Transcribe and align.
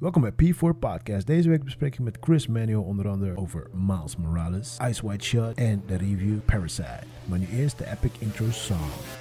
Welkom 0.00 0.22
bij 0.22 0.32
P4 0.32 0.78
Podcast. 0.78 1.26
Deze 1.26 1.48
week 1.48 1.64
bespreek 1.64 1.92
ik 1.92 2.00
met 2.00 2.18
Chris 2.20 2.46
Manuel 2.46 2.82
onder 2.82 3.08
andere 3.08 3.36
over 3.36 3.66
Miles 3.72 4.16
Morales, 4.16 4.76
Ice 4.88 5.06
White 5.06 5.24
Shot 5.24 5.54
en 5.54 5.82
de 5.86 5.96
review 5.96 6.38
Parasite. 6.44 7.06
Maar 7.24 7.38
nu 7.38 7.46
eerst 7.46 7.78
de 7.78 7.86
epic 7.90 8.10
intro 8.18 8.50
song. 8.50 9.19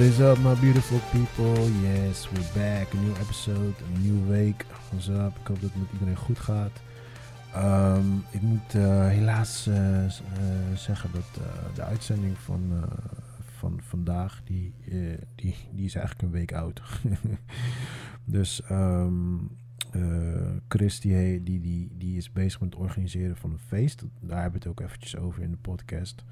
What 0.00 0.08
is 0.08 0.20
up, 0.20 0.38
my 0.38 0.54
beautiful 0.54 0.98
people? 1.12 1.68
Yes, 1.82 2.28
we're 2.30 2.52
back. 2.54 2.92
Een 2.92 3.00
nieuwe 3.02 3.18
episode, 3.18 3.74
een 3.94 4.02
nieuwe 4.02 4.26
week. 4.26 4.66
What's 4.88 5.08
up? 5.08 5.38
Ik 5.40 5.46
hoop 5.46 5.60
dat 5.60 5.70
het 5.70 5.80
met 5.80 5.92
iedereen 5.92 6.16
goed 6.16 6.38
gaat. 6.38 6.80
Ehm, 7.54 8.16
ik 8.30 8.40
moet 8.40 8.74
eh, 8.74 9.08
helaas 9.08 9.66
eh, 9.66 10.04
eh, 10.04 10.10
zeggen 10.74 11.10
dat 11.12 11.44
de 11.74 11.82
uitzending 11.82 12.38
van, 12.38 12.84
van 13.58 13.80
vandaag, 13.82 14.40
die, 14.44 14.74
die, 15.34 15.56
die 15.72 15.84
is 15.84 15.94
eigenlijk 15.94 16.22
een 16.22 16.38
week 16.38 16.52
oud. 16.52 16.82
dus 18.24 18.62
eh, 19.90 20.58
Chris, 20.68 21.00
die, 21.00 21.42
die, 21.42 21.88
die 21.98 22.16
is 22.16 22.32
bezig 22.32 22.60
met 22.60 22.72
het 22.72 22.82
organiseren 22.82 23.36
van 23.36 23.50
een 23.50 23.58
feest. 23.58 24.04
Daar 24.20 24.42
hebben 24.42 24.60
we 24.60 24.68
het 24.68 24.78
ook 24.78 24.86
eventjes 24.86 25.16
over 25.16 25.42
in 25.42 25.50
de 25.50 25.56
podcast. 25.56 26.24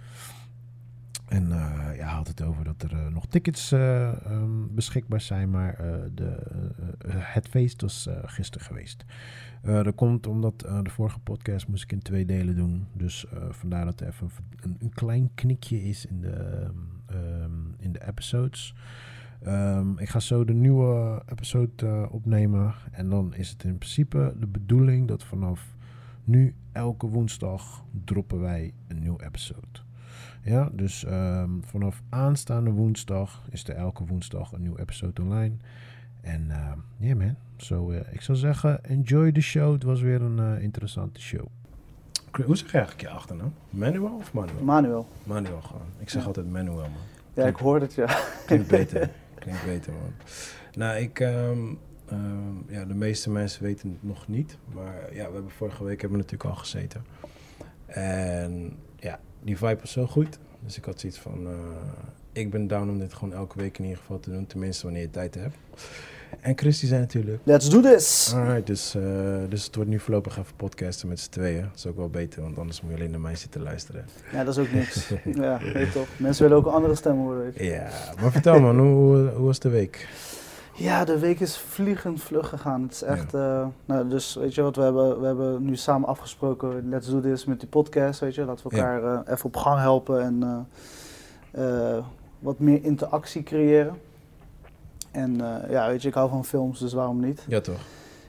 En 1.28 1.53
eh, 1.53 1.97
ja, 1.97 2.06
had 2.06 2.28
het 2.28 2.42
over 2.42 2.64
dat 2.64 2.83
er 2.83 2.92
eh, 2.92 3.06
nog 3.06 3.27
tickets 3.27 3.72
eh, 3.72 4.27
ehm, 4.27 4.75
beschikbaar 4.75 5.20
zijn, 5.20 5.50
maar 5.50 5.77
de, 6.14 6.42
het 7.08 7.48
feest 7.48 7.80
was 7.80 8.08
gisteren 8.25 8.66
geweest. 8.66 9.05
Dat 9.62 9.94
komt 9.94 10.27
omdat 10.27 10.58
de 10.61 10.91
vorige 10.91 11.19
podcast 11.19 11.69
moest 11.69 11.83
ik 11.83 11.92
in 11.92 12.03
twee 12.03 12.25
delen 12.25 12.56
doen. 12.56 12.86
Dus 12.92 13.27
vandaar 13.50 13.84
dat 13.84 14.00
er 14.00 14.06
even 14.06 14.30
een, 14.61 14.77
een 14.80 14.92
klein 14.92 15.30
knikje 15.34 15.83
is 15.84 16.06
in 16.06 16.20
de, 16.20 16.30
ehm, 16.30 16.72
ehm, 17.06 17.53
in 17.78 17.92
de 17.92 18.06
episodes. 18.06 18.75
Ik 19.97 20.08
ga 20.08 20.20
zo 20.20 20.44
de 20.44 20.53
nieuwe 20.53 21.22
episode 21.27 22.08
opnemen. 22.10 22.75
En 22.91 23.08
dan 23.08 23.34
is 23.34 23.50
het 23.50 23.64
in 23.64 23.78
principe 23.78 24.34
de 24.38 24.47
bedoeling 24.47 25.08
dat 25.08 25.25
vanaf 25.25 25.75
nu 26.25 26.55
elke 26.72 27.06
woensdag 27.06 27.84
droppen 28.05 28.41
wij 28.41 28.72
een 28.88 28.98
nieuwe 28.98 29.25
episode. 29.25 29.88
Ja, 30.48 30.68
dus 30.72 31.04
ehm, 31.04 31.50
vanaf 31.60 32.02
aanstaande 32.08 32.70
woensdag 32.70 33.42
is 33.50 33.68
er 33.68 33.74
elke 33.74 34.04
woensdag 34.04 34.52
een 34.52 34.60
nieuwe 34.60 34.80
episode 34.80 35.22
online. 35.22 35.54
En 36.20 36.46
ja 36.48 36.77
yeah 36.98 37.18
man, 37.18 37.36
zo 37.56 37.91
eh, 37.91 38.12
ik 38.12 38.20
zou 38.20 38.38
zeggen, 38.38 38.84
enjoy 38.84 39.32
the 39.32 39.41
show. 39.41 39.72
Het 39.72 39.82
was 39.82 40.00
weer 40.00 40.22
een 40.22 40.38
eh, 40.38 40.62
interessante 40.62 41.20
show. 41.20 41.46
Hoe 42.44 42.56
zeg 42.56 42.70
je 42.70 42.78
eigenlijk 42.78 43.08
je 43.08 43.14
achternaam? 43.14 43.52
Manuel 43.70 44.14
of 44.14 44.32
Manuel? 44.32 44.62
Manuel. 44.62 45.06
Manuel 45.24 45.60
gewoon. 45.60 45.86
Ik 45.98 46.08
zeg 46.10 46.20
Ja. 46.20 46.26
altijd 46.26 46.50
Manuel 46.50 46.76
man. 46.76 46.91
Ja, 47.34 47.46
ik 47.46 47.56
hoorde 47.56 47.84
het, 47.84 47.94
ja. 47.94 48.19
Klinkt 48.46 48.69
beter. 48.78 49.10
Klinkt 49.38 49.64
beter 49.64 49.92
man. 49.92 50.12
Nou, 50.74 50.98
ik, 50.98 51.20
ehm, 51.20 51.58
ehm, 52.06 52.56
ja, 52.69 52.84
de 52.84 52.94
meeste 52.94 53.30
mensen 53.30 53.62
weten 53.62 53.88
het 53.91 54.02
nog 54.02 54.28
niet. 54.28 54.58
Maar 54.74 55.14
ja, 55.14 55.26
we 55.26 55.32
hebben 55.34 55.50
vorige 55.50 55.84
week 55.84 56.00
hebben 56.00 56.19
we 56.19 56.24
natuurlijk 56.24 56.50
al 56.50 56.56
gezeten. 56.56 57.04
En 57.86 58.76
die 59.42 59.56
vibe 59.58 59.78
was 59.81 59.92
zo 59.92 60.06
goed. 60.06 60.39
Dus 60.64 60.77
ik 60.77 60.84
had 60.84 61.00
zoiets 61.00 61.19
van, 61.19 61.47
eh, 61.47 61.53
ik 62.33 62.50
ben 62.50 62.67
down 62.67 62.89
om 62.89 62.98
dit 62.98 63.14
gewoon 63.14 63.34
elke 63.34 63.58
week 63.58 63.78
in 63.78 63.84
ieder 63.84 63.98
geval 63.98 64.20
te 64.20 64.31
doen. 64.31 64.47
Tenminste, 64.47 64.84
wanneer 64.84 65.03
je 65.03 65.11
tijd 65.11 65.34
hebt. 65.34 65.56
En 66.41 66.59
Chris 66.59 66.78
die 66.81 66.88
zei 66.88 67.00
natuurlijk, 67.00 67.41
Let's 67.43 67.71
do 67.71 67.81
this! 67.81 68.32
alright, 68.34 68.66
dus, 68.66 68.94
eh, 68.94 69.03
dus 69.49 69.65
het 69.65 69.75
wordt 69.75 69.91
nu 69.91 69.99
voorlopig 69.99 70.38
even 70.38 70.56
podcasten 70.56 71.09
met 71.09 71.21
z'n 71.21 71.31
tweeën. 71.31 71.62
Dat 71.62 71.75
is 71.76 71.87
ook 71.87 71.97
wel 71.97 72.09
beter, 72.09 72.43
want 72.43 72.59
anders 72.59 72.81
moet 72.81 72.91
je 72.91 72.97
alleen 72.97 73.10
naar 73.10 73.21
mij 73.21 73.37
zitten 73.37 73.62
luisteren. 73.62 74.04
Ja, 74.32 74.44
dat 74.44 74.56
is 74.56 74.65
ook 74.65 74.72
niks. 74.72 75.10
Ja, 75.43 75.60
weet 75.72 75.93
toch. 75.93 76.06
Mensen 76.16 76.43
willen 76.43 76.59
ook 76.59 76.66
een 76.66 76.72
andere 76.72 76.94
stem 76.94 77.16
horen. 77.16 77.53
Ja, 77.56 77.91
maar 78.20 78.32
vertel 78.32 78.60
man, 78.60 78.78
hoe, 78.78 79.28
hoe 79.28 79.47
was 79.47 79.59
de 79.59 79.69
week? 79.69 80.09
Ja, 80.78 81.05
de 81.05 81.19
week 81.19 81.41
is 81.41 81.56
vliegend 81.56 82.22
vlug 82.22 82.49
gegaan. 82.49 82.83
Het 82.83 82.93
is 82.93 83.03
echt, 83.03 83.34
eh, 83.34 83.66
nou, 83.84 84.09
dus 84.09 84.34
weet 84.34 84.55
je 84.55 84.62
wat, 84.62 84.77
we 84.77 84.83
hebben, 84.83 85.21
we 85.21 85.27
hebben 85.27 85.65
nu 85.65 85.77
samen 85.77 86.09
afgesproken, 86.09 86.89
let's 86.89 87.09
do 87.11 87.21
this 87.21 87.44
met 87.44 87.61
die 87.61 87.69
podcast, 87.69 88.21
weet 88.21 88.34
je. 88.34 88.44
Laten 88.44 88.69
we 88.71 88.77
Ja. 88.77 88.83
elkaar 88.93 89.25
eh, 89.27 89.33
even 89.33 89.44
op 89.44 89.56
gang 89.56 89.78
helpen 89.78 90.22
en 90.22 90.67
eh, 91.50 91.99
wat 92.38 92.59
meer 92.59 92.84
interactie 92.84 93.43
creëren. 93.43 93.97
En 95.11 95.37
ja, 95.69 95.87
weet 95.88 96.03
je, 96.03 96.09
ik 96.09 96.15
hou 96.15 96.28
van 96.31 96.44
films, 96.44 96.78
dus 96.78 96.93
waarom 96.93 97.21
niet? 97.21 97.44
Ja 97.49 97.61
toch? 97.61 97.81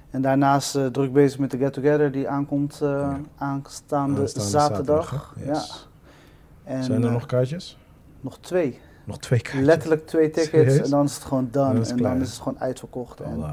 En 0.10 0.22
daarnaast 0.22 0.72
druk 0.94 1.14
bezig 1.14 1.40
met 1.40 1.52
de 1.52 1.58
Get 1.58 1.74
Together, 1.74 2.12
die 2.12 2.28
aankomt 2.30 2.78
Ja. 2.82 3.20
Aanstaande 3.38 4.22
aanstaande, 4.22 4.50
zaterdag. 4.50 5.36
Ja. 5.46 5.64
En, 6.64 6.84
Zijn 6.84 7.04
er 7.04 7.12
nog 7.12 7.26
kaartjes? 7.26 7.78
nog 8.22 8.38
twee. 8.40 8.80
Nog 9.10 9.20
twee 9.20 9.42
kaartjes? 9.42 9.66
Letterlijk 9.66 10.08
twee 10.08 10.30
tickets 10.30 10.50
Serieus? 10.50 10.78
en 10.86 10.90
dan 10.90 11.06
is 11.06 11.14
het 11.14 11.24
gewoon 11.24 11.48
Dan 11.52 11.76
done. 11.76 11.90
en 11.90 11.98
dan 11.98 12.22
is 12.22 12.30
het 12.30 12.38
gewoon 12.38 12.60
uitverkocht. 12.60 13.20
En, 13.20 13.44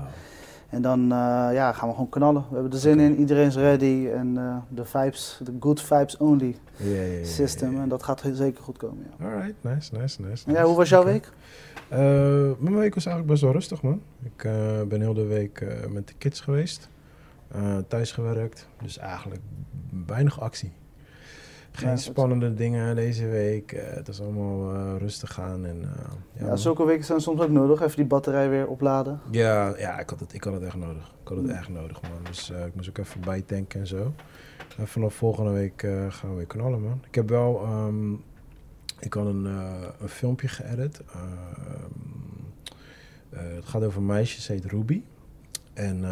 en 0.70 0.82
dan 0.82 1.02
eh, 1.02 1.48
ja, 1.52 1.72
gaan 1.72 1.88
we 1.88 1.94
gewoon 1.94 2.08
knallen. 2.08 2.44
We 2.48 2.54
hebben 2.54 2.72
er 2.72 2.78
zin 2.78 3.00
in, 3.00 3.16
iedereen 3.16 3.46
is 3.46 3.56
ready. 3.56 4.08
En 4.14 4.38
eh, 4.38 4.56
de 4.68 4.84
vibes, 4.84 5.40
de 5.44 5.56
good 5.60 5.80
vibes 5.80 6.16
only 6.16 6.56
system. 7.22 7.80
En 7.80 7.88
dat 7.88 8.02
gaat 8.02 8.22
zeker 8.32 8.62
goed 8.62 8.78
komen. 8.78 9.06
Ja. 9.18 9.24
Alright, 9.24 9.54
nice, 9.60 9.94
nice, 9.96 10.22
nice. 10.22 10.46
En 10.46 10.52
ja, 10.52 10.64
hoe 10.64 10.76
was 10.76 10.88
jouw 10.88 11.04
week? 11.04 11.30
Eh, 11.88 11.98
mijn 12.58 12.76
week 12.76 12.94
was 12.94 13.06
eigenlijk 13.06 13.26
best 13.26 13.42
wel 13.42 13.52
rustig, 13.52 13.82
man. 13.82 14.02
Ik 14.22 14.48
ben 14.88 15.00
heel 15.00 15.14
de 15.14 15.26
week 15.26 15.66
met 15.88 16.08
de 16.08 16.14
kids 16.18 16.40
geweest. 16.40 16.88
Thuis 17.88 18.12
gewerkt. 18.12 18.68
Dus 18.82 18.98
eigenlijk 18.98 19.40
weinig 20.06 20.40
actie. 20.40 20.72
Geen 21.76 21.88
Ja, 21.88 21.96
spannende 21.96 22.54
dingen 22.54 22.94
deze 22.94 23.26
week. 23.26 23.72
Eh, 23.72 23.94
het 23.94 24.08
is 24.08 24.20
allemaal 24.20 24.74
eh, 24.74 24.94
rustig 24.98 25.40
aan. 25.40 25.66
En, 25.66 25.82
eh, 25.82 26.46
ja, 26.46 26.56
zulke 26.56 26.84
weken 26.84 27.04
zijn 27.04 27.20
soms 27.20 27.40
ook 27.40 27.50
nodig. 27.50 27.80
Even 27.80 27.96
die 27.96 28.04
batterij 28.04 28.48
weer 28.48 28.66
opladen. 28.66 29.20
Ja, 29.30 29.76
ja 29.78 29.98
ik, 29.98 30.10
had 30.10 30.20
het, 30.20 30.32
ik 30.34 30.44
had 30.44 30.52
het 30.52 30.62
echt 30.62 30.76
nodig. 30.76 31.14
Ik 31.22 31.28
had 31.28 31.36
het 31.36 31.48
echt 31.48 31.68
nodig, 31.68 32.02
man. 32.02 32.10
Dus 32.22 32.50
ik 32.50 32.74
moest 32.74 32.88
ook 32.88 32.98
even 32.98 33.20
bijtanken 33.20 33.80
en 33.80 33.86
zo. 33.86 34.12
En 34.78 34.86
vanaf 34.88 35.14
volgende 35.14 35.50
week 35.50 35.80
gaan 36.08 36.30
we 36.30 36.36
weer 36.36 36.46
knallen, 36.46 36.82
man. 36.82 37.00
Ik 37.08 37.14
heb 37.14 37.28
wel... 37.28 37.62
ehm, 37.62 38.12
ik 39.00 39.12
had 39.12 39.26
een, 39.26 39.44
een 40.00 40.08
filmpje 40.08 40.48
geëdit. 40.48 41.02
Ehm, 41.12 41.26
eh, 43.30 43.54
het 43.54 43.64
gaat 43.64 43.82
over 43.82 43.98
een 43.98 44.06
meisje, 44.06 44.40
ze 44.40 44.52
heet 44.52 44.64
Ruby. 44.64 45.02
En 45.74 46.04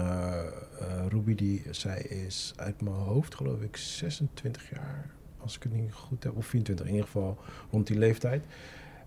Ruby, 1.08 1.34
die, 1.34 1.62
zij 1.70 2.00
is 2.00 2.52
uit 2.56 2.80
mijn 2.80 2.96
hoofd, 2.96 3.34
geloof 3.34 3.60
ik, 3.60 3.76
26 3.76 4.70
jaar. 4.70 5.10
Als 5.44 5.56
ik 5.56 5.62
het 5.62 5.72
niet 5.72 5.92
goed 5.92 6.24
heb. 6.24 6.36
Of 6.36 6.46
24, 6.46 6.86
in 6.86 6.92
ieder 6.92 7.06
geval 7.06 7.38
rond 7.70 7.86
die 7.86 7.98
leeftijd. 7.98 8.44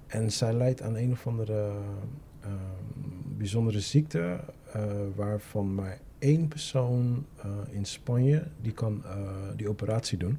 En 0.08 0.32
zij 0.32 0.54
lijdt 0.54 0.82
aan 0.82 0.96
een 0.96 1.12
of 1.12 1.28
andere 1.28 1.72
ehm, 2.42 2.52
bijzondere 3.38 3.80
ziekte, 3.80 4.40
eh, 4.72 4.84
waarvan 5.16 5.76
maar 5.76 6.00
één 6.20 6.48
persoon 6.48 7.26
eh, 7.38 7.50
in 7.70 7.86
Spanje 7.86 8.44
die 8.62 8.72
kan 8.72 9.04
eh, 9.06 9.30
die 9.56 9.70
operatie 9.70 10.18
doen. 10.18 10.38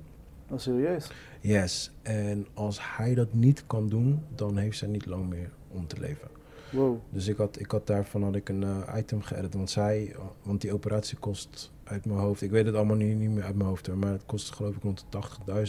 Oh, 0.51 0.59
serieus? 0.59 1.11
Yes, 1.41 1.91
en 2.03 2.47
als 2.55 2.97
hij 2.97 3.15
dat 3.15 3.33
niet 3.33 3.65
kan 3.67 3.89
doen, 3.89 4.23
dan 4.35 4.57
heeft 4.57 4.79
zij 4.79 4.89
niet 4.89 5.07
lang 5.07 5.29
meer 5.29 5.51
om 5.69 5.87
te 5.87 6.01
leven. 6.01 6.29
Wow. 6.73 6.99
Dus 7.11 7.27
ik 7.27 7.37
had, 7.37 7.61
ik 7.61 7.71
had 7.71 7.87
daarvan 7.87 8.23
had 8.23 8.35
ik 8.35 8.49
een 8.49 8.65
item 8.97 9.23
geëdit, 9.23 9.55
want 9.55 9.71
zij, 9.71 10.17
want 10.43 10.61
die 10.61 10.73
operatie 10.73 11.19
kost 11.19 11.73
uit 11.89 12.05
mijn 12.05 12.19
hoofd, 12.19 12.43
ik 12.43 12.51
weet 12.51 12.67
het 12.67 12.75
allemaal 12.75 12.97
niet, 12.97 13.19
niet 13.19 13.31
meer 13.31 13.45
uit 13.45 13.57
mijn 13.57 13.69
hoofd 13.69 13.87
hoor, 13.87 13.99
maar 13.99 14.13
het 14.13 14.27
kost 14.27 14.51
geloof 14.51 14.77
ik 14.77 14.83
rond 14.83 15.07
de 15.09 15.19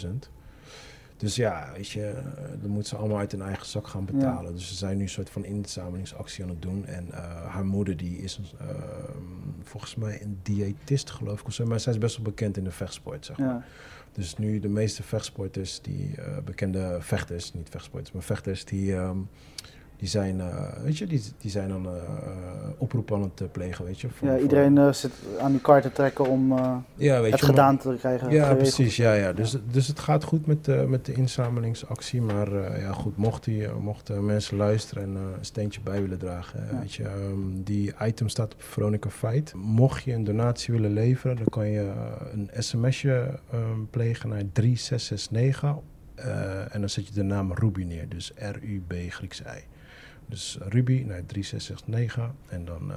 80.000. 0.05 0.07
Dus 1.17 1.35
ja, 1.35 1.71
weet 1.75 1.89
je, 1.89 2.05
eh, 2.05 2.23
dan 2.61 2.69
moet 2.69 2.87
ze 2.87 2.95
allemaal 2.95 3.17
uit 3.17 3.31
hun 3.31 3.41
eigen 3.41 3.65
zak 3.65 3.87
gaan 3.87 4.05
betalen. 4.05 4.53
Dus 4.53 4.67
ze 4.67 4.75
zijn 4.75 4.97
nu 4.97 5.03
een 5.03 5.09
soort 5.09 5.29
van 5.29 5.45
inzamelingsactie 5.45 6.43
aan 6.43 6.49
het 6.49 6.61
doen. 6.61 6.85
En 6.85 7.11
eh, 7.11 7.45
haar 7.45 7.65
moeder 7.65 7.97
die 7.97 8.17
is 8.17 8.53
eh, 8.59 8.67
volgens 9.63 9.95
mij 9.95 10.21
een 10.21 10.39
diëtist 10.43 11.09
geloof 11.09 11.39
ik 11.39 11.47
of 11.47 11.53
zo. 11.53 11.65
Maar 11.65 11.79
zij 11.79 11.93
is 11.93 11.99
best 11.99 12.15
wel 12.15 12.25
bekend 12.25 12.57
in 12.57 12.63
de 12.63 12.71
vechtsport, 12.71 13.25
zeg 13.25 13.37
maar. 13.37 13.47
Ja. 13.47 13.63
Dus 14.11 14.37
nu 14.37 14.59
de 14.59 14.69
meeste 14.69 15.03
vechtsporters, 15.03 15.81
die 15.81 16.15
eh, 16.15 16.37
bekende 16.45 16.97
vechters, 16.99 17.53
niet 17.53 17.69
vechtsporters, 17.69 18.11
maar 18.11 18.23
vechters, 18.23 18.65
die, 18.65 18.95
ehm, 18.95 19.17
die 19.99 20.07
zijn, 20.07 20.39
eh, 20.39 20.83
weet 20.83 20.97
je, 20.97 21.07
die, 21.07 21.21
die 21.37 21.51
zijn 21.51 21.69
dan 21.69 21.85
uh, 21.85 21.91
oproep 22.77 23.13
aan 23.13 23.21
het 23.21 23.51
plegen, 23.51 23.85
weet 23.85 24.01
je. 24.01 24.09
Voor, 24.09 24.27
ja, 24.27 24.37
iedereen 24.37 24.77
voor, 24.77 24.93
zit 24.93 25.11
aan 25.39 25.51
die 25.51 25.61
kaart 25.61 25.83
te 25.83 25.91
trekken 25.91 26.25
om 26.27 26.53
ja, 26.95 27.21
weet 27.21 27.31
het 27.31 27.39
je, 27.39 27.45
gedaan 27.45 27.77
te 27.77 27.95
krijgen. 27.99 28.31
Ja, 28.31 28.53
precies, 28.53 28.95
ja, 28.95 29.13
ja. 29.13 29.33
Dus, 29.33 29.57
dus 29.71 29.87
het 29.87 29.99
gaat 29.99 30.23
goed 30.23 30.45
met, 30.45 30.87
met 30.87 31.05
de 31.05 31.13
inzamelingsactie, 31.13 32.21
maar 32.21 32.79
ja 32.79 32.91
goed, 32.91 33.17
mocht 33.17 33.47
mochten 33.81 34.25
mensen 34.25 34.57
luisteren 34.57 35.03
en 35.03 35.15
een 35.15 35.45
steentje 35.45 35.81
bij 35.81 36.01
willen 36.01 36.17
dragen, 36.17 36.67
ja. 36.71 36.79
weet 36.79 36.93
je, 36.93 37.03
um, 37.03 37.63
die 37.63 37.93
item 38.01 38.29
staat 38.29 38.53
op 38.53 38.61
Veronica 38.61 39.09
Fight. 39.09 39.53
Mocht 39.55 40.03
je 40.03 40.13
een 40.13 40.23
donatie 40.23 40.73
willen 40.73 40.93
leveren, 40.93 41.35
dan 41.35 41.45
kan 41.49 41.67
je 41.67 41.91
een 42.33 42.49
sms'je 42.53 43.39
um, 43.53 43.87
plegen 43.89 44.29
naar 44.29 44.43
3669 44.51 45.75
en 46.71 46.79
dan 46.79 46.89
zet 46.89 47.07
je 47.07 47.13
de 47.13 47.23
naam 47.23 47.53
Ruby 47.53 47.83
neer, 47.83 48.09
dus 48.09 48.31
R-U-B 48.35 48.93
Grieks 49.09 49.41
I. 49.41 49.77
Dus 50.29 50.57
Ruby 50.61 51.03
naar 51.07 51.25
3669. 51.25 52.31
En 52.47 52.65
dan, 52.65 52.89
uh, 52.89 52.95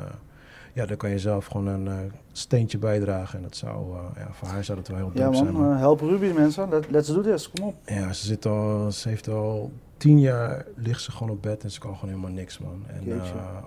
ja, 0.73 0.87
dan 0.87 0.96
kan 0.96 1.11
je 1.11 1.19
zelf 1.19 1.46
gewoon 1.46 1.67
een 1.67 1.87
uh, 1.87 2.12
steentje 2.32 2.79
bijdragen. 2.79 3.37
En 3.37 3.43
dat 3.43 3.56
zou, 3.56 3.94
uh, 3.94 4.00
ja, 4.17 4.29
voor 4.32 4.49
haar 4.49 4.64
zou 4.64 4.79
dat 4.79 4.88
wel 4.88 4.96
heel 4.96 5.31
man, 5.31 5.34
zijn. 5.34 5.56
Ja 5.56 5.76
help 5.76 6.00
Ruby 6.00 6.32
mensen. 6.34 6.69
Let, 6.69 6.90
let's 6.90 7.08
do 7.08 7.20
this. 7.20 7.50
Kom 7.50 7.64
op. 7.67 7.75
Ja, 7.84 8.12
ze, 8.12 8.26
zit 8.26 8.46
al, 8.46 8.93
ze 8.93 9.08
heeft 9.08 9.29
al 9.29 9.73
tien 9.96 10.20
jaar 10.20 10.67
ligt 10.76 11.02
ze 11.02 11.11
gewoon 11.11 11.31
op 11.31 11.43
bed 11.43 11.64
en 11.64 11.70
ze 11.70 11.81
kan 11.81 11.94
gewoon 11.94 12.08
helemaal 12.08 12.34
niks, 12.34 12.58
man. 12.58 12.84
En 12.87 13.20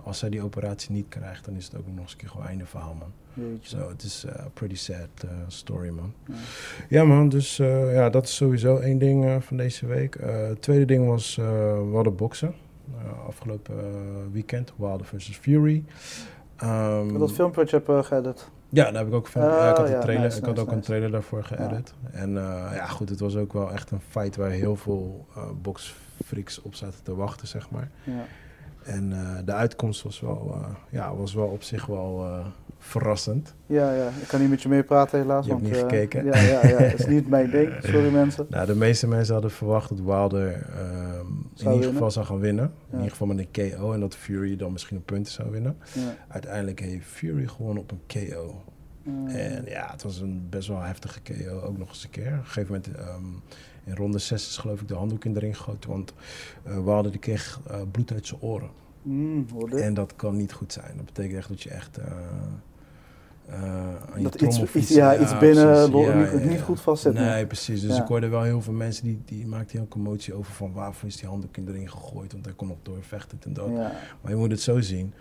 als 0.03 0.19
zij 0.19 0.29
die 0.29 0.41
operatie 0.41 0.91
niet 0.91 1.06
krijgt, 1.09 1.45
dan 1.45 1.56
is 1.56 1.65
het 1.65 1.77
ook 1.77 1.88
nog 1.88 2.00
eens 2.00 2.12
een 2.12 2.17
keer 2.17 2.29
gewoon 2.29 2.47
einde 2.47 2.65
verhaal, 2.65 2.94
man. 2.94 3.12
Zo, 3.62 3.89
het 3.89 4.03
is 4.03 4.25
een 4.27 4.51
pretty 4.53 4.75
sad 4.75 5.25
story, 5.47 5.89
man. 5.89 6.13
Ja. 6.27 6.35
ja, 6.89 7.03
man, 7.03 7.29
dus 7.29 7.57
ja, 7.57 8.09
dat 8.09 8.23
is 8.23 8.35
sowieso 8.35 8.77
één 8.77 8.97
ding 8.97 9.44
van 9.44 9.57
deze 9.57 9.85
week. 9.85 10.17
het 10.21 10.62
tweede 10.62 10.85
ding 10.85 11.07
was, 11.07 11.35
we 11.35 11.91
hadden 11.94 12.15
boksen. 12.15 12.56
Uh, 12.89 13.27
afgelopen 13.27 13.75
uh, 13.75 14.31
weekend, 14.31 14.73
Wilder 14.75 15.05
vs. 15.05 15.37
Fury. 15.37 15.83
Um, 16.63 17.19
dat 17.19 17.31
filmpje 17.31 17.61
wat 17.61 17.69
je 17.69 17.75
hebt 17.75 17.89
uh, 17.89 18.03
geëdit? 18.03 18.49
Ja, 18.69 18.83
daar 18.83 18.95
heb 18.95 19.07
ik 19.07 19.13
ook, 19.13 19.27
film, 19.27 19.45
uh, 19.45 19.69
ik 19.69 19.77
had, 19.77 19.89
een 19.89 19.99
trailer, 19.99 20.23
nice, 20.23 20.37
ik 20.37 20.45
had 20.45 20.59
ook 20.59 20.65
nice. 20.65 20.77
een 20.77 20.83
trailer 20.83 21.11
daarvoor 21.11 21.43
geëdit. 21.43 21.93
Ja. 22.03 22.19
En 22.19 22.33
ja, 22.73 22.85
goed, 22.85 23.09
het 23.09 23.19
was 23.19 23.35
ook 23.35 23.53
wel 23.53 23.71
echt 23.71 23.91
een 23.91 24.01
fight 24.09 24.35
waar 24.35 24.49
heel 24.49 24.75
veel 24.75 25.27
boxfreaks 25.61 26.61
op 26.61 26.75
zaten 26.75 27.03
te 27.03 27.15
wachten, 27.15 27.47
zeg 27.47 27.69
maar. 27.69 27.89
Ja. 28.03 28.25
En 28.85 29.09
de 29.45 29.51
uitkomst 29.51 30.01
was 30.01 30.19
wel, 30.19 30.55
ja, 30.89 31.15
was 31.15 31.33
wel 31.33 31.47
op 31.47 31.63
zich 31.63 31.85
wel 31.85 32.43
verrassend. 32.85 33.55
Ja, 33.65 33.93
ja, 33.93 34.07
ik 34.07 34.27
kan 34.27 34.39
niet 34.39 34.49
met 34.49 34.61
je 34.61 34.69
meepraten 34.69 35.19
helaas. 35.19 35.45
Je 35.45 35.51
want, 35.51 35.63
hebt 35.63 35.73
niet 35.73 35.83
gekeken. 35.83 36.25
Ja, 36.25 36.37
ja, 36.37 36.67
ja, 36.67 36.77
dat 36.77 36.99
is 36.99 37.05
niet 37.05 37.29
mijn 37.29 37.49
ding. 37.49 37.73
Sorry 37.83 38.11
mensen. 38.11 38.45
Nou, 38.49 38.65
de 38.65 38.75
meeste 38.75 39.07
mensen 39.07 39.33
hadden 39.33 39.51
verwacht 39.51 39.89
dat 39.89 39.99
Wilder 39.99 40.67
um, 41.19 41.49
in 41.57 41.73
ieder 41.73 41.91
geval 41.91 42.11
zou 42.11 42.25
gaan 42.25 42.39
winnen. 42.39 42.63
Ja. 42.63 42.91
In 42.91 42.95
ieder 42.95 43.11
geval 43.11 43.27
met 43.27 43.37
een 43.37 43.71
KO 43.77 43.93
en 43.93 43.99
dat 43.99 44.15
Fury 44.15 44.55
dan 44.55 44.71
misschien 44.71 44.97
een 44.97 45.03
punten 45.03 45.33
zou 45.33 45.51
winnen. 45.51 45.77
Ja. 45.93 46.15
Uiteindelijk 46.27 46.79
heeft 46.79 47.07
Fury 47.07 47.47
gewonnen 47.47 47.83
op 47.83 47.91
een 47.91 48.29
KO. 48.29 48.63
En 49.27 49.63
ja, 49.65 49.91
het 49.91 50.03
was 50.03 50.19
een 50.19 50.47
best 50.49 50.67
wel 50.67 50.81
heftige 50.81 51.21
KO, 51.21 51.61
ook 51.61 51.77
nog 51.77 51.89
eens 51.89 52.03
een 52.03 52.09
keer. 52.09 52.31
Op 52.31 52.38
een 52.38 52.45
gegeven 52.45 52.81
moment, 52.83 52.88
um, 52.88 53.41
in 53.85 53.95
ronde 53.95 54.19
6 54.19 54.47
is 54.47 54.57
geloof 54.57 54.81
ik 54.81 54.87
de 54.87 54.95
handdoek 54.95 55.25
in 55.25 55.33
de 55.33 55.39
ring 55.39 55.57
gegoten, 55.57 55.89
want 55.89 56.13
uh, 56.67 56.73
Wilder 56.83 57.11
die 57.11 57.19
kreeg 57.19 57.59
uh, 57.71 57.81
bloed 57.91 58.11
uit 58.11 58.27
zijn 58.27 58.41
oren. 58.41 58.69
Mm, 59.01 59.45
en 59.71 59.93
dat 59.93 60.15
kan 60.15 60.35
niet 60.35 60.53
goed 60.53 60.73
zijn. 60.73 60.91
Dat 60.95 61.05
betekent 61.05 61.37
echt 61.37 61.47
dat 61.47 61.61
je 61.61 61.69
echt... 61.69 61.99
Uh, 61.99 62.05
uh, 63.49 64.23
dat 64.23 64.41
iets, 64.41 64.73
iets, 64.73 64.89
ja, 64.89 65.11
ja, 65.11 65.21
iets 65.21 65.37
binnen 65.37 65.91
ja, 65.91 66.33
niet, 66.37 66.61
goed 66.61 66.81
vastzit. 66.81 67.13
Nee, 67.13 67.45
precies. 67.45 67.81
Dus 67.81 67.97
ik 67.97 68.07
hoorde 68.07 68.27
wel 68.27 68.41
heel 68.41 68.61
veel 68.61 68.73
mensen 68.73 69.03
die, 69.03 69.21
die 69.25 69.47
maakten 69.47 69.77
heel 69.77 69.88
commotie 69.88 70.33
over 70.33 70.53
van 70.53 70.71
waarvoor 70.73 71.09
is 71.09 71.17
die 71.17 71.29
handdoek 71.29 71.57
erin 71.57 71.89
gegooid, 71.89 72.31
want 72.31 72.45
hij 72.45 72.53
kon 72.53 72.67
nog 72.67 72.77
doorvechten 72.81 73.39
en 73.43 73.53
dat. 73.53 73.69
Maar 74.21 74.31
je 74.31 74.35
moet 74.35 74.51
het 74.51 74.61
zo 74.61 74.81
zien. 74.81 75.13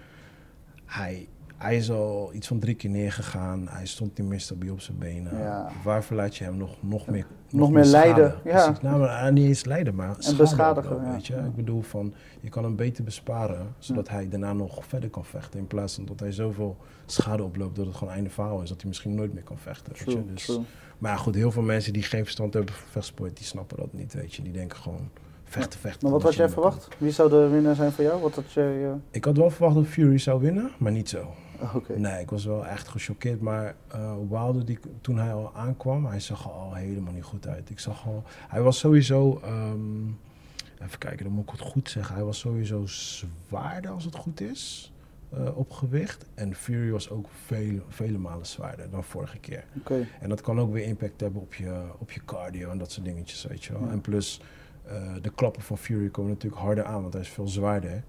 Hij, 0.85 1.29
hij 1.57 1.77
is 1.77 1.91
al 1.91 2.31
iets 2.33 2.47
van 2.47 2.59
drie 2.59 2.75
keer 2.75 2.91
neergegaan. 2.91 3.69
Hij 3.69 3.87
stond 3.87 4.19
niet 4.19 4.29
meer 4.29 4.41
stabiel 4.41 4.73
op 4.73 4.81
zijn 4.81 4.99
benen. 4.99 5.39
Ja. 5.39 5.71
Waarvoor 5.85 6.17
laat 6.17 6.37
je 6.37 6.45
hem 6.45 6.57
nog, 6.57 6.77
nog 6.81 7.07
meer 7.07 7.27
Nog, 7.51 7.61
nog 7.61 7.71
meer 7.71 7.85
lijden. 7.85 8.35
Ja. 8.45 8.77
Nou, 8.83 8.99
maar, 9.01 9.33
niet 9.33 9.47
eens 9.47 9.65
lijden, 9.65 9.95
maar 9.95 10.17
en 10.19 10.37
beschadigen. 10.37 10.97
ja. 10.97 11.13
weet 11.13 11.27
je? 11.27 11.35
Ik 11.35 11.55
bedoel, 11.55 11.83
van, 11.83 12.15
je 12.41 12.49
kan 12.49 12.65
hem 12.65 12.77
beter 12.77 13.05
besparen, 13.05 13.75
zodat 13.79 14.09
hij 14.09 14.29
daarna 14.29 14.53
nog 14.53 14.87
verder 14.87 15.11
kan 15.11 15.25
vechten. 15.25 15.61
In 15.61 15.67
plaats 15.67 15.95
van 15.95 16.05
dat 16.05 16.21
hij 16.21 16.33
zoveel 16.33 16.77
schade 17.07 17.43
oploopt 17.43 17.77
dat 17.77 17.87
het 17.87 17.97
gewoon 17.97 18.13
einde 18.13 18.31
verhaal 18.31 18.63
is. 18.63 18.69
Dat 18.69 18.81
hij 18.81 18.89
misschien 18.89 19.15
nooit 19.15 19.35
meer 19.35 19.43
kan 19.43 19.59
vechten. 19.59 19.95
True, 19.95 20.15
weet 20.15 20.25
je? 20.25 20.33
Dus, 20.35 20.59
maar 20.99 21.19
goed, 21.19 21.35
heel 21.35 21.51
veel 21.51 21.63
mensen 21.63 21.93
die 21.93 22.03
geen 22.03 22.23
verstand 22.23 22.55
hebben 22.55 22.75
van 22.75 22.87
vechtsport, 22.91 23.37
die 23.37 23.47
snappen 23.47 23.77
dat 23.77 23.93
niet. 23.93 24.15
Weet 24.15 24.35
je? 24.35 24.43
Die 24.43 24.53
denken 24.53 24.79
gewoon 24.79 25.11
vechten, 25.45 25.81
vechten. 25.81 26.03
Maar 26.03 26.13
wat 26.13 26.23
had 26.23 26.35
jij 26.35 26.49
verwacht? 26.49 26.89
Wie 26.99 27.11
zou 27.11 27.31
de 27.31 27.49
winnaar 27.49 27.75
zijn 27.75 27.93
voor 27.93 28.05
jou? 28.05 28.21
Wat 28.21 28.35
had 28.35 28.53
jij, 28.53 28.83
uh... 28.83 28.93
Ik 29.11 29.25
had 29.25 29.37
wel 29.37 29.51
verwacht 29.51 29.75
dat 29.75 29.87
Fury 29.87 30.19
zou 30.19 30.41
winnen, 30.41 30.71
maar 30.79 30.93
niet 30.93 31.09
zo. 31.09 31.35
Okay. 31.75 31.97
Nee, 31.97 32.21
ik 32.21 32.31
was 32.31 32.45
wel 32.45 32.67
echt 32.67 32.89
gechoqueerd. 32.89 33.41
Maar 33.41 33.75
uh, 33.95 34.15
Wilder, 34.29 34.65
die, 34.65 34.79
toen 35.01 35.19
hij 35.19 35.33
al 35.33 35.55
aankwam, 35.55 36.07
hij 36.07 36.21
zag 36.21 36.45
er 36.45 36.51
al 36.51 36.75
helemaal 36.75 37.13
niet 37.13 37.23
goed 37.23 37.47
uit. 37.47 37.71
Ik 37.71 37.79
zag 37.79 38.07
al, 38.07 38.23
hij 38.49 38.63
was 38.63 38.79
sowieso, 38.79 39.41
um, 39.45 40.19
even 40.83 40.99
kijken, 40.99 41.25
dan 41.25 41.35
moet 41.35 41.45
ik 41.45 41.51
het 41.51 41.61
goed 41.61 41.91
zeggen. 41.91 42.15
Hij 42.15 42.25
was 42.25 42.39
sowieso 42.39 42.87
zwaarder 42.87 43.91
als 43.91 44.05
het 44.05 44.17
goed 44.17 44.41
is. 44.41 44.93
Uh, 45.39 45.57
op 45.57 45.71
gewicht. 45.71 46.27
En 46.35 46.55
Fury 46.55 46.91
was 46.91 47.11
ook 47.11 47.27
vele, 47.45 47.83
vele 47.89 48.19
malen 48.19 48.47
zwaarder 48.47 48.91
dan 48.91 49.05
vorige 49.05 49.39
keer. 49.39 49.65
Okay. 49.79 50.09
En 50.21 50.29
dat 50.29 50.41
kan 50.41 50.61
ook 50.61 50.73
weer 50.73 50.85
impact 50.85 51.21
hebben 51.21 51.43
op 51.43 51.55
je, 51.55 51.83
op 51.99 52.11
je 52.11 52.21
cardio 52.25 52.71
en 52.71 52.79
dat 52.79 52.91
soort 52.93 53.07
dingetjes, 53.07 53.45
weet 53.45 53.65
je 53.65 53.73
wel. 53.73 53.83
Ja. 53.83 53.91
En 53.91 54.01
plus, 54.01 54.41
uh, 54.87 55.13
de 55.23 55.31
klappen 55.31 55.63
van 55.63 55.79
Fury 55.79 56.09
komen 56.09 56.31
natuurlijk 56.31 56.63
harder 56.63 56.85
aan, 56.85 57.01
want 57.01 57.13
hij 57.13 57.23
is 57.23 57.29
veel 57.29 57.49
zwaarder. 57.49 58.03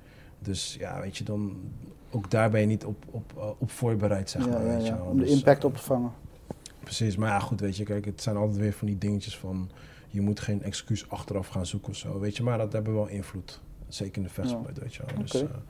Dus 0.45 0.75
ja, 0.79 1.01
weet 1.01 1.17
je, 1.17 1.23
dan 1.23 1.57
ook 2.11 2.31
daar 2.31 2.49
ben 2.49 2.61
je 2.61 2.67
niet 2.67 2.85
op, 2.85 3.05
op, 3.11 3.33
uh, 3.37 3.49
op 3.57 3.71
voorbereid, 3.71 4.29
zeg 4.29 4.49
maar. 4.49 4.65
Ja, 4.65 4.77
weet 4.77 4.87
je 4.87 4.95
wel. 4.95 5.05
Om 5.05 5.17
de 5.17 5.23
dus, 5.23 5.33
impact 5.33 5.63
op 5.63 5.75
te 5.75 5.83
vangen. 5.83 6.11
Precies, 6.79 7.15
maar 7.15 7.29
ja, 7.29 7.39
goed, 7.39 7.59
weet 7.59 7.77
je, 7.77 7.83
kijk, 7.83 8.05
het 8.05 8.21
zijn 8.21 8.35
altijd 8.35 8.57
weer 8.57 8.73
van 8.73 8.87
die 8.87 8.97
dingetjes 8.97 9.37
van... 9.37 9.69
je 10.07 10.21
moet 10.21 10.39
geen 10.39 10.63
excuus 10.63 11.09
achteraf 11.09 11.47
gaan 11.47 11.65
zoeken 11.65 11.89
of 11.89 11.95
zo, 11.95 12.19
weet 12.19 12.37
je. 12.37 12.43
Maar 12.43 12.57
dat 12.57 12.73
hebben 12.73 12.93
wel 12.93 13.07
invloed. 13.07 13.61
Zeker 13.87 14.17
in 14.17 14.23
de 14.23 14.29
vechtsport, 14.29 14.79
weet 14.79 14.95
je 14.95 15.03
wel. 15.05 15.21
Dus, 15.21 15.35
okay. 15.35 15.47
uh, 15.47 15.61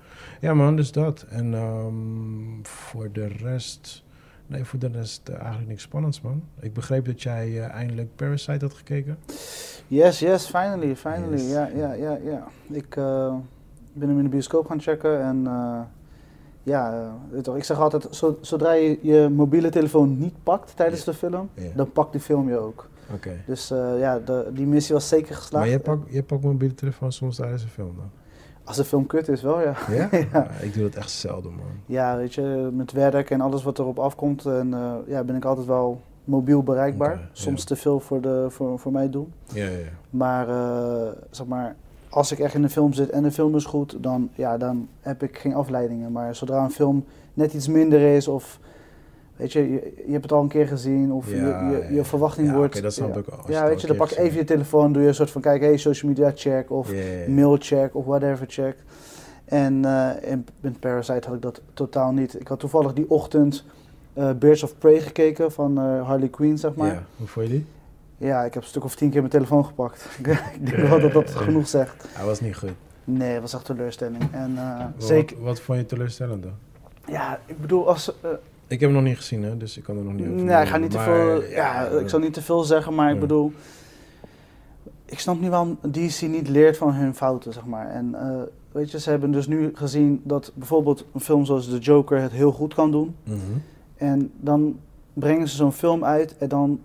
ja 0.42 0.54
man, 0.54 0.76
dus 0.76 0.92
dat. 0.92 1.26
En 1.30 1.54
um, 1.54 2.60
voor 2.66 3.12
de 3.12 3.28
rest... 3.28 4.04
Nee, 4.48 4.64
voor 4.64 4.80
de 4.80 4.88
rest 4.88 5.30
uh, 5.30 5.36
eigenlijk 5.36 5.68
niks 5.68 5.82
spannends, 5.82 6.22
man. 6.22 6.44
Ik 6.60 6.74
begreep 6.74 7.06
dat 7.06 7.22
jij 7.22 7.50
uh, 7.50 7.66
eindelijk 7.66 8.16
Parasite 8.16 8.66
had 8.66 8.74
gekeken. 8.74 9.18
Yes, 9.88 10.20
yes, 10.20 10.46
finally, 10.46 10.96
finally. 10.96 11.42
Yes. 11.42 11.52
Ja, 11.52 11.68
ja, 11.68 11.94
ja, 11.94 12.18
ja. 12.24 12.48
Ik 12.68 12.98
ben 13.96 14.08
hem 14.08 14.18
in 14.18 14.24
de 14.24 14.30
bioscoop 14.30 14.68
gaan 14.68 14.82
checken 14.82 15.22
en 15.22 15.48
ja, 16.64 17.12
toch, 17.42 17.56
ik 17.56 17.64
zeg 17.64 17.80
altijd, 17.80 18.08
zodra 18.42 18.72
je 18.72 19.00
je 19.02 19.30
mobiele 19.30 19.70
telefoon 19.70 20.18
niet 20.18 20.34
pakt 20.44 20.76
tijdens 20.76 21.04
de 21.04 21.14
film, 21.14 21.50
dan 21.76 21.92
pakt 21.92 22.12
die 22.12 22.22
film 22.22 22.50
je 22.50 22.58
ook. 22.58 22.88
Okay. 23.14 23.44
Dus 23.46 23.72
uh, 23.72 24.00
ja, 24.00 24.20
de, 24.20 24.50
die 24.54 24.68
missie 24.68 24.94
was 24.94 25.08
zeker 25.08 25.36
geslaagd. 25.36 25.66
Maar 25.66 25.74
je 25.74 25.80
pakt, 25.80 26.14
je 26.14 26.24
pakt 26.24 26.44
mobiele 26.44 26.74
telefoon 26.74 27.12
soms 27.12 27.36
tijdens 27.36 27.64
een 27.64 27.70
film 27.70 27.94
dan? 27.96 28.10
Als 28.64 28.78
de 28.78 28.84
film 28.84 29.06
kut 29.06 29.28
is, 29.28 29.42
wel 29.42 29.62
ja. 29.68 29.76
Ja? 29.90 30.10
ik 30.62 30.74
doe 30.74 30.84
dat 30.84 30.96
echt 30.96 31.12
zelden, 31.12 31.52
man. 31.52 31.66
Ja, 31.86 32.18
weet 32.18 32.34
je, 32.34 32.70
met 32.74 32.92
werk 32.92 33.30
en 33.30 33.42
alles 33.42 33.64
wat 33.64 33.80
erop 33.80 34.00
afkomt, 34.00 34.46
en, 34.46 34.74
ja, 35.08 35.24
ben 35.24 35.36
ik 35.36 35.46
altijd 35.46 35.68
wel 35.68 36.02
mobiel 36.24 36.64
bereikbaar. 36.64 37.14
Okay, 37.14 37.30
Soms 37.32 37.64
te 37.64 37.76
veel 37.76 38.00
voor, 38.00 38.22
de, 38.22 38.46
voor, 38.50 38.80
voor 38.80 38.92
mij 38.92 39.10
doen. 39.10 39.34
Ja, 39.54 39.66
ja, 39.66 39.78
ja. 39.78 39.86
Maar, 40.10 40.50
uh, 40.50 41.12
zeg 41.30 41.46
maar, 41.48 41.76
als 42.16 42.32
ik 42.32 42.40
echt 42.40 42.54
in 42.54 42.64
een 42.64 42.70
film 42.70 42.94
zit 42.94 43.10
en 43.10 43.24
de 43.24 43.32
film 43.32 43.56
is 43.56 43.66
goed, 43.66 43.98
dan, 44.00 44.30
ja, 44.36 44.58
dan 44.58 44.88
heb 45.00 45.24
ik 45.24 45.38
geen 45.38 45.54
afleidingen. 45.54 46.12
Maar 46.12 46.36
zodra 46.36 46.64
een 46.64 46.72
film 46.72 47.06
net 47.34 47.54
iets 47.54 47.68
minder 47.68 48.16
is 48.16 48.28
of 48.28 48.60
weet 49.36 49.54
je, 49.54 49.60
je, 49.60 49.94
je 50.06 50.12
hebt 50.12 50.24
het 50.24 50.32
al 50.32 50.42
een 50.42 50.48
keer 50.48 50.68
gezien 50.68 51.12
of 51.12 51.32
ja, 51.32 51.36
je, 51.36 51.78
je, 51.88 51.94
je, 51.94 52.04
verwachting 52.04 52.48
ja, 52.48 52.54
wordt. 52.54 52.70
Okay, 52.70 52.82
dat 52.82 52.94
snap 52.94 53.14
ja, 53.14 53.20
ik 53.20 53.28
al. 53.28 53.52
Ja, 53.52 53.68
weet 53.68 53.82
je, 53.82 53.88
dan 53.88 53.96
pak 53.96 54.12
even 54.12 54.38
je 54.38 54.44
telefoon, 54.44 54.94
doe 54.94 55.02
je 55.02 55.08
een 55.08 55.16
soort 55.16 55.32
van 55.32 55.42
kijk, 55.42 55.62
hey, 55.62 55.78
social 55.78 56.12
media 56.12 56.32
check 56.36 56.72
of 56.72 56.92
mail 57.28 57.58
check 57.60 57.96
of 57.96 58.06
whatever 58.06 58.46
check. 58.50 58.76
En 59.46 59.84
uh, 59.86 60.10
in, 60.22 60.46
in, 60.62 60.80
Parasite 60.80 61.28
had 61.28 61.36
ik 61.36 61.42
dat 61.42 61.62
totaal 61.74 62.12
niet. 62.12 62.40
Ik 62.40 62.48
had 62.48 62.60
toevallig 62.60 62.94
die 62.94 63.10
ochtend 63.10 63.64
uh, 64.18 64.32
Birds 64.32 64.64
of 64.64 64.78
Prey 64.78 65.00
gekeken 65.00 65.52
van 65.52 65.80
uh, 65.80 66.08
Harley 66.08 66.28
Quinn, 66.28 66.58
zeg 66.58 66.76
maar. 66.76 66.88
Ja, 66.88 67.04
hoe 67.18 67.28
vond 67.28 67.48
je 67.48 67.52
die? 67.52 67.66
Ja, 68.18 68.44
ik 68.44 68.54
heb 68.54 68.64
een 68.64 68.70
stuk 68.70 68.84
of 68.84 68.96
tien 68.96 69.10
keer 69.10 69.20
mijn 69.20 69.32
telefoon 69.32 69.66
gepakt. 69.66 70.06
ik 70.18 70.70
denk 70.70 70.88
wel 70.88 71.00
dat 71.00 71.12
dat 71.12 71.30
genoeg 71.30 71.68
zegt. 71.68 72.08
Hij 72.10 72.26
was 72.26 72.42
niet 72.42 72.56
goed. 72.56 72.74
Nee, 73.04 73.32
het 73.32 73.42
was 73.42 73.54
echt 73.54 73.66
teleurstelling. 73.66 74.24
En, 74.32 74.52
uh, 74.52 74.78
wat, 74.96 75.08
zeker... 75.08 75.42
wat 75.42 75.60
vond 75.60 75.80
je 75.80 75.86
teleurstellend 75.86 76.44
dan? 76.44 76.54
Ja, 77.08 77.40
ik 77.46 77.62
bedoel, 77.62 77.88
als... 77.88 78.14
Uh, 78.26 78.32
ik 78.68 78.80
heb 78.80 78.90
hem 78.90 78.92
nog 78.92 79.04
niet 79.04 79.18
gezien, 79.18 79.44
hè, 79.44 79.58
dus 79.58 79.78
ik 79.78 79.84
kan 79.84 79.98
er 79.98 80.04
nog 80.04 80.14
niet 80.14 80.28
over 80.28 80.44
Nee, 80.44 80.62
ik 80.62 80.68
ga 80.68 80.78
niet 80.78 80.92
te 80.92 81.00
veel... 81.00 81.42
Ja, 81.42 81.84
ja, 81.84 82.00
ik 82.00 82.10
zal 82.10 82.20
niet 82.20 82.34
te 82.34 82.42
veel 82.42 82.64
zeggen, 82.64 82.96
maar 82.96 83.12
ik 83.12 83.20
bedoel... 83.20 83.52
Ik 85.06 85.20
snap 85.20 85.40
niet 85.40 85.50
waarom 85.50 85.78
DC 85.82 86.22
niet 86.22 86.48
leert 86.48 86.78
van 86.78 86.94
hun 86.94 87.16
fouten, 87.16 87.54
zeg 87.54 87.66
maar. 87.66 87.90
En 87.90 88.10
uh, 88.14 88.42
weet 88.72 88.92
je, 88.92 89.00
ze 89.00 89.10
hebben 89.10 89.32
dus 89.32 89.48
nu 89.48 89.72
gezien 89.74 90.22
dat 90.24 90.52
bijvoorbeeld 90.56 91.06
een 91.14 91.20
film 91.20 91.46
zoals 91.46 91.70
The 91.70 91.78
Joker 91.78 92.22
het 92.22 92.32
heel 92.32 92.52
goed 92.52 92.74
kan 92.74 92.92
doen. 92.92 93.16
Mm 93.24 93.34
-hmm. 93.34 93.64
En 93.96 94.32
dan 94.40 94.80
brengen 95.14 95.48
ze 95.48 95.56
zo'n 95.56 95.72
film 95.72 96.04
uit 96.04 96.38
en 96.38 96.50
dan 96.50 96.80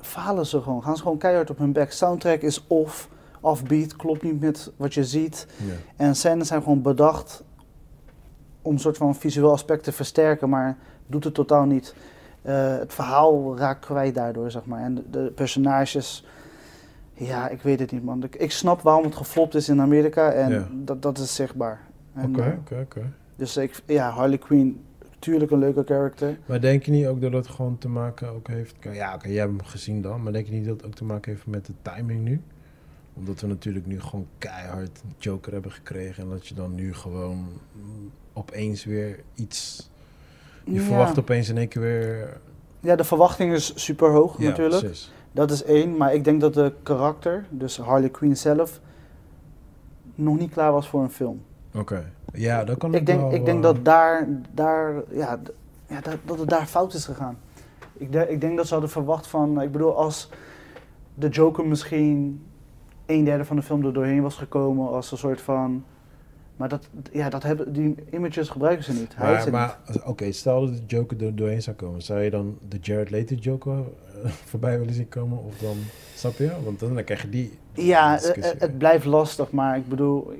falen 0.00 0.46
ze 0.46 0.60
gewoon. 0.60 0.82
Gaan 0.82 0.96
ze 0.96 1.02
gewoon 1.02 1.18
keihard 1.18 1.50
op 1.50 1.58
hun 1.58 1.72
bek. 1.72 1.92
Soundtrack 1.92 2.40
is 2.40 2.64
off. 2.66 3.08
offbeat, 3.40 3.96
klopt 3.96 4.22
niet 4.22 4.40
met 4.40 4.72
wat 4.76 4.94
je 4.94 5.04
ziet. 5.04 5.46
En 5.96 6.16
scènes 6.16 6.48
zijn 6.48 6.62
gewoon 6.62 6.82
bedacht 6.82 7.42
om 8.62 8.72
een 8.72 8.78
soort 8.78 8.96
van 8.96 9.14
visueel 9.14 9.50
aspect 9.50 9.84
te 9.84 9.92
versterken, 9.92 10.48
maar 10.48 10.76
doet 11.06 11.24
het 11.24 11.34
totaal 11.34 11.64
niet. 11.64 11.94
Eh, 12.42 12.78
het 12.78 12.94
verhaal 12.94 13.58
raakt 13.58 13.84
kwijt 13.84 14.14
daardoor, 14.14 14.50
zeg 14.50 14.64
maar. 14.64 14.80
En 14.80 14.94
de, 14.94 15.02
de 15.10 15.32
personages, 15.34 16.26
ja, 17.12 17.48
ik 17.48 17.62
weet 17.62 17.80
het 17.80 17.92
niet, 17.92 18.04
man. 18.04 18.22
Ik, 18.22 18.36
ik 18.36 18.50
snap 18.50 18.80
waarom 18.80 19.04
het 19.04 19.16
geflopt 19.16 19.54
is 19.54 19.68
in 19.68 19.80
Amerika 19.80 20.30
en 20.30 20.66
dat, 20.84 21.02
dat 21.02 21.18
is 21.18 21.34
zichtbaar. 21.34 21.80
Oké, 22.16 22.42
eh, 22.42 22.52
oké, 22.58 22.80
oké. 22.80 23.12
Dus 23.36 23.56
ik, 23.56 23.82
ja, 23.86 24.10
Harley 24.10 24.38
Quinn, 24.38 24.84
natuurlijk 25.20 25.50
een 25.50 25.58
leuke 25.58 25.82
character. 25.86 26.38
Maar 26.46 26.60
denk 26.60 26.82
je 26.82 26.90
niet 26.90 27.06
ook 27.06 27.20
dat 27.20 27.32
het 27.32 27.46
gewoon 27.48 27.78
te 27.78 27.88
maken 27.88 28.28
ook 28.28 28.48
heeft... 28.48 28.74
Ja, 28.80 29.14
oké, 29.14 29.28
jij 29.28 29.38
hebt 29.38 29.50
hem 29.50 29.64
gezien 29.64 30.02
dan. 30.02 30.22
Maar 30.22 30.32
denk 30.32 30.46
je 30.46 30.52
niet 30.52 30.64
dat 30.64 30.76
het 30.76 30.86
ook 30.86 30.94
te 30.94 31.04
maken 31.04 31.32
heeft 31.32 31.46
met 31.46 31.66
de 31.66 31.72
timing 31.82 32.24
nu? 32.24 32.40
Omdat 33.14 33.40
we 33.40 33.46
natuurlijk 33.46 33.86
nu 33.86 34.00
gewoon 34.00 34.26
keihard 34.38 35.02
Joker 35.18 35.52
hebben 35.52 35.72
gekregen. 35.72 36.22
En 36.22 36.30
dat 36.30 36.46
je 36.46 36.54
dan 36.54 36.74
nu 36.74 36.94
gewoon 36.94 37.46
opeens 38.32 38.84
weer 38.84 39.20
iets... 39.34 39.90
Je 40.64 40.72
Ja. 40.72 40.80
verwacht 40.80 41.18
opeens 41.18 41.48
in 41.48 41.56
één 41.58 41.68
keer 41.68 41.82
weer... 41.82 42.40
Ja, 42.80 42.96
de 42.96 43.04
verwachting 43.04 43.52
is 43.52 43.72
super 43.84 44.10
hoog 44.10 44.38
Ja, 44.38 44.48
natuurlijk. 44.48 44.80
precies. 44.80 45.12
Dat 45.32 45.50
is 45.50 45.62
één, 45.64 45.96
maar 45.96 46.14
ik 46.14 46.24
denk 46.24 46.40
dat 46.40 46.54
de 46.54 46.72
karakter, 46.82 47.46
dus 47.50 47.76
Harley 47.76 48.08
Quinn 48.08 48.36
zelf, 48.36 48.80
nog 50.14 50.38
niet 50.38 50.52
klaar 50.52 50.72
was 50.72 50.88
voor 50.88 51.02
een 51.02 51.10
film. 51.10 51.42
Oké. 51.74 52.12
Ja, 52.32 52.64
dat 52.64 52.78
kan 52.78 52.94
Ik 52.94 53.06
denk, 53.06 53.20
wel, 53.20 53.32
ik 53.34 53.44
denk 53.44 53.56
eh, 53.56 53.62
dat 53.62 53.84
daar, 53.84 54.28
daar, 54.52 54.94
ja, 55.10 55.38
ja, 55.86 56.00
dat, 56.00 56.16
dat 56.24 56.38
het 56.38 56.48
daar 56.48 56.66
fout 56.66 56.94
is 56.94 57.04
gegaan. 57.04 57.38
Ik, 57.92 58.12
de- 58.12 58.28
ik 58.28 58.40
denk 58.40 58.56
dat 58.56 58.66
ze 58.66 58.72
hadden 58.72 58.90
verwacht 58.90 59.26
van, 59.26 59.60
ik 59.62 59.72
bedoel, 59.72 59.96
als 59.96 60.28
de 61.14 61.28
Joker 61.28 61.66
misschien 61.66 62.42
een 63.06 63.24
derde 63.24 63.44
van 63.44 63.56
de 63.56 63.62
film 63.62 63.84
er 63.84 63.92
doorheen 63.92 64.22
was 64.22 64.36
gekomen 64.36 64.88
als 64.88 65.10
een 65.12 65.18
soort 65.18 65.40
van, 65.40 65.84
maar 66.56 66.68
dat, 66.68 66.88
ja, 67.12 67.28
dat 67.28 67.42
hebben, 67.42 67.72
die 67.72 67.94
images 68.10 68.48
gebruiken 68.48 68.84
ze 68.84 68.92
niet. 68.92 69.16
Hij 69.16 69.32
Maar, 69.32 69.50
maar 69.50 69.78
oké, 70.04 70.32
stel 70.32 70.60
dat 70.66 70.76
de 70.76 70.82
Joker 70.86 71.24
er 71.24 71.36
doorheen 71.36 71.62
zou 71.62 71.76
komen. 71.76 72.02
Zou 72.02 72.20
je 72.20 72.30
dan 72.30 72.58
de 72.68 72.78
Jared 72.80 73.10
Leto 73.10 73.34
Joker 73.34 73.72
eh, 74.24 74.30
voorbij 74.50 74.78
willen 74.78 74.94
zien 74.94 75.08
komen? 75.08 75.38
Of 75.38 75.58
dan, 75.58 75.76
snap 76.14 76.36
je? 76.36 76.50
Want 76.64 76.80
dan 76.80 77.04
krijg 77.04 77.22
je 77.22 77.28
die. 77.28 77.58
Ja, 77.74 78.20
eh, 78.22 78.44
het 78.58 78.78
blijft 78.78 79.04
lastig, 79.04 79.50
maar 79.50 79.76
ik 79.76 79.88
bedoel, 79.88 80.32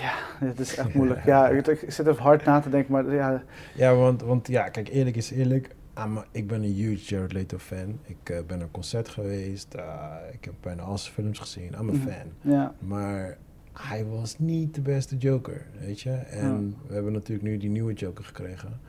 ja, 0.00 0.46
het 0.46 0.60
is 0.60 0.76
echt 0.76 0.94
moeilijk. 0.94 1.24
Ja, 1.24 1.48
ik, 1.50 1.84
zit 1.88 2.06
even 2.06 2.22
hard 2.22 2.44
na 2.44 2.60
te 2.60 2.70
denken, 2.70 2.92
maar 2.92 3.14
ja, 3.14 3.42
Ja, 3.74 3.94
want, 3.94 4.22
want 4.22 4.48
ja, 4.48 4.68
kijk, 4.68 4.88
eerlijk 4.88 5.16
is 5.16 5.30
eerlijk. 5.30 5.74
I'm 5.98 6.16
a- 6.18 6.26
ik 6.30 6.46
ben 6.46 6.62
een 6.62 6.72
huge 6.72 7.04
Jared 7.14 7.32
Leto 7.32 7.58
fan. 7.58 7.98
Ik 8.02 8.30
eh, 8.30 8.38
ben 8.46 8.60
een 8.60 8.70
concert 8.70 9.08
geweest. 9.08 9.74
eh, 9.74 10.12
ik 10.32 10.44
heb 10.44 10.54
bijna 10.60 10.82
al 10.82 10.98
zijn 10.98 11.14
films 11.14 11.38
gezien. 11.38 11.66
I'm 11.72 11.88
a 11.88 11.92
Mhm. 11.92 11.96
fan. 11.96 12.26
ja. 12.52 12.74
Maar 12.78 13.36
hij 13.72 14.04
was 14.04 14.38
niet 14.38 14.74
de 14.74 14.80
beste 14.80 15.16
Joker, 15.16 15.66
weet 15.80 16.00
je. 16.00 16.10
En 16.12 16.76
we 16.86 16.94
hebben 16.94 17.12
natuurlijk 17.12 17.48
nu 17.48 17.56
die 17.56 17.70
nieuwe 17.70 17.92
Joker 17.92 18.24
gekregen. 18.24 18.80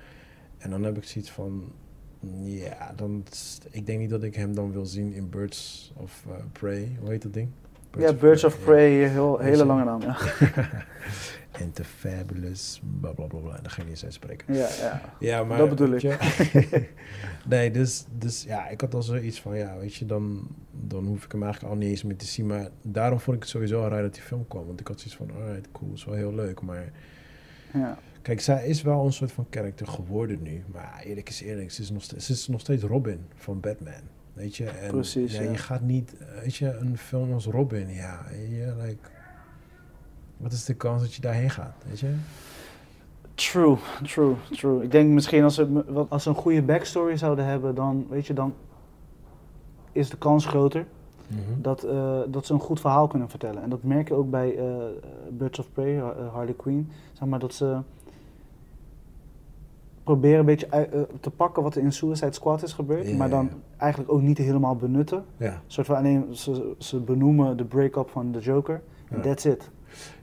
En 0.58 0.70
dan 0.70 0.84
heb 0.84 0.98
ik 0.98 1.04
zoiets 1.04 1.32
van... 1.32 1.72
Ja, 2.44 2.94
dan, 2.96 3.24
ik 3.72 3.86
denk 3.86 4.00
niet 4.00 4.10
dat 4.10 4.24
ik 4.24 4.36
hem 4.36 4.56
dan 4.56 4.72
wil 4.72 4.86
zien 4.86 5.14
in 5.14 5.30
Birds 5.30 5.92
of 5.96 6.24
eh, 6.30 6.34
Prey. 6.52 6.96
Hoe 7.00 7.10
heet 7.10 7.22
dat 7.22 7.34
ding? 7.34 7.50
Ja, 7.98 8.14
Birds 8.14 8.44
of 8.44 8.58
ja. 8.58 8.64
Prey, 8.66 8.92
heel, 9.10 9.38
hele 9.40 9.58
je. 9.58 9.66
lange 9.66 9.84
naam. 9.84 10.02
Ja, 10.02 10.18
En 11.52 11.72
The 11.74 11.84
Fabulous, 11.84 12.82
bla 13.00 13.12
bla 13.12 13.26
bla 13.26 13.40
bla. 13.40 13.60
Dat 13.62 13.72
ga 13.72 13.78
ik 13.82 13.84
niet 13.84 13.88
eens 13.90 14.04
uitspreken. 14.04 14.54
ja, 14.54 14.68
ja. 14.82 15.02
Ja, 15.20 15.44
maar... 15.44 15.58
Dat 15.58 15.70
bedoel 15.70 15.96
je- 15.96 16.88
nee, 17.48 17.72
dus, 17.72 18.06
dus 18.18 18.44
ja, 18.44 18.68
ik 18.68 18.82
had 18.82 18.94
al 18.94 19.02
zoiets 19.04 19.42
van, 19.42 19.58
ja, 19.58 19.78
weet 19.78 19.96
je, 19.96 20.06
dan, 20.06 20.48
dan 20.72 21.06
hoef 21.06 21.24
ik 21.26 21.32
hem 21.32 21.44
eigenlijk 21.44 21.74
al 21.74 21.80
niet 21.80 21.90
eens 21.90 22.04
meer 22.04 22.16
te 22.16 22.26
zien. 22.26 22.46
Maar 22.48 22.68
daarom 22.82 23.20
vond 23.20 23.36
ik 23.38 23.42
het 23.44 23.52
sowieso 23.52 23.84
al 23.84 23.90
raar 23.90 24.02
dat 24.02 24.14
die 24.14 24.24
film 24.24 24.48
kwam. 24.48 24.66
Want 24.66 24.80
ik 24.80 24.88
had 24.88 25.00
zoiets 25.00 25.16
van, 25.16 25.32
alright, 25.42 25.68
cool, 25.72 25.94
is 25.94 26.06
wel 26.06 26.16
heel 26.16 26.34
leuk. 26.36 26.62
Maar 26.62 26.92
ja. 27.74 27.98
kijk, 28.22 28.42
zij 28.42 28.68
is 28.68 28.82
wel 28.82 29.06
een 29.06 29.14
soort 29.14 29.32
van 29.32 29.46
karakter 29.50 29.88
geworden 29.88 30.42
nu. 30.42 30.64
Maar 30.74 31.02
eerlijk 31.04 31.30
is 31.30 31.42
eerlijk, 31.42 31.72
ze 31.72 31.82
is 31.82 31.90
nog 31.90 32.04
steeds, 32.04 32.26
ze 32.26 32.32
is 32.32 32.48
nog 32.48 32.60
steeds 32.62 32.84
Robin 32.84 33.26
van 33.36 33.60
Batman. 33.60 34.02
Weet 34.38 34.56
je? 34.56 34.66
En, 34.66 34.92
Precies, 34.92 35.36
ja, 35.36 35.42
ja. 35.42 35.52
Je 35.52 35.58
gaat 35.58 35.82
niet, 35.82 36.16
weet 36.42 36.56
je, 36.56 36.74
een 36.78 36.98
film 36.98 37.34
als 37.34 37.46
Robin, 37.46 37.90
ja, 37.90 38.26
je, 38.50 38.74
like, 38.82 39.10
wat 40.38 40.52
is 40.52 40.66
de 40.66 40.74
kans 40.74 41.02
dat 41.02 41.14
je 41.14 41.22
daarheen 41.22 41.50
gaat, 41.50 41.76
weet 41.88 42.00
je? 42.00 42.14
True, 43.36 43.78
true, 44.04 44.34
true. 44.52 44.84
Ik 44.84 44.92
denk 44.92 45.10
misschien 45.10 45.44
als 45.44 45.56
ze, 45.56 45.84
als 46.10 46.24
ze 46.24 46.30
een 46.30 46.36
goede 46.36 46.62
backstory 46.62 47.18
zouden 47.18 47.46
hebben, 47.46 47.76
dan, 47.76 48.06
weet 48.10 48.28
je, 48.28 48.34
dan 48.34 48.54
is 49.92 50.10
de 50.10 50.18
kans 50.18 50.46
groter 50.46 50.86
Mhm. 51.28 51.62
dat, 51.62 51.84
eh, 51.84 52.20
dat 52.28 52.46
ze 52.46 52.54
een 52.54 52.60
goed 52.60 52.80
verhaal 52.80 53.08
kunnen 53.08 53.30
vertellen. 53.30 53.64
En 53.64 53.70
dat 53.70 53.84
merk 53.84 54.08
je 54.08 54.14
ook 54.14 54.30
bij 54.30 54.58
eh 54.58 54.76
Birds 55.30 55.60
of 55.60 55.72
Prey, 55.74 55.98
eh, 55.98 56.34
Harley 56.34 56.54
Quinn. 56.54 56.90
Zeg 57.14 57.28
maar 57.28 57.40
dat 57.40 57.54
ze 57.54 57.78
proberen 60.04 60.40
een 60.40 60.46
beetje 60.46 60.72
uit- 60.72 60.92
te 61.20 61.30
pakken 61.30 61.64
wat 61.64 61.76
er 61.76 61.82
in 61.82 61.92
Suicide 61.92 62.34
Squad 62.34 62.64
is 62.64 62.74
gebeurd, 62.74 63.18
maar 63.18 63.30
dan. 63.30 63.50
Eigenlijk 63.78 64.12
ook 64.12 64.22
niet 64.22 64.38
helemaal 64.38 64.76
benutten. 64.76 65.24
Ja. 65.38 65.46
Een 65.52 65.60
soort 65.68 65.88
van 65.88 65.96
alleen, 65.96 66.36
ze, 66.36 66.74
ze 66.78 67.00
benoemen 67.00 67.58
de 67.58 67.66
break-up 67.66 68.10
van 68.10 68.32
de 68.32 68.40
Joker 68.40 68.82
en 69.10 69.18
Ja. 69.18 69.22
that's 69.24 69.46
it. 69.46 69.70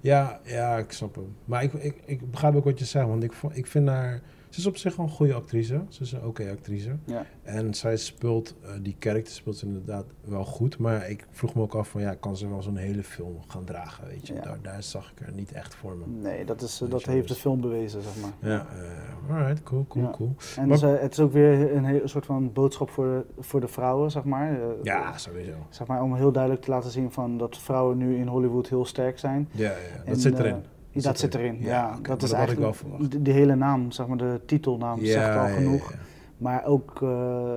Ja, 0.00 0.40
ja, 0.44 0.76
ik 0.76 0.92
snap 0.92 1.14
hem. 1.14 1.36
Maar 1.44 1.62
ik, 1.62 1.72
ik, 1.72 2.02
ik 2.04 2.30
begrijp 2.30 2.54
ook 2.56 2.64
wat 2.64 2.78
je 2.78 2.84
zegt, 2.84 3.06
want 3.06 3.22
ik, 3.22 3.32
ik 3.52 3.66
vind 3.66 3.88
haar... 3.88 4.20
Ze 4.54 4.60
is 4.60 4.66
op 4.66 4.76
zich 4.76 4.96
wel 4.96 5.06
een 5.06 5.12
goede 5.12 5.34
actrice. 5.34 5.80
Ze 5.88 6.02
is 6.02 6.12
een 6.12 6.24
oké 6.24 6.50
actrice. 6.50 6.96
Ja. 7.04 7.26
En 7.42 7.74
zij 7.74 7.96
speelt, 7.96 8.54
eh, 8.62 8.70
die 8.82 8.96
karakter 8.98 9.32
speelt 9.32 9.56
ze 9.56 9.66
inderdaad 9.66 10.04
wel 10.24 10.44
goed. 10.44 10.78
Maar 10.78 11.10
ik 11.10 11.26
vroeg 11.30 11.54
me 11.54 11.62
ook 11.62 11.74
af 11.74 11.88
van, 11.88 12.00
ja, 12.00 12.14
kan 12.14 12.36
ze 12.36 12.48
wel 12.48 12.62
zo'n 12.62 12.76
hele 12.76 13.02
film 13.02 13.36
gaan 13.46 13.64
dragen, 13.64 14.06
weet 14.08 14.26
je? 14.26 14.34
Ja. 14.34 14.40
Daar, 14.40 14.58
daar 14.62 14.82
zag 14.82 15.12
ik 15.16 15.26
er 15.26 15.32
niet 15.32 15.52
echt 15.52 15.74
voor 15.74 15.96
me. 15.96 16.04
Nee, 16.06 16.44
dat, 16.44 16.62
is, 16.62 16.78
dat 16.88 17.04
heeft 17.04 17.22
de 17.28 17.32
dus- 17.34 17.42
film 17.42 17.60
bewezen, 17.60 18.02
zeg 18.02 18.12
maar. 18.20 18.50
Ja, 18.50 18.66
eh, 19.28 19.36
alright, 19.36 19.62
cool, 19.62 19.84
cool, 19.88 20.04
Ja. 20.04 20.10
cool. 20.10 20.34
En 20.56 20.68
Maar- 20.68 20.78
dus, 20.80 21.00
het 21.00 21.12
is 21.12 21.20
ook 21.20 21.32
weer 21.32 21.74
een, 21.76 21.84
heel, 21.84 22.02
een 22.02 22.08
soort 22.08 22.26
van 22.26 22.52
boodschap 22.52 22.90
voor 22.90 23.04
de, 23.36 23.42
voor 23.42 23.60
de 23.60 23.68
vrouwen, 23.68 24.10
zeg 24.10 24.24
maar. 24.24 24.52
Eh, 24.60 24.66
Ja, 24.82 25.18
sowieso. 25.18 25.52
Zeg 25.68 25.86
maar, 25.86 26.02
om 26.02 26.14
heel 26.14 26.32
duidelijk 26.32 26.62
te 26.62 26.70
laten 26.70 26.90
zien 26.90 27.10
van 27.12 27.38
dat 27.38 27.58
vrouwen 27.58 27.96
nu 27.98 28.16
in 28.16 28.26
Hollywood 28.26 28.68
heel 28.68 28.84
sterk 28.84 29.18
zijn. 29.18 29.48
Ja, 29.52 29.70
ja. 29.70 29.76
En, 30.04 30.12
dat 30.12 30.20
zit 30.20 30.38
erin. 30.38 30.62
Dat, 31.02 31.02
zit 31.02 31.18
zit 31.18 31.34
erin. 31.34 31.56
Ja, 31.60 31.66
ja. 31.68 31.98
dat 32.02 32.22
is 32.22 32.32
eigenlijk 32.32 32.76
de, 33.10 33.22
de 33.22 33.30
hele 33.30 33.54
naam, 33.54 33.90
zeg 33.90 34.06
maar, 34.06 34.16
de 34.16 34.40
titelnaam 34.46 35.04
zegt 35.04 35.36
al 35.36 35.46
ja, 35.46 35.54
genoeg. 35.54 35.92
ja. 35.92 35.98
Maar 36.38 36.64
ook, 36.64 37.02
eh, 37.02 37.52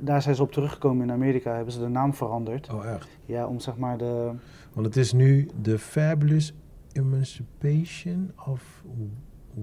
daar 0.00 0.22
zijn 0.22 0.34
ze 0.34 0.42
op 0.42 0.52
teruggekomen 0.52 1.06
in 1.06 1.12
Amerika, 1.12 1.54
hebben 1.54 1.72
ze 1.72 1.78
de 1.78 1.88
naam 1.88 2.14
veranderd. 2.14 2.72
Oh, 2.72 2.86
echt? 2.86 3.08
Ja, 3.26 3.46
om 3.46 3.60
zeg 3.60 3.76
maar 3.76 3.98
de... 3.98 4.30
Want 4.72 4.86
het 4.86 4.96
is 4.96 5.12
nu 5.12 5.48
The 5.62 5.78
Fabulous 5.78 6.54
Emancipation 6.92 8.32
of 8.46 8.82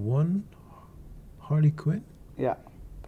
One 0.06 0.40
Harley 1.38 1.72
Quinn? 1.72 2.04
Ja, 2.36 2.58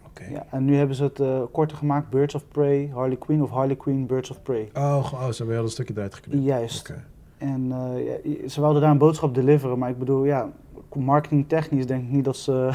Oké. 0.08 0.24
ja. 0.32 0.46
En 0.52 0.66
nu 0.66 0.76
hebben 0.76 0.96
ze 0.96 1.04
het 1.04 1.20
eh, 1.20 1.44
korter 1.52 1.78
gemaakt, 1.78 2.10
Birds 2.10 2.36
of 2.36 2.48
Prey, 2.48 2.90
Harley 2.94 3.18
Quinn 3.18 3.42
of 3.42 3.50
Harley 3.50 3.76
Quinn, 3.76 4.06
Birds 4.06 4.32
of 4.32 4.42
Prey. 4.42 4.70
Oh, 4.74 5.14
oh, 5.14 5.30
ze 5.30 5.38
hebben 5.38 5.56
heel 5.56 5.64
een 5.64 5.70
stukje 5.70 5.94
eruit 5.94 6.16
geknipt. 6.16 6.44
Juist. 6.44 6.94
En 7.40 7.72
eh, 7.72 8.06
ja, 8.24 8.48
ze 8.50 8.62
wilden 8.62 8.82
daar 8.82 8.92
een 8.92 8.98
boodschap 8.98 9.36
deliveren, 9.36 9.78
maar 9.80 9.90
ik 9.90 10.00
bedoel, 10.00 10.26
ja, 10.26 10.50
marketingtechnisch 10.96 11.86
denk 11.88 12.04
ik 12.04 12.10
niet 12.10 12.26
dat 12.26 12.38
ze 12.38 12.70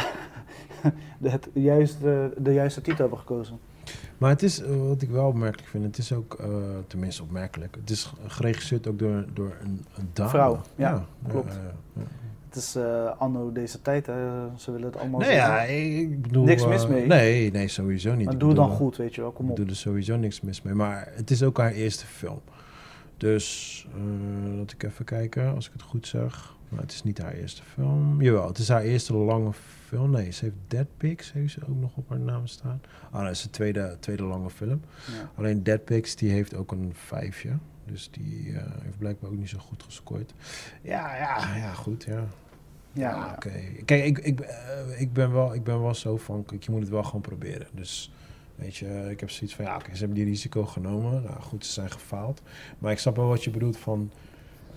de, 1.18 1.30
het 1.30 1.48
juiste, 1.52 2.32
de 2.38 2.52
juiste 2.52 2.80
titel 2.80 3.00
hebben 3.00 3.18
gekozen. 3.18 3.58
Maar 4.18 4.30
het 4.30 4.42
is, 4.42 4.62
eh, 4.62 4.70
wat 4.88 5.02
ik 5.02 5.10
wel 5.10 5.26
opmerkelijk 5.26 5.68
vind, 5.68 5.84
het 5.84 5.98
is 5.98 6.12
ook, 6.12 6.34
eh, 6.40 6.46
tenminste 6.86 7.22
opmerkelijk, 7.22 7.76
het 7.80 7.90
is 7.90 8.12
geregisseerd 8.26 8.86
ook 8.86 8.98
door, 8.98 9.24
door 9.34 9.56
een, 9.62 9.84
een 9.96 10.08
dame. 10.12 10.28
Vrouw, 10.28 10.60
ja, 10.76 11.04
klopt. 11.28 11.58
Het 12.48 12.62
is 12.62 12.76
anno 13.18 13.52
deze 13.52 13.82
tijd, 13.82 14.06
hè. 14.06 14.14
ze 14.56 14.70
willen 14.72 14.86
het 14.86 14.96
allemaal 14.96 15.20
Nee, 15.20 15.28
zeggen. 15.32 15.54
ja, 15.54 15.60
ik 15.62 16.22
bedoel... 16.22 16.44
Niks 16.44 16.66
mis 16.66 16.86
mee. 16.86 17.06
Nee, 17.06 17.50
nee, 17.50 17.68
sowieso 17.68 18.14
niet. 18.14 18.24
maar 18.24 18.34
Ik 18.34 18.40
doe 18.40 18.48
het 18.48 18.58
dan 18.58 18.70
goed, 18.70 18.96
weet 18.96 19.14
je 19.14 19.20
wel, 19.20 19.30
kom 19.30 19.44
Ik 19.44 19.50
op. 19.50 19.56
bedoel 19.56 19.70
er 19.70 19.76
sowieso 19.78 20.16
niks 20.16 20.40
mis 20.40 20.62
mee. 20.62 20.74
Maar 20.74 21.12
het 21.14 21.30
is 21.30 21.42
ook 21.42 21.58
haar 21.58 21.72
eerste 21.72 22.06
film. 22.06 22.40
Dus, 23.24 23.86
eh 23.94 24.56
laat 24.56 24.72
ik 24.72 24.82
even 24.82 25.04
kijken, 25.04 25.54
als 25.54 25.66
ik 25.66 25.72
het 25.72 25.82
goed 25.82 26.06
zeg. 26.06 26.54
Maar 26.68 26.80
het 26.80 26.92
is 26.92 27.02
niet 27.02 27.18
haar 27.18 27.32
eerste 27.32 27.62
film. 27.62 28.22
Jawel, 28.22 28.46
het 28.46 28.58
is 28.58 28.68
haar 28.68 28.82
eerste 28.82 29.14
lange 29.14 29.52
film. 29.86 30.10
Nee, 30.10 30.30
ze 30.30 30.44
heeft 30.44 30.56
Dead 30.68 30.86
Pigs, 30.96 31.32
heeft 31.32 31.52
ze 31.52 31.60
ook 31.68 31.76
nog 31.80 31.96
op 31.96 32.08
haar 32.08 32.20
naam 32.20 32.46
staan. 32.46 32.80
Ah, 33.10 33.22
dat 33.22 33.30
is 33.30 33.42
de 33.42 33.50
tweede, 33.50 33.96
tweede 34.00 34.22
lange 34.22 34.50
film. 34.50 34.80
Ja. 35.06 35.30
Alleen 35.36 35.62
Dead 35.62 35.84
Pigs, 35.84 36.16
die 36.16 36.30
heeft 36.30 36.54
ook 36.54 36.72
een 36.72 36.92
vijfje. 36.94 37.50
Dus 37.84 38.08
die 38.10 38.52
eh, 38.52 38.62
heeft 38.82 38.98
blijkbaar 38.98 39.30
ook 39.30 39.36
niet 39.36 39.48
zo 39.48 39.58
goed 39.58 39.82
gescoord. 39.82 40.34
Ja, 40.82 41.16
ja, 41.16 41.56
ja, 41.56 41.72
goed, 41.72 42.04
ja. 42.04 42.12
Ja, 42.12 42.26
Ja, 42.92 43.10
ja. 43.10 43.32
oké. 43.34 43.50
Kijk, 43.84 44.04
ik, 44.04 44.18
ik, 44.18 44.40
eh, 44.40 45.00
ik, 45.00 45.12
ben 45.12 45.32
wel, 45.32 45.54
ik 45.54 45.64
ben 45.64 45.82
wel 45.82 45.94
zo 45.94 46.16
van, 46.16 46.44
kijk, 46.44 46.62
je 46.62 46.70
moet 46.70 46.80
het 46.80 46.90
wel 46.90 47.02
gewoon 47.02 47.20
proberen. 47.20 47.66
Dus, 47.72 48.12
weet 48.56 48.76
je, 48.76 49.06
ik 49.10 49.20
heb 49.20 49.30
zoiets 49.30 49.56
van, 49.56 49.64
ja, 49.64 49.74
oké, 49.76 49.92
ze 49.92 49.98
hebben 49.98 50.16
die 50.16 50.24
risico 50.24 50.64
genomen. 50.64 51.22
Nou, 51.22 51.40
goed, 51.40 51.66
ze 51.66 51.72
zijn 51.72 51.90
gefaald. 51.90 52.42
Maar 52.78 52.92
ik 52.92 52.98
snap 52.98 53.16
wel 53.16 53.28
wat 53.28 53.44
je 53.44 53.50
bedoelt 53.50 53.76
van, 53.76 54.10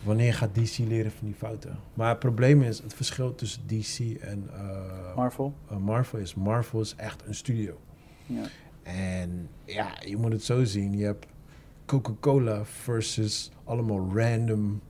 wanneer 0.03 0.33
gaat 0.33 0.55
DC 0.55 0.77
leren 0.77 1.11
van 1.11 1.25
die 1.25 1.35
fouten? 1.35 1.79
Maar 1.93 2.09
het 2.09 2.19
probleem 2.19 2.61
is, 2.61 2.79
het 2.79 2.93
verschil 2.93 3.35
tussen 3.35 3.61
DC 3.67 3.99
en 4.21 4.49
eh, 4.53 5.15
Marvel. 5.15 5.53
eh, 5.69 5.77
Marvel 5.77 6.19
is, 6.19 6.35
Marvel 6.35 6.79
is 6.81 6.95
echt 6.95 7.23
een 7.25 7.35
studio. 7.35 7.79
Ja. 8.25 8.43
En 8.83 9.49
ja, 9.65 9.97
je 10.05 10.17
moet 10.17 10.31
het 10.31 10.43
zo 10.43 10.63
zien. 10.63 10.97
Je 10.97 11.05
hebt 11.05 11.25
Coca-Cola 11.85 12.65
versus 12.65 13.51
allemaal 13.63 14.09
random 14.13 14.81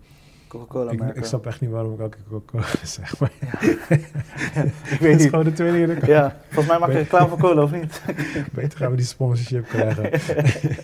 Coca-Cola 0.48 0.92
ik, 0.92 1.00
merken. 1.00 1.18
ik 1.18 1.26
snap 1.26 1.46
echt 1.46 1.62
niet 1.62 1.70
waarom 1.70 1.94
ik 1.94 2.00
elke 2.00 2.18
Coca-Cola 2.30 2.66
zeg, 2.84 3.20
maar 3.20 3.32
Ja. 3.42 3.60
ik 4.90 4.98
weet 5.00 5.18
niet. 5.18 5.30
gewoon 5.30 5.44
de 5.46 5.54
tweede 5.54 5.78
keer 5.78 5.88
dat 5.88 5.98
ik- 5.98 6.06
Ja, 6.06 6.38
volgens 6.46 6.68
mij 6.68 6.80
maak 6.80 6.90
je 6.90 6.98
reclame 6.98 7.28
voor 7.30 7.38
cola, 7.38 7.62
of 7.64 7.72
niet? 7.72 8.02
Beter 8.54 8.78
gaan 8.80 8.92
we 8.92 8.98
die 8.98 9.06
sponsorship 9.06 9.68
krijgen. 9.68 10.10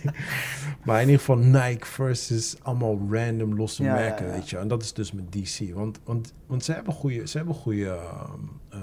maar 0.84 0.96
in 1.00 1.06
ieder 1.06 1.18
geval 1.20 1.36
Nike 1.38 1.86
versus 1.86 2.56
allemaal 2.62 2.98
random 3.10 3.56
losse 3.56 3.82
Ja, 3.82 3.94
merken, 3.94 4.26
ja. 4.26 4.32
weet 4.32 4.50
je. 4.50 4.56
En 4.58 4.68
dat 4.68 4.82
is 4.82 4.92
dus 4.92 5.12
met 5.12 5.32
DC. 5.32 5.74
Want, 5.74 6.00
want, 6.04 6.32
want 6.46 6.64
ze 6.64 6.72
hebben 6.72 6.92
goede, 6.92 7.26
ze 7.28 7.36
hebben 7.36 7.54
goede 7.54 7.86
ehm, 7.88 8.30
ehm, 8.68 8.82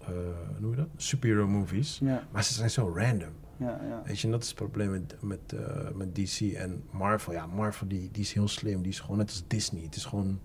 eh, 0.00 0.08
hoe 0.08 0.60
noem 0.60 0.70
je 0.70 0.76
dat? 0.76 0.88
Superhero 0.96 1.46
movies. 1.48 1.98
Ja, 2.04 2.22
Maar 2.32 2.44
ze 2.44 2.52
zijn 2.54 2.70
zo 2.70 2.92
random. 2.96 3.28
Ja, 3.58 3.80
ja. 3.88 4.02
Weet 4.04 4.18
je, 4.20 4.26
en 4.26 4.32
dat 4.32 4.42
is 4.42 4.48
het 4.48 4.56
probleem 4.56 4.90
met, 4.90 5.14
met, 5.20 5.52
eh, 5.52 5.90
met 5.94 6.14
DC 6.14 6.40
en 6.40 6.82
Marvel. 6.90 7.32
Ja, 7.32 7.46
Marvel 7.46 7.88
die, 7.88 8.08
die 8.12 8.22
is 8.22 8.32
heel 8.32 8.48
slim. 8.48 8.82
Die 8.82 8.92
is 8.92 9.00
gewoon 9.00 9.16
net 9.16 9.28
als 9.28 9.44
Disney. 9.46 9.82
Het 9.82 9.96
is 9.96 10.04
gewoon 10.04 10.38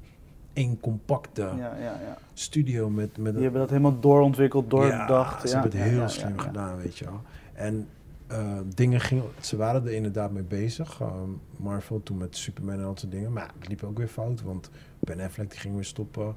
één 0.53 0.79
compacte 0.79 1.41
ja, 1.41 1.75
ja, 1.75 1.77
ja. 1.81 2.17
studio 2.33 2.89
met, 2.89 3.17
met 3.17 3.33
Die 3.33 3.43
hebben 3.43 3.61
dat 3.61 3.69
helemaal 3.69 3.99
doorontwikkeld, 3.99 4.69
doordacht. 4.69 5.41
Ja, 5.41 5.47
ze 5.47 5.53
hebben 5.53 5.79
het 5.79 5.89
heel 5.89 6.09
slim 6.09 6.37
gedaan, 6.39 6.77
weet 6.77 6.97
je 6.97 7.05
wel. 7.05 7.21
En 7.53 7.87
eh, 8.27 8.57
dingen 8.75 8.99
gingen, 8.99 9.23
ze 9.39 9.57
waren 9.57 9.85
er 9.85 9.93
inderdaad 9.93 10.31
mee 10.31 10.43
bezig. 10.43 11.01
ehm, 11.01 11.29
Marvel 11.57 12.03
toen 12.03 12.17
met 12.17 12.37
Superman 12.37 12.73
en 12.73 12.81
al 12.81 12.87
dat 12.87 12.99
soort 12.99 13.11
dingen. 13.11 13.33
Maar 13.33 13.51
het 13.59 13.67
liep 13.67 13.83
ook 13.83 13.97
weer 13.97 14.07
fout, 14.07 14.41
want 14.41 14.69
Ben 14.99 15.19
Affleck 15.19 15.49
die 15.49 15.59
ging 15.59 15.75
weer 15.75 15.83
stoppen. 15.85 16.35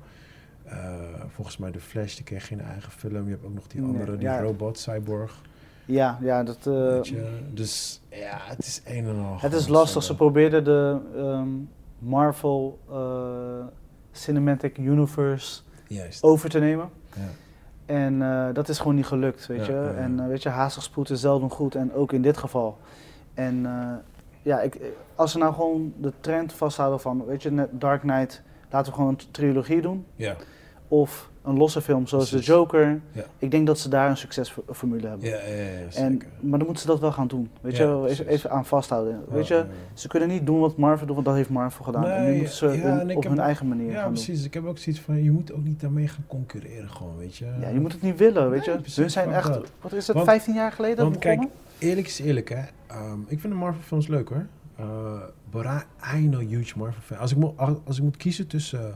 Eh, 0.64 1.00
volgens 1.28 1.56
mij 1.56 1.70
de 1.70 1.80
Flash, 1.80 2.14
die 2.14 2.24
kreeg 2.24 2.46
geen 2.46 2.60
eigen 2.60 2.92
film. 2.92 3.24
Je 3.24 3.30
hebt 3.30 3.44
ook 3.44 3.54
nog 3.54 3.66
die 3.66 3.80
Nee, 3.80 3.90
andere, 3.90 4.16
die 4.16 4.38
robot, 4.38 4.78
Cyborg. 4.78 5.42
Ja, 5.86 6.18
ja, 6.20 6.42
dat... 6.42 6.56
eh, 6.66 6.72
weet 6.72 7.08
je. 7.08 7.38
Dus 7.52 8.02
ja, 8.10 8.38
het 8.40 8.66
is 8.66 8.82
een 8.84 9.06
en 9.06 9.16
al. 9.24 9.36
het 9.40 9.52
is 9.52 9.68
lastig. 9.68 10.02
Ze 10.02 10.16
probeerden 10.16 10.64
de 10.64 10.96
ehm, 11.16 11.48
Marvel 11.98 12.78
eh, 12.90 13.66
Cinematic 14.12 14.78
Universe 14.78 15.60
Juist. 15.88 16.22
over 16.22 16.48
te 16.50 16.58
nemen. 16.58 16.88
Ja. 17.14 17.22
En 17.94 18.22
eh, 18.22 18.54
dat 18.54 18.68
is 18.68 18.78
gewoon 18.78 18.94
niet 18.94 19.06
gelukt, 19.06 19.46
weet 19.46 19.66
Ja, 19.66 19.72
je. 19.72 19.72
ja. 19.72 19.92
En 19.94 20.28
weet 20.28 20.42
je, 20.42 20.48
haastig 20.48 20.82
spoed 20.82 21.10
is 21.10 21.20
zelden 21.20 21.50
goed. 21.50 21.74
En 21.74 21.92
ook 21.94 22.12
in 22.12 22.22
dit 22.22 22.36
geval. 22.36 22.78
En 23.34 23.66
ja, 24.42 24.60
ik, 24.60 24.78
als 25.14 25.32
ze 25.32 25.38
nou 25.38 25.54
gewoon 25.54 25.92
de 26.00 26.12
trend 26.20 26.52
vasthouden 26.52 27.00
van, 27.00 27.24
weet 27.24 27.42
je, 27.42 27.68
Dark 27.70 28.00
Knight, 28.00 28.42
laten 28.70 28.92
we 28.92 28.98
gewoon 28.98 29.10
een 29.18 29.30
trilogie 29.30 29.80
doen. 29.82 30.06
Ja. 30.14 30.36
Of 30.88 31.30
een 31.46 31.56
losse 31.56 31.80
film 31.80 32.06
zoals 32.06 32.28
Precies. 32.28 32.46
de 32.46 32.52
Joker. 32.52 33.00
Ja. 33.12 33.22
Ik 33.38 33.50
denk 33.50 33.66
dat 33.66 33.78
ze 33.78 33.88
daar 33.88 34.10
een 34.10 34.16
succesformule 34.16 35.08
hebben. 35.08 35.28
Ja, 35.28 35.36
ja, 35.36 35.54
ja, 35.54 35.96
en, 35.96 36.18
maar 36.40 36.58
dan 36.58 36.66
moeten 36.66 36.78
ze 36.78 36.86
dat 36.86 37.00
wel 37.00 37.12
gaan 37.12 37.26
doen. 37.26 37.50
Weet 37.60 37.76
Ja, 37.76 37.84
je, 37.84 38.08
even, 38.08 38.26
even 38.26 38.50
aan 38.50 38.66
vasthouden. 38.66 39.24
weet 39.28 39.46
je, 39.46 39.64
ze 39.94 40.08
kunnen 40.08 40.28
niet 40.28 40.46
doen 40.46 40.60
wat 40.60 40.76
Marvel 40.76 41.06
doet, 41.06 41.14
want 41.14 41.26
dat 41.26 41.36
heeft 41.36 41.48
Marvel 41.50 41.84
gedaan. 41.84 42.04
en 42.06 42.22
nu 42.22 42.28
Nee, 42.28 42.36
moeten 42.38 42.54
ze 42.56 42.66
hun- 42.66 43.00
op 43.16 43.22
heb 43.22 43.32
hun 43.32 43.40
eigen 43.40 43.68
manier 43.68 43.86
Ja, 43.90 43.92
gaan 43.94 44.04
doen. 44.04 44.12
precies. 44.12 44.44
Ik 44.44 44.54
heb 44.54 44.66
ook 44.66 44.78
zoiets 44.78 45.02
van, 45.02 45.22
je 45.22 45.30
moet 45.30 45.52
ook 45.52 45.64
niet 45.64 45.80
daarmee 45.80 46.08
gaan 46.08 46.24
concurreren 46.26 46.90
gewoon, 46.90 47.16
weet 47.16 47.36
je. 47.36 47.46
Ja, 47.60 47.68
je 47.68 47.80
moet 47.80 47.92
het 47.92 48.02
niet 48.02 48.18
willen, 48.18 48.50
weet 48.50 48.66
Nee, 48.66 48.74
je. 48.74 48.80
precies, 48.80 48.96
Hun 48.96 49.10
zijn 49.10 49.32
echt, 49.32 49.46
dat. 49.52 49.70
wat 49.80 49.92
is 49.92 50.06
het, 50.06 50.16
Want- 50.16 50.28
15 50.28 50.54
jaar 50.54 50.72
geleden 50.72 51.04
want 51.04 51.18
kijk? 51.18 51.42
Eerlijk 51.78 52.06
is 52.06 52.18
eerlijk, 52.20 52.48
hè. 52.48 52.62
Ehm, 52.86 53.18
ik 53.26 53.40
vind 53.40 53.52
de 53.52 53.58
Marvel 53.58 53.82
films 53.82 54.06
leuk, 54.08 54.28
hoor. 54.28 54.46
Uh, 54.80 54.86
but 55.50 55.64
I, 55.64 56.16
I 56.18 56.28
know 56.28 56.40
huge 56.48 56.78
Marvel 56.78 57.02
fan. 57.02 57.18
Als 57.18 57.30
ik, 57.32 57.36
mo- 57.38 57.54
als, 57.56 57.76
als 57.86 57.96
ik 57.96 58.02
moet 58.02 58.16
kiezen 58.16 58.46
tussen 58.46 58.94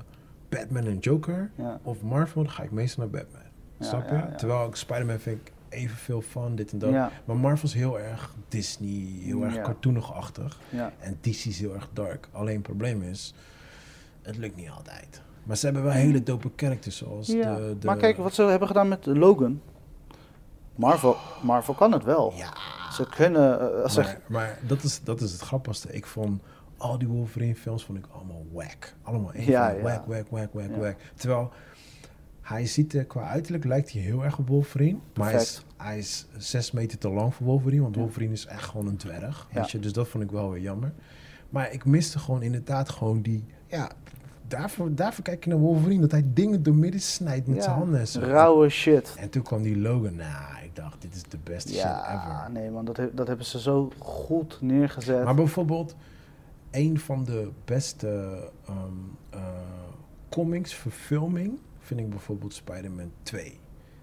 Batman 0.51 0.85
en 0.87 0.99
Joker 0.99 1.51
Ja. 1.55 1.81
of 1.83 2.03
Marvel, 2.03 2.43
dan 2.43 2.53
ga 2.53 2.63
ik 2.63 2.71
meestal 2.71 3.05
naar 3.09 3.21
Batman. 3.23 3.43
Ja, 3.79 3.87
Snap 3.87 4.09
je? 4.09 4.35
Terwijl 4.37 4.67
ik 4.67 4.75
Spider-Man 4.75 5.19
vind 5.19 5.41
ik 5.41 5.53
evenveel 5.69 6.21
van, 6.21 6.55
dit 6.57 6.73
en 6.73 6.79
dat. 6.79 6.91
Maar 7.25 7.37
Marvel 7.37 7.69
is 7.69 7.75
heel 7.75 8.01
erg 8.01 8.35
Disney, 8.49 9.21
heel 9.23 9.45
erg 9.45 9.61
cartoonigachtig. 9.61 10.59
En 10.99 11.19
DC 11.21 11.45
is 11.45 11.61
heel 11.61 11.75
erg 11.75 11.89
dark. 11.93 12.29
Alleen 12.33 12.55
het 12.55 12.63
probleem 12.63 13.03
is, 13.03 13.35
het 14.23 14.37
lukt 14.37 14.57
niet 14.57 14.71
altijd. 14.71 15.21
Maar 15.43 15.57
ze 15.57 15.65
hebben 15.65 15.83
wel 15.85 15.93
hele 15.93 16.23
dope 16.23 16.51
characters 16.57 16.97
zoals 16.97 17.27
de, 17.27 17.77
de... 17.81 17.87
Maar 17.87 17.97
kijk, 17.97 18.17
wat 18.17 18.35
ze 18.35 18.43
hebben 18.43 18.69
gedaan 18.69 18.89
met 18.89 19.07
Logan. 19.07 19.61
Marvel, 20.75 21.17
Marvel 21.43 21.75
kan 21.75 21.93
het 21.93 22.05
wel. 22.05 22.33
Ja, 22.37 22.53
Ze 22.93 23.07
kunnen, 23.17 23.83
eh, 23.83 23.89
ze- 23.91 24.01
maar, 24.01 24.19
maar 24.27 24.59
dat, 24.67 24.83
is, 24.83 25.01
dat 25.05 25.21
is 25.21 25.33
het 25.33 25.41
grappigste. 25.41 25.93
Ik 25.93 26.07
vond 26.07 26.43
al 26.81 26.99
die 26.99 27.09
Wolverine 27.09 27.55
films 27.55 27.85
vond 27.85 27.99
ik 27.99 28.07
allemaal 28.11 28.47
wack. 28.53 28.95
Allemaal 29.03 29.33
één 29.33 29.51
Ja, 29.51 29.71
ja. 29.71 29.83
wack, 29.83 30.07
wack, 30.07 30.29
wack, 30.31 30.53
wack, 30.53 30.71
Ja. 30.71 30.79
wack. 30.79 30.97
Terwijl 31.15 31.53
hij 32.41 32.67
ziet 32.67 32.95
er 32.95 33.05
qua 33.05 33.23
uiterlijk 33.29 33.65
lijkt 33.65 33.93
hij 33.93 34.03
heel 34.03 34.25
erg 34.25 34.39
op 34.39 34.49
Wolverine. 34.49 34.99
Maar 35.15 35.31
hij 35.31 35.41
is, 35.41 35.53
Perfect. 35.53 35.83
hij 35.83 35.99
is 35.99 36.27
zes 36.37 36.71
meter 36.71 36.99
te 36.99 37.11
lang 37.11 37.35
voor 37.35 37.47
Wolverine. 37.47 37.83
Want 37.83 37.95
Ja. 37.95 38.01
Wolverine 38.01 38.33
is 38.33 38.47
echt 38.47 38.65
gewoon 38.65 38.87
een 38.87 38.97
dwerg. 38.97 39.47
Ja. 39.53 39.61
Weet 39.61 39.71
je? 39.71 39.79
Dus 39.79 39.93
dat 39.93 40.09
vond 40.09 40.25
ik 40.25 40.31
wel 40.31 40.51
weer 40.51 40.63
jammer. 40.63 40.93
Maar 41.51 41.73
ik 41.73 41.85
miste 41.85 42.19
gewoon 42.19 42.43
inderdaad 42.43 42.89
gewoon 42.89 43.23
die... 43.23 43.45
Ja, 43.67 43.91
daarvoor, 44.49 44.95
daarvoor 44.95 45.25
kijk 45.25 45.45
je 45.45 45.51
naar 45.51 45.59
Wolverine. 45.59 46.01
Dat 46.01 46.11
hij 46.11 46.25
dingen 46.27 46.63
doormidden 46.63 47.01
snijdt 47.01 47.47
met 47.47 47.57
Ja, 47.57 47.63
zijn 47.63 47.77
handen 47.77 48.01
en 48.01 48.09
zo. 48.09 48.21
rauwe 48.21 48.69
shit. 48.69 49.15
En 49.19 49.31
toen 49.31 49.43
kwam 49.43 49.63
die 49.63 49.79
Logan. 49.79 50.15
Nou, 50.17 50.65
ik 50.65 50.77
dacht, 50.77 51.03
dit 51.03 51.15
is 51.15 51.23
de 51.23 51.39
beste 51.45 51.69
shit 51.73 51.81
Ja, 51.81 52.15
ever. 52.43 52.53
nee 52.53 52.71
man, 52.71 52.85
dat, 52.85 53.01
dat 53.13 53.27
hebben 53.27 53.47
ze 53.47 53.61
zo 53.61 53.91
goed 53.99 54.59
neergezet. 54.61 55.25
Maar 55.25 55.35
bijvoorbeeld, 55.35 55.95
een 56.71 56.99
van 57.01 57.25
de 57.25 57.49
beste 57.65 58.39
eh, 59.31 59.41
comics, 60.29 60.75
verfilming, 60.75 61.59
vind 61.79 62.01
ik 62.01 62.11
bijvoorbeeld 62.11 62.55
Spider-Man 62.55 63.11
2. 63.23 63.59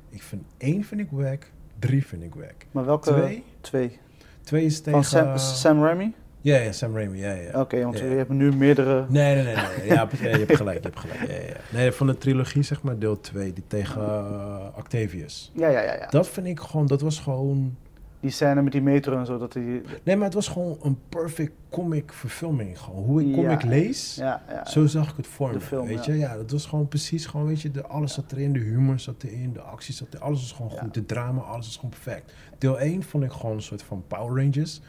Ik 0.10 0.22
vind 0.24 0.44
één 0.58 0.84
vind 0.84 1.02
ik 1.02 1.08
wack, 1.12 1.52
drie 1.80 2.06
vind 2.06 2.24
ik 2.24 2.36
wack. 2.36 2.56
Maar 2.72 2.86
welke? 2.86 3.12
Twee? 3.14 3.44
Twee. 3.62 4.00
Twee 4.42 4.66
is 4.66 4.82
tegen... 4.82 5.04
Van 5.04 5.04
Sam, 5.04 5.38
Sam 5.38 5.84
Raimi? 5.84 6.14
Ja, 6.42 6.58
ja, 6.58 6.72
Sam 6.72 6.96
Raimi, 6.96 7.18
ja, 7.20 7.34
ja. 7.34 7.60
Oké, 7.62 7.84
want 7.84 8.00
Ja. 8.00 8.08
we 8.08 8.14
hebben 8.14 8.38
nu 8.38 8.54
meerdere... 8.56 9.06
Nee, 9.10 9.36
nee, 9.36 9.44
nee, 9.44 9.56
nee. 9.56 9.88
Ja, 9.88 10.08
je 10.12 10.28
hebt 10.28 10.56
gelijk, 10.56 10.78
je 10.78 10.84
hebt 10.84 11.00
gelijk. 11.00 11.20
Ja, 11.28 11.34
ja. 11.48 11.56
Nee, 11.74 11.92
van 11.92 12.08
de 12.08 12.18
trilogie, 12.18 12.64
zeg 12.64 12.82
maar, 12.82 13.00
deel 13.00 13.20
2, 13.20 13.54
die 13.54 13.64
tegen 13.68 14.02
eh, 14.02 14.66
Octavius. 14.78 15.52
Ja, 15.56 15.68
ja, 15.68 15.82
ja, 15.82 15.94
ja. 15.94 16.08
Dat 16.08 16.28
vind 16.28 16.48
ik 16.48 16.60
gewoon, 16.60 16.86
dat 16.88 17.02
was 17.02 17.20
gewoon... 17.20 17.78
Die 18.20 18.32
scène 18.32 18.62
met 18.62 18.72
die 18.72 18.82
metro 18.82 19.18
en 19.18 19.26
zo, 19.26 19.38
dat 19.38 19.52
die... 19.54 19.82
Nee, 20.04 20.16
maar 20.16 20.26
het 20.26 20.34
was 20.34 20.48
gewoon 20.48 20.78
een 20.82 21.00
perfect 21.10 21.52
comic 21.70 22.14
verfilming. 22.14 22.80
Gewoon 22.80 23.04
hoe 23.04 23.22
ik 23.22 23.28
Ja. 23.28 23.34
comic 23.36 23.64
lees, 23.64 24.16
Ja, 24.16 24.42
ja. 24.50 24.66
Zo 24.66 24.86
zag 24.86 25.10
ik 25.10 25.18
het 25.18 25.28
voor 25.28 25.54
me, 25.54 25.60
film, 25.60 25.88
weet 25.88 26.06
je. 26.06 26.14
Ja, 26.18 26.36
dat 26.36 26.52
was 26.52 26.66
gewoon 26.66 26.88
precies 26.88 27.26
gewoon, 27.26 27.46
weet 27.48 27.62
je, 27.62 27.72
de, 27.72 27.86
alles 27.88 28.14
zat 28.14 28.32
erin, 28.32 28.54
de 28.54 28.60
humor 28.60 29.00
zat 29.00 29.24
erin, 29.24 29.54
de 29.54 29.62
actie 29.62 29.94
zat 29.94 30.08
erin, 30.08 30.22
alles 30.22 30.40
was 30.40 30.52
gewoon 30.52 30.72
goed. 30.72 30.94
De 30.94 31.06
drama, 31.06 31.42
alles 31.42 31.66
was 31.66 31.76
gewoon 31.76 31.90
perfect. 31.90 32.34
Deel 32.58 32.80
1 32.80 33.04
vond 33.04 33.24
ik 33.24 33.32
gewoon 33.32 33.56
een 33.56 33.62
soort 33.62 33.84
van 33.84 34.04
Power 34.08 34.44
Rangers. 34.44 34.82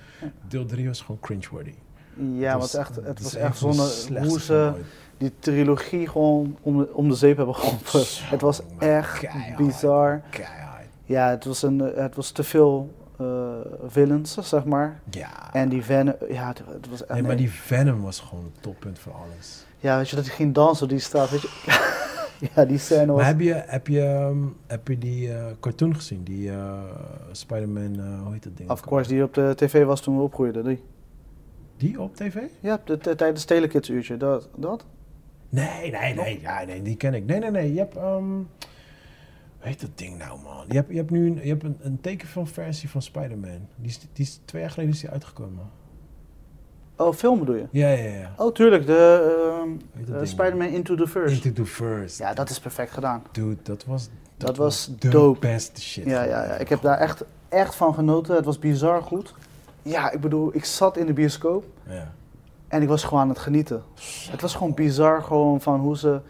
Deel 0.49 0.65
3 0.67 0.87
was 0.87 1.01
gewoon 1.01 1.21
cringeworthy. 1.21 1.75
Ja, 2.33 2.51
want 2.51 2.61
was- 2.63 2.75
echt, 2.75 2.97
het 2.97 3.23
was 3.23 3.35
echt 3.35 3.59
zonde 3.59 3.91
hoe 4.29 4.41
ze 4.41 4.73
die 5.19 5.33
trilogie 5.39 6.09
gewoon 6.09 6.57
om 6.63 6.79
de, 6.79 6.95
om 6.95 7.09
de 7.09 7.15
zeep 7.15 7.37
hebben 7.37 7.55
geholpen. 7.55 8.01
Zo, 8.05 8.25
Het 8.25 8.41
was 8.41 8.61
echt 8.79 9.19
keihard, 9.19 9.57
bizar. 9.57 10.23
Keihard. 10.31 10.67
Ja, 11.05 11.31
het 11.31 11.45
was, 11.45 11.63
een, 11.63 11.79
het 11.79 12.15
was 12.15 12.31
te 12.31 12.43
veel 12.45 12.95
villains, 13.87 14.35
zeg 14.35 14.65
maar. 14.65 15.01
Ja. 15.11 15.53
En 15.53 15.69
die 15.69 15.85
Venom, 15.85 16.15
ja, 16.31 16.49
het, 16.49 16.63
het 16.67 16.89
was 16.89 17.01
echt... 17.01 17.13
nee, 17.13 17.23
maar 17.23 17.35
nee. 17.35 17.45
die 17.45 17.51
Venom 17.51 18.03
was 18.03 18.21
gewoon 18.21 18.45
het 18.45 18.63
toppunt 18.63 18.99
van 18.99 19.13
alles. 19.13 19.67
Ja, 19.79 19.97
weet 19.97 20.09
je, 20.09 20.17
dat 20.17 20.27
hij 20.27 20.35
ging 20.35 20.55
dansen 20.55 20.85
op 20.85 20.91
die 20.91 20.99
straat, 20.99 21.31
weet 21.31 21.41
je. 21.41 21.49
ja, 22.55 22.65
die 22.65 22.79
scène 22.79 23.07
was... 23.07 23.17
Maar 23.17 23.27
heb 23.27 23.41
je, 23.41 23.63
heb 23.67 23.87
je, 23.87 24.03
ehm, 24.03 24.39
heb 24.67 24.89
je 24.89 24.99
die 24.99 25.33
eh, 25.33 25.47
cartoon 25.61 25.95
gezien? 25.95 26.25
Die 26.25 26.51
eh, 26.51 26.81
Spider-Man, 27.33 27.99
eh, 27.99 28.23
hoe 28.23 28.33
heet 28.33 28.43
dat 28.43 28.57
ding? 28.57 28.71
Of 28.71 28.81
course, 28.81 29.09
die 29.09 29.23
op 29.23 29.35
de 29.35 29.53
tv 29.57 29.85
was 29.85 30.01
toen 30.01 30.17
we 30.17 30.23
opgroeiden, 30.23 30.65
die. 30.65 30.83
Die 31.77 32.01
op 32.01 32.17
tv? 32.17 32.37
Ja, 32.61 32.81
de, 32.85 32.99
de- 32.99 33.15
tijdens 33.15 33.45
Telekids 33.45 33.89
uurtje, 33.89 34.17
dat, 34.17 34.49
dat? 34.57 34.85
Nee, 35.49 35.91
nee, 35.91 36.15
nee, 36.15 36.41
ja, 36.41 36.65
nee, 36.65 36.83
die 36.83 36.97
ken 36.97 37.15
ik. 37.15 37.25
Nee, 37.25 37.39
nee, 37.39 37.51
nee, 37.51 37.73
je 37.73 37.79
hebt, 37.79 37.97
ehm 37.97 38.41
heet 39.59 39.81
dat 39.81 39.91
ding 39.95 40.19
nou, 40.19 40.41
man? 40.43 40.65
Je 40.69 40.75
hebt, 40.75 40.91
je 40.91 40.97
hebt 40.97 41.11
nu 41.11 41.27
een, 41.27 41.35
je 41.43 41.49
hebt 41.49 41.63
een, 41.65 41.77
een 41.81 42.01
tekenfilmversie 42.01 42.91
van 42.91 43.03
Spider-Man. 43.03 43.67
Die 43.77 43.89
is, 43.89 43.99
die 43.99 44.25
is 44.25 44.41
twee 44.45 44.63
jaar 44.63 44.71
geleden 44.71 44.95
is 44.95 45.01
die 45.01 45.11
uitgekomen. 45.11 45.71
Oh, 46.97 47.13
film 47.15 47.39
bedoel 47.39 47.55
je? 47.55 47.67
Ja, 47.71 47.89
ja, 47.89 48.11
ja. 48.19 48.33
Oh, 48.37 48.53
tuurlijk, 48.53 48.87
de 48.87 49.77
Weet 49.93 50.07
dat 50.07 50.17
ding? 50.17 50.29
Spider-Man 50.29 50.69
Into 50.69 50.95
the 50.95 51.07
First. 51.07 51.45
Into 51.45 51.63
the 51.63 51.69
First. 51.69 52.19
Ja, 52.19 52.35
dat 52.35 52.51
is 52.51 52.61
perfect 52.61 52.91
gedaan. 52.91 53.23
Dude, 53.33 53.57
dat 53.63 53.85
was, 53.85 54.09
Dat 54.37 54.57
was 54.57 54.91
de 54.99 55.09
dope. 55.09 55.39
beste 55.39 55.81
shit. 55.81 56.05
Ja, 56.05 56.23
ja, 56.23 56.45
ja, 56.45 56.55
ik 56.55 56.69
heb 56.69 56.81
daar 56.83 56.99
echt, 56.99 57.25
echt 57.49 57.75
van 57.75 57.95
genoten. 57.95 58.37
Het 58.37 58.45
was 58.45 58.59
bizar 58.59 59.03
goed. 59.03 59.35
Ja, 59.83 60.11
ik 60.11 60.21
bedoel, 60.21 60.51
ik 60.55 60.65
zat 60.65 60.97
in 60.97 61.07
de 61.07 61.13
bioscoop 61.13 61.65
Ja. 61.87 62.13
en 62.69 62.83
ik 62.83 62.89
was 62.89 63.05
gewoon 63.05 63.21
aan 63.23 63.29
het 63.29 63.39
genieten. 63.39 63.83
Het 64.31 64.41
was 64.41 64.55
gewoon 64.55 64.75
bizar 64.75 65.23
gewoon 65.23 65.61
van 65.61 65.81
hoe 65.81 65.97
ze 65.99 66.21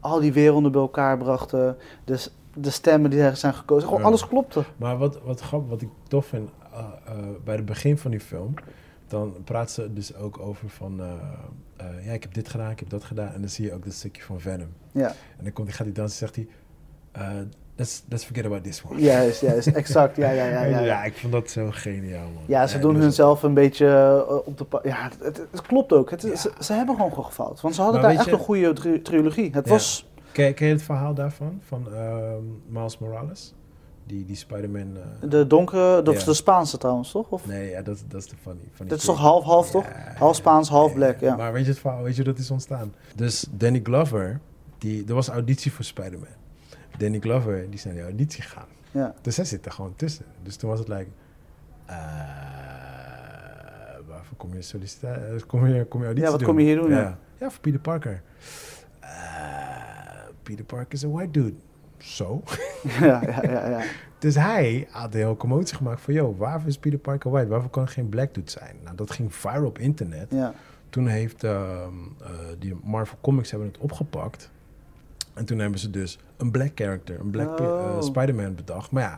al 0.00 0.20
die 0.20 0.32
werelden 0.32 0.72
bij 0.72 0.80
elkaar 0.80 1.18
brachten. 1.18 1.76
De, 2.04 2.16
s- 2.16 2.34
de 2.54 2.70
stemmen 2.70 3.10
die 3.10 3.20
er 3.20 3.36
zijn 3.36 3.54
gekozen. 3.54 3.84
Gewoon 3.84 4.00
Ja. 4.00 4.06
alles 4.06 4.28
klopte. 4.28 4.64
Maar 4.76 4.98
wat, 4.98 5.20
wat 5.22 5.40
grappig, 5.40 5.70
wat 5.70 5.82
ik 5.82 5.88
tof 6.08 6.26
vind, 6.26 6.50
eh, 6.72 6.78
eh, 6.78 7.14
bij 7.44 7.54
het 7.54 7.64
begin 7.64 7.98
van 7.98 8.10
die 8.10 8.20
film, 8.20 8.54
dan 9.06 9.34
praat 9.44 9.70
ze 9.70 9.92
dus 9.92 10.14
ook 10.14 10.38
over 10.38 10.68
van, 10.68 11.00
eh, 11.00 11.86
ja, 12.04 12.12
ik 12.12 12.22
heb 12.22 12.34
dit 12.34 12.48
gedaan, 12.48 12.70
ik 12.70 12.78
heb 12.78 12.90
dat 12.90 13.04
gedaan. 13.04 13.32
En 13.32 13.40
dan 13.40 13.50
zie 13.50 13.64
je 13.64 13.72
ook 13.72 13.84
dat 13.84 13.92
stukje 13.92 14.22
van 14.22 14.40
Venom. 14.40 14.68
Ja, 14.92 15.08
En 15.08 15.44
dan 15.44 15.52
komt, 15.52 15.72
gaat 15.72 15.86
hij 15.86 15.94
dansen, 15.94 16.18
zegt 16.18 16.36
hij, 16.36 16.48
let's, 17.76 18.02
let's 18.08 18.24
forget 18.24 18.44
about 18.44 18.64
this 18.64 18.82
one. 18.88 19.00
Juist, 19.00 19.40
juist, 19.40 19.66
exact. 19.82 20.16
Ja, 20.16 20.30
ja, 20.30 20.44
ja, 20.44 20.64
ja, 20.64 20.80
ja. 20.80 21.04
ik 21.04 21.16
vond 21.16 21.32
dat 21.32 21.50
zo 21.50 21.68
geniaal, 21.70 22.28
man. 22.34 22.42
Ja, 22.46 22.66
ze 22.66 22.78
doen 22.78 22.96
hunzelf 22.96 23.42
een 23.42 23.54
beetje 23.54 24.24
op 24.44 24.58
de... 24.58 24.66
Ja, 24.82 25.02
het, 25.02 25.16
het, 25.20 25.46
het, 25.50 25.62
klopt 25.62 25.92
ook. 25.92 26.10
Ja. 26.10 26.36
ze, 26.36 26.52
ze, 26.60 26.72
hebben 26.72 26.96
gewoon 26.96 27.24
gefaald. 27.24 27.60
Want 27.60 27.74
ze 27.74 27.82
hadden 27.82 28.00
maar 28.00 28.10
daar 28.10 28.18
echt 28.18 28.28
je, 28.28 28.32
een 28.32 28.44
goede 28.44 28.72
tri 28.72 29.02
trilogie. 29.02 29.50
Het 29.52 29.68
was... 29.68 30.10
Ken, 30.32 30.54
ken, 30.54 30.66
je 30.66 30.72
het 30.72 30.82
verhaal 30.82 31.14
daarvan? 31.14 31.60
Van 31.66 31.86
uh, 31.92 32.32
Miles 32.66 32.98
Morales? 32.98 33.54
Die, 34.06 34.24
die 34.24 34.36
Spider-Man... 34.36 34.96
Uh... 34.96 35.30
De 35.30 35.46
donkere... 35.46 36.12
Is 36.12 36.24
de 36.24 36.34
Spaanse 36.34 36.78
trouwens, 36.78 37.10
toch? 37.10 37.30
Of? 37.30 37.46
Nee, 37.46 37.70
ja, 37.70 37.82
dat, 37.82 38.04
dat 38.08 38.20
is 38.20 38.28
de 38.28 38.36
funny. 38.42 38.60
funny 38.72 38.90
dat 38.90 38.98
is 38.98 39.04
toch 39.04 39.18
half-half, 39.18 39.70
toch? 39.70 39.86
Half 40.18 40.36
Spaans, 40.36 40.68
half 40.68 40.94
black, 40.94 41.20
ja. 41.20 41.36
Maar 41.36 41.52
weet 41.52 41.64
je 41.64 41.70
het 41.70 41.78
verhaal? 41.78 42.02
Weet 42.02 42.16
je 42.16 42.24
dat 42.24 42.38
is 42.38 42.50
ontstaan? 42.50 42.94
Dus 43.16 43.46
Danny 43.50 43.80
Glover, 43.82 44.40
die, 44.78 45.04
er 45.06 45.14
was 45.14 45.28
auditie 45.28 45.72
voor 45.72 45.84
Spider-Man. 45.84 46.26
Danny 46.98 47.18
Glover, 47.18 47.64
die 47.64 47.74
is 47.74 47.84
naar 47.84 47.94
die 47.94 48.02
auditie 48.02 48.42
gegaan. 48.42 48.66
Ja. 48.90 49.14
Dus 49.22 49.36
hij 49.36 49.44
zit 49.44 49.66
er 49.66 49.72
gewoon 49.72 49.92
tussen. 49.96 50.24
Dus 50.42 50.56
toen 50.56 50.70
was 50.70 50.78
het 50.78 50.88
like... 50.88 51.06
Uh, 51.90 51.96
waarvoor 54.08 54.36
kom 54.36 54.54
je 54.54 54.62
solliciteren? 54.62 55.46
Kom 55.46 55.66
je, 55.66 55.84
kom 55.84 56.00
je 56.00 56.06
auditie 56.06 56.24
Ja, 56.24 56.30
wat 56.30 56.38
doen? 56.38 56.48
kom 56.48 56.58
je 56.58 56.64
hier 56.64 56.76
doen? 56.76 56.90
Ja, 56.90 57.00
Ja, 57.00 57.18
ja 57.38 57.50
voor 57.50 57.60
Peter 57.60 57.80
Parker. 57.80 58.22
Uh, 59.02 59.61
Peter 60.42 60.64
Parker 60.64 60.92
is 60.92 61.02
een 61.02 61.10
white 61.12 61.30
dude. 61.30 61.54
Zo. 61.98 62.42
ja, 63.00 63.22
ja, 63.22 63.42
ja, 63.42 63.68
ja. 63.68 63.82
Dus 64.18 64.34
hij 64.34 64.88
had 64.90 65.14
een 65.14 65.20
hele 65.20 65.36
commotie 65.36 65.76
gemaakt 65.76 66.00
van... 66.00 66.14
Yo, 66.14 66.36
waarvoor 66.36 66.68
is 66.68 66.78
Peter 66.78 66.98
Parker 66.98 67.30
white? 67.30 67.48
Waarvoor 67.48 67.70
kan 67.70 67.88
geen 67.88 68.08
black 68.08 68.34
dude 68.34 68.50
zijn? 68.50 68.76
Nou, 68.84 68.96
dat 68.96 69.10
ging 69.10 69.34
viral 69.34 69.64
op 69.66 69.78
internet. 69.78 70.26
Ja. 70.30 70.54
Toen 70.88 71.06
heeft 71.06 71.44
uh, 71.44 71.50
uh, 72.20 72.28
die 72.58 72.76
Marvel 72.84 73.18
Comics 73.20 73.50
hebben 73.50 73.68
het 73.68 73.78
opgepakt. 73.78 74.50
En 75.34 75.44
toen 75.44 75.58
hebben 75.58 75.78
ze 75.78 75.90
dus 75.90 76.18
een 76.36 76.50
black 76.50 76.70
character, 76.74 77.20
een 77.20 77.30
black 77.30 77.60
Oh. 77.60 77.66
uh, 77.66 78.02
Spider-Man 78.02 78.54
bedacht. 78.54 78.90
Maar 78.90 79.02
ja, 79.02 79.08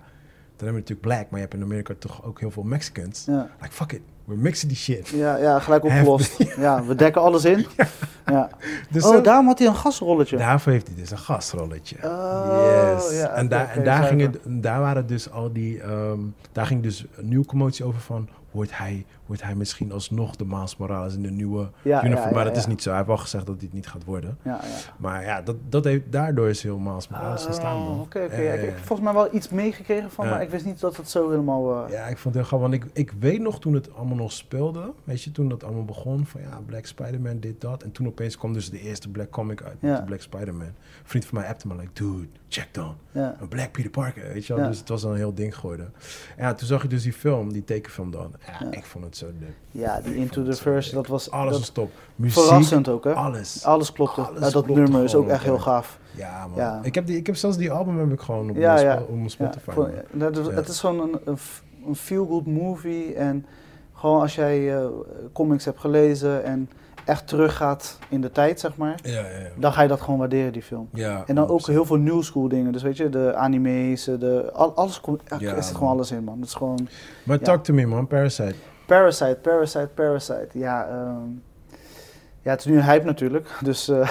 dan 0.56 0.66
hebben 0.66 0.66
we 0.66 0.72
natuurlijk 0.72 1.00
black, 1.00 1.30
maar 1.30 1.40
je 1.40 1.46
hebt 1.46 1.54
in 1.54 1.62
Amerika 1.62 1.94
toch 1.98 2.24
ook 2.24 2.40
heel 2.40 2.50
veel 2.50 2.62
Mexicans. 2.62 3.24
Ja. 3.24 3.50
Like, 3.60 3.72
fuck 3.74 3.92
it, 3.92 4.00
we 4.24 4.36
mixen 4.36 4.68
die 4.68 4.76
shit. 4.76 5.08
Ja, 5.08 5.36
ja, 5.36 5.58
gelijk 5.58 5.84
opgelost. 5.84 6.36
ja, 6.56 6.84
we 6.84 6.94
dekken 6.94 7.22
alles 7.22 7.44
in. 7.44 7.66
Ja. 8.26 8.48
Dus 8.90 9.04
oh, 9.04 9.10
zo- 9.10 9.20
daarom 9.20 9.46
had 9.46 9.58
hij 9.58 9.68
een 9.68 9.74
gasrolletje. 9.76 10.36
Daarvoor 10.36 10.72
heeft 10.72 10.86
hij 10.86 10.96
dus 10.96 11.10
een 11.10 11.18
gastrolletje. 11.18 11.96
Oh, 12.04 12.94
yes. 12.96 13.18
ja, 13.18 13.28
en 13.28 13.48
daar, 13.48 13.68
en 13.70 13.84
daar, 13.84 14.02
ging 14.02 14.20
zuiver. 14.20 14.40
het, 14.44 14.62
daar 14.62 14.80
waren 14.80 15.06
dus 15.06 15.30
al 15.30 15.52
die. 15.52 15.80
ehm, 15.80 16.18
daar 16.52 16.66
ging 16.66 16.82
dus 16.82 17.04
een 17.16 17.28
nieuwe 17.28 17.46
commotie 17.46 17.84
over 17.84 18.00
van. 18.00 18.28
Wordt 18.54 18.78
hij, 18.78 19.06
wordt 19.26 19.42
hij 19.42 19.54
misschien 19.54 19.92
alsnog 19.92 20.36
de 20.36 20.44
Miles 20.44 20.76
Morales 20.76 21.14
in 21.14 21.22
de 21.22 21.30
nieuwe 21.30 21.70
Ja, 21.82 22.04
uniform? 22.04 22.28
ja, 22.28 22.34
maar 22.34 22.44
dat 22.44 22.56
is 22.56 22.66
niet 22.66 22.82
zo. 22.82 22.88
Hij 22.88 22.96
heeft 22.96 23.08
wel 23.10 23.18
gezegd 23.18 23.46
dat 23.46 23.60
het 23.60 23.72
niet 23.72 23.86
gaat 23.86 24.04
worden. 24.04 24.38
Ja, 24.42 24.50
ja. 24.62 24.68
Maar 24.96 25.22
ja, 25.24 25.42
dat, 25.42 25.56
dat 25.68 25.84
heeft, 25.84 26.02
daardoor 26.12 26.48
is 26.48 26.62
heel 26.62 26.78
Miles 26.78 27.08
Morales. 27.08 27.46
Oh, 27.46 27.62
man. 27.62 28.00
Oké, 28.00 28.18
oké. 28.24 28.34
Eh, 28.34 28.54
Ik 28.54 28.68
heb 28.68 28.76
volgens 28.78 29.00
mij 29.00 29.12
wel 29.12 29.34
iets 29.34 29.48
meegekregen 29.48 30.10
van, 30.10 30.28
maar 30.28 30.42
ik 30.42 30.50
wist 30.50 30.64
niet 30.64 30.80
dat 30.80 30.96
het 30.96 31.10
zo 31.10 31.30
helemaal... 31.30 31.84
eh, 31.86 31.92
Ja, 31.92 32.04
ik 32.06 32.18
vond 32.18 32.34
het 32.34 32.48
heel 32.48 32.58
grappig. 32.58 32.68
Want 32.70 32.82
ik, 32.84 32.90
ik 32.92 33.12
weet 33.20 33.40
nog 33.40 33.60
toen 33.60 33.74
het 33.74 33.94
allemaal 33.94 34.16
nog 34.16 34.32
speelde. 34.32 34.92
Weet 35.04 35.22
je, 35.22 35.32
toen 35.32 35.48
dat 35.48 35.64
allemaal 35.64 35.84
begon. 35.84 36.26
Van 36.26 36.40
ja, 36.40 36.60
Black 36.66 36.86
Spider-Man, 36.86 37.38
dit, 37.40 37.60
dat. 37.60 37.82
En 37.82 37.92
toen 37.92 38.06
opeens 38.06 38.36
kwam 38.38 38.52
dus 38.52 38.70
de 38.70 38.80
eerste 38.80 39.08
Black 39.08 39.30
comic 39.30 39.62
uit. 39.62 39.82
Met 39.82 39.96
de 39.96 40.02
Black 40.02 40.20
Spider-Man. 40.20 40.66
Een 40.66 40.74
vriend 41.04 41.24
van 41.24 41.38
mij 41.38 41.48
appte 41.48 41.68
me 41.68 41.74
like, 41.76 41.90
dude, 41.92 42.26
check 42.48 42.68
dan. 42.72 42.94
Ja. 43.14 43.36
Een 43.40 43.48
Black 43.48 43.72
Peter 43.72 43.90
Parker, 43.90 44.32
weet 44.32 44.46
je 44.46 44.54
wel. 44.54 44.68
Dus 44.68 44.78
het 44.78 44.88
was 44.88 45.02
dan 45.02 45.10
een 45.10 45.16
heel 45.16 45.34
ding 45.34 45.56
geworden. 45.56 45.92
Ja, 46.38 46.54
toen 46.54 46.66
zag 46.66 46.82
je 46.82 46.88
dus 46.88 47.02
die 47.02 47.12
film, 47.12 47.52
die 47.52 47.64
tekenfilm 47.64 48.10
dan. 48.10 48.32
Ja, 48.60 48.70
ik 48.70 48.84
vond 48.84 49.04
het 49.04 49.16
zo 49.16 49.26
leuk. 49.40 49.54
ja, 49.70 50.00
die 50.00 50.14
Into 50.16 50.44
the 50.44 50.52
Verse, 50.52 50.88
leuk. 50.94 51.02
dat 51.02 51.06
was 51.06 51.30
Alles 51.30 51.50
dat, 51.50 51.58
was 51.60 51.68
top. 51.70 51.90
Muziek, 52.16 52.42
verrassend 52.42 52.88
ook, 52.88 53.04
hè? 53.04 53.12
alles. 53.12 53.64
Alles 53.64 53.92
klopte. 53.92 54.20
Alles 54.20 54.40
dat 54.40 54.52
klopte 54.52 54.72
nummer 54.72 55.04
is 55.04 55.14
ook 55.14 55.28
echt 55.28 55.44
heel 55.44 55.58
gaaf. 55.58 55.98
Ja, 56.10 56.46
man. 56.46 56.56
Ja. 56.58 56.80
Ik, 56.82 56.94
heb 56.94 57.06
die, 57.06 57.16
ik 57.16 57.26
heb 57.26 57.36
zelfs 57.36 57.56
die 57.56 57.70
album 57.70 57.98
heb 57.98 58.12
ik 58.12 58.20
gewoon 58.20 58.50
op, 58.50 58.56
Ja, 58.56 58.74
mijn, 58.74 58.98
op 59.02 59.08
mijn 59.08 59.22
Ja, 59.22 59.28
Spotify. 59.28 59.70
dat. 60.12 60.36
Het 60.52 60.68
is 60.68 60.80
gewoon 60.80 61.18
een, 61.24 61.38
een 61.86 61.96
feel-good 61.96 62.46
movie. 62.46 63.14
En 63.14 63.46
gewoon 63.94 64.20
als 64.20 64.34
jij 64.34 64.76
eh, 64.76 64.86
comics 65.32 65.64
hebt 65.64 65.80
gelezen 65.80 66.44
en 66.44 66.70
echt 67.04 67.26
teruggaat 67.28 67.98
in 68.08 68.20
de 68.20 68.30
tijd, 68.30 68.60
zeg 68.60 68.76
maar. 68.76 68.98
Ja, 69.02 69.10
ja, 69.12 69.20
ja. 69.20 69.48
Dan 69.56 69.72
ga 69.72 69.82
je 69.82 69.88
dat 69.88 70.00
gewoon 70.00 70.18
waarderen, 70.18 70.52
die 70.52 70.62
film. 70.62 70.88
ja 70.92 71.22
En 71.26 71.34
dan 71.34 71.48
ook 71.48 71.60
100%. 71.60 71.64
heel 71.72 71.84
veel 71.84 71.96
new 71.96 72.22
school 72.22 72.48
dingen. 72.48 72.72
Dus 72.72 72.82
weet 72.82 72.96
je, 72.96 73.08
de 73.08 73.34
anime's, 73.34 74.06
eh, 74.08 74.18
de, 74.18 74.50
al- 74.52 74.74
alles 74.76 75.00
komt, 75.00 75.30
er 75.30 75.62
zit 75.64 75.76
gewoon 75.76 75.88
alles 75.92 76.10
in, 76.10 76.24
man. 76.24 76.36
Het 76.38 76.46
is 76.48 76.54
gewoon 76.54 76.88
Maar 77.24 77.38
talk 77.38 77.64
to 77.64 77.74
me, 77.74 77.86
man. 77.86 78.06
Parasite. 78.06 78.54
Parasite, 78.86 79.38
Parasite, 79.42 79.88
Parasite. 79.94 80.48
Ja, 80.52 80.86
ehm, 80.88 81.28
ja 82.42 82.50
het 82.50 82.60
is 82.60 82.66
nu 82.66 82.76
een 82.76 82.84
hype 82.84 83.04
natuurlijk. 83.04 83.48
Dus 83.64 83.88
eh, 83.88 84.08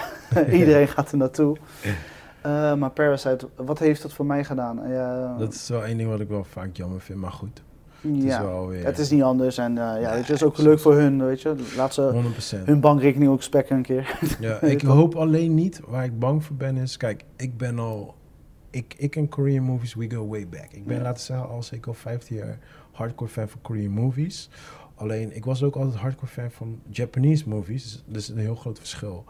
iedereen 0.59 0.87
gaat 0.87 1.11
er 1.11 1.17
naartoe. 1.17 1.57
Eh, 2.41 2.73
maar 2.73 2.89
Parasite, 2.91 3.47
wat 3.55 3.79
heeft 3.79 4.01
dat 4.01 4.13
voor 4.13 4.25
mij 4.25 4.43
gedaan? 4.43 4.81
Ja, 4.89 5.35
Dat 5.37 5.53
is 5.53 5.69
wel 5.69 5.83
één 5.85 5.97
ding 5.97 6.09
wat 6.09 6.19
ik 6.19 6.27
wel 6.29 6.43
vaak 6.43 6.69
jammer 6.75 7.01
vind, 7.01 7.19
maar 7.19 7.31
goed. 7.31 7.61
Het 8.11 8.23
is 8.23 8.23
ja. 8.23 8.43
wel 8.43 8.67
weer... 8.67 8.85
Het 8.85 8.97
is 8.97 9.09
niet 9.09 9.21
anders 9.21 9.57
en 9.57 9.77
eh, 9.77 10.01
ja, 10.01 10.15
het 10.15 10.29
is 10.29 10.43
ook 10.43 10.57
leuk 10.57 10.79
voor 10.79 10.95
hun, 10.95 11.25
weet 11.25 11.41
je. 11.41 11.55
Laat 11.77 11.93
ze 11.93 12.23
100%. 12.61 12.63
hun 12.65 12.79
bankrekening 12.79 13.31
ook 13.31 13.41
spekken 13.41 13.75
een 13.75 13.81
keer. 13.81 14.19
Ja, 14.39 14.61
ik 14.75 14.81
hoop 14.81 15.15
alleen 15.15 15.53
niet, 15.53 15.81
waar 15.87 16.03
ik 16.03 16.19
bang 16.19 16.43
voor 16.43 16.55
ben, 16.55 16.77
is... 16.77 16.97
Kijk, 16.97 17.23
ik 17.35 17.57
ben 17.57 17.79
al... 17.79 18.15
Ik, 18.69 18.93
ik 18.97 19.15
en 19.15 19.29
Korean 19.29 19.63
movies, 19.63 19.93
we 19.93 20.09
go 20.09 20.27
way 20.27 20.47
back. 20.47 20.71
Ik 20.71 20.85
ben, 20.85 20.97
Ja. 20.97 21.01
laten 21.01 21.17
we 21.27 21.33
zeggen, 21.33 21.49
al 21.49 21.63
zeker 21.63 21.87
al 21.87 21.93
15 21.93 22.35
jaar 22.35 22.59
hardcore 22.91 23.29
fan 23.29 23.49
van 23.49 23.61
Korean 23.61 23.91
movies. 23.91 24.49
Alleen, 24.95 25.35
ik 25.35 25.45
was 25.45 25.63
ook 25.63 25.75
altijd 25.75 25.95
hardcore 25.95 26.31
fan 26.31 26.51
van 26.51 26.79
Japanese 26.89 27.49
movies. 27.49 27.83
Dus 27.83 28.03
dat 28.05 28.15
is 28.21 28.27
een 28.29 28.37
heel 28.37 28.55
groot 28.55 28.79
verschil. 28.79 29.23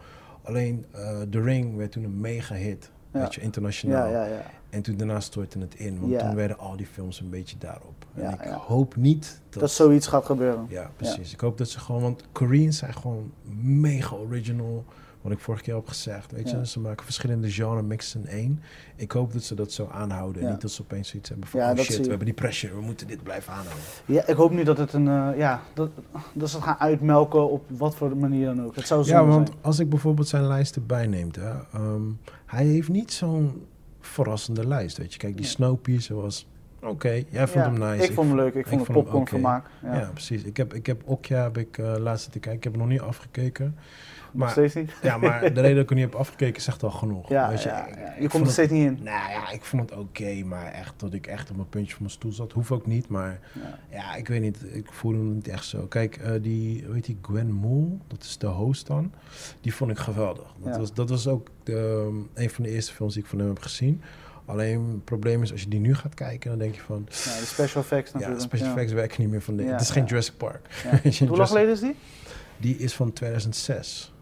Alleen, 0.44 0.86
eh 0.92 1.22
The 1.30 1.42
Ring 1.42 1.76
werd 1.76 1.92
toen 1.92 2.04
een 2.04 2.20
mega 2.22 2.56
hit. 2.56 2.92
Ja. 3.14 3.20
Weet 3.20 3.36
je, 3.36 3.42
internationaal. 3.42 4.08
Ja, 4.08 4.26
ja, 4.26 4.34
ja. 4.34 4.42
En 4.70 4.82
toen 4.82 4.98
daarna 4.98 5.20
stortte 5.20 5.60
het 5.60 5.76
in. 5.76 6.00
Want 6.00 6.20
toen 6.20 6.36
werden 6.36 6.58
al 6.58 6.78
die 6.78 6.86
films 6.86 7.20
een 7.20 7.30
beetje 7.30 7.58
daarop. 7.58 8.06
En 8.14 8.32
ik 8.32 8.40
hoop 8.42 8.96
niet 8.96 9.42
dat... 9.50 9.60
Dat 9.62 9.72
zoiets 9.72 10.08
gaat 10.08 10.26
gebeuren. 10.26 10.66
Ja, 10.70 10.90
precies. 10.96 11.34
Ik 11.34 11.40
hoop 11.40 11.58
dat 11.58 11.70
ze 11.70 11.80
gewoon... 11.80 12.02
Want 12.02 12.24
Koreans 12.32 12.78
zijn 12.78 12.94
gewoon 12.94 13.32
mega 13.62 14.16
original. 14.16 14.86
Wat 15.24 15.32
ik 15.32 15.40
vorige 15.40 15.64
keer 15.64 15.76
heb 15.76 15.88
gezegd. 15.88 16.32
Weet 16.32 16.50
je, 16.50 16.56
Ja. 16.58 16.64
ze 16.64 16.80
maken 16.80 17.04
verschillende 17.06 17.52
genre 17.52 17.82
mixen 17.82 18.22
in 18.22 18.28
één. 18.28 18.62
Ik 18.96 19.12
hoop 19.12 19.34
dat 19.34 19.44
ze 19.44 19.56
dat 19.56 19.72
zo 19.72 19.88
aanhouden. 19.92 20.42
Ja. 20.42 20.50
niet 20.50 20.62
dat 20.62 20.72
ze 20.72 20.82
opeens 20.82 21.10
zoiets 21.10 21.30
hebben 21.30 21.48
van... 21.48 21.60
Ja, 21.60 21.72
oh 21.72 21.78
shit, 21.78 21.98
we 22.02 22.08
hebben 22.08 22.26
die 22.26 22.34
pressure. 22.34 22.74
We 22.76 22.82
moeten 22.82 23.08
dit 23.08 23.24
blijven 23.24 23.54
aanhouden. 23.54 23.84
Ja, 24.06 24.28
ik 24.28 24.36
hoop 24.36 24.52
niet 24.52 24.66
dat 24.66 24.78
het 24.78 24.94
een, 24.94 25.08
eh, 25.08 25.30
ja, 25.38 25.62
dat, 25.74 25.90
dat 26.34 26.50
ze 26.50 26.56
het 26.56 26.66
gaan 26.66 26.80
uitmelken 26.80 27.50
op 27.50 27.64
wat 27.78 27.96
voor 27.96 28.18
manier 28.18 28.46
dan 28.46 28.64
ook. 28.66 28.76
Het 28.76 28.88
zou 28.88 29.06
Ja, 29.06 29.26
want 29.26 29.48
zijn. 29.48 29.60
als 29.62 29.80
ik 29.80 29.90
bijvoorbeeld 29.90 30.28
zijn 30.28 30.48
lijst 30.48 30.76
erbij 30.76 31.08
neemt, 31.08 31.36
hè, 31.36 31.52
ehm, 31.74 32.02
hij 32.46 32.66
heeft 32.66 32.90
niet 32.90 33.14
zo'n 33.14 33.66
verrassende 34.02 34.68
lijst. 34.68 34.98
Weet 34.98 35.14
je, 35.14 35.20
kijk, 35.20 35.38
die. 35.38 35.46
Snowpiercer 35.46 36.16
was 36.16 36.48
oké. 36.82 37.24
Jij 37.30 37.48
vond 37.48 37.66
Ja, 37.66 37.72
hem 37.72 37.92
nice. 37.92 38.08
Ik 38.08 38.14
vond 38.14 38.28
hem 38.28 38.38
leuk, 38.38 38.54
ik 38.54 38.68
vond 38.68 38.82
het 38.82 38.92
popcorn 38.92 39.18
oké. 39.22 39.30
vermaak. 39.30 39.66
Ja, 39.84 39.96
Ja. 40.00 40.10
precies. 40.14 40.44
Ik 40.44 40.58
heb, 40.58 40.74
ik 40.74 40.86
heb 40.86 41.02
Okja 41.06 41.44
heb 41.44 41.58
ik 41.58 41.78
uh, 41.78 41.94
laatst 41.98 42.32
te 42.32 42.40
kijken. 42.40 42.58
Ik 42.58 42.64
heb 42.64 42.74
hem 42.74 42.82
nog 42.82 42.92
niet 42.92 43.02
afgekeken. 43.02 43.76
Maar, 44.34 44.50
steeds 44.50 44.74
niet? 44.74 44.92
ja, 45.02 45.18
maar 45.18 45.40
de 45.54 45.62
reden 45.62 45.74
dat 45.76 45.84
ik 45.84 45.90
er 45.90 45.96
niet 45.96 46.06
heb 46.06 46.16
afgekeken 46.16 46.62
zegt 46.62 46.84
al 46.84 46.92
genoeg. 46.92 47.30
Ja, 47.30 47.50
weet 47.50 47.64
je, 47.64 47.70
ja, 47.70 47.88
ja. 47.98 48.14
je 48.20 48.20
komt 48.20 48.34
er 48.34 48.40
het- 48.40 48.52
steeds 48.52 48.72
niet 48.72 48.86
in. 48.86 48.94
Nou 49.04 49.32
ja, 49.32 49.52
ik 49.52 49.64
vond 49.64 49.90
het 49.90 50.00
oké, 50.00 50.44
maar 50.44 50.66
echt 50.72 50.94
dat 50.98 51.14
ik 51.14 51.28
echt 51.28 51.50
op 51.50 51.56
mijn 51.56 51.70
puntje 51.70 51.92
van 51.92 52.02
mijn 52.02 52.14
stoel 52.14 52.32
zat. 52.32 52.52
Hoeft 52.52 52.72
ook 52.72 52.86
niet, 52.86 53.08
maar 53.08 53.40
Ja. 53.54 53.80
ja, 53.98 54.16
ik 54.16 54.28
weet 54.28 54.42
niet. 54.42 54.58
Ik 54.72 54.92
voelde 54.92 55.18
hem 55.18 55.34
niet 55.34 55.48
echt 55.48 55.66
zo. 55.66 55.86
Kijk, 55.86 56.16
eh, 56.18 56.32
die, 56.42 56.86
weet 56.88 57.08
je, 57.08 57.16
Gwen 57.22 57.52
Mool, 57.52 58.00
dat 58.08 58.24
is 58.24 58.38
de 58.38 58.48
host 58.48 58.88
dan. 58.88 59.12
Die 59.62 59.74
vond 59.76 59.92
ik 59.92 59.98
geweldig. 59.98 60.54
Dat, 60.64 60.74
Ja. 60.74 60.80
was, 60.80 60.94
dat 60.94 61.10
was 61.10 61.28
ook 61.28 61.48
de, 61.64 62.10
een 62.34 62.50
van 62.50 62.64
de 62.64 62.70
eerste 62.70 62.94
films 62.94 63.14
die 63.14 63.24
ik 63.24 63.30
van 63.30 63.40
hem 63.40 63.48
heb 63.48 63.60
gezien. 63.60 64.02
Alleen 64.46 64.90
het 64.90 65.04
probleem 65.04 65.42
is, 65.42 65.52
als 65.52 65.62
je 65.62 65.68
die 65.68 65.80
nu 65.80 65.96
gaat 65.96 66.14
kijken, 66.14 66.50
dan 66.50 66.60
denk 66.60 66.76
je 66.76 66.82
van... 66.82 67.06
Ja, 67.10 67.12
de 67.40 67.46
special 67.46 67.82
effects 67.82 68.12
Ja, 68.12 68.18
natuurlijk. 68.18 68.42
special 68.44 68.70
effects 68.70 68.92
werken 68.94 69.22
niet 69.22 69.30
meer 69.32 69.42
van 69.42 69.56
dit. 69.58 69.66
Ja, 69.66 69.72
het 69.72 69.82
is 69.82 69.90
geen 69.90 70.04
ja. 70.04 70.10
Jurassic 70.10 70.38
Park. 70.38 70.68
Ja. 71.04 71.10
Hoe 71.28 71.38
lang 71.38 71.48
geleden 71.50 71.72
is 71.72 71.80
die? 71.80 71.96
Die 72.58 72.78
is 72.78 72.94
van 72.94 73.14
2006. 73.14 74.13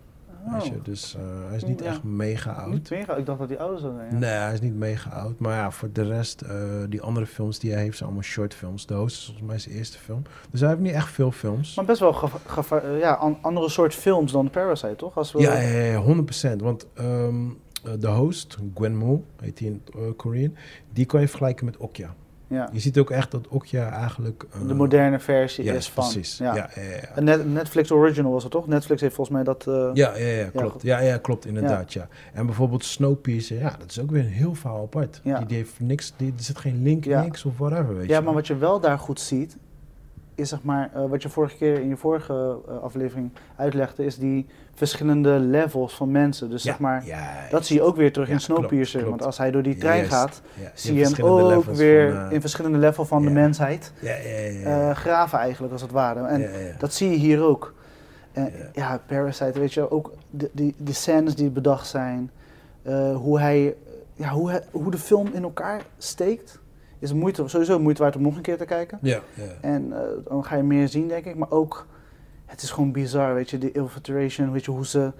Weet 0.51 0.65
je, 0.65 0.79
dus 0.83 1.15
eh, 1.15 1.21
hij 1.47 1.55
is 1.55 1.63
niet 1.63 1.79
Ja. 1.79 1.85
echt 1.85 2.03
mega 2.03 2.51
oud. 2.51 2.71
niet 2.71 2.89
mega. 2.89 3.15
Ik 3.15 3.25
dacht 3.25 3.39
dat 3.39 3.47
die 3.47 3.59
ouder 3.59 3.79
zou 3.79 3.93
zijn. 3.95 4.11
ja. 4.11 4.17
Nee, 4.17 4.29
hij 4.29 4.53
is 4.53 4.61
niet 4.61 4.75
mega 4.75 5.09
oud. 5.09 5.39
Maar 5.39 5.55
ja, 5.55 5.71
voor 5.71 5.89
de 5.91 6.03
rest, 6.03 6.41
eh, 6.41 6.55
die 6.89 7.01
andere 7.01 7.25
films 7.25 7.59
die 7.59 7.71
hij 7.71 7.81
heeft, 7.81 7.97
zijn 7.97 8.09
allemaal 8.09 8.27
short 8.27 8.53
films. 8.53 8.85
De 8.85 8.93
Host 8.93 9.17
is 9.17 9.25
volgens 9.25 9.47
mij 9.47 9.59
zijn 9.59 9.75
eerste 9.75 9.97
film. 9.97 10.21
Dus 10.51 10.59
hij 10.59 10.69
heeft 10.69 10.81
niet 10.81 10.93
echt 10.93 11.09
veel 11.09 11.31
films. 11.31 11.75
Maar 11.75 11.85
best 11.85 11.99
wel 11.99 12.29
eh, 12.71 12.99
ja, 12.99 13.13
an- 13.13 13.37
andere 13.41 13.69
soort 13.69 13.93
films 13.95 14.31
dan 14.31 14.49
Parasite, 14.49 14.95
toch? 14.95 15.17
Als 15.17 15.31
we, 15.31 15.39
Ja, 15.39 15.59
ja, 15.59 15.79
ja, 15.83 16.01
100%. 16.01 16.61
Want 16.61 16.87
ehm, 16.93 17.45
eh, 17.85 17.91
de 17.99 18.07
host, 18.07 18.57
Gwen 18.75 18.95
Mo, 18.95 19.23
heet 19.41 19.59
hij 19.59 19.67
in 19.67 19.83
Korean, 20.15 20.55
die 20.93 21.05
kan 21.05 21.21
je 21.21 21.27
vergelijken 21.27 21.65
met 21.65 21.77
Okja. 21.77 22.15
Ja. 22.51 22.69
Je 22.71 22.79
ziet 22.79 22.97
ook 22.99 23.09
echt 23.09 23.31
dat 23.31 23.47
Okja 23.47 23.89
eigenlijk... 23.91 24.45
eh, 24.53 24.67
De 24.67 24.73
moderne 24.73 25.19
versie 25.19 25.63
ja, 25.63 25.73
is 25.73 25.89
van. 25.89 26.03
precies. 26.03 26.37
Ja. 26.37 26.55
Ja, 26.55 26.69
ja, 26.75 26.81
ja, 26.81 26.89
ja. 26.89 26.97
Een 27.15 27.23
Net- 27.23 27.53
Netflix 27.53 27.91
Original 27.91 28.31
was 28.31 28.43
het 28.43 28.51
toch? 28.51 28.67
Netflix 28.67 29.01
heeft 29.01 29.15
volgens 29.15 29.35
mij 29.35 29.45
dat... 29.45 29.67
eh, 29.67 29.89
Ja, 29.93 30.17
ja, 30.17 30.25
ja, 30.27 30.49
klopt. 30.55 30.81
Ja, 30.81 30.99
ja, 30.99 31.17
klopt, 31.17 31.45
inderdaad, 31.45 31.93
ja. 31.93 32.07
En 32.33 32.45
bijvoorbeeld 32.45 32.85
Snowpiercer, 32.85 33.57
ja, 33.59 33.75
dat 33.79 33.89
is 33.89 33.99
ook 33.99 34.11
weer 34.11 34.23
een 34.23 34.27
heel 34.31 34.53
verhaal 34.55 34.81
apart. 34.83 35.19
Die, 35.23 35.45
die 35.45 35.57
heeft 35.57 35.79
niks, 35.79 36.13
die, 36.17 36.33
er 36.37 36.43
zit 36.43 36.57
geen 36.57 36.83
link, 36.83 37.05
niks 37.05 37.45
of 37.45 37.57
whatever, 37.57 37.95
weet 37.97 38.09
Ja, 38.09 38.17
je. 38.17 38.23
maar 38.23 38.33
wat 38.33 38.47
je 38.47 38.55
wel 38.57 38.79
daar 38.79 38.99
goed 38.99 39.19
ziet, 39.19 39.57
is 40.41 40.49
zeg 40.49 40.63
maar, 40.63 40.89
uh, 40.95 41.05
wat 41.05 41.21
je 41.21 41.29
vorige 41.29 41.57
keer 41.57 41.79
in 41.79 41.87
je 41.87 41.97
vorige 41.97 42.57
uh, 42.69 42.77
aflevering 42.81 43.31
uitlegde, 43.55 44.05
is 44.05 44.17
die 44.17 44.47
verschillende 44.73 45.29
levels 45.29 45.95
van 45.95 46.11
mensen. 46.11 46.49
Dus 46.49 46.61
zeg 46.61 46.79
maar, 46.79 47.05
ja, 47.05 47.47
dat 47.49 47.65
zie 47.65 47.75
je 47.75 47.81
ook 47.81 47.95
weer 47.95 48.13
terug 48.13 48.29
in 48.29 48.39
Snowpiercer. 48.39 48.99
Klopt, 48.99 49.15
Want 49.15 49.25
als 49.25 49.37
hij 49.37 49.51
door 49.51 49.61
die 49.61 49.77
trein 49.77 50.05
gaat, 50.05 50.41
zie 50.73 50.93
je 50.93 51.03
hem 51.03 51.25
ook 51.25 51.63
weer 51.63 52.13
van, 52.13 52.25
uh, 52.25 52.31
in 52.31 52.41
verschillende 52.41 52.77
levels 52.77 53.07
van 53.07 53.21
de 53.21 53.29
mensheid 53.29 53.93
graven 54.93 55.39
eigenlijk, 55.39 55.73
als 55.73 55.81
het 55.81 55.91
ware. 55.91 56.27
En 56.27 56.49
dat 56.77 56.93
zie 56.93 57.09
je 57.09 57.17
hier 57.17 57.43
ook. 57.43 57.73
ja. 58.73 59.01
Parasite, 59.07 59.59
weet 59.59 59.73
je, 59.73 59.91
ook 59.91 60.13
de, 60.29 60.49
die, 60.53 60.75
de 60.77 60.93
scènes 60.93 61.35
die 61.35 61.49
bedacht 61.49 61.87
zijn, 61.87 62.31
hoe 63.15 63.39
hij, 63.39 63.75
ja, 64.13 64.29
hoe, 64.29 64.49
hij, 64.49 64.61
hoe 64.71 64.91
de 64.91 64.97
film 64.97 65.29
in 65.33 65.43
elkaar 65.43 65.81
steekt 65.97 66.60
is 67.01 67.13
moeite, 67.13 67.47
sowieso 67.47 67.79
moeite 67.79 68.01
waard 68.01 68.15
om 68.15 68.21
nog 68.21 68.35
een 68.35 68.41
keer 68.41 68.57
te 68.57 68.65
kijken. 68.65 68.99
Ja, 69.01 69.21
ja. 69.33 69.43
En 69.61 69.87
uh, 69.87 69.97
dan 70.27 70.45
ga 70.45 70.55
je 70.55 70.63
meer 70.63 70.87
zien, 70.87 71.07
denk 71.07 71.25
ik. 71.25 71.35
Maar 71.35 71.51
ook, 71.51 71.87
het 72.45 72.61
is 72.61 72.71
gewoon 72.71 72.91
bizar, 72.91 73.33
weet 73.33 73.49
je, 73.49 73.57
de 73.57 73.71
infiltration, 73.71 74.51
weet 74.51 74.65
je, 74.65 74.71
hoe 74.71 74.85
ze 74.85 75.11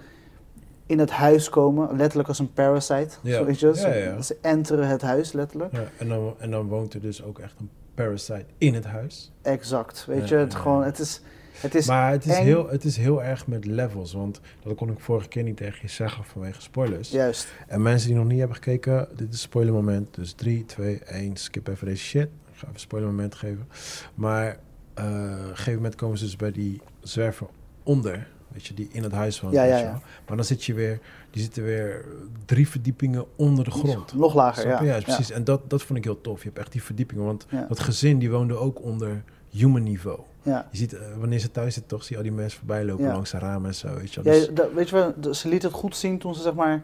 in 0.86 0.98
het 0.98 1.10
huis 1.10 1.48
komen, 1.48 1.96
letterlijk 1.96 2.28
als 2.28 2.38
een 2.38 2.52
parasite. 2.52 3.16
Ja. 3.22 3.36
Zo, 3.36 3.44
weet 3.44 3.60
je, 3.60 3.72
ja, 3.74 3.94
ja. 3.94 4.22
Ze 4.22 4.36
enteren 4.40 4.88
het 4.88 5.02
huis, 5.02 5.32
letterlijk. 5.32 5.72
Ja, 5.72 5.84
en, 5.98 6.08
dan, 6.08 6.34
en 6.38 6.50
dan 6.50 6.68
woont 6.68 6.94
er 6.94 7.00
dus 7.00 7.24
ook 7.24 7.38
echt 7.38 7.60
een 7.60 7.70
parasite 7.94 8.46
in 8.58 8.74
het 8.74 8.84
huis. 8.84 9.32
Exact, 9.42 10.04
weet 10.06 10.28
je, 10.28 10.36
het, 10.36 10.54
gewoon, 10.54 10.84
het 10.84 10.98
is 10.98 11.22
het 11.62 11.74
is 11.74 11.86
maar 11.86 12.10
het 12.10 12.26
is, 12.26 12.38
heel, 12.38 12.68
het 12.68 12.84
is 12.84 12.96
heel 12.96 13.22
erg 13.22 13.46
met 13.46 13.64
levels. 13.64 14.12
Want 14.12 14.40
dat 14.62 14.74
kon 14.74 14.90
ik 14.90 15.00
vorige 15.00 15.28
keer 15.28 15.42
niet 15.42 15.56
tegen 15.56 15.78
je 15.82 15.88
zeggen 15.88 16.24
vanwege 16.24 16.60
spoilers. 16.60 17.10
Juist. 17.10 17.52
En 17.66 17.82
mensen 17.82 18.08
die 18.08 18.16
nog 18.16 18.26
niet 18.26 18.38
hebben 18.38 18.56
gekeken, 18.56 19.08
dit 19.16 19.32
is 19.32 19.40
spoiler 19.40 19.72
moment. 19.72 20.14
Dus 20.14 20.32
3, 20.32 20.64
2, 20.64 20.98
1, 20.98 21.36
skip 21.36 21.68
even 21.68 21.86
deze 21.86 22.04
shit. 22.04 22.28
Ik 22.52 22.58
ga 22.58 22.66
even 22.66 22.80
spoiler 22.80 23.08
moment 23.08 23.34
geven. 23.34 23.68
Maar 24.14 24.46
uh, 24.46 25.04
op 25.04 25.10
een 25.10 25.46
gegeven 25.46 25.74
moment 25.74 25.94
komen 25.94 26.18
ze 26.18 26.24
dus 26.24 26.36
bij 26.36 26.52
die 26.52 26.80
zwerver 27.00 27.46
onder. 27.82 28.28
Weet 28.48 28.66
je, 28.66 28.74
die 28.74 28.88
in 28.92 29.02
het 29.02 29.12
huis 29.12 29.40
woont. 29.40 29.54
Ja, 29.54 29.64
ja, 29.64 29.78
ja. 29.78 30.00
Maar 30.26 30.36
dan 30.36 30.44
zit 30.44 30.64
je 30.64 30.74
weer, 30.74 31.00
die 31.30 31.42
zitten 31.42 31.62
weer 31.62 32.04
drie 32.44 32.68
verdiepingen 32.68 33.24
onder 33.36 33.64
de 33.64 33.70
grond. 33.70 34.14
Nog 34.14 34.34
lager, 34.34 34.68
ja. 34.68 34.82
ja. 34.82 35.00
precies. 35.00 35.30
En 35.30 35.44
dat, 35.44 35.70
dat 35.70 35.82
vond 35.82 35.98
ik 35.98 36.04
heel 36.04 36.20
tof. 36.20 36.38
Je 36.38 36.44
hebt 36.44 36.58
echt 36.58 36.72
die 36.72 36.82
verdiepingen. 36.82 37.24
Want 37.24 37.46
dat 37.68 37.80
gezin, 37.80 38.18
die 38.18 38.30
woonde 38.30 38.54
ook 38.54 38.82
onder 38.82 39.22
human 39.50 39.82
niveau. 39.82 40.20
Ja. 40.42 40.68
Je 40.70 40.76
ziet, 40.76 40.92
uh, 40.92 41.00
wanneer 41.18 41.38
ze 41.38 41.50
thuis 41.50 41.74
zitten, 41.74 41.96
toch 41.96 42.04
zie 42.04 42.16
je 42.16 42.22
al 42.22 42.28
die 42.28 42.32
mensen 42.36 42.58
voorbij 42.58 42.84
lopen 42.84 43.06
langs 43.06 43.30
de 43.30 43.38
ramen 43.38 43.68
en 43.68 43.74
zo. 43.74 43.94
Weet 43.94 44.14
je, 44.14 44.22
dus 44.22 44.44
ja, 44.44 44.52
dat, 44.52 44.72
weet 44.72 44.88
je 44.88 44.94
wel, 44.94 45.34
ze 45.34 45.48
liet 45.48 45.62
het 45.62 45.72
goed 45.72 45.96
zien 45.96 46.18
toen 46.18 46.34
ze 46.34 46.42
zeg 46.42 46.54
maar... 46.54 46.82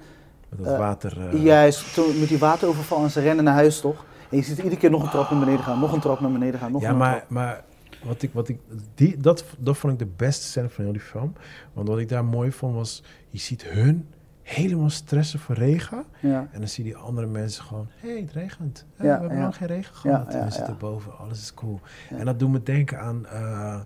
Met 0.48 0.64
dat 0.64 0.72
uh, 0.72 0.78
water... 0.78 1.34
Uh, 1.34 1.44
juist, 1.44 1.94
toen, 1.94 2.18
met 2.18 2.28
die 2.28 2.38
wateroverval 2.38 3.02
en 3.02 3.10
ze 3.10 3.20
rennen 3.20 3.44
naar 3.44 3.54
huis 3.54 3.80
toch? 3.80 4.04
En 4.30 4.36
je 4.36 4.42
ziet 4.42 4.56
iedere 4.56 4.76
keer 4.76 4.90
nog 4.90 5.02
een 5.02 5.10
trap 5.10 5.30
naar 5.30 5.40
beneden 5.40 5.64
gaan, 5.64 5.78
nog 5.78 5.92
een 5.92 6.00
trap 6.00 6.20
naar 6.20 6.32
beneden 6.32 6.60
gaan, 6.60 6.72
nog 6.72 6.82
ja, 6.82 6.90
een 6.90 6.96
maar, 6.96 7.16
trap. 7.16 7.30
maar 7.30 7.64
wat 8.04 8.22
ik, 8.22 8.30
wat 8.32 8.48
ik, 8.48 8.58
die, 8.94 9.16
dat, 9.16 9.44
dat 9.58 9.76
vond 9.76 9.92
ik 9.92 9.98
de 9.98 10.12
beste 10.16 10.44
scène 10.44 10.68
van 10.68 10.84
heel 10.84 10.92
die 10.92 11.02
film. 11.02 11.32
Want 11.72 11.88
wat 11.88 11.98
ik 11.98 12.08
daar 12.08 12.24
mooi 12.24 12.52
vond 12.52 12.74
was, 12.74 13.02
je 13.30 13.38
ziet 13.38 13.64
hun 13.64 14.08
helemaal 14.48 14.90
stressen 14.90 15.38
voor 15.38 15.54
regen. 15.54 16.04
Ja. 16.20 16.48
En 16.52 16.58
dan 16.58 16.68
zie 16.68 16.84
je 16.84 16.90
die 16.90 16.98
andere 16.98 17.26
mensen 17.26 17.64
gewoon, 17.64 17.88
hé, 17.96 18.10
hey, 18.10 18.20
het 18.20 18.32
regent. 18.32 18.86
we 18.96 19.06
hebben 19.06 19.38
nog 19.38 19.56
geen 19.56 19.66
regen 19.66 19.94
gehad. 19.94 20.34
en 20.34 20.44
we 20.44 20.50
zitten 20.50 20.78
boven, 20.78 21.18
alles 21.18 21.40
is 21.40 21.54
cool. 21.54 21.80
En 22.10 22.24
dat 22.24 22.38
doet 22.38 22.50
me 22.50 22.62
denken 22.62 23.00
aan, 23.00 23.26
uh, 23.32 23.80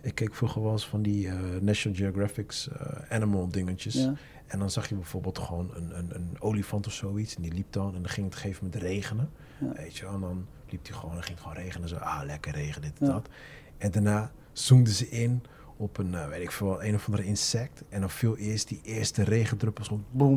ik 0.00 0.14
keek 0.14 0.34
vroeger 0.34 0.62
wel 0.62 0.72
eens 0.72 0.86
van 0.86 1.02
die 1.02 1.26
uh, 1.26 1.34
National 1.60 1.98
Geographic's 1.98 2.68
uh, 2.68 2.76
animal 3.08 3.48
dingetjes. 3.48 4.08
En 4.46 4.58
dan 4.58 4.70
zag 4.70 4.88
je 4.88 4.94
bijvoorbeeld 4.94 5.38
gewoon 5.38 5.70
een, 5.74 5.98
een, 5.98 6.14
een, 6.14 6.36
olifant 6.38 6.86
of 6.86 6.92
zoiets. 6.92 7.36
En 7.36 7.42
die 7.42 7.52
liep 7.52 7.72
dan 7.72 7.94
en 7.94 8.02
dan 8.02 8.10
ging 8.10 8.26
het 8.26 8.34
gegeven 8.34 8.64
moment 8.64 8.82
regenen. 8.82 9.30
Weet 9.58 9.96
je, 9.96 10.06
en 10.06 10.20
dan 10.20 10.46
liep 10.68 10.86
hij 10.86 10.96
gewoon 10.96 11.16
en 11.16 11.22
ging 11.22 11.40
gewoon 11.40 11.56
regenen. 11.56 11.88
Zo, 11.88 11.96
ah, 11.96 12.20
lekker 12.24 12.52
regen, 12.52 12.82
dit 12.82 12.98
en 12.98 13.06
dat. 13.06 13.28
En 13.78 13.90
daarna 13.90 14.30
zoomden 14.52 14.92
ze 14.92 15.08
in 15.08 15.42
op 15.76 15.98
een, 15.98 16.12
uh, 16.12 16.28
weet 16.28 16.42
ik 16.42 16.50
veel, 16.50 16.84
een 16.84 16.94
of 16.94 17.06
andere 17.06 17.24
insect. 17.24 17.82
En 17.88 18.00
dan 18.00 18.10
viel 18.10 18.36
eerst 18.36 18.68
die 18.68 18.80
eerste 18.82 19.24
regendruppels 19.24 19.90
boom, 20.10 20.34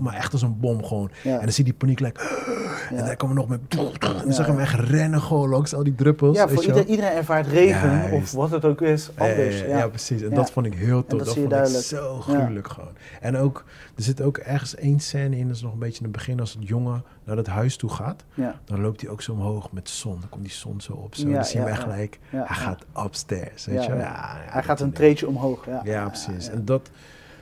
maar 0.00 0.14
echt 0.14 0.32
als 0.32 0.42
een 0.42 0.58
bom 0.60 0.84
gewoon. 0.84 1.10
En 1.24 1.40
dan 1.40 1.52
zie 1.52 1.64
je 1.64 1.70
die 1.70 1.78
paniek 1.78 2.00
like, 2.00 2.20
en 2.96 3.04
dan 3.04 3.16
komen 3.16 3.34
we 3.34 3.40
nog 3.40 3.48
met, 3.48 3.60
en 4.00 4.22
dan 4.22 4.32
zag 4.32 4.46
je 4.46 4.52
hem 4.52 4.60
echt 4.60 4.74
rennen 4.74 5.20
gewoon 5.20 5.48
langs 5.48 5.74
al 5.74 5.84
die 5.84 5.94
druppels. 5.94 6.36
Ja, 6.36 6.48
voor 6.48 6.64
ieder, 6.64 6.86
iedereen 6.86 7.12
ervaart 7.12 7.46
regen, 7.46 8.12
of 8.12 8.32
wat 8.32 8.50
het 8.50 8.64
ook 8.64 8.80
is, 8.80 9.10
anders. 9.16 9.60
Ja, 9.60 9.88
precies. 9.88 10.22
En 10.22 10.34
dat 10.34 10.50
vond 10.50 10.66
ik 10.66 10.74
heel 10.74 11.06
tof. 11.06 11.18
Dat, 11.18 11.26
dat 11.26 11.36
vond 11.36 11.50
duidelijk. 11.50 11.80
ik 11.80 11.88
zo 11.88 12.20
gruwelijk 12.20 12.68
gewoon. 12.68 12.92
En 13.20 13.36
ook, 13.36 13.64
er 13.96 14.02
zit 14.02 14.22
ook 14.22 14.38
ergens 14.38 14.74
één 14.74 15.00
scène 15.00 15.36
in, 15.36 15.46
dat 15.46 15.56
is 15.56 15.62
nog 15.62 15.72
een 15.72 15.78
beetje 15.78 15.98
in 15.98 16.04
het 16.04 16.12
begin, 16.12 16.40
als 16.40 16.52
het 16.52 16.68
jongen 16.68 17.04
naar 17.28 17.36
het 17.36 17.46
huis 17.46 17.76
toe 17.76 17.90
gaat. 17.90 18.24
Dan 18.64 18.80
loopt 18.80 19.00
hij 19.00 19.10
ook 19.10 19.22
zo 19.22 19.32
omhoog 19.32 19.72
met 19.72 19.86
de 19.86 19.92
zon. 19.92 20.20
Dan 20.20 20.28
komt 20.28 20.44
die 20.44 20.52
zon 20.52 20.80
zo 20.80 20.92
op. 20.92 21.14
Zo. 21.14 21.30
dan 21.30 21.44
zie 21.44 21.56
je 21.56 21.64
hem 21.64 21.72
echt 21.72 21.82
gelijk, 21.82 22.18
hij 22.30 22.56
gaat 22.56 22.84
upstairs, 22.96 23.64
weet 23.66 23.84
je. 23.84 23.94
Ja, 23.94 24.36
hij 24.36 24.62
gaat 24.62 24.80
een 24.80 24.92
treetje 24.92 25.28
omhoog. 25.28 25.66
Ja, 25.66 25.80
ja 25.84 26.08
precies. 26.08 26.48
En 26.48 26.64
dat, 26.64 26.90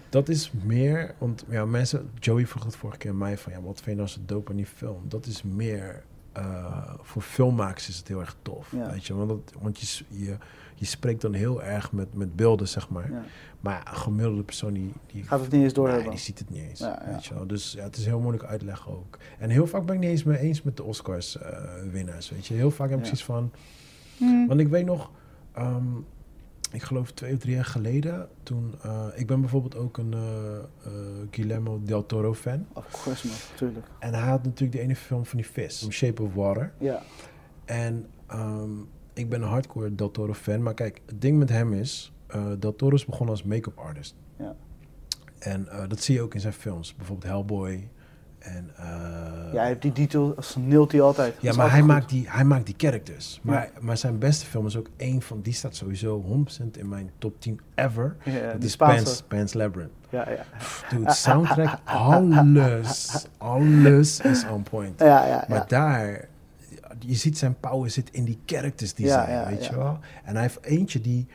dat 0.08 0.28
is 0.28 0.50
meer, 0.62 1.14
want 1.18 1.44
ja, 1.48 1.64
mensen, 1.64 2.10
Joey 2.18 2.46
vroeg 2.46 2.64
het 2.64 2.76
vorige 2.76 2.98
keer 2.98 3.10
aan 3.10 3.18
mij 3.18 3.38
van, 3.38 3.52
ja, 3.52 3.60
wat 3.60 3.80
vind 3.80 3.86
je 3.86 3.94
nou 3.94 4.08
zo 4.08 4.20
dope 4.26 4.50
aan 4.50 4.56
die 4.56 4.66
film? 4.66 5.02
Dat 5.08 5.26
is 5.26 5.42
meer, 5.42 6.02
uh, 6.38 6.94
voor 7.00 7.22
filmmakers 7.22 7.88
is 7.88 7.96
het 7.96 8.08
heel 8.08 8.20
erg 8.20 8.36
tof, 8.42 8.70
weet 8.70 9.06
je, 9.06 9.14
want, 9.14 9.28
dat, 9.28 9.52
want 9.60 9.80
je, 9.80 10.04
je, 10.08 10.36
je 10.78 10.84
spreekt 10.84 11.20
dan 11.20 11.32
heel 11.32 11.62
erg 11.62 11.92
met, 11.92 12.14
met 12.14 12.36
beelden, 12.36 12.68
zeg 12.68 12.88
maar. 12.88 13.10
Ja. 13.10 13.24
Maar 13.60 13.88
een 13.90 13.96
gemiddelde 13.96 14.42
persoon 14.42 14.72
die, 14.72 14.92
die... 15.06 15.22
Gaat 15.22 15.40
het 15.40 15.50
niet 15.52 15.62
eens 15.62 15.72
door 15.72 15.88
nee, 15.88 16.08
die 16.08 16.18
ziet 16.18 16.38
het 16.38 16.50
niet 16.50 16.62
eens, 16.62 16.80
weet 16.80 17.24
je 17.26 17.34
wel. 17.34 17.46
Dus 17.46 17.72
ja, 17.72 17.82
het 17.82 17.96
is 17.96 18.06
heel 18.06 18.20
moeilijk 18.20 18.44
uitleggen 18.44 18.92
ook. 18.92 19.18
En 19.38 19.50
heel 19.50 19.66
vaak 19.66 19.86
ben 19.86 19.94
ik 19.94 20.00
niet 20.00 20.10
eens 20.10 20.24
mee 20.24 20.38
eens 20.38 20.62
met 20.62 20.76
de 20.76 20.82
Oscars 20.82 21.36
uh, 21.36 21.42
winnaars, 21.90 22.30
weet 22.30 22.46
je. 22.46 22.54
Heel 22.54 22.70
vaak 22.70 22.90
heb 22.90 22.98
ik 22.98 23.04
zoiets 23.04 23.24
van... 23.24 23.52
Hmm. 24.16 24.46
Want 24.46 24.60
ik 24.60 24.68
weet 24.68 24.84
nog... 24.84 25.10
Um, 25.58 26.06
ik 26.72 26.82
geloof 26.82 27.12
twee 27.12 27.32
of 27.32 27.38
drie 27.38 27.54
jaar 27.54 27.64
geleden, 27.64 28.28
toen... 28.42 28.74
Uh, 28.86 29.06
ik 29.14 29.26
ben 29.26 29.40
bijvoorbeeld 29.40 29.76
ook 29.76 29.98
een 29.98 30.12
uh, 30.14 30.20
uh, 30.20 30.92
Guillermo 31.30 31.80
del 31.82 32.06
Toro 32.06 32.34
fan. 32.34 32.66
Of 32.72 33.02
course, 33.02 33.26
man, 33.26 33.36
natuurlijk. 33.50 33.86
En 33.98 34.14
hij 34.14 34.28
had 34.28 34.44
natuurlijk 34.44 34.72
de 34.72 34.80
ene 34.80 34.96
film 34.96 35.26
van 35.26 35.38
die 35.38 35.46
vis, 35.46 35.88
Shape 35.90 36.22
of 36.22 36.34
Water. 36.34 36.72
Ja. 36.78 37.02
En 37.64 38.06
um, 38.32 38.88
ik 39.16 39.28
ben 39.28 39.42
een 39.42 39.48
hardcore 39.48 39.94
del 39.94 40.10
Toro 40.10 40.34
fan. 40.34 40.62
Maar 40.62 40.74
kijk, 40.74 41.00
het 41.06 41.20
ding 41.20 41.38
met 41.38 41.48
hem 41.48 41.72
is... 41.72 42.12
del 42.58 42.76
Toro 42.76 42.94
is 42.94 43.04
begonnen 43.04 43.34
als 43.34 43.42
make-up 43.42 43.78
artist. 43.78 44.14
Ja. 44.38 44.56
En 45.38 45.68
dat 45.88 46.00
zie 46.00 46.14
je 46.14 46.22
ook 46.22 46.34
in 46.34 46.40
zijn 46.40 46.52
films. 46.52 46.94
Bijvoorbeeld 46.96 47.32
Hellboy, 47.32 47.88
en, 48.46 48.70
uh, 48.80 48.86
ja, 49.52 49.58
hij 49.58 49.66
heeft 49.66 49.82
die 49.82 49.92
details, 49.92 50.56
neelt 50.58 50.92
hij 50.92 51.00
altijd. 51.00 51.34
Ja, 51.40 51.52
maar 51.52 51.70
hij 51.70 51.82
maakt, 51.82 52.08
die, 52.08 52.24
hij 52.28 52.44
maakt 52.44 52.66
die 52.66 52.74
characters. 52.78 53.40
Maar, 53.42 53.70
maar 53.80 53.96
zijn 53.96 54.18
beste 54.18 54.46
film 54.46 54.66
is 54.66 54.76
ook 54.76 54.88
één 54.96 55.22
van, 55.22 55.40
die 55.40 55.52
staat 55.52 55.74
sowieso 55.76 56.24
100% 56.62 56.78
in 56.78 56.88
mijn 56.88 57.10
top 57.18 57.40
10 57.40 57.60
ever. 57.74 58.16
Ja, 58.24 58.52
dat 58.52 58.62
is 58.62 58.76
Pan's, 58.76 59.22
Pan's 59.22 59.54
Labyrinth. 59.54 59.92
Ja, 60.10 60.30
ja. 60.30 60.44
Dude, 60.90 61.12
soundtrack, 61.12 61.78
alles, 61.84 63.26
alles 63.38 64.20
is 64.20 64.46
on 64.48 64.62
point. 64.62 65.00
Ja, 65.00 65.26
ja, 65.26 65.44
maar 65.48 65.64
daar, 65.68 66.28
je 66.98 67.14
ziet 67.14 67.38
zijn 67.38 67.60
power 67.60 67.90
zit 67.90 68.10
in 68.10 68.24
die 68.24 68.38
characters 68.46 68.94
die 68.94 69.08
zijn, 69.08 69.48
weet 69.48 69.66
je 69.66 69.76
wel. 69.76 69.98
En 70.24 70.32
hij 70.32 70.42
heeft 70.42 70.64
eentje 70.64 71.00
die, 71.00 71.26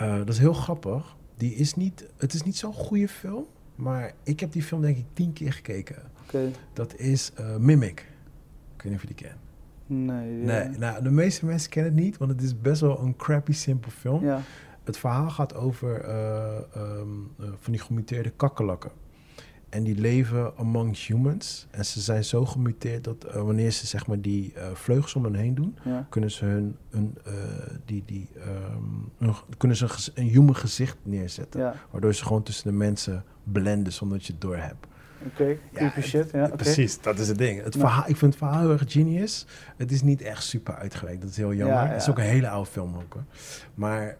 uh, 0.00 0.16
dat 0.16 0.28
is 0.28 0.38
heel 0.38 0.52
grappig, 0.52 1.16
die 1.36 1.54
is 1.54 1.74
niet, 1.74 2.06
het 2.16 2.34
is 2.34 2.42
niet 2.42 2.56
zo'n 2.56 2.72
goede 2.72 3.08
film. 3.08 3.46
Maar 3.74 4.12
ik 4.22 4.40
heb 4.40 4.52
die 4.52 4.62
film 4.62 4.80
denk 4.82 4.96
ik 4.96 5.04
tien 5.12 5.32
keer 5.32 5.52
gekeken. 5.52 5.96
Okay. 6.22 6.50
Dat 6.72 6.96
is 6.96 7.32
uh, 7.40 7.56
Mimic. 7.56 8.00
Ik 8.76 8.82
weet 8.82 8.84
niet 8.84 8.94
of 8.94 9.00
je 9.00 9.14
die 9.14 9.26
kent. 9.26 9.38
Nee. 9.86 10.30
Nee, 10.30 10.68
nou, 10.68 11.02
de 11.02 11.10
meeste 11.10 11.46
mensen 11.46 11.70
kennen 11.70 11.92
het 11.92 12.02
niet, 12.02 12.16
want 12.16 12.30
het 12.30 12.42
is 12.42 12.60
best 12.60 12.80
wel 12.80 13.00
een 13.00 13.16
crappy, 13.16 13.52
simpel 13.52 13.90
film. 13.90 14.24
Ja. 14.24 14.40
Het 14.84 14.98
verhaal 14.98 15.30
gaat 15.30 15.54
over 15.54 16.08
uh, 16.08 16.82
um, 16.82 17.30
uh, 17.40 17.46
van 17.58 17.72
die 17.72 17.80
gemuteerde 17.80 18.30
kakkerlakken. 18.30 18.90
En 19.72 19.82
die 19.82 20.00
leven 20.00 20.56
among 20.56 21.06
humans. 21.06 21.66
En 21.70 21.84
ze 21.84 22.00
zijn 22.00 22.24
zo 22.24 22.44
gemuteerd 22.44 23.04
dat 23.04 23.26
uh, 23.26 23.32
wanneer 23.32 23.70
ze 23.70 23.86
zeg 23.86 24.06
maar 24.06 24.20
die 24.20 24.52
uh, 24.56 24.62
vleugels 24.74 25.14
om 25.14 25.24
hen 25.24 25.34
heen 25.34 25.54
doen, 25.54 25.76
ja. 25.84 26.06
kunnen 26.08 26.30
ze 26.30 26.44
hun 26.44 26.76
een, 26.90 27.18
uh, 27.26 27.32
die, 27.84 28.02
die, 28.06 28.28
um, 28.36 29.10
een, 29.18 29.34
kunnen 29.56 29.76
ze 29.76 29.84
een, 29.84 30.24
een 30.24 30.30
human 30.30 30.56
gezicht 30.56 30.96
neerzetten. 31.02 31.60
Ja. 31.60 31.74
Waardoor 31.90 32.14
ze 32.14 32.24
gewoon 32.24 32.42
tussen 32.42 32.70
de 32.70 32.76
mensen 32.76 33.24
blenden 33.44 33.92
zonder 33.92 34.18
dat 34.18 34.26
je 34.26 34.32
het 34.32 34.42
door 34.42 34.56
hebt. 34.56 34.86
Oké, 35.26 35.42
okay, 35.42 35.60
creepy 35.72 36.00
ja, 36.00 36.06
shit. 36.06 36.30
Ja, 36.30 36.48
precies, 36.48 37.00
dat 37.00 37.18
is 37.18 37.28
het 37.28 37.38
ding. 37.38 37.62
Het 37.62 37.76
verhaal, 37.76 38.04
ik 38.06 38.16
vind 38.16 38.34
het 38.34 38.42
verhaal 38.42 38.60
heel 38.60 38.70
erg 38.70 38.84
genius. 38.86 39.46
Het 39.76 39.92
is 39.92 40.02
niet 40.02 40.22
echt 40.22 40.44
super 40.44 40.74
uitgewerkt, 40.74 41.20
dat 41.20 41.30
is 41.30 41.36
heel 41.36 41.54
jammer. 41.54 41.76
Ja, 41.76 41.86
het 41.86 42.02
is 42.02 42.10
ook 42.10 42.18
een 42.18 42.24
hele 42.24 42.48
oude 42.48 42.70
film 42.70 42.94
ook 42.96 43.12
hoor. 43.12 43.24
Maar 43.74 44.16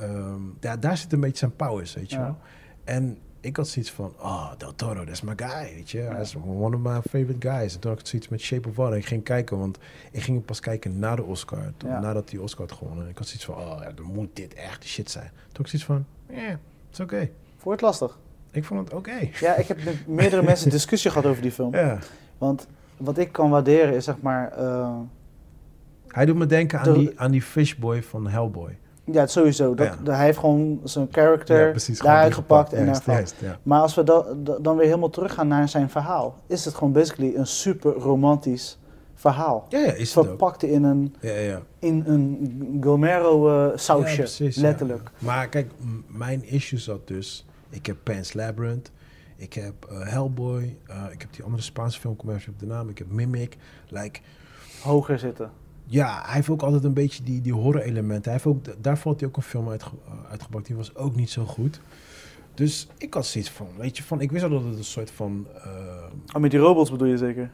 um, 0.00 0.56
ja, 0.60 0.76
daar 0.76 0.96
zit 0.96 1.12
een 1.12 1.20
beetje 1.20 1.38
zijn 1.38 1.56
powers, 1.56 1.94
weet 1.94 2.10
je 2.10 2.18
wel. 2.18 2.38
En 2.84 3.18
ik 3.46 3.56
had 3.56 3.68
zoiets 3.68 3.90
van, 3.90 4.12
oh, 4.18 4.52
Del 4.58 4.74
Toro, 4.74 5.04
dat 5.04 5.08
is 5.08 5.20
mijn 5.20 5.38
guy, 5.38 5.74
weet 5.74 5.90
je. 5.90 5.98
Hij 5.98 6.20
is 6.20 6.36
one 6.36 6.76
of 6.76 6.82
my 6.82 7.00
favorite 7.10 7.48
guys. 7.48 7.74
En 7.74 7.80
toen 7.80 7.90
had 7.90 8.00
ik 8.00 8.06
zoiets 8.06 8.28
met 8.28 8.40
Shape 8.40 8.68
of 8.68 8.76
Water. 8.76 8.96
Ik 8.96 9.06
ging 9.06 9.24
kijken, 9.24 9.58
want 9.58 9.78
ik 10.10 10.22
ging 10.22 10.44
pas 10.44 10.60
kijken 10.60 10.98
na 10.98 11.16
de 11.16 11.22
Oscar. 11.22 11.72
Toen, 11.76 11.90
ja. 11.90 12.00
Nadat 12.00 12.30
hij 12.30 12.40
Oscar 12.40 12.66
had 12.66 12.78
gewonnen. 12.78 13.08
Ik 13.08 13.18
had 13.18 13.26
zoiets 13.26 13.44
van, 13.44 13.54
oh, 13.54 13.82
ja, 13.82 13.92
dan 13.92 14.04
moet 14.04 14.28
dit 14.32 14.54
echt 14.54 14.82
de 14.82 14.88
shit 14.88 15.10
zijn. 15.10 15.28
Toen 15.28 15.46
had 15.46 15.60
ik 15.60 15.66
zoiets 15.66 15.86
van, 15.86 16.06
ja, 16.28 16.34
yeah, 16.34 16.50
het 16.50 16.58
is 16.92 17.00
oké. 17.00 17.14
Okay. 17.14 17.32
Vond 17.56 17.74
het 17.74 17.80
lastig? 17.80 18.18
Ik 18.50 18.64
vond 18.64 18.80
het 18.80 18.94
oké. 18.94 19.10
Okay. 19.10 19.32
Ja, 19.40 19.54
ik 19.54 19.68
heb 19.68 19.84
met 19.84 20.06
meerdere 20.06 20.42
mensen 20.50 20.70
discussie 20.70 21.10
gehad 21.10 21.26
over 21.26 21.42
die 21.42 21.52
film. 21.52 21.74
Ja. 21.74 21.98
Want 22.38 22.66
wat 22.96 23.18
ik 23.18 23.32
kan 23.32 23.50
waarderen 23.50 23.94
is, 23.94 24.04
zeg 24.04 24.20
maar... 24.20 24.58
Uh, 24.58 24.98
Hij 26.08 26.24
doet 26.24 26.36
me 26.36 26.46
denken 26.46 26.80
aan, 26.80 26.92
die, 26.92 27.20
aan 27.20 27.30
die 27.30 27.42
Fishboy 27.42 28.02
van 28.02 28.28
Hellboy. 28.28 28.78
Ja, 29.12 29.26
sowieso. 29.26 29.74
Dat, 29.74 29.96
Ja. 30.04 30.12
Hij 30.14 30.24
heeft 30.24 30.38
gewoon 30.38 30.80
zijn 30.84 31.08
character 31.10 31.66
Ja, 31.86 31.94
daaruit 32.02 32.34
gepakt 32.34 32.72
en 32.72 32.84
Juist, 32.84 32.94
daarvan. 32.94 33.14
juist, 33.14 33.34
ja. 33.40 33.58
Maar 33.62 33.80
als 33.80 33.94
we 33.94 34.02
da- 34.04 34.24
da- 34.36 34.58
dan 34.58 34.76
weer 34.76 34.86
helemaal 34.86 35.10
teruggaan 35.10 35.48
naar 35.48 35.68
zijn 35.68 35.90
verhaal, 35.90 36.38
is 36.46 36.64
het 36.64 36.74
gewoon 36.74 36.92
basically 36.92 37.34
een 37.36 37.46
super 37.46 37.92
romantisch 37.92 38.78
verhaal. 39.14 39.66
Ja, 39.68 39.78
ja, 39.78 39.92
is 39.92 40.08
het 40.08 40.18
ook. 40.18 40.24
Verpakt 40.24 40.62
in 40.62 40.82
een, 40.84 41.14
Ja, 41.20 41.32
ja. 41.32 41.60
in 41.78 42.02
een 42.06 42.78
Gomero 42.80 43.48
eh, 43.70 43.76
sausje, 43.78 44.16
precies, 44.16 44.56
letterlijk. 44.56 45.10
Maar 45.18 45.48
kijk, 45.48 45.70
mijn 46.06 46.44
issue 46.48 46.78
zat 46.78 47.08
dus... 47.08 47.46
Ik 47.70 47.86
heb 47.86 47.96
Pan's 48.02 48.32
Labyrinth, 48.32 48.90
ik 49.36 49.52
heb 49.52 49.74
eh, 49.90 49.98
Hellboy, 50.12 50.76
eh, 50.86 50.96
ik 51.12 51.20
heb 51.20 51.32
die 51.32 51.44
andere 51.44 51.62
Spaanse 51.62 52.00
film, 52.00 52.16
kom 52.16 52.30
even 52.30 52.52
op 52.52 52.58
de 52.58 52.66
naam, 52.66 52.88
ik 52.88 52.98
heb 52.98 53.10
Mimic. 53.10 53.56
Like, 53.88 54.20
Hoger 54.82 55.18
zitten. 55.18 55.50
Ja, 55.86 56.22
hij 56.24 56.34
heeft 56.34 56.48
ook 56.48 56.62
altijd 56.62 56.84
een 56.84 56.92
beetje 56.92 57.22
die, 57.22 57.40
die 57.40 57.52
horror-elementen. 57.52 58.32
Hij 58.32 58.32
heeft 58.32 58.46
ook, 58.46 58.82
daar 58.82 58.98
valt 58.98 59.20
hij 59.20 59.28
ook 59.28 59.36
een 59.36 59.42
film 59.42 59.68
uitge, 59.68 59.90
uh, 60.08 60.30
uitgebracht, 60.30 60.66
die 60.66 60.76
was 60.76 60.94
ook 60.94 61.16
niet 61.16 61.30
zo 61.30 61.44
goed. 61.44 61.80
Dus 62.54 62.88
ik 62.98 63.14
had 63.14 63.26
zoiets 63.26 63.50
van, 63.50 63.66
weet 63.78 63.96
je, 63.96 64.02
van, 64.02 64.20
ik 64.20 64.30
wist 64.32 64.44
al 64.44 64.50
dat 64.50 64.64
het 64.64 64.76
een 64.78 64.84
soort 64.84 65.10
van... 65.10 65.46
eh, 65.64 66.04
Oh, 66.34 66.40
met 66.42 66.50
die 66.50 66.60
robots 66.60 66.90
bedoel 66.90 67.08
je 67.08 67.16
zeker? 67.18 67.50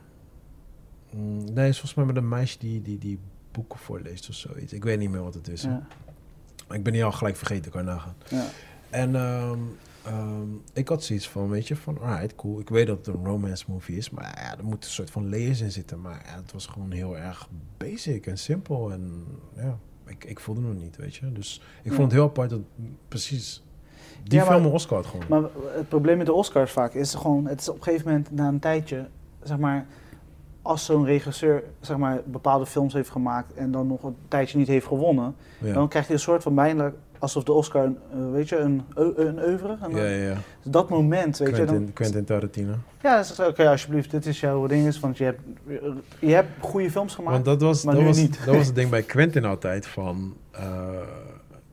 mm, 1.11 1.37
nee, 1.37 1.45
het 1.64 1.68
is 1.68 1.81
volgens 1.81 1.95
mij 1.95 2.05
met 2.05 2.16
een 2.16 2.29
meisje 2.29 2.59
die, 2.59 2.83
die, 2.83 2.99
die 2.99 3.18
boeken 3.53 3.79
voorleest 3.79 4.29
of 4.29 4.35
zoiets. 4.35 4.73
Ik 4.73 4.85
weet 4.85 4.99
niet 4.99 5.11
meer 5.11 5.23
wat 5.23 5.35
het 5.35 5.49
is. 5.49 5.62
Ja. 5.62 5.87
Maar 6.68 6.77
ik 6.77 6.83
ben 6.83 6.92
niet 6.92 7.03
al 7.03 7.12
gelijk 7.12 7.37
vergeten, 7.37 7.71
kan 7.73 7.85
je 7.85 7.90
nagaan. 7.90 8.14
ja. 8.29 8.45
En 8.90 9.16
ehm, 9.16 9.59
ehm, 10.05 10.47
ik 10.73 10.88
had 10.88 11.05
zoiets 11.05 11.29
van, 11.29 11.49
weet 11.49 11.69
je, 11.69 11.77
van 11.77 11.99
alright, 12.01 12.35
cool. 12.35 12.61
Ik 12.61 12.69
weet 12.69 12.87
dat 12.87 13.07
het 13.07 13.07
een 13.17 13.25
romance 13.25 13.65
movie 13.69 13.97
is, 13.97 14.11
maar 14.11 14.25
ja, 14.37 14.59
er 14.59 14.65
moeten 14.65 14.88
een 14.88 14.95
soort 14.95 15.11
van 15.11 15.29
layers 15.31 15.61
in 15.61 15.71
zitten. 15.73 16.01
Maar 16.01 16.23
ja, 16.27 16.37
het 16.37 16.53
was 16.53 16.67
gewoon 16.67 16.91
heel 16.91 17.17
erg 17.19 17.49
basic 17.77 18.27
en 18.27 18.38
simpel. 18.38 18.93
En 18.93 19.25
ja, 19.57 19.79
ik, 20.07 20.25
ik 20.25 20.41
voelde 20.41 20.69
het 20.69 20.81
niet, 20.81 20.97
weet 20.97 21.15
je. 21.15 21.33
Dus 21.33 21.62
ik 21.83 21.91
vond 21.93 22.03
het 22.03 22.12
heel 22.12 22.25
apart 22.29 22.51
dat 22.51 22.61
precies 23.09 23.62
die 24.25 24.38
Ja, 24.38 24.45
maar- 24.45 24.53
film 24.55 24.67
een 24.67 24.73
Oscar 24.73 24.97
had 24.97 25.07
gewonnen. 25.07 25.29
Maar 25.41 25.51
het 25.77 25.88
probleem 25.88 26.17
met 26.17 26.27
de 26.27 26.33
Oscars 26.33 26.73
vaak 26.73 26.95
is 26.95 27.15
gewoon, 27.15 27.47
het 27.47 27.61
is 27.61 27.69
op 27.69 27.77
een 27.77 27.83
gegeven 27.83 28.07
moment 28.09 28.31
na 28.31 28.49
een 28.49 28.59
tijdje, 28.59 29.09
zeg 29.43 29.59
maar, 29.59 29.87
als 30.62 30.85
zo'n 30.85 31.05
regisseur 31.05 31.65
zeg 31.81 31.97
maar, 31.97 32.23
bepaalde 32.27 32.67
films 32.67 32.93
heeft 32.93 33.11
gemaakt 33.11 33.55
en 33.55 33.71
dan 33.71 33.87
nog 33.87 34.03
een 34.03 34.17
tijdje 34.29 34.59
niet 34.59 34.69
heeft 34.69 34.87
gewonnen, 34.87 35.35
ja. 35.59 35.73
dan 35.73 35.88
krijgt 35.88 36.09
hij 36.09 36.17
een 36.17 36.23
soort 36.23 36.43
van 36.43 36.55
bijna 36.55 36.93
alsof 37.23 37.45
de 37.45 37.53
Oscar, 37.53 37.85
een, 37.85 37.99
eh, 38.13 38.33
weet 38.33 38.49
je, 38.49 38.57
een, 38.59 38.83
een 39.17 39.39
oeuvre. 39.47 39.77
een- 39.83 39.97
ja, 39.97 40.05
ja, 40.05 40.27
ja. 40.31 40.37
Dat 40.63 40.89
moment, 40.89 41.39
weet 41.39 41.49
je, 41.49 41.55
Quentin, 41.55 41.85
dan, 41.85 41.93
Quentin 41.93 42.25
Tarantino. 42.25 42.73
ja, 43.03 43.23
zegt 43.23 43.39
hij, 43.39 43.47
oké, 43.49 43.69
alsjeblieft, 43.69 44.11
dit 44.11 44.27
is 44.27 44.41
jouw 44.41 44.67
ding, 44.67 44.87
is, 44.87 45.01
want 45.01 45.19
je 45.19 45.25
hebt, 45.25 45.41
je 46.19 46.33
hebt 46.33 46.49
goede 46.61 46.91
films 46.91 47.15
gemaakt. 47.15 47.33
Want 47.33 47.45
dat 47.45 47.61
was, 47.61 47.85
maar 47.85 47.95
dat, 47.95 48.05
was, 48.05 48.17
niet. 48.17 48.45
dat 48.45 48.55
was 48.55 48.67
het 48.67 48.75
ding 48.81 48.91
bij 48.91 49.03
Quentin 49.03 49.45
altijd 49.45 49.87
van... 49.87 50.35
eh, 50.51 50.63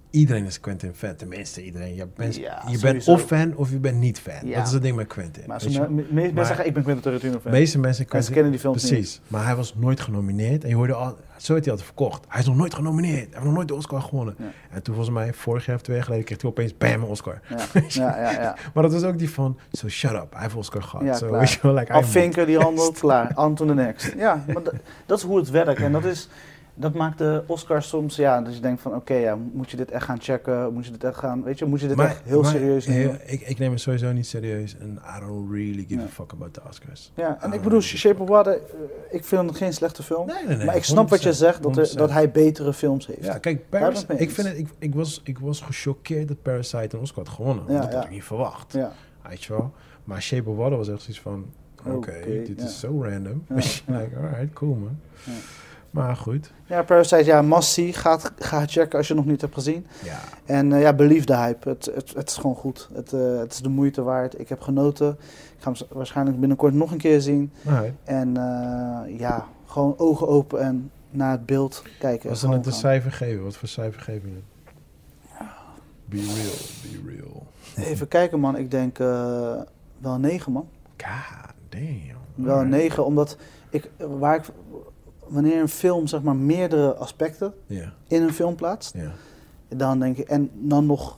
iedereen 0.10 0.46
is 0.46 0.60
Quentin 0.60 0.94
fan, 0.94 1.16
tenminste 1.16 1.64
iedereen. 1.64 1.96
Je, 1.96 2.08
bent, 2.16 2.36
Ja, 2.36 2.64
je 2.68 2.80
bent 2.80 3.08
of 3.08 3.22
fan 3.22 3.56
of 3.56 3.70
je 3.70 3.78
bent 3.78 3.98
niet 3.98 4.20
fan. 4.20 4.48
Ja. 4.48 4.58
Dat 4.58 4.68
is 4.68 4.74
het 4.74 4.82
ding 4.82 4.96
met 4.96 5.08
Quentin. 5.08 5.44
maar 5.48 5.62
me, 5.70 5.80
me- 5.90 6.06
meeste 6.12 6.12
mensen 6.14 6.46
zeggen, 6.46 6.66
ik 6.66 6.74
ben 6.74 6.84
Quentin 6.84 7.04
Tarantino 7.04 7.40
fan. 7.40 7.52
meeste 7.52 7.80
mensen 7.80 8.06
Quentin, 8.06 8.34
kennen 8.34 8.52
die 8.52 8.62
niet. 8.64 8.72
precies. 8.72 9.22
Maar 9.28 9.46
hij 9.46 9.56
was 9.56 9.76
nooit 9.76 10.00
genomineerd. 10.00 10.64
En 10.64 10.70
je 10.70 10.76
hoorde 10.76 10.94
al, 10.94 11.18
zo 11.38 11.54
werd 11.54 11.66
hij 11.66 11.74
altijd 11.74 11.84
verkocht. 11.96 12.26
Hij 12.28 12.40
is 12.40 12.46
nog 12.48 12.56
nooit 12.56 12.74
genomineerd. 12.74 13.16
Hij 13.18 13.28
heeft 13.32 13.44
nog 13.44 13.54
nooit 13.54 13.68
de 13.68 13.76
Oscar 13.76 14.02
gewonnen. 14.02 14.36
Ja. 14.38 14.46
En 14.70 14.84
toen 14.84 14.96
volgens 14.96 15.16
mij, 15.16 15.34
vorig 15.34 15.66
jaar 15.66 15.76
of 15.76 15.82
twee 15.82 15.96
jaar 15.96 16.06
geleden, 16.06 16.26
kreeg 16.26 16.42
hij 16.42 16.50
opeens 16.50 16.78
bam, 16.78 17.04
Oscar. 17.04 17.40
Ja, 17.50 17.58
ja, 17.88 18.22
ja. 18.22 18.32
ja. 18.42 18.56
Maar 18.74 18.84
dat 18.84 18.94
was 18.94 19.04
ook 19.04 19.18
die 19.18 19.30
van, 19.30 19.60
so 19.72 19.88
shut 19.90 20.12
up, 20.12 20.34
hij 20.34 20.42
heeft 20.42 20.56
Oscar 20.56 20.84
gehad. 20.84 21.18
Klaar. 21.18 21.40
weet 21.40 21.52
je 21.52 21.60
wel, 21.62 21.74
like, 21.74 21.94
Afvinken 21.94 22.46
die 22.46 22.58
handel, 22.60 22.92
klaar. 23.02 23.32
On 23.36 23.56
to 23.56 23.66
the 23.66 23.74
next. 23.74 24.14
Ja, 24.18 24.44
maar 24.54 24.64
dat, 24.64 24.74
dat 25.06 25.18
is 25.18 25.24
hoe 25.24 25.38
het 25.38 25.50
werkt. 25.50 25.82
En 25.82 25.92
dat, 25.92 26.06
is, 26.06 26.30
dat 26.80 26.94
maakt 26.94 27.18
de 27.18 27.44
Oscars 27.48 27.88
soms, 27.90 28.16
ja, 28.16 28.42
dat 28.42 28.56
je 28.56 28.62
denkt 28.62 28.82
van, 28.82 28.96
oké, 28.96 29.14
ja, 29.14 29.38
moet 29.54 29.72
je 29.72 29.78
dit 29.78 29.92
echt 29.92 30.04
gaan 30.06 30.22
checken? 30.22 30.74
Moet 30.74 30.86
je 30.86 30.92
dit 30.92 31.04
echt 31.04 31.18
gaan, 31.18 31.44
weet 31.44 31.60
je, 31.60 31.66
moet 31.66 31.82
je 31.82 31.88
dit 31.88 31.96
Maar- 31.96 32.06
echt 32.06 32.22
heel 32.24 32.42
maar 32.42 32.52
serieus 32.52 32.86
heel- 32.86 32.96
nemen? 32.98 33.20
ik, 33.32 33.42
ik 33.42 33.58
neem 33.58 33.72
het 33.72 33.82
sowieso 33.82 34.12
niet 34.12 34.28
serieus. 34.28 34.78
En 34.78 35.00
I 35.18 35.20
don't 35.20 35.52
really 35.52 35.86
give 35.88 36.00
Ja. 36.00 36.06
a 36.06 36.08
fuck 36.08 36.32
about 36.32 36.54
the 36.54 36.62
Oscars. 36.70 37.12
Ja, 37.16 37.38
en 37.42 37.54
ik 37.54 37.62
bedoel. 37.62 37.82
Shape 37.82 38.22
of 38.22 38.28
Water, 38.30 38.54
eh, 38.54 38.60
ik 39.12 39.24
vind 39.26 39.50
het 39.50 39.58
geen 39.58 39.74
slechte 39.74 40.04
film. 40.04 40.28
Nee, 40.28 40.46
nee, 40.48 40.56
nee. 40.58 40.66
maar 40.66 40.76
ik 40.76 40.84
snap 40.84 41.10
wat 41.10 41.22
je 41.24 41.30
100%, 41.30 41.36
zegt, 41.36 41.64
dat, 41.64 41.78
er, 41.78 41.84
100%. 41.84 41.98
dat 41.98 42.12
hij 42.12 42.32
betere 42.32 42.74
films 42.74 43.08
heeft. 43.08 43.24
Ja, 43.26 43.38
kijk, 43.38 43.70
Paris, 43.70 44.06
ik 44.18 44.32
vind 44.32 44.48
het, 44.48 44.58
ik, 44.58 44.68
ik, 44.80 44.96
was, 44.96 45.22
ik 45.24 45.40
was 45.40 45.62
gechoqueerd 45.62 46.28
dat 46.28 46.42
Parasite 46.42 46.96
een 46.96 47.02
Oscar 47.02 47.24
had 47.26 47.34
gewonnen. 47.34 47.64
Ja, 47.68 47.80
dat 47.82 47.90
ja. 47.92 47.96
had 47.96 48.06
ik 48.06 48.12
niet 48.12 48.24
verwacht. 48.24 48.74
Ja, 48.74 48.92
Weet 49.30 49.44
je 49.44 49.54
wel? 49.54 49.72
Maar 50.04 50.22
Shape 50.22 50.50
of 50.50 50.56
Water 50.58 50.78
was 50.78 50.90
echt 50.90 51.02
zoiets 51.02 51.22
van... 51.22 51.46
Oké, 51.86 52.14
dit 52.46 52.62
is 52.62 52.80
zo 52.80 53.04
random. 53.04 53.44
Like, 53.86 54.10
alright, 54.22 54.54
cool 54.54 54.76
man. 54.76 55.00
Maar 55.92 56.16
goed. 56.16 56.52
ja 56.66 56.84
Parasite, 56.84 57.24
ja, 57.24 57.42
must 57.42 57.70
see. 57.70 57.94
Ga, 57.94 58.20
ga 58.40 58.66
checken 58.66 58.98
als 58.98 59.08
je 59.08 59.14
het 59.14 59.24
nog 59.24 59.32
niet 59.32 59.42
hebt 59.42 59.54
gezien. 59.54 59.88
Ja, 60.04 60.20
En 60.46 60.74
eh, 60.74 60.82
ja, 60.82 60.94
believe 60.94 61.26
de 61.26 61.36
hype. 61.36 61.70
Het, 61.70 61.86
het, 61.86 62.14
het 62.14 62.30
is 62.30 62.36
gewoon 62.36 62.56
goed. 62.56 62.90
Het, 62.94 63.14
eh, 63.14 63.38
het 63.38 63.54
is 63.54 63.60
de 63.60 63.70
moeite 63.70 64.02
waard. 64.02 64.40
Ik 64.40 64.50
heb 64.50 64.62
genoten. 64.62 65.18
Ik 65.58 65.64
ga 65.64 65.72
hem 65.72 65.88
waarschijnlijk 65.92 66.40
binnenkort 66.40 66.74
nog 66.74 66.92
een 66.92 66.98
keer 66.98 67.22
zien. 67.22 67.52
En 68.04 68.38
eh, 68.38 69.20
ja, 69.20 69.48
gewoon 69.66 69.98
ogen 69.98 70.28
open 70.28 70.62
en 70.62 70.92
naar 71.10 71.32
het 71.32 71.46
beeld 71.46 71.84
kijken. 72.00 72.30
Als 72.30 72.40
Gewoon 72.40 72.56
het 72.56 72.66
een 72.66 72.72
cijfer 72.72 73.12
geven, 73.12 73.44
wat 73.44 73.56
voor 73.56 73.68
cijfer 73.68 74.02
geef 74.02 74.22
je 74.24 74.30
het? 74.30 74.44
Be 76.06 76.18
real, 76.18 76.58
be 76.82 77.12
real. 77.16 77.48
Even 77.76 78.08
kijken 78.08 78.40
man, 78.40 78.58
ik 78.58 78.72
denk 78.72 78.98
wel 79.98 80.18
9 80.20 80.52
man. 80.52 80.68
God 80.98 81.54
damn. 81.70 82.18
Wel. 82.36 82.64
9, 82.64 83.06
omdat 83.06 83.38
ik, 83.70 83.90
waar 83.98 84.36
ik, 84.36 84.44
wanneer 85.30 85.62
een 85.62 85.70
film 85.70 86.08
zeg 86.08 86.22
maar 86.22 86.36
meerdere 86.36 86.94
aspecten 86.96 87.54
Ja, 87.66 87.94
in 88.08 88.22
een 88.22 88.34
film 88.34 88.56
plaatst, 88.56 88.94
ja. 88.94 89.12
dan 89.68 90.00
denk 90.00 90.18
ik, 90.18 90.28
en 90.30 90.50
dan 90.54 90.86
nog 90.86 91.18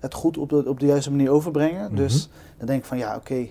het 0.00 0.14
goed 0.14 0.38
op 0.38 0.48
de, 0.48 0.68
op 0.68 0.80
de 0.80 0.86
juiste 0.86 1.10
manier 1.10 1.30
overbrengen. 1.30 1.84
Mhm. 1.86 1.94
Dus 1.96 2.28
dan 2.58 2.66
denk 2.66 2.80
ik 2.80 2.84
van 2.86 2.98
ja, 2.98 3.16
oké, 3.16 3.46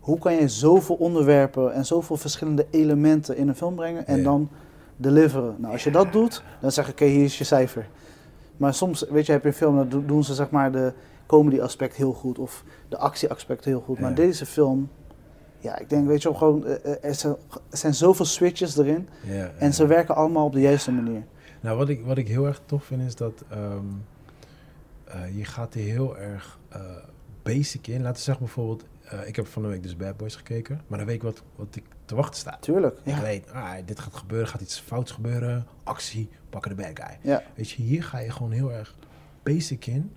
hoe 0.00 0.18
kan 0.18 0.34
je 0.34 0.48
zoveel 0.48 0.94
onderwerpen 0.96 1.72
en 1.74 1.86
zoveel 1.86 2.16
verschillende 2.16 2.66
elementen 2.70 3.36
in 3.36 3.48
een 3.48 3.56
film 3.56 3.74
brengen 3.74 4.06
en 4.06 4.16
Ja. 4.16 4.22
dan 4.24 4.48
deliveren? 4.96 5.54
Nou, 5.58 5.72
als 5.72 5.84
je 5.84 5.90
dat 5.90 6.12
doet, 6.12 6.42
dan 6.60 6.72
zeg 6.72 6.86
ik, 6.86 6.92
oké, 6.92 7.04
hier 7.04 7.24
is 7.24 7.38
je 7.38 7.44
cijfer. 7.44 7.88
Maar 8.56 8.74
soms, 8.74 9.06
weet 9.10 9.26
je, 9.26 9.32
heb 9.32 9.42
je 9.42 9.48
een 9.48 9.54
film, 9.54 9.76
dan 9.76 9.88
do- 9.88 10.04
doen 10.06 10.24
ze 10.24 10.34
zeg 10.34 10.50
maar 10.50 10.72
de 10.72 10.92
comedy 11.26 11.60
aspect 11.60 11.96
heel 11.96 12.12
goed 12.12 12.38
of 12.38 12.64
de 12.88 12.96
actie 12.98 13.30
aspect 13.30 13.64
heel 13.64 13.80
goed. 13.80 13.98
Maar 14.00 14.14
deze 14.14 14.46
film, 14.46 14.88
ja, 15.62 15.78
ik 15.78 15.88
denk, 15.88 16.06
weet 16.06 16.22
je 16.22 16.28
wel, 16.28 16.38
gewoon, 16.38 16.66
eh, 16.66 16.84
eh, 16.84 17.04
er 17.04 17.14
zijn, 17.14 17.36
er 17.70 17.76
zijn 17.76 17.94
zoveel 17.94 18.24
switches 18.24 18.76
erin 18.76 19.08
ja 19.22 19.50
en 19.58 19.74
ze 19.74 19.86
werken 19.86 20.14
allemaal 20.14 20.46
op 20.46 20.52
de 20.52 20.60
juiste 20.60 20.92
manier. 20.92 21.22
Nou, 21.60 21.78
wat 21.78 21.88
ik, 21.88 22.04
wat 22.04 22.18
ik 22.18 22.28
heel 22.28 22.46
erg 22.46 22.60
tof 22.66 22.84
vind 22.84 23.02
is 23.02 23.14
dat 23.14 23.44
ehm, 23.48 23.86
eh, 25.04 25.36
je 25.36 25.44
gaat 25.44 25.74
er 25.74 25.80
heel 25.80 26.18
erg 26.18 26.58
basic 27.42 27.86
in. 27.86 28.02
Laten 28.02 28.16
we 28.16 28.22
zeggen 28.22 28.44
bijvoorbeeld, 28.44 28.84
ik 29.26 29.36
heb 29.36 29.46
van 29.46 29.62
de 29.62 29.68
week 29.68 29.82
dus 29.82 29.96
Bad 29.96 30.16
Boys 30.16 30.36
gekeken, 30.36 30.80
maar 30.86 30.98
dan 30.98 31.06
weet 31.06 31.16
ik 31.16 31.22
wat, 31.22 31.42
wat 31.56 31.76
ik 31.76 31.84
te 32.04 32.14
wachten 32.14 32.40
sta. 32.40 32.56
Tuurlijk, 32.60 32.98
Ik 33.02 33.14
weet, 33.14 33.52
ah, 33.52 33.72
dit 33.84 34.00
gaat 34.00 34.14
gebeuren, 34.16 34.48
gaat 34.48 34.60
iets 34.60 34.80
fouts 34.80 35.10
gebeuren, 35.10 35.66
actie, 35.84 36.28
pakken 36.50 36.76
de 36.76 36.82
bad 36.82 37.04
guy. 37.04 37.18
Ja, 37.20 37.42
Weet 37.54 37.70
je, 37.70 37.82
hier 37.82 38.04
ga 38.04 38.18
je 38.18 38.30
gewoon 38.30 38.52
heel 38.52 38.72
erg 38.72 38.94
basic 39.42 39.86
in. 39.86 40.12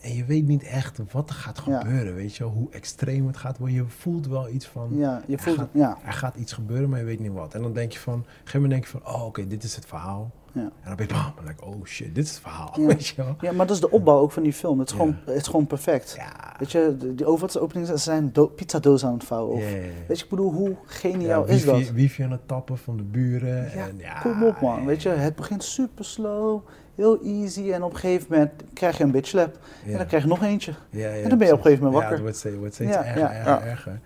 En 0.00 0.14
je 0.14 0.24
weet 0.24 0.46
niet 0.46 0.62
echt 0.62 0.98
wat 1.12 1.28
er 1.28 1.34
gaat 1.34 1.62
Ja. 1.66 1.80
gebeuren, 1.80 2.14
weet 2.14 2.36
je 2.36 2.44
wel, 2.44 2.52
hoe 2.52 2.70
extreem 2.70 3.26
het 3.26 3.36
gaat 3.36 3.58
worden. 3.58 3.76
Je 3.76 3.84
voelt 3.88 4.26
wel 4.26 4.48
iets 4.48 4.66
van, 4.66 4.88
ja 4.96 5.22
je 5.26 5.38
voelt, 5.38 5.56
gaat- 5.56 5.68
ja. 5.72 5.98
er 6.04 6.12
gaat 6.12 6.36
iets 6.36 6.52
gebeuren, 6.52 6.88
maar 6.88 6.98
je 6.98 7.04
weet 7.04 7.20
niet 7.20 7.32
wat. 7.32 7.54
En 7.54 7.62
dan 7.62 7.72
denk 7.72 7.92
je 7.92 7.98
van, 7.98 8.14
op 8.14 8.18
een 8.20 8.26
gegeven 8.34 8.60
moment 8.62 8.70
denk 8.70 8.84
je 8.92 8.98
van, 9.00 9.14
oh 9.14 9.24
oké, 9.24 9.46
dit 9.46 9.62
is 9.64 9.76
het 9.76 9.86
verhaal. 9.86 10.30
Ja. 10.52 10.60
En 10.60 10.70
dan 10.84 10.96
ben 10.96 11.06
je 11.06 11.12
bam, 11.12 11.44
denk 11.44 11.58
ik, 11.60 11.66
oh 11.66 11.84
shit, 11.84 12.14
dit 12.14 12.24
is 12.24 12.30
het 12.30 12.40
verhaal, 12.40 12.74
Ja. 12.80 12.86
weet 12.86 13.06
je 13.06 13.14
wel. 13.16 13.36
Ja, 13.40 13.52
maar 13.52 13.66
dat 13.66 13.74
is 13.74 13.80
de 13.82 13.90
opbouw 13.90 14.18
ook 14.18 14.32
van 14.32 14.42
die 14.42 14.52
film. 14.52 14.78
Het 14.78 14.88
is, 14.90 14.94
Ja. 14.94 15.00
gewoon, 15.00 15.16
het 15.24 15.36
is 15.36 15.46
gewoon 15.46 15.66
perfect. 15.66 16.14
Ja. 16.16 16.54
Weet 16.58 16.72
je, 16.72 16.96
die 17.14 17.26
overheidsopeningen 17.26 17.88
ze 17.88 17.96
zijn 17.96 18.32
do 18.32 18.46
pizzadoos 18.46 19.04
aan 19.04 19.12
het 19.12 19.24
vouwen. 19.24 19.54
Of, 19.56 19.62
Ja, 19.62 19.68
ja, 19.68 19.74
ja. 19.76 19.82
Weet 20.06 20.18
je, 20.18 20.24
ik 20.24 20.30
bedoel, 20.30 20.52
hoe 20.52 20.68
Ja, 20.68 20.76
geniaal 20.86 21.46
is 21.46 21.64
dat? 21.64 21.90
wifi 21.90 22.22
aan 22.22 22.30
het 22.30 22.48
tappen 22.48 22.78
van 22.78 22.96
de 22.96 23.02
buren. 23.02 23.56
Ja, 23.74 23.86
en 23.88 23.94
ja, 23.98 24.20
Kom 24.20 24.44
op 24.44 24.60
man, 24.60 24.86
weet 24.86 25.02
je, 25.02 25.08
het 25.08 25.34
begint 25.36 25.64
super 25.64 26.04
slow, 26.04 26.60
heel 26.94 27.22
easy 27.24 27.72
en 27.72 27.82
op 27.82 27.92
een 27.92 27.98
gegeven 27.98 28.26
moment 28.30 28.50
krijg 28.72 28.98
je 28.98 29.04
een 29.04 29.10
bitch 29.10 29.28
slap. 29.28 29.58
Ja. 29.84 29.90
En 29.92 29.96
dan 29.98 30.06
krijg 30.06 30.22
je 30.22 30.28
nog 30.28 30.42
eentje. 30.42 30.72
Ja, 30.90 31.08
ja, 31.12 31.22
En 31.22 31.28
dan 31.28 31.38
ben 31.38 31.46
je 31.46 31.52
op 31.52 31.58
een 31.58 31.64
gegeven 31.64 31.84
moment 31.84 32.02
Ja, 32.02 32.08
wakker. 32.08 32.26
het 32.34 32.50
wordt 32.58 32.74
steeds, 32.74 32.92
Ja, 32.94 33.04
erger, 33.04 33.20
ja, 33.20 33.32
erger, 33.32 33.46
ja. 33.52 33.60
erger. 33.70 34.00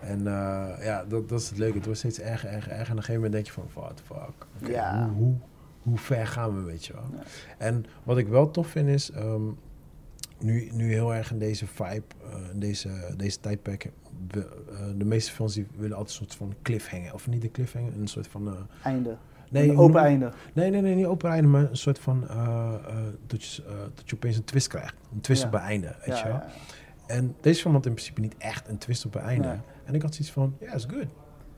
En 0.00 0.18
eh, 0.26 0.84
ja, 0.84 1.04
dat, 1.08 1.28
dat 1.28 1.40
is 1.40 1.48
het 1.48 1.58
leuke. 1.58 1.74
Het 1.76 1.84
wordt 1.84 1.98
steeds 2.00 2.20
erger, 2.20 2.48
erger, 2.50 2.72
erger. 2.72 2.86
En 2.86 2.92
op 2.92 2.96
een 2.96 3.02
gegeven 3.04 3.14
moment 3.14 3.32
denk 3.32 3.46
je 3.46 3.52
van, 3.52 3.64
what 3.74 3.96
the 3.96 4.02
fuck. 4.02 4.68
Ja. 4.70 5.08
hoe, 5.16 5.24
hoe, 5.24 5.34
hoe 5.82 5.98
ver 5.98 6.26
gaan 6.26 6.54
we, 6.56 6.62
weet 6.62 6.84
je 6.84 6.92
wel. 6.92 7.06
Ja. 7.12 7.22
En 7.58 7.84
wat 8.02 8.18
ik 8.18 8.28
wel 8.28 8.50
tof 8.50 8.66
vind 8.66 8.88
is, 8.88 9.10
ehm, 9.10 9.42
nu, 10.38 10.70
nu 10.72 10.92
heel 10.92 11.14
erg 11.14 11.30
in 11.30 11.38
deze 11.38 11.66
vibe, 11.66 12.02
eh, 12.32 12.50
in 12.52 12.60
deze, 12.60 13.14
deze 13.16 13.40
tijdperk, 13.40 13.90
we- 14.30 14.64
eh, 14.72 14.86
de 14.96 15.04
meeste 15.04 15.32
films 15.32 15.54
die 15.54 15.66
willen 15.76 15.96
altijd 15.96 16.18
een 16.18 16.24
soort 16.26 16.34
van 16.38 16.54
cliffhanger. 16.62 17.14
Of 17.14 17.28
niet 17.28 17.44
een 17.44 17.50
cliffhanger, 17.50 17.92
een 18.00 18.06
soort 18.06 18.26
van... 18.26 18.48
eh, 18.48 18.54
Einde. 18.82 19.16
nee, 19.50 19.68
een 19.70 19.76
open 19.78 20.00
einde. 20.00 20.32
Nee, 20.52 20.70
nee, 20.70 20.80
nee, 20.80 20.94
niet 20.94 21.06
open 21.06 21.30
einde, 21.30 21.48
maar 21.48 21.70
een 21.70 21.76
soort 21.76 21.98
van 21.98 22.20
dat, 23.26 23.44
je, 23.44 23.62
dat 23.94 24.02
je 24.10 24.14
opeens 24.14 24.36
een 24.36 24.44
twist 24.44 24.66
krijgt. 24.68 24.94
Een 25.14 25.20
twist 25.20 25.42
Ja. 25.42 25.48
op 25.48 25.54
een 25.54 25.60
einde, 25.60 25.86
weet 25.86 26.06
Ja, 26.06 26.16
je 26.18 26.24
wel. 26.24 26.32
ja, 26.32 26.46
En 27.06 27.34
deze 27.40 27.60
film 27.60 27.74
had 27.74 27.86
in 27.86 27.92
principe 27.92 28.20
niet 28.20 28.34
echt 28.38 28.68
een 28.68 28.78
twist 28.78 29.04
op 29.06 29.14
een 29.14 29.20
einde. 29.20 29.48
Nee. 29.48 29.56
En 29.84 29.94
ik 29.94 30.02
had 30.02 30.14
zoiets 30.14 30.32
van, 30.34 30.56
ja, 30.60 30.72
is 30.72 30.84
good. 30.84 31.06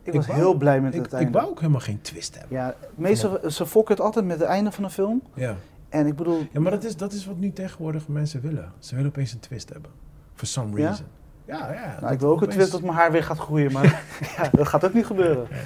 Ik 0.04 0.12
was 0.12 0.26
heel 0.26 0.54
blij 0.54 0.80
met 0.80 0.94
ik, 0.94 1.02
het 1.02 1.12
einde. 1.12 1.28
Ik 1.28 1.34
wou 1.34 1.50
ook 1.50 1.60
helemaal 1.60 1.80
geen 1.80 2.00
twist 2.00 2.38
hebben. 2.38 2.58
Ja, 2.58 2.74
meestal, 2.94 3.50
ze 3.50 3.66
fokken 3.66 3.94
het 3.94 4.04
altijd 4.04 4.24
met 4.24 4.38
het 4.38 4.48
einde 4.48 4.72
van 4.72 4.84
een 4.84 4.90
film. 4.90 5.22
Ja, 5.34 5.56
En 5.88 6.06
ik 6.06 6.16
bedoel... 6.16 6.46
ja 6.52 6.60
maar 6.60 6.70
dat 6.70 6.84
is, 6.84 6.96
dat 6.96 7.12
is 7.12 7.26
wat 7.26 7.36
nu 7.36 7.52
tegenwoordig 7.52 8.08
mensen 8.08 8.40
willen. 8.40 8.72
Ze 8.78 8.94
willen 8.94 9.10
opeens 9.10 9.32
een 9.32 9.40
twist 9.40 9.68
hebben. 9.68 9.90
For 10.34 10.46
some 10.46 10.76
reason. 10.76 11.06
Ja, 11.46 11.72
ja. 11.72 12.00
Nou, 12.00 12.12
ik 12.12 12.20
wil 12.20 12.30
ook 12.30 12.42
een 12.42 12.48
twist 12.48 12.70
dat 12.70 12.80
mijn 12.80 12.92
haar 12.94 13.12
weer 13.12 13.24
gaat 13.24 13.38
groeien, 13.38 13.72
maar 13.72 13.84
ja, 14.36 14.48
dat 14.52 14.68
gaat 14.68 14.84
ook 14.84 14.94
niet 14.94 15.06
gebeuren. 15.06 15.46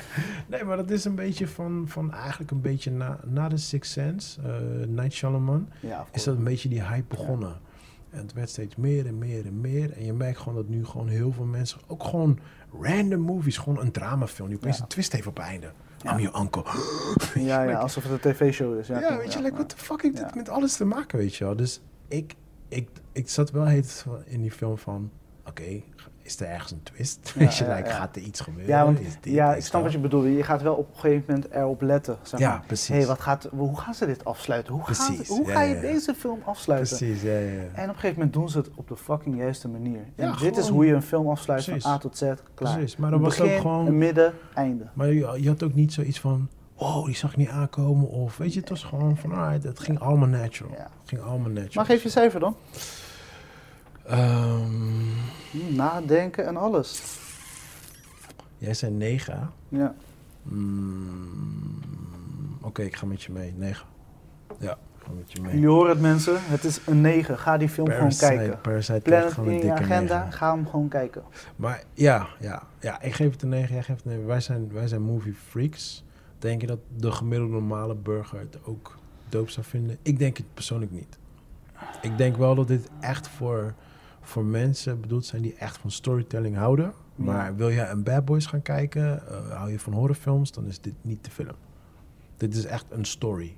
Nee, 0.46 0.64
maar 0.64 0.76
dat 0.76 0.90
is 0.90 1.04
een 1.04 1.14
beetje 1.14 1.48
van, 1.48 1.84
van 1.86 2.12
eigenlijk 2.12 2.50
een 2.50 2.60
beetje 2.60 2.90
na, 2.90 3.18
na 3.24 3.48
de 3.48 3.56
Sixth 3.56 3.92
Sense, 3.92 4.40
eh 4.42 4.86
Night 4.86 5.12
Shyamalan, 5.12 5.68
Ja, 5.80 6.06
is 6.12 6.24
dat 6.24 6.36
een 6.36 6.44
beetje 6.44 6.68
die 6.68 6.82
hype 6.82 7.04
begonnen. 7.08 7.56
En 8.10 8.18
het 8.18 8.32
werd 8.32 8.48
steeds 8.48 8.76
meer 8.76 9.06
en 9.06 9.18
meer 9.18 9.46
en 9.46 9.60
meer. 9.60 9.92
En 9.92 10.04
je 10.04 10.12
merkt 10.12 10.38
gewoon 10.38 10.54
dat 10.54 10.68
nu 10.68 10.84
gewoon 10.84 11.08
heel 11.08 11.32
veel 11.32 11.44
mensen, 11.44 11.80
ook 11.86 12.04
gewoon 12.04 12.38
random 12.80 13.20
movies, 13.20 13.56
gewoon 13.56 13.80
een 13.80 13.90
dramafilm, 13.92 14.48
die 14.48 14.56
opeens 14.56 14.76
Ja. 14.76 14.82
een 14.82 14.88
twist 14.88 15.12
heeft 15.12 15.26
op 15.26 15.36
het 15.36 15.44
einde. 15.46 15.70
Ja. 16.02 16.12
I'm 16.12 16.20
your 16.20 16.40
uncle. 16.40 16.62
Ja, 17.44 17.62
ja, 17.62 17.78
alsof 17.78 18.02
het 18.02 18.12
een 18.24 18.32
tv-show 18.32 18.78
is. 18.78 18.86
Ja, 18.86 19.00
Ja, 19.00 19.16
weet 19.16 19.32
je, 19.32 19.42
like, 19.42 19.54
what 19.54 19.68
the 19.68 19.76
fuck 19.76 20.02
heeft 20.02 20.16
dit 20.16 20.34
met 20.34 20.48
alles 20.48 20.76
te 20.76 20.84
maken, 20.84 21.18
weet 21.18 21.34
je 21.36 21.44
wel. 21.44 21.56
Dus 21.56 21.80
ik, 22.08 22.34
ik, 22.68 22.88
ik 23.12 23.28
zat 23.28 23.50
wel 23.50 23.66
heet 23.66 24.04
in 24.24 24.40
die 24.42 24.50
film 24.50 24.78
van, 24.78 25.10
oké, 25.49 25.82
is 26.22 26.40
er 26.40 26.46
ergens 26.49 26.70
een 26.72 26.82
twist? 26.82 27.32
Ja, 27.38 27.51
je, 27.51 27.64
ja, 27.64 27.74
like, 27.76 27.88
ja. 27.88 27.94
gaat 27.94 28.16
er 28.16 28.22
iets 28.22 28.40
gebeuren? 28.40 28.74
Ja, 28.74 28.84
want, 28.84 29.01
Is 29.01 29.14
dit, 29.20 29.32
ja, 29.32 29.55
ik 29.55 29.62
snap 29.64 29.82
wat 29.82 29.92
je 29.92 29.99
bedoelt. 29.99 30.24
Je 30.24 30.42
gaat 30.42 30.62
wel 30.62 30.74
op 30.74 30.88
een 30.94 31.01
gegeven 31.01 31.24
moment 31.28 31.51
erop 31.51 31.80
letten. 31.82 32.18
Zeg 32.22 32.40
Ja, 32.40 32.62
precies. 32.66 32.88
Hey, 32.88 33.07
wat 33.07 33.20
gaat, 33.20 33.49
hoe 33.51 33.78
gaan 33.78 33.94
ze 33.94 34.07
dit 34.07 34.24
afsluiten? 34.24 34.72
Hoe, 34.74 34.82
Precies, 34.82 35.28
hoe 35.28 35.49
ga 35.51 35.62
je 35.62 35.80
deze 35.80 36.14
film 36.14 36.40
afsluiten? 36.44 36.96
Precies, 36.96 37.22
ja. 37.22 37.30
En 37.30 37.64
op 37.72 37.74
een 37.74 37.94
gegeven 37.94 38.14
moment 38.14 38.32
doen 38.32 38.49
ze 38.49 38.59
het 38.59 38.70
op 38.74 38.88
de 38.88 38.96
fucking 38.96 39.36
juiste 39.36 39.68
manier. 39.68 40.01
En 40.16 40.34
dit 40.40 40.57
is 40.57 40.68
hoe 40.68 40.86
je 40.86 40.92
een 40.92 41.03
film 41.03 41.28
afsluit 41.28 41.64
Precies. 41.64 41.82
van 41.82 41.92
A 41.92 41.99
tot 41.99 42.16
Z, 42.16 42.20
klaar. 42.20 42.36
Precies, 42.74 42.96
maar 42.96 43.11
dat 43.11 43.20
was 43.20 43.40
ook 43.40 43.57
gewoon- 43.57 43.86
een 43.86 43.99
midden, 43.99 44.32
einde. 44.55 44.86
Maar 44.92 45.07
je, 45.12 45.36
je 45.40 45.49
had 45.49 45.62
ook 45.62 45.74
niet 45.74 45.92
zoiets 45.92 46.20
van, 46.20 46.49
oh, 46.74 47.05
die 47.05 47.16
zag 47.16 47.30
ik 47.30 47.36
niet 47.36 47.49
aankomen. 47.49 48.09
Of 48.09 48.36
weet 48.36 48.53
je, 48.55 48.61
het 48.61 48.68
was 48.68 48.82
gewoon 48.84 49.16
van, 49.16 49.38
het 49.62 49.78
ging 49.80 49.99
allemaal 50.01 50.28
natural. 50.28 50.72
Ja. 50.72 50.82
Het 51.01 51.09
ging 51.09 51.20
allemaal 51.20 51.51
natural. 51.51 51.70
Maar 51.74 51.84
geef 51.84 52.03
je 52.03 52.09
cijfer 52.09 52.40
dan? 52.40 52.57
Ehm, 54.09 54.66
Hm, 55.50 55.74
Nadenken 55.76 56.46
en 56.46 56.56
alles. 56.56 57.02
jij 58.59 58.74
zei 58.74 58.92
9. 58.92 59.50
Ja. 59.68 59.94
Mm, 60.42 61.80
Oké, 62.62 62.82
ik 62.82 62.96
ga 62.96 63.06
met 63.06 63.22
je 63.22 63.32
mee. 63.32 63.52
9. 63.56 63.86
Ja, 64.59 64.72
ik 64.72 65.04
ga 65.04 65.11
met 65.16 65.32
je 65.32 65.40
mee. 65.40 65.52
Jullie 65.52 65.68
horen 65.68 65.90
het 65.90 66.00
mensen, 66.00 66.34
het 66.40 66.64
is 66.64 66.80
een 66.86 67.00
9. 67.00 67.38
Ga 67.38 67.56
die 67.56 67.68
film 67.68 67.90
gewoon 67.90 68.16
kijken. 68.16 68.61
Parasite 68.61 69.00
Plan 69.00 69.20
het 69.22 69.32
gewoon 69.32 69.48
in 69.48 69.54
een 69.54 69.61
je 69.66 69.66
dikke 69.74 69.82
agenda, 69.92 70.18
9. 70.18 70.32
ga 70.32 70.54
hem 70.54 70.66
gewoon 70.68 70.88
kijken. 70.88 71.22
Maar 71.56 71.82
ja, 71.94 72.26
ja, 72.40 72.62
ja, 72.80 73.00
ik 73.02 73.12
geef 73.12 73.32
het 73.32 73.42
een 73.42 73.48
9, 73.48 73.74
jij 73.74 73.82
geeft 73.82 73.98
het 73.98 74.06
een 74.06 74.11
9. 74.12 74.26
Wij 74.26 74.40
zijn, 74.40 74.72
wij 74.72 74.88
zijn 74.88 75.02
movie 75.02 75.34
freaks. 75.34 76.04
Denk 76.38 76.61
je 76.61 76.66
dat 76.66 76.78
de 76.96 77.12
gemiddelde 77.12 77.52
normale 77.52 77.94
burger 77.94 78.38
het 78.38 78.59
ook 78.64 78.96
doop 79.28 79.48
zou 79.50 79.66
vinden? 79.66 79.98
Ik 80.02 80.18
denk 80.18 80.36
het 80.36 80.54
persoonlijk 80.54 80.90
niet. 80.92 81.18
Ik 82.00 82.18
denk 82.18 82.36
wel 82.36 82.54
dat 82.54 82.68
dit 82.68 82.88
echt 83.00 83.28
voor, 83.28 83.74
voor 84.28 84.44
mensen 84.44 85.00
bedoeld 85.00 85.24
zijn 85.24 85.42
die 85.42 85.54
echt 85.54 85.78
van 85.78 85.90
storytelling 85.90 86.56
houden. 86.56 86.92
Maar 87.14 87.56
wil 87.56 87.68
je 87.68 87.86
een 87.86 88.02
Bad 88.02 88.24
Boys 88.24 88.46
gaan 88.46 88.62
kijken, 88.62 89.28
eh, 89.28 89.56
hou 89.56 89.70
je 89.70 89.78
van 89.78 89.92
horrorfilms, 89.92 90.52
dan 90.52 90.66
is 90.66 90.80
dit 90.80 90.94
niet 91.00 91.24
de 91.24 91.30
film. 91.30 91.54
Dit 92.36 92.54
is 92.54 92.64
echt 92.64 92.86
een 92.90 93.04
story. 93.04 93.56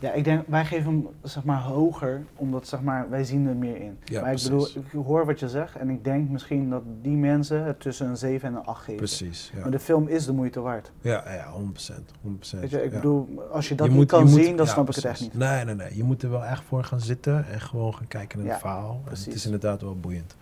Ja, 0.00 0.12
ik 0.12 0.24
denk, 0.24 0.44
wij 0.48 0.64
geven 0.64 0.84
hem 0.92 1.06
zeg 1.22 1.44
maar 1.44 1.60
hoger, 1.60 2.24
omdat 2.36 2.66
zeg 2.66 2.80
maar, 2.80 3.10
wij 3.10 3.24
zien 3.24 3.46
er 3.46 3.56
meer 3.56 3.76
in. 3.80 3.98
Ja, 4.04 4.20
maar 4.20 4.32
ik 4.32 4.36
precies. 4.46 4.72
bedoel, 4.74 4.84
ik 5.00 5.06
hoor 5.06 5.26
wat 5.26 5.40
je 5.40 5.48
zegt 5.48 5.76
en 5.76 5.90
ik 5.90 6.04
denk 6.04 6.28
misschien 6.28 6.70
dat 6.70 6.82
die 7.02 7.16
mensen 7.16 7.64
het 7.64 7.80
tussen 7.80 8.06
een 8.08 8.16
7 8.16 8.48
en 8.48 8.54
een 8.54 8.64
8 8.64 8.80
geven. 8.80 8.96
Precies, 8.96 9.50
ja. 9.54 9.60
Maar 9.60 9.70
de 9.70 9.78
film 9.78 10.08
is 10.08 10.24
de 10.24 10.32
moeite 10.32 10.60
waard. 10.60 10.92
Ja, 11.00 11.24
ja 11.32 11.46
100%. 11.52 12.12
100% 12.22 12.60
Weet 12.60 12.70
je, 12.70 12.82
ik 12.84 12.90
ja. 12.90 12.96
bedoel, 12.96 13.42
als 13.52 13.68
je 13.68 13.74
dat 13.74 13.86
Je 13.86 13.92
niet 13.92 14.00
moet- 14.00 14.10
kan 14.10 14.22
moet- 14.22 14.44
zien, 14.44 14.56
dan 14.56 14.66
snap 14.66 14.88
ik 14.88 14.94
het 14.94 15.04
echt 15.04 15.20
niet. 15.20 15.34
Nee, 15.34 15.64
nee, 15.64 15.74
nee. 15.74 15.96
Je 15.96 16.04
moet 16.04 16.22
er 16.22 16.30
wel 16.30 16.44
echt 16.44 16.62
voor 16.64 16.84
gaan 16.84 17.00
zitten 17.00 17.46
en 17.48 17.60
gewoon 17.60 17.94
gaan 17.94 18.08
kijken 18.08 18.38
naar 18.38 18.48
het 18.50 18.58
verhaal. 18.60 19.00
En 19.04 19.10
het 19.10 19.26
is 19.34 19.44
inderdaad 19.44 19.80
wel 19.82 19.96
boeiend. 20.00 20.36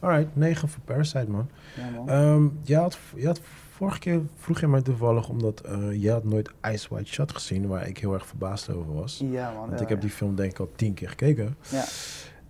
Alright, 0.00 0.36
9 0.36 0.68
voor 0.68 0.82
Parasite, 0.84 1.30
man. 1.30 1.48
Ja, 1.76 1.90
man. 1.96 2.08
Ehm 2.08 2.48
je, 2.62 2.76
had, 2.76 2.98
je 3.14 3.26
had 3.26 3.40
vorige 3.80 3.98
keer 3.98 4.20
vroeg 4.36 4.60
je 4.60 4.68
mij 4.68 4.82
toevallig, 4.82 5.28
omdat 5.28 5.60
eh 5.60 6.02
je 6.02 6.10
had 6.10 6.24
nooit 6.24 6.50
Ice 6.72 6.86
White 6.90 7.12
Shot 7.12 7.32
gezien, 7.32 7.66
waar 7.66 7.88
ik 7.88 7.98
heel 7.98 8.14
erg 8.14 8.26
verbaasd 8.26 8.70
over 8.70 8.94
was. 8.94 9.22
ja, 9.30 9.50
man. 9.50 9.60
Want 9.60 9.78
ja, 9.78 9.84
ik 9.84 9.88
heb 9.88 10.00
die 10.00 10.10
film 10.10 10.34
denk 10.34 10.50
ik 10.50 10.58
al 10.58 10.70
tien 10.76 10.94
keer 10.94 11.08
gekeken. 11.08 11.56
Ja. 11.70 11.84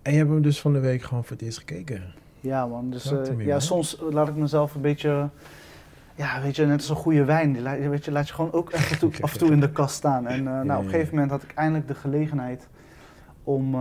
En 0.01 0.11
je 0.11 0.17
hebt 0.17 0.29
hem 0.29 0.41
dus 0.41 0.61
van 0.61 0.73
de 0.73 0.79
week 0.79 1.01
gewoon 1.01 1.23
voor 1.23 1.35
het 1.35 1.45
eerst 1.45 1.57
gekeken. 1.57 2.03
Ja, 2.39 2.67
man. 2.67 2.89
Dus 2.89 3.11
eh, 3.11 3.39
ja, 3.39 3.51
man. 3.51 3.61
soms 3.61 3.97
laat 4.09 4.27
ik 4.27 4.35
mezelf 4.35 4.75
een 4.75 4.81
beetje. 4.81 5.29
Ja, 6.15 6.41
weet 6.41 6.55
je, 6.55 6.65
net 6.65 6.77
als 6.77 6.89
een 6.89 6.95
goede 6.95 7.25
wijn. 7.25 7.53
Die 7.53 7.61
laat, 7.61 7.77
weet 7.77 8.05
je, 8.05 8.11
laat 8.11 8.27
je 8.27 8.33
gewoon 8.33 8.51
ook 8.51 8.73
af 8.73 8.91
en 8.91 8.99
toe, 8.99 9.11
af 9.21 9.33
en 9.33 9.39
toe 9.39 9.51
in 9.51 9.59
de 9.59 9.71
kast 9.71 9.95
staan. 9.95 10.27
En 10.27 10.47
eh, 10.47 10.61
nou, 10.61 10.79
op 10.79 10.85
een 10.85 10.91
gegeven 10.91 11.13
moment 11.13 11.31
had 11.31 11.43
ik 11.43 11.53
eindelijk 11.53 11.87
de 11.87 11.95
gelegenheid 11.95 12.67
om 13.43 13.75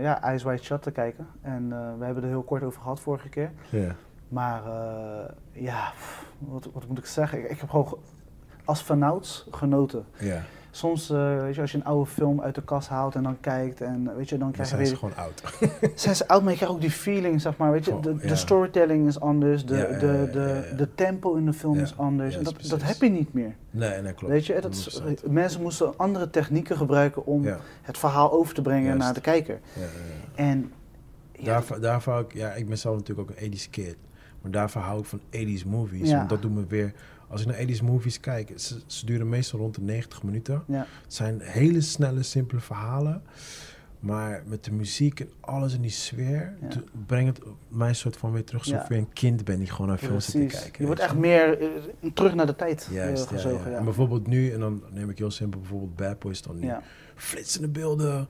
ja, 0.00 0.32
Ice 0.32 0.44
White 0.44 0.64
Shot 0.64 0.82
te 0.82 0.90
kijken. 0.90 1.26
En 1.42 1.68
we 1.98 2.04
hebben 2.04 2.22
er 2.22 2.28
heel 2.28 2.42
kort 2.42 2.62
over 2.62 2.80
gehad 2.80 3.00
vorige 3.00 3.28
keer. 3.28 3.50
Ja. 3.68 3.94
Maar 4.30 4.62
eh, 4.66 5.62
ja, 5.64 5.92
wat, 6.38 6.68
wat 6.72 6.88
moet 6.88 6.98
ik 6.98 7.06
zeggen? 7.06 7.38
Ik, 7.38 7.50
ik 7.50 7.60
heb 7.60 7.70
gewoon 7.70 7.88
ge- 7.88 7.96
als 8.64 8.82
vanouds 8.82 9.46
genoten. 9.50 10.04
Ja, 10.18 10.42
Soms, 10.72 11.10
eh, 11.10 11.40
weet 11.40 11.54
je, 11.54 11.60
als 11.60 11.72
je 11.72 11.78
een 11.78 11.84
oude 11.84 12.10
film 12.10 12.40
uit 12.40 12.54
de 12.54 12.62
kast 12.62 12.88
haalt 12.88 13.14
en 13.14 13.22
dan 13.22 13.40
kijkt 13.40 13.80
en 13.80 14.08
eh, 14.10 14.16
weet 14.16 14.28
je, 14.28 14.38
dan 14.38 14.50
krijg 14.52 14.70
je 14.70 14.74
zijn 14.76 14.86
ze 14.86 14.92
weer 14.92 15.00
gewoon 15.10 15.24
oud. 15.24 15.42
zijn 16.00 16.16
ze 16.16 16.28
oud, 16.28 16.40
maar 16.42 16.50
je 16.50 16.56
krijgt 16.56 16.74
ook 16.74 16.80
die 16.80 16.90
feeling, 16.90 17.40
zeg 17.40 17.56
maar. 17.56 17.70
Weet 17.70 17.84
je, 17.84 18.00
de, 18.00 18.16
de 18.16 18.28
ja. 18.28 18.34
storytelling 18.34 19.06
is 19.06 19.20
anders, 19.20 19.66
de, 19.66 19.76
Ja, 19.76 19.82
ja, 19.88 19.96
de, 20.76 20.88
tempo 20.94 21.34
in 21.34 21.44
de 21.46 21.52
film 21.52 21.78
is 21.78 21.96
anders. 21.98 22.36
en 22.36 22.44
dat, 22.44 22.54
dat 22.68 22.82
heb 22.82 22.96
je 23.02 23.08
niet 23.10 23.32
meer. 23.32 23.54
Nee, 23.70 24.00
nee, 24.02 24.12
klopt. 24.12 24.32
Weet 24.32 24.46
je, 24.46 24.60
dat 24.60 24.74
is- 24.74 25.02
100%. 25.02 25.30
mensen 25.30 25.62
moesten 25.62 25.96
andere 25.98 26.30
technieken 26.30 26.76
gebruiken 26.76 27.26
om 27.26 27.46
het 27.82 27.98
verhaal 27.98 28.32
over 28.32 28.54
te 28.54 28.62
brengen 28.62 28.84
Juist. 28.84 28.98
naar 28.98 29.14
de 29.14 29.20
kijker. 29.20 29.60
ja, 29.74 29.80
ja, 29.80 29.86
ja. 29.86 30.42
En 30.50 30.72
ja, 31.32 31.62
Daarvoor, 31.80 32.26
ja, 32.34 32.52
ik 32.52 32.68
ben 32.68 32.78
zelf 32.78 32.96
natuurlijk 32.96 33.30
ook 33.30 33.36
een 33.36 33.52
80s 33.52 33.70
kid. 33.70 33.96
Maar 34.42 34.50
daarvoor 34.50 34.82
hou 34.82 35.00
ik 35.00 35.06
van 35.06 35.20
80s 35.30 35.66
movies. 35.66 36.08
Ja. 36.08 36.16
Want 36.16 36.28
dat 36.28 36.42
doet 36.42 36.54
me 36.54 36.66
weer. 36.66 36.92
Als 37.28 37.40
ik 37.40 37.46
naar 37.46 37.66
80s 37.68 37.82
movies 37.84 38.20
kijk, 38.20 38.52
ze, 38.56 38.80
ze 38.86 39.06
duren 39.06 39.28
meestal 39.28 39.58
rond 39.58 39.74
de 39.74 39.80
90 39.80 40.22
minuten. 40.22 40.62
ja, 40.66 40.86
Het 41.02 41.14
zijn 41.14 41.40
hele 41.42 41.80
snelle, 41.80 42.22
simpele 42.22 42.60
verhalen. 42.60 43.22
Maar 44.00 44.42
met 44.46 44.64
de 44.64 44.72
muziek 44.72 45.20
en 45.20 45.28
alles 45.40 45.74
in 45.74 45.80
die 45.80 45.90
sfeer, 45.90 46.52
Ja. 46.60 46.68
brengt 47.06 47.36
het 47.38 47.46
mij 47.68 47.94
soort 47.94 48.16
van 48.16 48.32
weer 48.32 48.44
terug. 48.44 48.60
Alsof 48.62 48.78
Ja. 48.88 48.94
je 48.94 49.00
een 49.00 49.12
kind 49.12 49.44
bent 49.44 49.58
die 49.58 49.68
gewoon 49.70 49.86
naar 49.88 49.98
films 49.98 50.30
zit 50.30 50.50
te 50.50 50.56
kijken. 50.56 50.80
Je 50.80 50.86
wordt 50.86 51.00
echt 51.00 51.16
meer 51.16 51.60
eh, 51.60 51.68
terug 52.14 52.34
naar 52.34 52.46
de 52.46 52.56
tijd 52.56 52.86
eh, 52.88 52.94
Juist, 52.94 53.22
ja, 53.30 53.36
gezogen. 53.36 53.64
ja. 53.64 53.70
Ja, 53.70 53.78
En 53.78 53.84
bijvoorbeeld 53.84 54.26
nu, 54.26 54.50
en 54.52 54.60
dan 54.60 54.82
neem 54.92 55.10
ik 55.10 55.18
heel 55.18 55.30
simpel 55.30 55.60
bijvoorbeeld 55.60 55.96
Bad 55.96 56.18
Boys 56.18 56.42
dan 56.42 56.58
nu. 56.58 56.66
Ja. 56.66 56.82
Flitsende 57.14 57.68
beelden, 57.68 58.28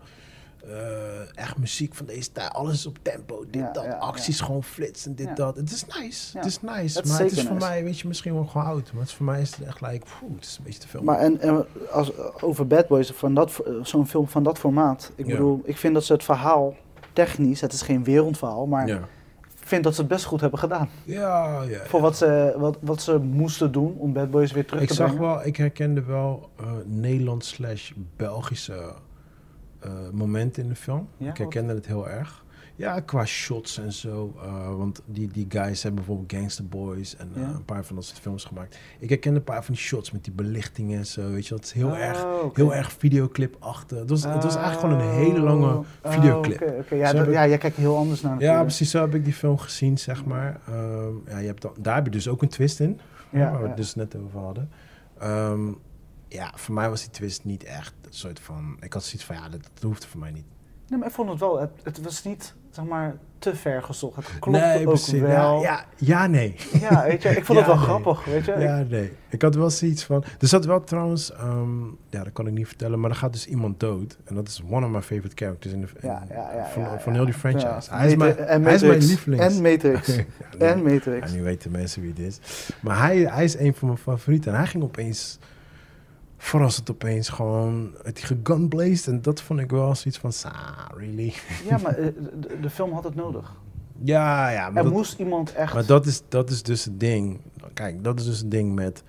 eh, 0.70 1.38
echt 1.42 1.58
muziek 1.58 1.94
van 1.94 2.06
deze 2.06 2.32
tijd, 2.32 2.52
alles 2.52 2.74
is 2.74 2.86
op 2.86 2.98
tempo, 3.02 3.44
dit, 3.50 3.60
Ja, 3.60 3.72
dat, 3.72 3.84
ja, 3.84 3.92
acties 3.96 4.40
gewoon 4.40 4.64
flitsen, 4.64 5.14
dit, 5.14 5.36
dat. 5.36 5.56
Het 5.56 5.70
is 5.70 5.84
nice, 6.00 6.36
het 6.38 6.46
is 6.46 6.60
nice. 6.60 7.00
Is 7.00 7.08
maar 7.08 7.18
het 7.20 7.32
is 7.32 7.42
voor 7.42 7.54
nice. 7.54 7.66
mij, 7.66 7.84
weet 7.84 7.98
je, 7.98 8.08
misschien 8.08 8.34
wel 8.34 8.44
gewoon 8.44 8.66
oud. 8.66 8.92
Maar 8.92 9.00
het 9.00 9.10
is 9.10 9.14
voor 9.16 9.26
mij 9.26 9.40
is 9.40 9.56
het 9.56 9.66
echt 9.66 9.80
like, 9.80 10.06
poeh, 10.18 10.34
het 10.34 10.44
is 10.44 10.56
een 10.58 10.64
beetje 10.64 10.80
te 10.80 10.88
veel. 10.88 11.02
Maar 11.02 11.18
en, 11.18 11.40
en 11.40 11.66
als, 11.90 12.12
over 12.40 12.66
Bad 12.66 12.88
Boys, 12.88 13.10
van 13.10 13.34
dat, 13.34 13.62
zo'n 13.82 14.06
film 14.06 14.28
van 14.28 14.42
dat 14.42 14.58
formaat. 14.58 15.12
Ik 15.14 15.26
bedoel, 15.26 15.60
ik 15.64 15.76
vind 15.76 15.94
dat 15.94 16.04
ze 16.04 16.12
het 16.12 16.24
verhaal 16.24 16.74
technisch, 17.12 17.60
het 17.60 17.72
is 17.72 17.82
geen 17.82 18.04
wereldverhaal, 18.04 18.66
maar 18.66 18.88
ik 18.88 19.00
vind 19.76 19.84
dat 19.84 19.94
ze 19.94 20.00
het 20.00 20.10
best 20.10 20.24
goed 20.24 20.40
hebben 20.40 20.58
gedaan. 20.58 20.88
Ja, 21.04 21.62
ja. 21.62 21.84
Voor 21.86 22.00
wat 22.00 22.16
ze, 22.16 22.54
wat, 22.56 22.78
wat 22.80 23.02
ze 23.02 23.18
moesten 23.18 23.72
doen 23.72 23.96
om 23.98 24.12
Bad 24.12 24.30
Boys 24.30 24.52
weer 24.52 24.66
terug 24.66 24.82
Ik 24.82 24.88
te 24.88 24.94
zag 24.94 25.14
brengen. 25.14 25.28
wel, 25.28 25.46
ik 25.46 25.56
herkende 25.56 26.02
wel 26.02 26.48
eh 26.56 26.66
Nederlands 26.84 27.48
slash 27.48 27.92
Belgische 28.16 28.92
momenten 30.12 30.62
in 30.62 30.68
de 30.68 30.74
film. 30.74 31.08
Ja, 31.16 31.30
ik 31.30 31.36
herkende 31.36 31.74
het 31.74 31.86
heel 31.86 32.08
erg. 32.08 32.44
Ja, 32.76 33.00
qua 33.00 33.24
shots 33.24 33.78
en 33.78 33.92
zo. 33.92 34.34
eh, 34.42 34.76
want 34.76 35.02
die, 35.06 35.28
die 35.28 35.46
guys 35.48 35.82
hebben 35.82 36.04
bijvoorbeeld 36.04 36.32
Gangster 36.40 36.66
Boys 36.66 37.16
en 37.16 37.30
eh, 37.34 37.42
Ja. 37.42 37.48
een 37.48 37.64
paar 37.64 37.84
van 37.84 37.96
dat 37.96 38.04
soort 38.04 38.18
films 38.20 38.44
gemaakt. 38.44 38.78
Ik 38.98 39.08
herkende 39.08 39.38
een 39.38 39.44
paar 39.44 39.64
van 39.64 39.74
die 39.74 39.82
shots 39.82 40.10
met 40.10 40.24
die 40.24 40.32
belichtingen 40.32 40.98
en 40.98 41.06
zo. 41.06 41.30
Weet 41.30 41.46
je, 41.46 41.54
dat 41.54 41.64
is 41.64 41.72
heel 41.72 41.88
Oh, 41.88 41.98
erg, 41.98 42.26
heel 42.52 42.74
erg 42.74 42.92
videoclip 42.92 43.56
achter. 43.58 43.98
Het 43.98 44.10
was, 44.10 44.24
het 44.24 44.42
was 44.42 44.56
eigenlijk 44.56 44.94
gewoon 44.94 45.08
een 45.08 45.14
hele 45.14 45.40
lange 45.40 45.66
Oh, 45.74 45.84
videoclip. 46.02 46.84
Ja, 46.90 47.12
dat- 47.12 47.26
ik- 47.26 47.32
ja, 47.32 47.46
jij 47.48 47.58
kijkt 47.58 47.76
heel 47.76 47.96
anders 47.96 48.20
naar 48.20 48.40
Ja, 48.40 48.60
precies. 48.60 48.90
Zo 48.90 49.00
heb 49.00 49.14
ik 49.14 49.24
die 49.24 49.32
film 49.34 49.58
gezien, 49.58 49.98
zeg 49.98 50.24
maar. 50.24 50.60
Ehm, 50.68 51.12
ja, 51.28 51.38
je 51.38 51.46
hebt 51.46 51.62
dan, 51.62 51.72
daar 51.80 51.94
heb 51.94 52.04
je 52.04 52.10
dus 52.10 52.28
ook 52.28 52.42
een 52.42 52.48
twist 52.48 52.80
in. 52.80 53.00
Ja, 53.30 53.50
waar 53.50 53.62
we 53.62 53.68
het 53.68 53.76
dus 53.76 53.94
net 53.94 54.16
over 54.16 54.38
hadden. 54.40 54.70
Ehm, 55.18 55.68
ja, 56.30 56.52
voor 56.54 56.74
mij 56.74 56.88
was 56.88 57.00
die 57.00 57.10
twist 57.10 57.44
niet 57.44 57.64
echt 57.64 57.92
een 58.02 58.12
soort 58.14 58.40
van... 58.40 58.76
Ik 58.80 58.92
had 58.92 59.04
zoiets 59.04 59.24
van, 59.24 59.36
ja, 59.36 59.48
dat, 59.48 59.60
dat 59.74 59.82
hoeft 59.82 60.06
voor 60.06 60.20
mij 60.20 60.30
niet. 60.30 60.44
Nee, 60.88 60.98
maar 60.98 61.08
ik 61.08 61.14
vond 61.14 61.28
het 61.30 61.38
wel, 61.40 61.60
het, 61.60 61.70
het 61.82 62.02
was 62.02 62.22
niet, 62.24 62.54
zeg 62.70 62.84
maar, 62.84 63.16
te 63.38 63.54
ver 63.56 63.82
gezocht. 63.82 64.16
Het 64.16 64.38
klopte 64.38 64.60
nee, 64.60 64.78
ook 64.80 64.84
precies. 64.94 65.20
wel. 65.20 65.60
Ja, 65.60 65.62
ja, 65.62 65.84
ja, 65.96 66.26
nee. 66.26 66.56
Ja, 66.80 67.02
weet 67.04 67.22
je, 67.22 67.28
ik 67.28 67.44
vond 67.44 67.58
Ja, 67.58 67.64
het 67.64 67.66
wel 67.66 67.76
nee. 67.76 67.84
grappig, 67.84 68.24
weet 68.24 68.44
je. 68.44 68.52
Ja, 68.58 68.84
nee. 68.88 69.12
Ik 69.28 69.42
had 69.42 69.54
wel 69.54 69.70
zoiets 69.70 70.04
van... 70.04 70.24
Er 70.40 70.46
zat 70.48 70.64
wel 70.64 70.84
trouwens... 70.84 71.32
ehm, 71.32 71.84
ja, 71.86 72.24
dat 72.24 72.32
kan 72.32 72.46
ik 72.46 72.52
niet 72.52 72.66
vertellen. 72.66 73.00
Maar 73.00 73.10
er 73.10 73.16
gaat 73.16 73.32
dus 73.32 73.46
iemand 73.46 73.80
dood. 73.80 74.18
En 74.24 74.34
dat 74.34 74.48
is 74.48 74.62
one 74.70 74.86
of 74.86 74.92
my 74.92 75.00
favorite 75.02 75.44
characters 75.44 75.72
in 75.74 75.80
de, 75.80 75.86
in- 76.00 76.08
Ja, 76.08 76.24
ja, 76.28 76.52
ja, 76.54 76.66
van, 76.66 77.00
van 77.00 77.12
heel 77.12 77.24
die 77.24 77.34
franchise. 77.34 77.90
Hij, 77.94 78.06
is 78.06 78.16
mijn, 78.16 78.36
en 78.36 78.62
hij 78.64 78.74
is 78.74 78.80
mijn 78.80 78.92
Matrix. 78.92 79.06
lievelings. 79.06 79.56
En 79.56 79.62
Matrix. 79.62 80.16
En 80.58 80.82
Matrix. 80.82 81.30
Ja, 81.30 81.36
nu 81.36 81.42
weten 81.42 81.70
mensen 81.70 82.02
wie 82.02 82.10
het 82.10 82.18
is. 82.18 82.38
Maar 82.80 82.98
hij, 82.98 83.18
hij 83.18 83.44
is 83.44 83.58
een 83.58 83.74
van 83.74 83.88
mijn 83.88 84.00
favorieten. 84.00 84.52
En 84.52 84.58
hij 84.58 84.66
ging 84.66 84.82
opeens... 84.82 85.38
Verrassend 86.43 86.91
opeens 86.91 87.28
gewoon... 87.28 87.95
Het 88.03 88.18
gegunblazed. 88.20 89.07
En 89.07 89.22
dat 89.22 89.43
vond 89.43 89.61
ik 89.61 89.70
wel 89.70 89.95
zoiets 89.95 90.20
van... 90.20 90.32
Sa, 90.32 90.53
really? 90.97 91.32
Ja, 91.68 91.78
maar 91.78 91.95
eh, 91.99 92.07
de, 92.41 92.59
de 92.61 92.70
film 92.70 92.93
had 92.93 93.05
het 93.05 93.14
nodig. 93.14 93.55
Ja, 94.03 94.51
ja. 94.51 94.68
Maar 94.68 94.76
Er 94.78 94.84
dat, 94.84 94.93
moest 94.93 95.18
iemand 95.18 95.53
echt... 95.53 95.74
Maar 95.74 95.86
dat 95.86 96.07
is, 96.07 96.22
dat 96.28 96.51
is 96.51 96.62
dus 96.62 96.84
het 96.84 97.01
ding. 97.01 97.41
Kijk, 97.74 98.05
dat 98.05 98.18
is 98.20 98.24
dus 98.26 98.38
het 98.38 98.51
ding 98.51 98.74
met. 98.74 99.03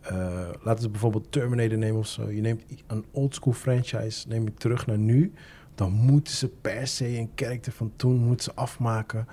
eh, 0.00 0.48
laten 0.62 0.84
we 0.84 0.90
bijvoorbeeld 0.90 1.32
Terminator 1.32 1.78
nemen 1.78 1.98
of 1.98 2.06
zo. 2.06 2.30
Je 2.30 2.40
neemt 2.40 2.62
een 2.86 3.04
oldschool 3.10 3.52
franchise, 3.52 4.28
neem 4.28 4.44
je 4.44 4.54
terug 4.54 4.86
naar 4.86 4.98
nu. 4.98 5.32
Dan 5.74 5.92
moeten 5.92 6.34
ze 6.34 6.48
per 6.48 6.86
se 6.86 7.18
een 7.18 7.30
karakter 7.34 7.72
van 7.72 7.92
toen 7.96 8.16
moeten 8.16 8.44
ze 8.44 8.54
afmaken 8.54 9.26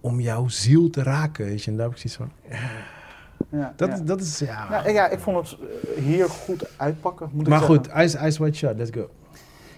om 0.00 0.20
jouw 0.20 0.48
ziel 0.48 0.90
te 0.90 1.02
raken. 1.02 1.44
Weet 1.44 1.64
je? 1.64 1.70
En 1.70 1.76
daar 1.76 1.86
heb 1.88 1.96
ik 1.98 2.08
zoiets 2.10 2.32
van. 2.48 2.58
Ja, 3.48 3.72
Dat, 3.76 3.88
ja. 3.88 3.94
Is, 3.94 4.02
dat 4.02 4.20
is 4.20 4.38
ja. 4.38 4.66
Ja, 4.70 4.88
ja, 4.88 5.08
ik 5.08 5.18
vond 5.18 5.36
het 5.50 5.58
eh, 5.60 6.02
hier 6.02 6.28
goed 6.28 6.78
uitpakken, 6.78 7.28
moet 7.32 7.48
maar 7.48 7.58
ik 7.60 7.64
goed. 7.64 7.86
Ice, 7.96 8.18
Ice 8.26 8.38
White 8.38 8.56
Shot, 8.56 8.76
let's 8.76 8.90
go. 8.90 9.10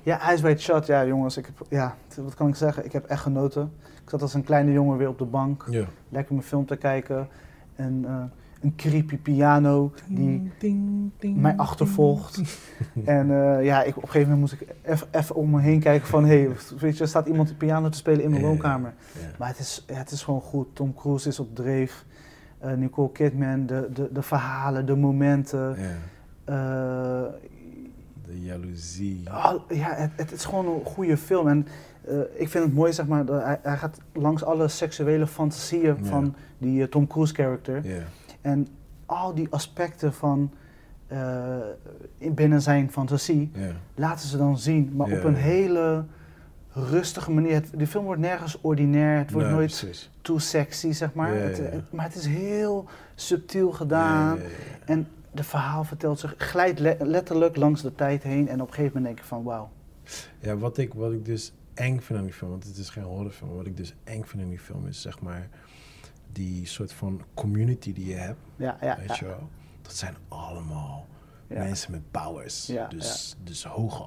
Ja, 0.03 0.33
Ice 0.33 0.43
White 0.43 0.63
Shot, 0.63 0.87
ja 0.87 1.07
jongens, 1.07 1.37
ik 1.37 1.47
heb, 1.47 1.67
ja, 1.71 1.97
wat 2.17 2.35
kan 2.35 2.49
ik 2.49 2.55
zeggen? 2.55 2.85
Ik 2.85 2.93
heb 2.93 3.05
echt 3.05 3.23
genoten. 3.23 3.73
Ik 4.03 4.11
zat 4.11 4.23
als 4.23 4.35
een 4.35 4.45
kleine 4.45 4.73
jongen 4.73 4.97
weer 4.99 5.09
op 5.09 5.19
de 5.19 5.25
bank, 5.25 5.67
Ja. 5.71 5.85
lekker 6.09 6.35
mijn 6.35 6.47
film 6.47 6.67
te 6.67 6.77
kijken. 6.77 7.29
En 7.75 8.05
eh, 8.07 8.15
een 8.61 8.75
creepy 8.77 9.17
piano 9.19 9.93
die 10.09 10.53
Ding, 10.59 11.11
ding, 11.19 11.37
mij 11.37 11.51
ding. 11.51 11.61
achtervolgt. 11.63 12.41
En 13.05 13.31
eh, 13.31 13.65
ja, 13.65 13.83
ik, 13.83 13.97
op 13.97 14.03
een 14.03 14.09
gegeven 14.09 14.33
moment 14.33 14.51
moest 14.51 14.63
ik 14.63 14.75
even 15.11 15.35
om 15.35 15.51
me 15.51 15.61
heen 15.61 15.81
kijken 15.81 16.09
van... 16.09 16.25
hé, 16.25 16.39
hey, 16.41 16.51
weet 16.79 16.97
je, 16.97 17.03
er 17.03 17.09
staat 17.09 17.27
iemand 17.27 17.49
de 17.49 17.55
piano 17.55 17.89
te 17.89 17.97
spelen 17.99 18.23
in 18.25 18.31
mijn 18.31 18.43
woonkamer. 18.43 18.95
Ja. 19.13 19.21
Maar 19.39 19.49
het 19.49 19.59
is, 19.59 19.85
ja, 19.89 19.95
het 19.95 20.11
is 20.11 20.23
gewoon 20.23 20.41
goed. 20.41 20.67
Tom 20.73 20.95
Cruise 20.95 21.29
is 21.29 21.41
op 21.41 21.55
dreef. 21.55 22.05
Eh, 22.59 22.73
Nicole 22.73 23.13
Kidman, 23.13 23.67
de, 23.67 23.89
de, 23.93 24.09
de 24.13 24.23
verhalen, 24.23 24.87
de 24.87 24.97
momenten. 24.97 25.77
Ja. 25.79 25.95
Eh, 26.45 27.33
De 28.27 28.41
jaloezie. 28.41 29.31
ah, 29.31 29.61
ja, 29.69 29.95
het, 29.95 30.11
het 30.17 30.33
is 30.33 30.45
gewoon 30.45 30.67
een 30.67 30.85
goede 30.85 31.17
film. 31.17 31.49
En 31.49 31.67
eh, 32.09 32.19
ik 32.35 32.49
vind 32.49 32.65
het 32.65 32.75
mooi, 32.75 32.93
zeg 32.93 33.07
maar, 33.07 33.25
dat 33.25 33.43
hij, 33.43 33.59
hij 33.63 33.77
gaat 33.77 33.99
langs 34.13 34.45
alle 34.45 34.69
seksuele 34.69 35.27
fantasieën 35.27 35.97
Ja. 36.03 36.09
van 36.09 36.35
die 36.59 36.89
Tom 36.89 37.07
Cruise 37.07 37.35
character. 37.35 37.81
Ja. 37.87 38.03
En 38.41 38.67
al 39.07 39.35
die 39.35 39.47
aspecten 39.51 40.13
van 40.13 40.51
in 42.19 42.35
binnen 42.35 42.63
zijn 42.63 42.91
fantasie 42.91 43.51
laten 43.95 44.29
ze 44.29 44.37
dan 44.37 44.59
zien, 44.59 44.93
maar 44.97 45.11
op 45.13 45.25
een 45.25 45.35
hele 45.35 46.05
rustige 46.79 47.31
manier. 47.31 47.53
Het, 47.55 47.71
de 47.77 47.87
film 47.87 48.05
wordt 48.05 48.21
nergens 48.21 48.61
ordinair, 48.61 49.19
het 49.19 49.31
wordt 49.31 49.47
Nee, 49.47 49.57
nooit 49.57 49.79
precies. 49.81 50.11
too 50.21 50.39
sexy, 50.39 50.93
zeg 50.93 51.15
maar. 51.15 51.35
Ja, 51.35 51.41
ja, 51.43 51.47
Het, 51.49 51.57
ja. 51.57 51.63
het- 51.63 51.93
maar 51.93 52.05
het 52.05 52.15
is 52.15 52.27
heel 52.27 52.85
subtiel 53.15 53.73
gedaan. 53.73 54.39
En 54.85 55.09
de 55.31 55.45
verhaal 55.45 55.85
vertelt 55.85 56.19
zich, 56.21 56.35
glijdt 56.39 56.79
le- 56.79 56.97
letterlijk 57.01 57.57
langs 57.57 57.83
de 57.83 57.95
tijd 57.95 58.23
heen. 58.23 58.49
En 58.49 58.61
op 58.61 58.69
een 58.69 58.75
gegeven 58.75 58.97
moment 58.97 59.05
denk 59.05 59.19
ik 59.19 59.25
van, 59.25 59.43
wauw. 59.43 59.71
Ja, 60.41 60.57
wat 60.57 60.79
ik, 60.79 60.95
wat 60.95 61.13
ik 61.13 61.25
dus 61.25 61.53
eng 61.75 61.99
vind 62.01 62.19
aan 62.19 62.25
die 62.25 62.35
film, 62.35 62.51
want 62.51 62.65
het 62.65 62.77
is 62.77 62.91
geen 62.91 63.05
horrorfilm, 63.05 63.57
wat 63.57 63.67
ik 63.67 63.77
dus 63.77 63.95
eng 64.05 64.23
vind 64.25 64.43
aan 64.43 64.49
die 64.49 64.59
film 64.59 64.87
is 64.87 65.01
zeg 65.01 65.21
maar 65.21 65.49
die 66.33 66.67
soort 66.67 66.93
van 66.93 67.21
community 67.35 67.93
die 67.93 68.07
je 68.09 68.15
hebt, 68.15 68.39
Ja, 68.57 68.77
ja, 68.81 68.97
weet 68.99 69.09
ja. 69.09 69.15
je 69.19 69.25
wel. 69.27 69.49
Dat 69.83 69.95
zijn 69.97 70.15
allemaal. 70.29 71.07
Mensen 71.49 71.91
met 71.91 72.11
powers. 72.11 72.73
Dus, 72.89 73.37
dus 73.43 73.65
hoge 73.65 74.07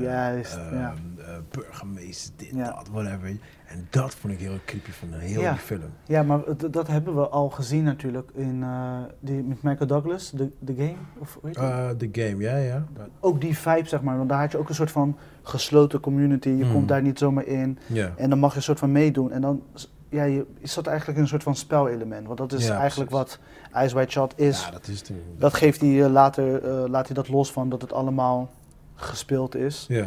Juist, 0.00 0.54
ja. 0.54 0.94
eh, 1.18 1.34
burgemeester, 1.50 2.32
dit, 2.36 2.56
dat, 2.56 2.88
whatever. 2.92 3.28
En 3.66 3.86
dat 3.90 4.14
vond 4.14 4.32
ik 4.32 4.38
heel 4.38 4.58
creepy 4.64 4.90
van 4.90 5.08
Ja. 5.28 5.50
die 5.50 5.60
film. 5.60 5.90
Ja, 6.04 6.22
maar 6.22 6.40
dat 6.70 6.86
hebben 6.86 7.14
we 7.14 7.28
al 7.28 7.50
gezien 7.50 7.84
natuurlijk 7.84 8.30
in 8.34 8.62
eh, 8.62 8.98
die, 9.20 9.42
met 9.42 9.62
Michael 9.62 9.86
Douglas, 9.86 10.30
The, 10.36 10.50
the 10.64 10.74
Game. 10.74 10.96
Of, 11.18 11.38
hoe 11.40 11.50
heet 11.50 12.00
De 12.00 12.08
game, 12.12 12.42
ja, 12.42 12.56
ja. 12.56 12.86
ook 13.20 13.40
die 13.40 13.58
vibe, 13.58 13.88
zeg 13.88 14.02
maar. 14.02 14.16
Want 14.16 14.28
daar 14.28 14.40
had 14.40 14.52
je 14.52 14.58
ook 14.58 14.68
een 14.68 14.74
soort 14.74 14.90
van 14.90 15.16
gesloten 15.42 16.00
community. 16.00 16.48
Je 16.48 16.64
Mm. 16.64 16.72
komt 16.72 16.88
daar 16.88 17.02
niet 17.02 17.18
zomaar 17.18 17.46
in. 17.46 17.78
En 18.16 18.30
dan 18.30 18.38
mag 18.38 18.50
je 18.50 18.56
een 18.56 18.62
soort 18.62 18.78
van 18.78 18.92
meedoen. 18.92 19.32
En 19.32 19.40
dan 19.40 19.62
ja, 20.10 20.24
je, 20.24 20.46
je 20.60 20.66
zat 20.66 20.86
eigenlijk 20.86 21.18
een 21.18 21.28
soort 21.28 21.42
van 21.42 21.54
spelelement. 21.56 22.26
Want 22.26 22.38
dat 22.38 22.52
is 22.52 22.66
Ja, 22.66 22.78
eigenlijk 22.78 23.10
precies. 23.10 23.38
wat 23.72 23.82
Ice 23.84 23.94
White 23.94 24.10
Shot 24.10 24.38
is. 24.38 24.64
ja 24.64 24.70
dat 24.70 24.88
is 24.88 24.98
het. 24.98 25.12
dat 25.38 25.54
geeft 25.54 25.80
hij 25.80 26.04
eh, 26.04 26.10
later, 26.10 26.64
eh, 26.64 26.88
laat 26.88 27.06
hij 27.06 27.14
dat 27.14 27.28
los 27.28 27.52
van 27.52 27.68
dat 27.68 27.80
het 27.82 27.92
allemaal 27.92 28.50
gespeeld 28.94 29.54
is. 29.54 29.84
Ja, 29.88 30.06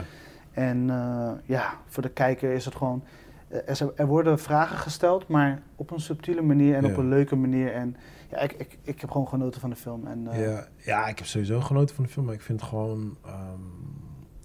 En 0.51 0.89
eh, 0.89 1.31
ja, 1.45 1.73
voor 1.87 2.03
de 2.03 2.09
kijker 2.09 2.51
is 2.53 2.65
het 2.65 2.75
gewoon... 2.75 3.03
er, 3.49 3.91
er 3.95 4.07
worden 4.07 4.39
vragen 4.39 4.77
gesteld, 4.77 5.27
maar 5.27 5.61
op 5.75 5.91
een 5.91 5.99
subtiele 5.99 6.41
manier 6.41 6.75
en 6.75 6.83
Ja. 6.85 6.89
op 6.91 6.97
een 6.97 7.09
leuke 7.09 7.35
manier. 7.35 7.73
En 7.73 7.95
ja, 8.29 8.37
ik, 8.39 8.53
ik, 8.53 8.77
ik 8.81 9.01
heb 9.01 9.11
gewoon 9.11 9.27
genoten 9.27 9.61
van 9.61 9.69
de 9.69 9.75
film. 9.75 10.07
En, 10.07 10.27
ja, 10.31 10.67
ja, 10.77 11.07
ik 11.07 11.17
heb 11.17 11.27
sowieso 11.27 11.59
genoten 11.61 11.95
van 11.95 12.03
de 12.03 12.09
film, 12.09 12.25
maar 12.25 12.35
ik 12.35 12.41
vind 12.41 12.61
gewoon, 12.61 13.17
ehm, 13.25 13.59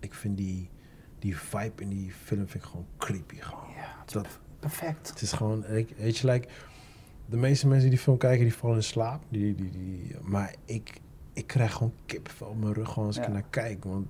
ik 0.01 0.15
vind 0.15 0.37
die, 0.37 0.71
die 1.19 1.37
vibe 1.39 1.83
in 1.83 1.89
die 1.89 2.13
film 2.13 2.49
vind 2.49 2.65
ik 2.65 2.71
gewoon 2.71 2.87
creepy 2.99 3.37
gewoon. 3.41 3.65
ja, 3.77 4.05
is 4.07 4.13
Dat, 4.13 4.39
perfect. 4.59 5.09
het 5.09 5.21
is 5.23 5.33
gewoon, 5.33 5.65
ik- 5.67 5.95
weet 5.99 6.19
je, 6.19 6.31
like, 6.31 6.49
de 7.27 7.37
meeste 7.37 7.67
mensen 7.67 7.83
die 7.89 7.95
die 7.97 8.05
film 8.05 8.17
kijken, 8.19 8.45
die 8.45 8.55
vallen 8.55 8.77
in 8.77 8.83
slaap. 8.83 9.23
Die, 9.29 9.55
die, 9.55 9.71
die, 9.71 10.17
maar 10.23 10.55
ik, 10.65 11.01
ik 11.33 11.47
krijg 11.47 11.73
gewoon 11.73 11.93
kippenvel 12.07 12.47
op 12.47 12.61
mijn 12.61 12.73
rug 12.73 12.89
gewoon 12.93 13.07
als 13.07 13.17
ik 13.17 13.25
Ja. 13.25 13.31
naar 13.31 13.45
kijk. 13.51 13.85
Want, 13.85 14.07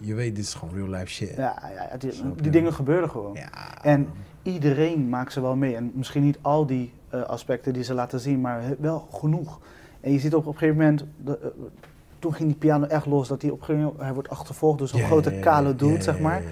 je 0.00 0.14
weet, 0.14 0.34
dit 0.36 0.44
is 0.44 0.54
gewoon 0.54 0.74
real 0.74 0.88
life 0.88 1.06
shit. 1.06 1.36
Ja, 1.36 1.62
ja, 1.74 1.96
die, 1.96 2.50
dingen 2.50 2.72
gebeuren 2.74 3.10
gewoon. 3.10 3.34
Ja. 3.34 3.82
En 3.82 4.08
iedereen 4.42 5.08
maakt 5.08 5.32
ze 5.32 5.40
wel 5.40 5.56
mee. 5.56 5.76
En 5.76 5.90
misschien 5.94 6.22
niet 6.22 6.38
al 6.40 6.66
die 6.66 6.92
eh, 7.08 7.22
aspecten 7.22 7.72
die 7.72 7.82
ze 7.82 7.94
laten 7.94 8.20
zien, 8.20 8.40
maar 8.40 8.62
wel 8.78 8.98
genoeg. 9.12 9.60
En 10.00 10.12
je 10.12 10.18
ziet 10.18 10.34
op, 10.34 10.46
op 10.46 10.52
een 10.52 10.58
gegeven 10.58 10.76
moment, 10.80 11.04
de, 11.24 11.38
eh, 11.38 11.48
toen 12.18 12.34
ging 12.34 12.48
die 12.48 12.58
piano 12.58 12.86
echt 12.86 13.06
los, 13.06 13.28
dat 13.28 13.42
hij 13.42 13.50
op 13.50 13.58
een 13.58 13.64
gegeven 13.64 13.84
moment, 13.86 14.02
hij 14.04 14.14
wordt 14.14 14.28
achtervolgd 14.28 14.78
door 14.78 14.88
zo'n 14.88 15.00
grote 15.02 15.30
kale 15.40 15.74
dude, 15.76 16.02
zeg 16.02 16.18
maar. 16.18 16.42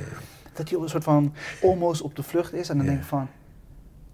Dat 0.56 0.68
hij 0.68 0.76
op 0.76 0.82
een 0.82 0.90
soort 0.90 1.04
van 1.04 1.34
almost 1.62 2.02
op 2.02 2.16
de 2.16 2.22
vlucht 2.22 2.52
is. 2.52 2.68
En 2.68 2.76
dan 2.76 2.86
denk 2.86 2.98
ik 2.98 3.04
van, 3.04 3.28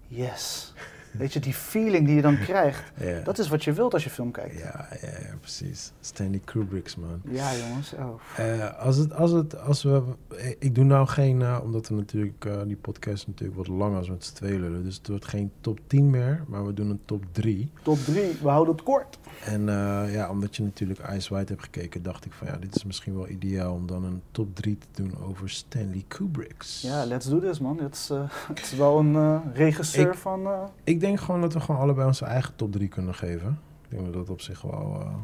yes. 0.07 0.73
Weet 1.17 1.33
je, 1.33 1.39
die 1.39 1.53
feeling 1.53 2.05
die 2.05 2.15
je 2.15 2.21
dan 2.21 2.37
krijgt, 2.39 2.91
dat 3.23 3.39
is 3.39 3.47
wat 3.47 3.63
je 3.63 3.73
wilt 3.73 3.93
als 3.93 4.03
je 4.03 4.09
film 4.09 4.31
kijkt. 4.31 4.57
Ja, 4.59 4.87
ja, 5.01 5.07
ja, 5.07 5.35
precies. 5.39 5.91
Stanley 6.01 6.41
Kubrick's, 6.45 6.95
man. 6.95 7.21
Ja, 7.29 7.49
jongens. 7.55 7.93
Oh. 7.93 8.19
Eh, 8.37 8.79
als 8.79 8.97
het, 8.97 9.13
als 9.13 9.31
het, 9.31 9.59
als 9.59 9.83
we, 9.83 10.01
eh, 10.37 10.49
ik 10.59 10.75
doe 10.75 10.83
nou 10.83 11.07
geen, 11.07 11.41
eh, 11.41 11.59
omdat 11.63 11.87
we 11.87 11.95
natuurlijk, 11.95 12.47
die 12.65 12.75
podcast 12.75 13.27
natuurlijk 13.27 13.57
wat 13.57 13.67
langer 13.67 14.01
is 14.01 14.09
met 14.09 14.25
z'n 14.25 14.33
tweeën 14.33 14.59
lullen. 14.61 14.83
Dus 14.83 14.95
het 14.97 15.07
wordt 15.07 15.25
geen 15.27 15.51
top 15.61 15.79
10 15.87 16.09
meer, 16.09 16.43
maar 16.47 16.65
we 16.65 16.73
doen 16.73 16.89
een 16.89 17.01
top 17.05 17.23
3. 17.31 17.69
Top 17.83 17.97
3, 17.97 18.37
we 18.41 18.49
houden 18.49 18.73
het 18.75 18.83
kort. 18.83 19.19
En 19.45 19.65
ja, 20.11 20.29
omdat 20.29 20.55
je 20.55 20.63
natuurlijk 20.63 20.99
Ice 21.15 21.33
White 21.33 21.51
hebt 21.51 21.63
gekeken, 21.63 22.03
dacht 22.03 22.25
ik 22.25 22.31
van 22.33 22.47
ja, 22.47 22.57
dit 22.57 22.75
is 22.75 22.83
misschien 22.83 23.15
wel 23.15 23.29
ideaal 23.29 23.73
om 23.73 23.87
dan 23.87 24.03
een 24.03 24.21
top 24.31 24.55
3 24.55 24.77
te 24.77 25.01
doen 25.01 25.13
over 25.23 25.49
Stanley 25.49 26.03
Kubrick's. 26.07 26.81
Ja, 26.81 27.05
let's 27.05 27.25
do 27.29 27.39
this, 27.39 27.59
man. 27.59 27.79
Het 27.79 27.93
is, 27.95 28.09
het 28.53 28.59
is 28.61 28.73
wel 28.75 28.99
een 28.99 29.41
regisseur 29.53 30.07
Ik- 30.07 30.13
van... 30.17 30.47
Ik 30.83 30.99
denk 31.03 31.19
gewoon 31.19 31.41
dat 31.41 31.53
we 31.53 31.59
gewoon 31.59 31.81
allebei 31.81 32.07
onze 32.07 32.25
eigen 32.25 32.55
top 32.55 32.71
3 32.71 32.87
kunnen 32.87 33.15
geven. 33.15 33.59
Ik 33.83 33.89
denk 33.89 34.03
dat 34.05 34.13
dat 34.13 34.29
op 34.29 34.41
zich 34.41 34.61
wel 34.61 34.99
eh, 35.01 35.15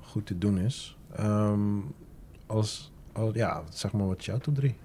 goed 0.00 0.26
te 0.26 0.38
doen 0.38 0.58
is. 0.58 0.98
Ehm, 1.16 1.78
als, 2.46 2.92
als, 3.12 3.34
ja, 3.34 3.62
zeg 3.68 3.92
maar 3.92 4.06
wat 4.06 4.18
is 4.18 4.24
jouw 4.24 4.38
top 4.38 4.54
3? 4.54 4.76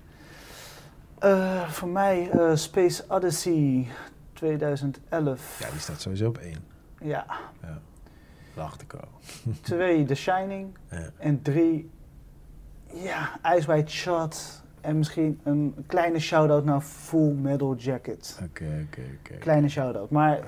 Eh, 1.19 1.69
voor 1.69 1.87
mij 1.87 2.29
eh, 2.29 2.55
Space 2.55 3.03
Odyssey 3.07 3.87
2011. 4.33 5.59
Ja, 5.59 5.69
die 5.69 5.79
staat 5.79 6.01
sowieso 6.01 6.27
op 6.27 6.37
1. 6.37 6.55
Ja. 7.01 7.25
Ja, 7.61 7.81
dacht 8.53 8.81
ik 8.81 8.93
al. 8.93 9.07
Twee, 9.61 10.05
The 10.05 10.15
Shining. 10.15 10.77
Ja. 10.89 11.09
En 11.17 11.41
drie, 11.41 11.89
ja, 12.93 13.39
Ice 13.55 13.67
White 13.67 13.91
Shot. 13.91 14.63
En 14.81 14.97
misschien 14.97 15.39
een 15.43 15.75
kleine 15.87 16.19
shout-out 16.19 16.65
naar 16.65 16.81
Full 16.81 17.31
Metal 17.33 17.75
Jacket. 17.75 18.39
Oké, 18.43 18.85
oké, 18.87 19.01
oké. 19.19 19.37
Kleine 19.37 19.69
shout-out. 19.69 20.09
Maar 20.09 20.43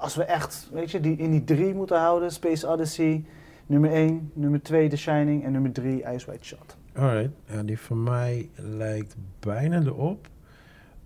als 0.00 0.14
we 0.14 0.24
echt, 0.24 0.68
weet 0.72 0.90
je, 0.90 1.00
die 1.00 1.16
in 1.16 1.30
die 1.30 1.44
drie 1.44 1.74
moeten 1.74 1.98
houden. 1.98 2.32
Space 2.32 2.68
Odyssey, 2.68 3.24
nummer 3.66 3.92
1. 3.92 4.30
Nummer 4.34 4.62
2, 4.62 4.88
The 4.88 4.96
Shining. 4.96 5.44
En 5.44 5.52
nummer 5.52 5.72
3, 5.72 6.02
Ice 6.14 6.26
White 6.26 6.44
Shot. 6.44 6.76
Alright, 6.94 7.30
ja, 7.46 7.62
die 7.62 7.78
van 7.78 8.02
mij 8.02 8.50
lijkt 8.56 9.16
bijna 9.40 9.80
erop. 9.80 10.28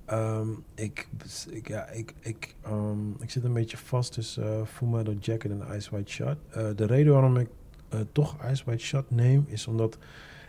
Ehm, 0.07 0.49
ik, 0.74 1.09
ik, 1.51 1.68
ja, 1.68 1.89
ik, 1.89 2.14
ik, 2.20 2.55
ehm, 2.62 3.11
ik 3.20 3.31
zit 3.31 3.45
een 3.45 3.53
beetje 3.53 3.77
vast 3.77 4.12
tussen 4.12 4.59
uh, 4.59 4.66
Full 4.66 4.89
Metal 4.89 5.14
Jacket 5.20 5.51
en 5.51 5.77
Ice 5.77 5.91
White 5.91 6.12
Shot. 6.12 6.37
Eh, 6.51 6.66
de 6.77 6.87
reden 6.87 7.12
waarom 7.12 7.37
ik 7.37 7.49
eh, 7.89 8.01
toch 8.12 8.37
Ice 8.51 8.64
White 8.64 8.85
Shot 8.85 9.11
neem, 9.11 9.45
is 9.49 9.66
omdat 9.66 9.99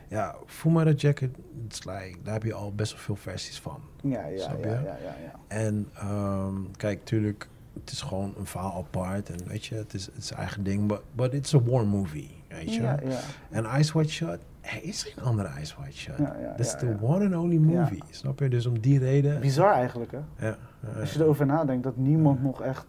Ja, 0.07 0.35
Metal 0.65 0.93
Jacket, 0.93 1.37
it's 1.65 1.83
like, 1.83 2.15
daar 2.23 2.33
heb 2.33 2.43
je 2.43 2.53
al 2.53 2.73
best 2.75 2.91
wel 2.91 3.01
veel 3.01 3.15
versies 3.15 3.59
van. 3.59 3.79
Ja, 4.01 4.25
ja, 4.25 4.43
Snap 4.43 4.63
ja, 4.63 4.69
je? 4.69 4.75
ja, 4.75 4.97
ja, 5.03 5.15
ja. 5.23 5.31
En 5.47 5.89
ehm, 5.93 6.55
kijk, 6.77 7.05
tuurlijk, 7.05 7.47
het 7.73 7.91
is 7.91 8.01
gewoon 8.01 8.33
een 8.37 8.45
verhaal 8.45 8.77
apart. 8.77 9.29
En 9.29 9.47
weet 9.47 9.65
je, 9.65 9.75
het 9.75 9.93
is 9.93 10.05
het 10.05 10.17
is 10.17 10.31
eigen 10.31 10.63
ding. 10.63 10.87
But, 10.87 11.01
but 11.15 11.33
it's 11.33 11.53
a 11.53 11.61
war 11.61 11.87
movie, 11.87 12.43
weet 12.47 12.73
je. 12.73 12.81
Ja, 12.81 12.99
ja. 13.07 13.19
En 13.49 13.79
Ice 13.79 13.93
White 13.93 14.11
Shot, 14.11 14.37
er 14.61 14.83
is 14.83 15.03
geen 15.03 15.23
andere 15.23 15.49
Ice 15.61 15.75
White 15.79 15.97
Shot. 15.97 16.17
Ja, 16.17 16.35
ja, 16.41 16.49
That 16.49 16.59
is 16.59 16.71
ja, 16.71 16.77
the 16.77 16.95
one 17.01 17.25
and 17.25 17.35
only 17.35 17.57
movie, 17.57 18.03
snap 18.09 18.39
je? 18.39 18.49
Dus 18.49 18.65
om 18.65 18.79
die 18.79 18.99
reden... 18.99 19.39
Bizar 19.39 19.73
eigenlijk, 19.73 20.11
hè? 20.11 20.47
Ja, 20.47 20.57
Als 20.99 21.13
je 21.13 21.19
erover 21.19 21.45
nadenkt, 21.45 21.83
dat 21.83 21.97
niemand 21.97 22.43
nog 22.43 22.61
echt... 22.61 22.85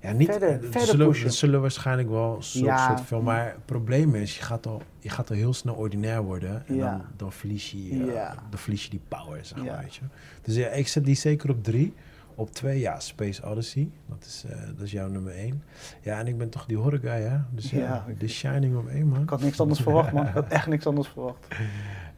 Ja, 0.00 0.12
niet, 0.12 0.30
Verder- 0.30 0.48
eh, 0.48 0.58
verder 0.60 0.80
zullen, 0.80 1.06
pushen. 1.08 1.26
er 1.26 1.32
zullen 1.32 1.60
waarschijnlijk 1.60 2.08
wel 2.08 2.36
zo'n 2.42 2.64
Ja. 2.64 2.86
soort 2.88 3.00
film. 3.00 3.24
Maar 3.24 3.44
het 3.46 3.64
probleem 3.64 4.14
is, 4.14 4.36
je 4.36 4.42
gaat 4.42 4.66
al, 4.66 4.82
je 4.98 5.08
gaat 5.08 5.30
al 5.30 5.36
heel 5.36 5.54
snel 5.54 5.74
ordinair 5.74 6.22
worden. 6.22 6.66
En 6.66 6.74
Ja. 6.74 6.90
dan, 6.90 7.02
dan, 7.16 7.32
verlies 7.32 7.70
je, 7.70 7.90
eh, 7.90 8.12
Ja. 8.12 8.34
dan 8.50 8.58
verlies 8.58 8.84
je 8.84 8.90
die 8.90 9.00
power, 9.08 9.44
zeg 9.44 9.64
maar, 9.64 9.78
weet 9.82 9.94
je. 9.94 10.00
Dus 10.42 10.54
ja, 10.56 10.68
ik 10.68 10.88
zet 10.88 11.04
die 11.04 11.14
zeker 11.14 11.50
op 11.50 11.64
drie. 11.64 11.94
Op 12.34 12.50
twee, 12.50 12.78
ja, 12.80 13.00
Space 13.00 13.42
Odyssey. 13.46 13.90
Dat 14.08 14.24
is, 14.24 14.44
eh, 14.48 14.56
dat 14.66 14.80
is 14.80 14.90
jouw 14.92 15.08
nummer 15.08 15.32
één. 15.32 15.62
Ja, 16.02 16.18
en 16.18 16.26
ik 16.26 16.38
ben 16.38 16.48
toch 16.50 16.66
die 16.66 16.76
horror 16.76 16.98
guy, 16.98 17.20
hè? 17.22 17.38
Dus 17.50 17.70
ja, 17.70 17.78
Ja. 17.78 18.04
The 18.18 18.28
Shining 18.28 18.76
op 18.76 18.88
één, 18.88 19.06
man. 19.08 19.22
Ik 19.22 19.28
had 19.30 19.40
niks 19.40 19.60
anders 19.60 19.80
verwacht, 19.80 20.12
man. 20.12 20.26
Ik 20.26 20.32
had 20.34 20.48
echt 20.48 20.66
niks 20.66 20.86
anders 20.86 21.08
verwacht. 21.08 21.46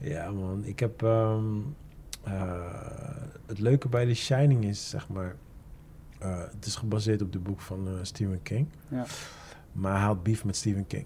Ja, 0.01 0.31
man. 0.31 0.65
Ik 0.65 0.79
heb... 0.81 1.03
ehm, 1.03 1.45
eh, 2.25 2.53
het 3.47 3.59
leuke 3.59 3.89
bij 3.89 4.07
The 4.07 4.15
Shining 4.15 4.65
is, 4.65 4.91
zeg 4.91 5.09
maar... 5.09 5.35
eh, 6.19 6.39
het 6.39 6.67
is 6.67 6.77
gebaseerd 6.77 7.23
op 7.23 7.33
het 7.33 7.43
boek 7.43 7.61
van 7.61 7.89
eh, 7.89 7.93
Stephen 8.03 8.43
King. 8.43 8.69
Ja. 8.89 9.05
Maar 9.73 9.97
hij 9.97 10.07
had 10.07 10.23
beef 10.23 10.45
met 10.45 10.57
Stephen 10.57 10.87
King. 10.87 11.05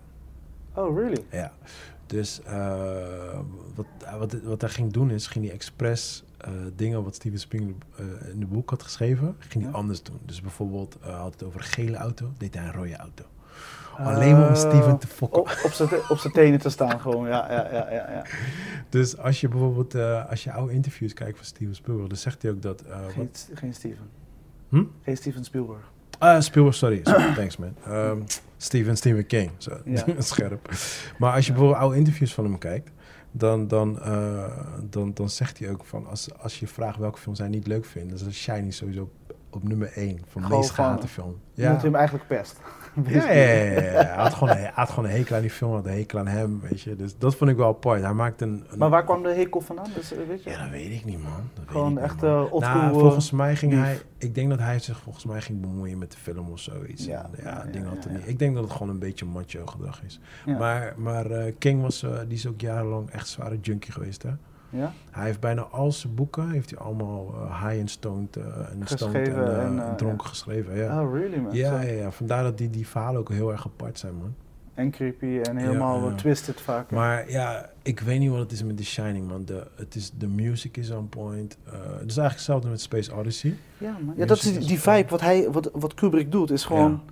Oh, 0.74 0.96
really? 0.98 1.24
Ja. 1.30 1.52
Dus 2.06 2.42
eh, 2.42 3.38
wat, 3.74 3.86
wat, 4.18 4.42
wat 4.42 4.60
hij 4.60 4.70
ging 4.70 4.92
doen 4.92 5.10
is, 5.10 5.26
ging 5.26 5.44
hij 5.44 5.54
expres 5.54 6.24
dingen 6.76 7.04
wat 7.04 7.14
Steven 7.14 7.38
Spielberg 7.38 7.76
in 8.32 8.40
het 8.40 8.48
boek 8.48 8.70
had 8.70 8.82
geschreven, 8.82 9.36
ging 9.38 9.64
hij 9.64 9.72
anders 9.72 10.02
doen. 10.02 10.18
Dus 10.24 10.40
bijvoorbeeld 10.40 10.96
had 11.00 11.32
het 11.32 11.42
over 11.42 11.60
een 11.60 11.66
gele 11.66 11.96
auto, 11.96 12.32
deed 12.38 12.54
hij 12.54 12.64
een 12.64 12.72
rode 12.72 12.96
auto. 12.96 13.24
Alleen 13.98 14.38
maar 14.38 14.48
om 14.48 14.54
Steven 14.54 14.98
te 14.98 15.06
fokken. 15.06 15.40
Op, 16.08 16.18
zijn 16.18 16.32
tenen 16.32 16.60
te 16.60 16.70
staan 16.70 17.00
gewoon, 17.00 17.28
ja, 17.28 17.52
ja, 17.52 17.72
ja, 17.72 17.90
ja. 17.90 18.10
ja. 18.10 18.24
Dus 18.88 19.18
als 19.18 19.40
je 19.40 19.48
bijvoorbeeld, 19.48 19.94
als 20.28 20.44
je 20.44 20.52
oude 20.52 20.72
interviews 20.72 21.12
kijkt 21.12 21.36
van 21.36 21.46
Steven 21.46 21.74
Spielberg, 21.74 22.08
dan 22.08 22.16
zegt 22.16 22.42
hij 22.42 22.50
ook 22.50 22.62
dat... 22.62 22.84
Geen, 23.08 23.30
geen 23.54 23.74
Steven. 23.74 24.21
Hm? 24.72 24.84
Geen 25.02 25.16
Steven 25.16 25.44
Spielberg. 25.44 25.90
Ah, 26.18 26.40
Spielberg, 26.40 26.74
sorry. 26.76 27.00
sorry 27.04 27.34
thanks 27.40 27.56
man. 27.56 27.74
Um, 27.88 28.24
Steven, 28.56 28.96
Stephen 28.96 29.26
King. 29.26 29.50
Zo, 29.58 29.76
Ja. 29.84 30.04
scherp. 30.18 30.70
Maar 31.18 31.34
als 31.34 31.46
je 31.46 31.52
bijvoorbeeld 31.52 31.80
oude 31.80 31.96
interviews 31.96 32.34
van 32.34 32.44
hem 32.44 32.58
kijkt, 32.58 32.90
dan, 33.30 33.68
dan, 33.68 33.98
uh, 34.06 34.44
dan, 34.90 35.14
dan 35.14 35.30
zegt 35.30 35.58
hij 35.58 35.70
ook 35.70 35.84
van, 35.84 36.06
als, 36.06 36.38
als 36.38 36.60
je 36.60 36.66
vraagt 36.66 36.98
welke 36.98 37.18
films 37.18 37.38
hij 37.38 37.48
niet 37.48 37.66
leuk 37.66 37.84
vindt, 37.84 38.18
dan 38.18 38.28
is 38.28 38.36
Shiny 38.42 38.70
sowieso 38.70 39.02
op, 39.02 39.34
op 39.50 39.62
nummer 39.62 39.92
1 39.94 40.20
van 40.26 40.42
de 40.42 40.48
meest 40.48 40.70
gehate 40.70 41.08
film. 41.08 41.40
Ja. 41.54 41.72
Moet 41.72 41.82
hem 41.82 41.94
eigenlijk 41.94 42.26
pest. 42.26 42.60
Ja, 43.08 43.30
ja, 43.30 44.14
had 44.22 44.34
gewoon, 44.34 44.56
hij 44.56 44.70
had 44.74 44.90
gewoon 44.90 45.04
een 45.04 45.16
hekel 45.16 45.36
aan 45.36 45.42
die 45.42 45.50
film, 45.50 45.72
had 45.72 45.86
een 45.86 45.92
hekel 45.92 46.18
aan 46.18 46.26
hem, 46.26 46.60
weet 46.60 46.80
je. 46.80 46.96
Dus 46.96 47.18
dat 47.18 47.34
vond 47.34 47.50
ik 47.50 47.56
wel 47.56 47.68
apart. 47.68 48.02
Hij 48.02 48.12
maakte 48.12 48.44
een... 48.44 48.64
een 48.70 48.78
maar 48.78 48.90
waar 48.90 49.04
kwam 49.04 49.22
de 49.22 49.28
hekel 49.28 49.60
vandaan? 49.60 49.90
Dus, 49.94 50.12
weet 50.28 50.42
je? 50.42 50.50
Ja, 50.50 50.62
dat 50.62 50.70
weet 50.70 50.90
ik 50.90 51.04
niet, 51.04 51.22
man. 51.22 51.50
Dat 51.54 51.64
gewoon 51.66 51.94
weet 51.94 52.04
ik 52.04 52.10
echt 52.10 52.22
uh, 52.22 52.52
nou, 52.52 52.92
volgens 52.92 53.30
mij 53.30 53.56
ging 53.56 53.72
hij... 53.72 54.00
Ik 54.18 54.34
denk 54.34 54.50
dat 54.50 54.58
hij 54.58 54.78
zich 54.78 54.98
volgens 54.98 55.24
mij 55.24 55.40
ging 55.40 55.60
bemoeien 55.60 55.98
met 55.98 56.12
de 56.12 56.18
film 56.18 56.50
of 56.50 56.60
zoiets. 56.60 57.04
Ja, 57.04 57.30
ja, 57.36 57.42
ja, 57.42 57.70
ding 57.72 57.86
had 57.88 58.04
er 58.04 58.10
niet. 58.10 58.28
Ik 58.28 58.38
denk 58.38 58.54
dat 58.54 58.64
het 58.64 58.72
gewoon 58.72 58.88
een 58.88 58.98
beetje 58.98 59.24
macho 59.24 59.66
gedrag 59.66 60.02
is. 60.02 60.20
Maar, 60.58 60.94
maar 60.96 61.30
uh, 61.30 61.52
King 61.58 61.82
was, 61.82 62.02
uh, 62.02 62.18
die 62.28 62.36
is 62.36 62.46
ook 62.46 62.60
jarenlang 62.60 63.10
echt 63.10 63.28
zware 63.28 63.58
junkie 63.60 63.92
geweest, 63.92 64.22
hè. 64.22 64.30
Ja? 64.72 64.92
Hij 65.10 65.24
heeft 65.24 65.40
bijna 65.40 65.62
al 65.62 65.92
zijn 65.92 66.14
boeken, 66.14 66.50
heeft 66.50 66.70
hij 66.70 66.78
allemaal 66.78 67.34
uh, 67.34 67.62
high 67.66 67.80
and 67.80 67.90
stoned 67.90 68.36
uh, 68.36 68.44
en 68.44 68.82
stoned 68.84 69.28
en, 69.28 69.34
en, 69.34 69.60
en 69.60 69.76
uh, 69.76 69.94
dronken 69.94 70.22
ja. 70.22 70.28
geschreven. 70.28 70.76
Ja. 70.76 71.02
Oh, 71.02 71.14
really, 71.14 71.36
man? 71.36 71.54
Ja, 71.54 71.80
ja, 71.80 71.92
ja, 71.92 72.10
vandaar 72.10 72.42
dat 72.42 72.58
die, 72.58 72.70
die 72.70 72.86
verhalen 72.86 73.20
ook 73.20 73.28
heel 73.28 73.52
erg 73.52 73.66
apart 73.66 73.98
zijn, 73.98 74.14
man. 74.14 74.34
En 74.74 74.90
creepy 74.90 75.40
en 75.42 75.56
helemaal 75.56 76.08
ja, 76.08 76.14
twisted 76.14 76.60
vaak. 76.60 76.90
Maar 76.90 77.30
ja, 77.30 77.70
ik 77.82 78.00
weet 78.00 78.18
niet 78.18 78.30
wat 78.30 78.38
het 78.38 78.52
is 78.52 78.62
met 78.62 78.76
The 78.76 78.84
Shining, 78.84 79.28
man. 79.28 79.44
De, 79.44 79.66
het 79.76 79.94
is, 79.94 80.12
de 80.18 80.26
music 80.26 80.76
is 80.76 80.90
on 80.90 81.08
point. 81.08 81.58
Het 81.64 82.10
is 82.10 82.16
eigenlijk 82.16 82.32
hetzelfde 82.32 82.68
met 82.68 82.80
Space 82.80 83.14
Odyssey. 83.14 83.56
Ja, 83.78 83.96
man. 84.04 84.14
ja 84.16 84.26
dat 84.26 84.36
is 84.36 84.42
die, 84.42 84.66
die 84.66 84.80
vibe. 84.80 85.08
Wat, 85.08 85.20
hij, 85.20 85.50
wat, 85.50 85.70
wat 85.72 85.94
Kubrick 85.94 86.32
doet, 86.32 86.50
is 86.50 86.64
gewoon... 86.64 87.02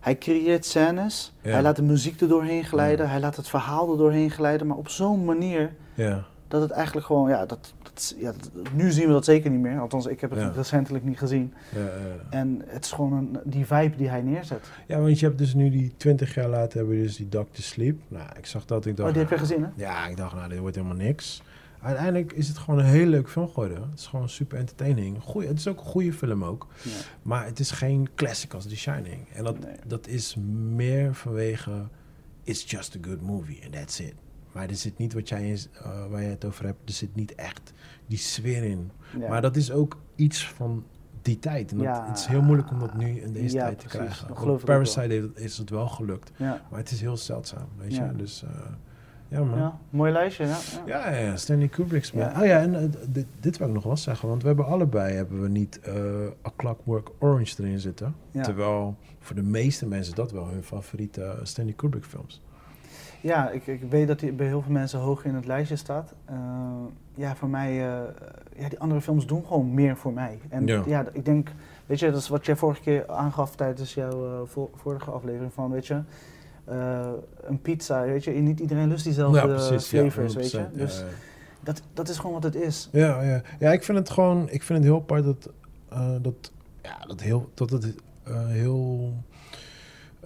Hij 0.00 0.18
creëert 0.18 0.64
scènes, 0.64 1.32
hij 1.40 1.62
laat 1.62 1.76
de 1.76 1.82
muziek 1.82 2.20
er 2.20 2.28
doorheen 2.28 2.64
glijden, 2.64 3.10
hij 3.10 3.20
laat 3.20 3.36
het 3.36 3.48
verhaal 3.48 3.92
er 3.92 3.98
doorheen 3.98 4.30
glijden, 4.30 4.66
maar 4.66 4.76
op 4.76 4.88
zo'n 4.88 5.24
manier 5.24 5.72
ja. 5.94 6.24
Dat 6.52 6.62
het 6.62 6.70
eigenlijk 6.70 7.06
gewoon, 7.06 7.28
ja, 7.28 7.46
dat, 7.46 7.74
dat, 7.82 8.14
ja 8.18 8.32
dat, 8.32 8.72
nu 8.72 8.90
zien 8.90 9.06
we 9.06 9.12
dat 9.12 9.24
zeker 9.24 9.50
niet 9.50 9.60
meer. 9.60 9.80
Althans, 9.80 10.06
ik 10.06 10.20
heb 10.20 10.30
het 10.30 10.38
Ja. 10.38 10.48
recentelijk 10.54 11.04
niet 11.04 11.18
gezien. 11.18 11.54
Ja, 11.74 11.80
ja. 11.80 11.90
En 12.30 12.62
het 12.66 12.84
is 12.84 12.92
gewoon 12.92 13.12
een, 13.12 13.38
die 13.44 13.66
vibe 13.66 13.96
die 13.96 14.08
hij 14.08 14.22
neerzet. 14.22 14.66
ja, 14.86 14.98
want 15.00 15.18
je 15.18 15.26
hebt 15.26 15.38
dus 15.38 15.54
nu 15.54 15.70
die 15.70 15.92
20 15.96 16.34
jaar 16.34 16.48
later 16.48 16.78
hebben 16.78 16.96
we 16.96 17.02
dus 17.02 17.16
die 17.16 17.28
Doctor 17.28 17.64
Sleep. 17.64 18.00
Nou, 18.08 18.28
ik 18.38 18.46
zag 18.46 18.64
dat, 18.64 18.86
ik 18.86 18.96
dacht... 18.96 19.08
Oh, 19.08 19.14
die 19.14 19.22
heb 19.24 19.32
je 19.32 19.38
gezien, 19.38 19.62
hè? 19.62 19.68
Ja, 19.74 20.06
ik 20.06 20.16
dacht, 20.16 20.34
nou, 20.34 20.48
dit 20.48 20.58
wordt 20.58 20.76
helemaal 20.76 20.96
niks. 20.96 21.42
Uiteindelijk 21.82 22.32
is 22.32 22.48
het 22.48 22.58
gewoon 22.58 22.80
een 22.80 22.86
heel 22.86 23.06
leuk 23.06 23.28
film 23.28 23.48
geworden. 23.48 23.82
Het 23.90 23.98
is 23.98 24.06
gewoon 24.06 24.28
super 24.28 24.58
entertaining. 24.58 25.22
Goeie, 25.22 25.48
het 25.48 25.58
is 25.58 25.68
ook 25.68 25.78
een 25.78 25.84
goede 25.86 26.12
film 26.12 26.44
ook. 26.44 26.66
Ja. 26.82 26.90
Maar 27.22 27.44
het 27.46 27.58
is 27.58 27.70
geen 27.70 28.08
classic 28.14 28.54
als 28.54 28.66
The 28.66 28.76
Shining. 28.76 29.28
En 29.34 29.44
dat, 29.44 29.58
Nee. 29.58 29.74
dat 29.86 30.06
is 30.06 30.36
meer 30.74 31.14
vanwege... 31.14 31.70
It's 32.44 32.70
just 32.70 32.96
a 32.96 32.98
good 33.08 33.20
movie 33.20 33.60
and 33.64 33.72
that's 33.72 34.00
it. 34.00 34.14
Maar 34.52 34.68
er 34.68 34.74
zit 34.76 34.98
niet 34.98 35.12
wat 35.12 35.28
jij, 35.28 35.50
is, 35.50 35.68
uh, 35.74 36.06
waar 36.10 36.22
je 36.22 36.28
het 36.28 36.44
over 36.44 36.64
hebt. 36.64 36.88
Er 36.88 36.94
zit 36.94 37.14
niet 37.14 37.34
echt 37.34 37.72
die 38.06 38.18
sfeer 38.18 38.62
in. 38.64 38.90
Ja. 39.18 39.28
Maar 39.28 39.42
dat 39.42 39.56
is 39.56 39.72
ook 39.72 39.96
iets 40.16 40.48
van 40.48 40.84
die 41.22 41.38
tijd. 41.38 41.70
En 41.70 41.76
dat, 41.76 41.86
Ja. 41.86 42.06
het 42.08 42.18
is 42.18 42.26
heel 42.26 42.42
moeilijk 42.42 42.70
om 42.70 42.78
dat 42.78 42.94
nu 42.94 43.20
in 43.20 43.32
deze 43.32 43.56
Ja, 43.56 43.64
tijd 43.64 43.78
te 43.78 43.86
precies. 43.86 44.16
krijgen. 44.24 44.48
Ook 44.50 44.64
Parasite 44.64 45.00
heeft- 45.12 45.38
is 45.40 45.58
het 45.58 45.70
wel 45.70 45.88
gelukt. 45.88 46.30
Maar 46.38 46.60
het 46.70 46.90
is 46.90 47.00
heel 47.00 47.16
zeldzaam, 47.16 47.66
weet 47.76 47.94
Ja. 47.94 48.04
je. 48.04 48.16
Dus 48.16 48.42
uh, 48.44 48.50
ja, 49.28 49.44
man. 49.44 49.58
ja, 49.58 49.78
mooi 49.90 50.12
lijstje, 50.12 50.46
ja. 50.46 50.58
ja. 50.86 51.10
Ja, 51.10 51.36
Stanley 51.36 51.68
Kubrick's 51.68 52.12
man. 52.12 52.28
Oh 52.40 52.44
ja, 52.44 52.60
en 52.60 52.74
uh, 52.74 52.80
dit, 53.08 53.26
dit 53.40 53.58
wil 53.58 53.66
ik 53.68 53.74
nog 53.74 53.84
wel 53.84 53.96
zeggen, 53.96 54.28
want 54.28 54.40
we 54.42 54.46
hebben 54.48 54.66
allebei 54.66 55.14
hebben 55.14 55.42
we 55.42 55.48
niet 55.48 55.80
A 56.46 56.50
Clockwork 56.56 57.10
Orange 57.18 57.62
erin 57.62 57.78
zitten. 57.80 58.14
Terwijl 58.42 58.96
voor 59.20 59.36
de 59.36 59.42
meeste 59.42 59.86
mensen 59.86 60.14
dat 60.14 60.32
wel 60.32 60.48
hun 60.48 60.62
favoriete 60.62 61.38
Stanley 61.42 61.74
Kubrick 61.74 62.04
films. 62.04 62.42
Ja, 63.22 63.50
ik, 63.50 63.66
ik 63.66 63.82
weet 63.90 64.08
dat 64.08 64.20
hij 64.20 64.34
bij 64.34 64.46
heel 64.46 64.62
veel 64.62 64.72
mensen 64.72 64.98
hoog 64.98 65.24
in 65.24 65.34
het 65.34 65.46
lijstje 65.46 65.76
staat. 65.76 66.14
Uh, 66.30 66.36
ja, 67.14 67.34
voor 67.36 67.48
mij, 67.48 67.72
uh, 67.72 68.00
ja, 68.56 68.68
die 68.68 68.78
andere 68.78 69.00
films 69.00 69.26
doen 69.26 69.44
gewoon 69.46 69.74
meer 69.74 69.96
voor 69.96 70.12
mij. 70.12 70.38
En 70.48 70.66
Ja. 70.66 70.82
ja, 70.86 71.06
ik 71.12 71.24
denk, 71.24 71.48
weet 71.86 71.98
je, 71.98 72.10
dat 72.10 72.20
is 72.20 72.28
wat 72.28 72.46
jij 72.46 72.56
vorige 72.56 72.80
keer 72.80 73.08
aangaf 73.08 73.56
tijdens 73.56 73.94
jouw 73.94 74.26
uh, 74.26 74.40
vo 74.44 74.70
vorige 74.74 75.10
aflevering 75.10 75.52
van, 75.52 75.70
weet 75.70 75.86
je, 75.86 76.00
een 77.42 77.60
pizza, 77.62 78.04
weet 78.04 78.24
je, 78.24 78.30
niet 78.30 78.60
iedereen 78.60 78.88
lust 78.88 79.04
diezelfde 79.04 79.38
ja, 79.38 79.46
precies, 79.46 79.86
flavors, 79.86 80.32
ja, 80.32 80.38
weet 80.38 80.50
je. 80.50 80.66
Dus. 80.72 81.04
Dat, 81.60 81.82
dat 81.92 82.08
is 82.08 82.16
gewoon 82.18 82.32
wat 82.32 82.42
het 82.42 82.54
is. 82.54 82.88
Ja, 82.92 83.22
ja. 83.22 83.42
ja 83.58 83.72
ik 83.72 83.82
vind 83.82 83.98
het 83.98 84.10
gewoon, 84.10 84.50
ik 84.50 84.62
vind 84.62 84.78
het 84.78 84.88
heel 84.88 84.96
apart 84.96 85.24
dat, 85.24 85.48
dat, 86.22 86.52
ja, 86.82 86.98
dat, 87.06 87.20
heel, 87.20 87.50
dat 87.54 87.70
het 87.70 87.94
heel, 88.48 89.12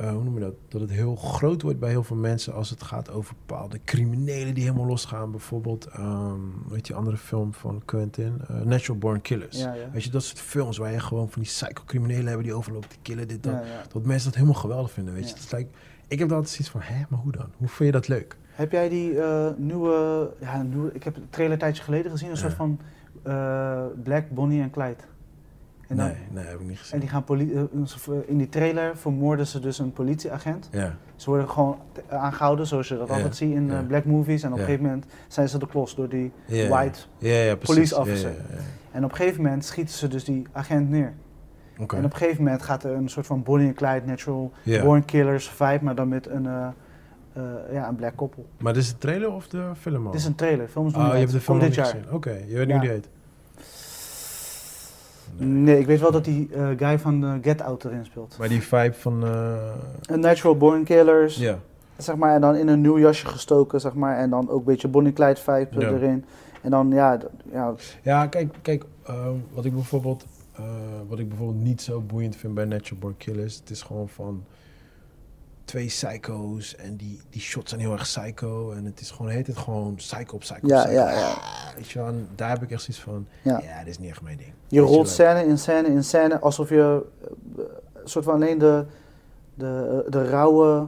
uh, 0.00 0.10
hoe 0.10 0.22
noem 0.22 0.34
je 0.34 0.40
dat, 0.40 0.54
dat 0.68 0.80
het 0.80 0.90
heel 0.90 1.16
groot 1.16 1.62
wordt 1.62 1.78
bij 1.78 1.90
heel 1.90 2.02
veel 2.02 2.16
mensen 2.16 2.54
als 2.54 2.70
het 2.70 2.82
gaat 2.82 3.10
over 3.10 3.34
bepaalde 3.46 3.80
criminelen 3.84 4.54
die 4.54 4.64
helemaal 4.64 4.86
losgaan. 4.86 5.30
Bijvoorbeeld, 5.30 5.88
um, 5.98 6.62
weet 6.68 6.86
je, 6.86 6.94
andere 6.94 7.16
film 7.16 7.52
van 7.54 7.82
Quentin, 7.84 8.40
uh, 8.50 8.60
Natural 8.60 8.98
Born 8.98 9.20
Killers. 9.20 9.58
Ja, 9.58 9.74
ja. 9.74 9.90
Weet 9.92 10.04
je, 10.04 10.10
dat 10.10 10.24
soort 10.24 10.40
films 10.40 10.76
waar 10.76 10.92
je 10.92 11.00
gewoon 11.00 11.30
van 11.30 11.42
die 11.42 11.50
psycho-criminelen 11.50 12.26
hebben 12.26 12.44
die 12.44 12.54
overlopen 12.54 12.88
te 12.88 12.96
killen, 13.02 13.28
dit, 13.28 13.42
dat. 13.42 13.52
Ja. 13.52 13.82
Dat 13.92 14.04
mensen 14.04 14.26
dat 14.26 14.34
helemaal 14.34 14.60
geweldig 14.60 14.90
vinden, 14.90 15.14
weet 15.14 15.28
je. 15.28 15.56
Like, 15.56 15.70
ik 16.08 16.18
heb 16.18 16.32
altijd 16.32 16.50
zoiets 16.50 16.70
van, 16.70 16.80
hè, 16.80 17.04
maar 17.08 17.18
hoe 17.18 17.32
dan? 17.32 17.50
Hoe 17.56 17.68
vind 17.68 17.88
je 17.88 17.92
dat 17.92 18.08
leuk? 18.08 18.36
Heb 18.50 18.72
jij 18.72 18.88
die 18.88 19.12
uh, 19.12 19.48
nieuwe, 19.56 20.30
ja, 20.40 20.62
nieuwe, 20.62 20.92
ik 20.92 21.02
heb 21.02 21.14
het 21.14 21.24
trailer 21.30 21.52
een 21.52 21.60
tijdje 21.60 21.82
geleden 21.82 22.10
gezien, 22.10 22.30
een 22.30 22.36
soort 22.36 22.54
van 22.54 22.80
Black, 24.02 24.30
Bonnie 24.30 24.62
en 24.62 24.70
Clyde. 24.70 25.02
En 25.86 25.96
dan- 25.96 26.06
nee, 26.06 26.16
nee, 26.30 26.44
heb 26.44 26.60
ik 26.60 26.66
niet 26.66 26.78
gezien. 26.78 26.92
En 26.94 27.00
die 27.00 27.08
gaan 27.08 27.24
poli- 27.24 27.54
eh, 27.54 28.12
in 28.26 28.36
die 28.38 28.48
trailer 28.48 28.96
vermoorden 28.96 29.46
ze 29.46 29.60
dus 29.60 29.78
een 29.78 29.92
politieagent. 29.92 30.68
Ja, 30.72 30.96
Ze 31.16 31.30
worden 31.30 31.48
gewoon 31.48 31.78
aangehouden, 32.08 32.66
zoals 32.66 32.88
je 32.88 32.96
dat 32.96 33.08
Ja, 33.08 33.14
altijd 33.14 33.36
ziet 33.36 33.52
in 33.54 33.70
eh, 33.70 33.76
ja. 33.76 33.82
black 33.82 34.04
movies. 34.04 34.42
En 34.42 34.52
op 34.52 34.58
een 34.58 34.64
gegeven 34.64 34.84
moment 34.84 35.06
zijn 35.28 35.48
ze 35.48 35.58
de 35.58 35.66
klos 35.66 35.94
door 35.94 36.08
die 36.08 36.32
white. 36.48 36.98
ja, 37.18 37.34
ja, 37.34 37.56
precies. 37.56 37.74
police 37.74 37.98
officer. 38.00 38.30
En 38.92 39.04
op 39.04 39.10
een 39.10 39.16
gegeven 39.16 39.42
moment 39.42 39.64
schieten 39.64 39.94
ze 39.94 40.08
dus 40.08 40.24
die 40.24 40.46
agent 40.52 40.90
neer. 40.90 41.12
En 41.76 41.84
op 41.84 41.92
een 41.92 42.12
gegeven 42.16 42.42
moment 42.44 42.62
gaat 42.62 42.84
er 42.84 42.92
een 42.92 43.08
soort 43.08 43.26
van 43.26 43.42
Bonnie 43.42 43.68
en 43.68 43.74
Clyde 43.74 44.06
natural 44.06 44.52
born 44.82 45.04
killers 45.04 45.48
vibe, 45.48 45.78
maar 45.82 45.94
dan 45.94 46.08
met 46.08 46.28
een, 46.28 46.46
eh, 46.46 46.66
eh, 47.32 47.42
ja, 47.72 47.88
een 47.88 47.96
black 47.96 48.16
koppel. 48.16 48.46
Maar 48.58 48.72
dit 48.72 48.82
is 48.82 48.88
de 48.92 48.98
trailer 48.98 49.32
of 49.32 49.48
de 49.48 49.70
film 49.80 50.04
al? 50.06 50.10
Dit 50.12 50.20
is 50.20 50.26
een 50.26 50.34
trailer, 50.34 50.68
film 50.68 50.86
is 50.86 50.92
nog 50.92 51.06
Oh, 51.06 51.12
je 51.12 51.18
hebt 51.18 51.32
de 51.32 51.40
film 51.40 51.58
dit 51.58 51.74
jaar. 51.74 51.86
gezien. 51.86 52.04
Oké, 52.10 52.30
je 52.46 52.56
weet 52.56 52.66
niet 52.66 52.70
hoe 52.76 52.80
die 52.80 52.90
heet. 52.90 53.08
Nee, 55.38 55.78
ik 55.78 55.86
weet 55.86 56.00
wel 56.00 56.10
dat 56.12 56.24
die 56.24 56.48
eh, 56.54 56.68
guy 56.76 56.98
van 56.98 57.24
eh, 57.24 57.32
Get 57.42 57.62
Out 57.62 57.84
erin 57.84 58.04
speelt. 58.04 58.36
Maar 58.38 58.48
die 58.48 58.62
vibe 58.62 58.94
van... 58.94 59.24
eh, 59.24 59.54
Een 60.02 60.20
natural 60.20 60.56
born 60.56 60.84
killers. 60.84 61.36
ja. 61.36 61.58
zeg 61.96 62.16
maar, 62.16 62.34
en 62.34 62.40
dan 62.40 62.54
in 62.56 62.68
een 62.68 62.80
nieuw 62.80 62.98
jasje 62.98 63.26
gestoken, 63.26 63.80
zeg 63.80 63.94
maar, 63.94 64.16
en 64.18 64.30
dan 64.30 64.48
ook 64.50 64.58
een 64.58 64.64
beetje 64.64 64.88
Bonnie 64.88 65.12
Clyde 65.12 65.40
vibe 65.40 65.86
erin. 65.86 66.24
En 66.62 66.70
dan, 66.70 66.90
ja, 66.90 67.18
ja, 67.52 67.74
Ja, 68.02 68.26
kijk, 68.26 68.54
kijk 68.62 68.84
wat, 69.54 69.64
ik 69.64 69.74
bijvoorbeeld, 69.74 70.24
eh, 70.56 70.64
wat 71.08 71.18
ik 71.18 71.28
bijvoorbeeld 71.28 71.64
niet 71.64 71.82
zo 71.82 72.00
boeiend 72.00 72.36
vind 72.36 72.54
bij 72.54 72.64
Natural 72.64 73.00
Born 73.00 73.16
Killers, 73.16 73.56
het 73.58 73.70
is 73.70 73.82
gewoon 73.82 74.08
van 74.08 74.44
twee 75.66 75.86
psycho's 75.86 76.76
en 76.76 76.96
die, 76.96 77.20
die 77.30 77.40
shots 77.40 77.68
zijn 77.70 77.80
heel 77.80 77.92
erg 77.92 78.02
psycho 78.02 78.72
en 78.72 78.84
het 78.84 79.00
is 79.00 79.10
gewoon, 79.10 79.30
heet 79.30 79.46
het 79.46 79.56
gewoon 79.56 79.94
psycho 79.94 80.34
op 80.34 80.40
psycho. 80.40 80.66
Ja, 80.66 80.78
psycho. 80.84 80.94
ja, 81.00 81.10
ja. 81.10 81.28
Ah, 81.30 81.74
Weet 81.76 81.90
je 81.90 81.98
wel, 81.98 82.14
daar 82.34 82.48
heb 82.48 82.62
ik 82.62 82.70
echt 82.70 82.82
zoiets 82.82 83.02
van, 83.02 83.26
Ja. 83.42 83.60
ja, 83.64 83.78
dit 83.78 83.88
is 83.88 83.98
niet 83.98 84.10
echt 84.10 84.22
mijn 84.22 84.36
ding. 84.36 84.52
je 84.68 84.80
Weet 84.80 84.88
rolt 84.88 84.96
wel. 85.06 85.14
scène 85.14 85.44
in 85.46 85.58
scène 85.58 85.88
in 85.88 86.04
scène, 86.04 86.40
alsof 86.40 86.68
je 86.68 87.04
eh, 87.58 87.62
soort 88.04 88.24
van 88.24 88.34
alleen 88.34 88.58
de, 88.58 88.84
de, 89.54 90.04
de 90.08 90.24
rauwe 90.28 90.86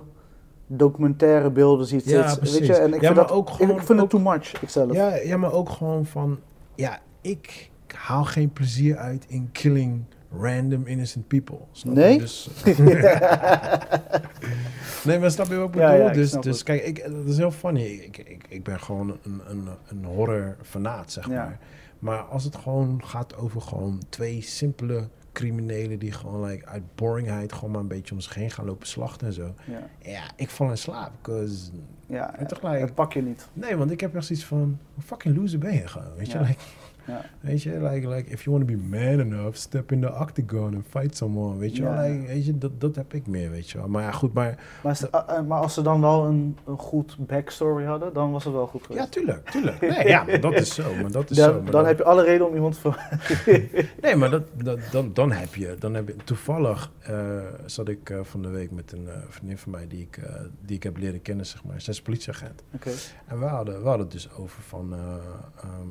documentaire 0.67 1.51
beelden 1.51 1.87
ziet. 1.87 2.05
Ja, 2.05 2.27
Weet 2.27 2.39
precies. 2.39 2.67
je, 2.67 2.75
en 2.75 2.95
ik 2.95 3.01
Ja, 3.01 3.07
vind, 3.07 3.17
dat, 3.29 3.31
ook 3.31 3.49
ik, 3.49 3.55
gewoon- 3.55 3.77
ik 3.77 3.83
vind 3.83 4.01
het 4.01 4.11
too 4.11 4.21
much, 4.21 4.63
ikzelf. 4.63 4.93
Ja, 4.93 5.15
ja, 5.15 5.37
maar 5.37 5.53
ook 5.53 5.69
gewoon 5.71 6.07
van, 6.07 6.39
ja, 6.75 6.99
ik 7.21 7.71
haal 7.95 8.25
geen 8.25 8.53
plezier 8.53 8.97
uit 8.97 9.25
in 9.29 9.49
killing 9.53 10.05
random 10.31 10.87
innocent 10.87 11.29
people. 11.29 11.59
Snap 11.73 11.95
je? 11.95 12.01
Nee? 12.01 12.19
Dus, 12.19 12.49
nee, 15.05 15.19
maar 15.19 15.31
snap 15.31 15.47
je 15.47 15.57
wat 15.57 15.69
ik 15.69 15.75
Ja, 15.75 15.87
bedoel? 15.91 16.03
ja, 16.05 16.09
ik 16.09 16.15
dus 16.15 16.31
dus 16.31 16.45
het. 16.57 16.63
kijk, 16.63 16.83
ik, 16.87 17.03
dat 17.03 17.27
is 17.27 17.37
heel 17.37 17.51
funny. 17.51 17.83
Ik, 17.85 18.19
ik, 18.19 18.45
ik 18.49 18.65
ben 18.65 18.81
gewoon 18.81 19.19
een, 19.23 19.41
een, 19.49 19.69
een 19.89 20.05
horror 20.05 20.57
fanaat, 20.63 21.13
zeg 21.13 21.29
Ja. 21.29 21.35
maar. 21.35 21.59
Maar 21.99 22.19
als 22.21 22.45
het 22.45 22.57
gewoon 22.57 23.01
gaat 23.05 23.37
over 23.37 23.61
gewoon 23.61 24.03
twee 24.09 24.41
simpele 24.43 25.09
criminelen 25.33 25.99
die 25.99 26.13
gewoon 26.13 26.45
like, 26.45 26.67
uit 26.67 26.83
boringheid 26.95 27.53
gewoon 27.53 27.71
maar 27.71 27.81
een 27.81 27.89
beetje 27.89 28.15
om 28.15 28.21
zich 28.21 28.35
heen 28.35 28.51
gaan 28.51 28.65
lopen 28.65 28.87
slachten 28.87 29.27
en 29.27 29.33
zo. 29.33 29.55
Ja, 29.67 29.89
Ja, 30.11 30.23
ik 30.37 30.51
val 30.51 30.71
in 30.71 30.79
slaap. 30.79 31.13
'cause- 31.23 31.71
ja, 32.07 32.37
En 32.39 32.47
tegelijk- 32.47 32.81
dat 32.81 32.95
pak 32.95 33.13
je 33.13 33.23
niet. 33.23 33.49
Nee, 33.53 33.77
want 33.77 33.91
ik 33.91 34.01
heb 34.01 34.15
echt 34.17 34.27
zoiets 34.27 34.45
van, 34.45 34.79
hoe 34.95 35.03
fucking 35.05 35.37
loser 35.37 35.59
ben 35.59 35.75
je 35.75 35.87
gewoon, 35.87 36.15
weet 36.17 36.31
je? 36.33 36.39
Ja. 36.39 36.45
Like, 36.45 36.59
Ja. 37.09 37.25
Weet 37.41 37.63
je, 37.63 37.71
like, 37.83 38.09
like 38.09 38.31
if 38.31 38.45
you 38.45 38.57
want 38.57 38.69
to 38.69 38.77
be 38.77 38.83
man 38.89 39.21
enough, 39.21 39.55
step 39.57 39.93
in 39.93 40.01
the 40.01 40.15
octagon 40.21 40.75
and 40.75 40.85
fight 40.89 41.17
someone, 41.17 41.59
weet 41.59 41.77
je 41.77 41.83
wel. 41.83 41.93
Ja. 41.93 42.01
Like, 42.03 42.27
weet 42.27 42.47
je, 42.47 42.59
dat, 42.59 42.81
dat 42.81 42.97
heb 42.97 43.15
ik 43.15 43.27
meer, 43.27 43.51
weet 43.51 43.71
je 43.71 43.79
wel. 43.79 43.89
Maar 43.89 44.03
ja, 44.03 44.11
goed, 44.11 44.33
maar... 44.33 44.59
Maar, 44.83 44.93
als- 44.93 45.11
eh, 45.11 45.21
eh, 45.37 45.47
maar 45.47 45.61
als 45.61 45.75
ze 45.75 45.83
dan 45.83 46.01
wel 46.01 46.25
een, 46.25 46.57
een 46.67 46.79
goed 46.79 47.17
backstory 47.19 47.85
hadden, 47.85 48.13
dan 48.13 48.31
was 48.33 48.45
het 48.45 48.53
wel 48.53 48.67
goed 48.67 48.87
geweest. 48.87 49.05
Ja, 49.05 49.11
tuurlijk, 49.11 49.51
tuurlijk. 49.51 49.81
Nee, 49.81 50.07
ja, 50.09 50.25
maar 50.25 50.41
dat 50.41 50.55
is 50.55 50.75
zo, 50.75 50.95
maar 51.03 51.11
dat 51.13 51.31
is 51.31 51.37
dan 51.37 51.53
zo. 51.55 51.63
Maar 51.63 51.71
dan 51.73 51.87
heb 51.87 51.99
je 51.99 52.05
alle 52.05 52.23
reden 52.25 52.49
om 52.49 52.55
iemand 52.55 52.79
voor. 52.79 52.99
Nee, 54.03 54.17
maar 54.17 54.31
dat, 54.31 54.43
dat, 54.55 54.79
dan, 54.93 55.11
dan 55.13 55.33
heb 55.33 55.55
je, 55.55 55.77
dan 55.79 55.95
heb 55.95 56.09
je... 56.09 56.17
Toevallig 56.25 56.93
eh, 57.01 57.39
zat 57.67 57.89
ik 57.89 58.13
van 58.23 58.43
de 58.43 58.49
week 58.49 58.71
met 58.71 58.93
een 58.93 59.09
eh, 59.09 59.15
vriendin 59.29 59.59
van 59.59 59.73
mij 59.73 59.87
die 59.87 60.01
ik, 60.01 60.21
die 60.61 60.77
ik 60.77 60.83
heb 60.83 60.97
leren 60.97 61.23
kennen, 61.23 61.47
zeg 61.47 61.65
maar. 61.65 61.81
Zij 61.81 61.93
is 61.93 62.03
politieagent. 62.03 62.63
Oké. 62.75 62.91
En 63.27 63.39
we 63.39 63.45
hadden, 63.45 63.83
we 63.83 63.89
hadden 63.89 64.07
het 64.07 64.13
dus 64.15 64.31
over 64.33 64.63
van... 64.63 64.93
eh, 64.93 64.99
ehm, 65.63 65.89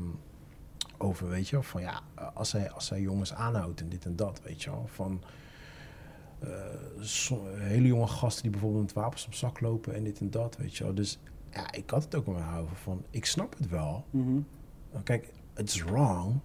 over, 0.97 1.29
weet 1.29 1.47
je 1.47 1.55
wel, 1.55 1.63
van 1.63 1.81
ja, 1.81 2.01
als 2.33 2.51
hij, 2.51 2.71
als 2.71 2.89
hij 2.89 3.01
jongens 3.01 3.33
aanhoudt 3.33 3.81
en 3.81 3.89
dit 3.89 4.05
en 4.05 4.15
dat, 4.15 4.41
weet 4.43 4.63
je 4.63 4.69
wel. 4.69 4.87
Van 4.87 5.21
eh, 6.39 6.49
so- 6.99 7.47
hele 7.55 7.87
jonge 7.87 8.07
gasten 8.07 8.41
die 8.41 8.51
bijvoorbeeld 8.51 8.83
met 8.83 8.93
wapens 8.93 9.25
op 9.25 9.33
zak 9.33 9.59
lopen 9.59 9.95
en 9.95 10.03
dit 10.03 10.19
en 10.19 10.29
dat, 10.29 10.57
weet 10.57 10.75
je 10.75 10.83
wel. 10.83 10.93
Dus 10.93 11.19
ja, 11.51 11.71
ik 11.71 11.89
had 11.89 12.03
het 12.03 12.15
ook 12.15 12.37
haar 12.37 12.61
over 12.61 12.75
van, 12.75 13.03
ik 13.09 13.25
snap 13.25 13.57
het 13.57 13.69
wel. 13.69 14.05
Mhm. 14.09 14.39
Kijk, 15.03 15.29
het 15.53 15.69
is 15.69 15.83
wrong. 15.83 16.39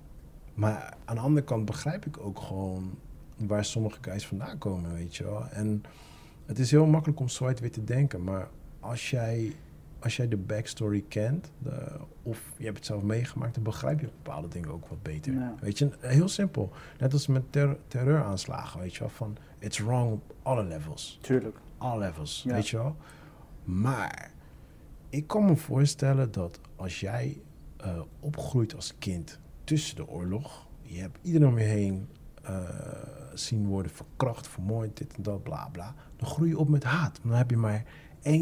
Maar 0.54 0.94
aan 1.04 1.14
de 1.14 1.20
andere 1.20 1.46
kant 1.46 1.64
begrijp 1.64 2.06
ik 2.06 2.18
ook 2.18 2.40
gewoon 2.40 2.98
waar 3.36 3.64
sommige 3.64 3.98
guys 4.00 4.26
vandaan 4.26 4.58
komen, 4.58 4.92
weet 4.92 5.16
je 5.16 5.24
wel. 5.24 5.48
En 5.48 5.82
het 6.46 6.58
is 6.58 6.70
heel 6.70 6.86
makkelijk 6.86 7.20
om 7.20 7.28
zwart-wit 7.28 7.72
te 7.72 7.84
denken, 7.84 8.24
maar 8.24 8.48
als 8.80 9.10
jij, 9.10 9.54
als 10.02 10.16
jij 10.16 10.28
de 10.28 10.36
backstory 10.36 11.04
kent, 11.08 11.50
de, 11.58 11.86
of 12.22 12.52
je 12.56 12.64
hebt 12.64 12.76
het 12.76 12.86
zelf 12.86 13.02
meegemaakt, 13.02 13.54
dan 13.54 13.62
begrijp 13.62 14.00
je 14.00 14.06
bepaalde 14.06 14.48
dingen 14.48 14.68
ook 14.68 14.86
wat 14.88 15.02
beter. 15.02 15.32
Ja. 15.32 15.54
Weet 15.60 15.78
je, 15.78 15.90
heel 16.00 16.28
simpel. 16.28 16.72
Net 16.98 17.12
als 17.12 17.26
met 17.26 17.52
ter- 17.52 17.76
terreuraanslagen, 17.86 18.80
weet 18.80 18.94
je 18.94 19.00
wel, 19.00 19.08
van 19.08 19.36
it's 19.58 19.78
wrong 19.78 20.12
op 20.12 20.34
alle 20.42 20.64
levels. 20.64 21.18
Tuurlijk. 21.22 21.56
All 21.78 21.98
levels, 21.98 22.42
Ja. 22.46 22.52
weet 22.54 22.68
je 22.68 22.76
wel. 22.76 22.96
Maar 23.64 24.30
ik 25.08 25.26
kan 25.26 25.44
me 25.44 25.56
voorstellen 25.56 26.32
dat 26.32 26.60
als 26.76 27.00
jij 27.00 27.40
eh, 27.76 28.00
opgroeit 28.20 28.74
als 28.74 28.98
kind 28.98 29.38
tussen 29.64 29.96
de 29.96 30.08
oorlog, 30.08 30.66
je 30.82 31.00
hebt 31.00 31.18
iedereen 31.22 31.48
om 31.48 31.58
je 31.58 31.64
heen 31.64 32.08
eh, 32.42 32.58
zien 33.34 33.66
worden 33.66 33.92
verkracht, 33.92 34.48
vermoord, 34.48 34.96
dit 34.96 35.14
en 35.16 35.22
dat, 35.22 35.42
bla 35.42 35.68
bla. 35.72 35.94
Dan 36.16 36.28
groei 36.28 36.48
je 36.50 36.58
op 36.58 36.68
met 36.68 36.84
haat. 36.84 37.20
Dan 37.22 37.32
heb 37.32 37.50
je 37.50 37.56
maar 37.56 37.84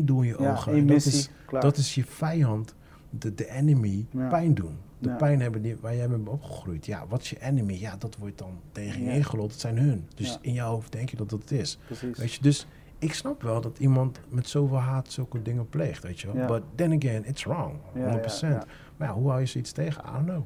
doel 0.06 0.20
in 0.22 0.26
je 0.28 0.36
Ja, 0.38 0.50
ogen. 0.50 0.86
dat 0.86 0.96
is, 0.96 1.30
klaar. 1.46 1.62
dat 1.62 1.76
is 1.76 1.94
je 1.94 2.04
vijand, 2.04 2.74
de, 3.10 3.34
de 3.34 3.50
enemy, 3.50 4.06
Ja. 4.10 4.28
pijn 4.28 4.54
doen. 4.54 4.76
De 4.98 5.08
Ja. 5.08 5.16
pijn 5.16 5.40
hebben 5.40 5.62
die, 5.62 5.76
waar 5.80 5.96
jij 5.96 6.08
mee 6.08 6.16
bent 6.16 6.28
opgegroeid. 6.28 6.86
Ja, 6.86 7.04
wat 7.08 7.20
is 7.20 7.30
je 7.30 7.40
enemy? 7.42 7.72
Ja, 7.78 7.96
dat 7.98 8.16
wordt 8.16 8.38
dan 8.38 8.60
tegen 8.72 9.04
je. 9.04 9.22
Dat 9.36 9.52
zijn 9.52 9.78
hun. 9.78 10.06
Dus 10.14 10.38
in 10.40 10.52
jouw 10.52 10.70
hoofd 10.70 10.92
denk 10.92 11.08
je 11.10 11.16
dat 11.16 11.30
dat 11.30 11.40
het 11.40 11.50
is. 11.52 11.78
Precies. 11.86 12.18
Weet 12.18 12.32
je, 12.32 12.42
dus 12.42 12.66
ik 12.98 13.14
snap 13.14 13.42
wel 13.42 13.60
dat 13.60 13.78
iemand 13.78 14.20
met 14.28 14.48
zoveel 14.48 14.78
haat 14.78 15.12
zulke 15.12 15.42
dingen 15.42 15.68
pleegt, 15.68 16.02
weet 16.02 16.20
je 16.20 16.32
wel. 16.32 16.46
But 16.46 16.62
then 16.74 16.92
again, 16.92 17.24
it's 17.26 17.44
wrong. 17.44 17.74
100%. 17.94 18.40
Ja, 18.40 18.48
ja, 18.48 18.54
ja. 18.54 18.64
Maar 18.96 19.08
ja, 19.08 19.14
hoe 19.14 19.28
hou 19.28 19.40
je 19.40 19.46
zoiets 19.46 19.72
tegen? 19.72 20.02
I 20.06 20.12
don't 20.12 20.26
know. 20.26 20.42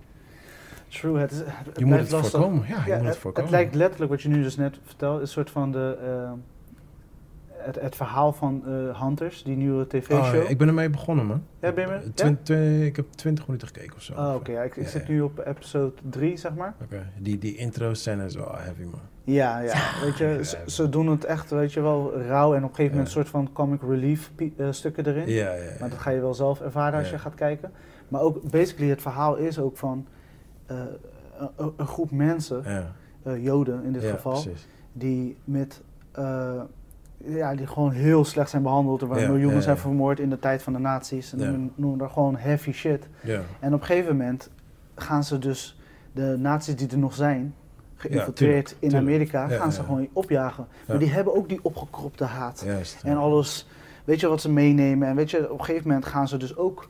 True, 0.88 1.18
het, 1.18 1.30
is, 1.32 1.38
het, 1.38 1.78
Je 1.78 1.84
moet 1.84 1.98
het 1.98 2.10
lastig. 2.10 2.30
voorkomen. 2.30 2.66
Ja, 2.68 2.74
je 2.74 2.80
moet 2.82 2.90
het 2.90 3.04
het, 3.04 3.16
voorkomen. 3.16 3.50
het 3.50 3.60
lijkt 3.60 3.74
letterlijk 3.74 4.10
wat 4.10 4.22
je 4.22 4.28
nu 4.28 4.42
dus 4.42 4.56
net 4.56 4.78
vertelt, 4.84 5.20
een 5.20 5.28
soort 5.28 5.50
van 5.50 5.72
de, 5.72 5.98
eh, 6.02 6.32
het, 7.64 7.80
het 7.80 7.96
verhaal 7.96 8.32
van 8.32 8.62
eh, 8.66 9.00
Hunters, 9.02 9.42
die 9.42 9.56
nieuwe 9.56 9.86
tv-show. 9.86 10.18
Oh, 10.34 10.42
ja, 10.42 10.48
ik 10.48 10.58
ben 10.58 10.68
ermee 10.68 10.90
begonnen, 10.90 11.26
man. 11.26 11.42
Ja, 11.60 11.72
ben 11.72 11.84
je 11.88 11.90
mee- 11.90 12.58
ja? 12.58 12.84
ik 12.84 12.96
heb 12.96 13.06
20 13.12 13.46
minuten 13.46 13.68
gekeken 13.68 13.96
of 13.96 14.02
zo. 14.02 14.12
Oh, 14.12 14.34
oké. 14.34 14.52
ja, 14.52 14.62
ik, 14.62 14.76
ik 14.76 14.82
Ja, 14.82 14.88
zit 14.88 15.08
nu 15.08 15.20
op 15.20 15.42
episode 15.46 15.92
3, 16.10 16.36
zeg 16.36 16.54
maar. 16.54 16.74
Oké, 16.82 17.06
Die, 17.18 17.38
die 17.38 17.56
intro 17.56 17.94
scène 17.94 18.24
is 18.24 18.34
wel 18.34 18.54
heavy, 18.56 18.82
man. 18.82 19.00
Ja, 19.24 19.58
ja. 19.60 19.74
Weet 20.02 20.18
je, 20.18 20.38
ze, 20.44 20.58
ze 20.66 20.88
doen 20.88 21.06
het 21.06 21.24
echt, 21.24 21.50
weet 21.50 21.72
je 21.72 21.80
wel, 21.80 22.20
rauw 22.20 22.54
en 22.54 22.62
op 22.64 22.68
een 22.68 22.74
gegeven 22.74 22.84
moment 22.96 23.06
een 23.06 23.12
soort 23.12 23.28
van 23.28 23.52
comic 23.52 23.80
relief 23.82 24.30
eh, 24.56 24.66
stukken 24.70 25.06
erin. 25.06 25.28
Ja, 25.28 25.52
ja. 25.54 25.70
Maar 25.80 25.88
dat 25.90 25.98
ga 25.98 26.10
je 26.10 26.20
wel 26.20 26.34
zelf 26.34 26.60
ervaren 26.60 26.98
als 26.98 27.10
je 27.10 27.18
gaat 27.18 27.34
kijken. 27.34 27.70
Maar 28.08 28.20
ook, 28.20 28.50
basically, 28.50 28.90
het 28.90 29.02
verhaal 29.02 29.36
is 29.36 29.58
ook 29.58 29.76
van 29.76 30.06
eh, 30.66 30.76
een, 31.56 31.72
een 31.76 31.86
groep 31.86 32.10
mensen, 32.10 32.62
Joden 33.40 33.84
in 33.84 33.92
dit 33.92 34.04
geval, 34.04 34.32
precies. 34.42 34.66
die 34.92 35.36
met 35.44 35.82
ja, 37.26 37.54
die 37.54 37.66
gewoon 37.66 37.90
heel 37.90 38.24
slecht 38.24 38.50
zijn 38.50 38.62
behandeld. 38.62 39.02
Er 39.02 39.08
waren 39.08 39.30
miljoenen 39.30 39.62
zijn 39.62 39.76
vermoord 39.76 40.20
in 40.20 40.30
de 40.30 40.38
tijd 40.38 40.62
van 40.62 40.72
de 40.72 40.78
nazi's. 40.78 41.32
En 41.32 41.38
Ja. 41.38 41.68
noemen, 41.74 41.98
dat 41.98 42.10
gewoon 42.10 42.36
heavy 42.36 42.72
shit. 42.72 43.08
Ja, 43.22 43.40
En 43.60 43.74
op 43.74 43.80
een 43.80 43.86
gegeven 43.86 44.16
moment 44.16 44.50
gaan 44.94 45.24
ze 45.24 45.38
dus 45.38 45.78
de 46.12 46.36
nazi's 46.38 46.76
die 46.76 46.88
er 46.90 46.98
nog 46.98 47.14
zijn, 47.14 47.54
geïnfiltreerd 47.94 48.76
in. 48.78 48.96
Amerika, 48.96 49.48
gaan 49.48 49.72
ze 49.72 49.82
gewoon 49.82 50.08
opjagen. 50.12 50.66
Maar 50.86 50.98
die 50.98 51.10
hebben 51.12 51.34
ook 51.34 51.48
die 51.48 51.58
opgekropte 51.62 52.24
haat. 52.24 52.62
juist. 52.64 53.02
En 53.04 53.16
alles, 53.16 53.68
weet 54.04 54.20
je 54.20 54.28
wat 54.28 54.40
ze 54.40 54.50
meenemen. 54.50 55.08
En 55.08 55.16
weet 55.16 55.30
je, 55.30 55.52
op 55.52 55.58
een 55.58 55.64
gegeven 55.64 55.88
moment 55.88 56.06
gaan 56.06 56.28
ze 56.28 56.36
dus 56.36 56.56
ook 56.56 56.88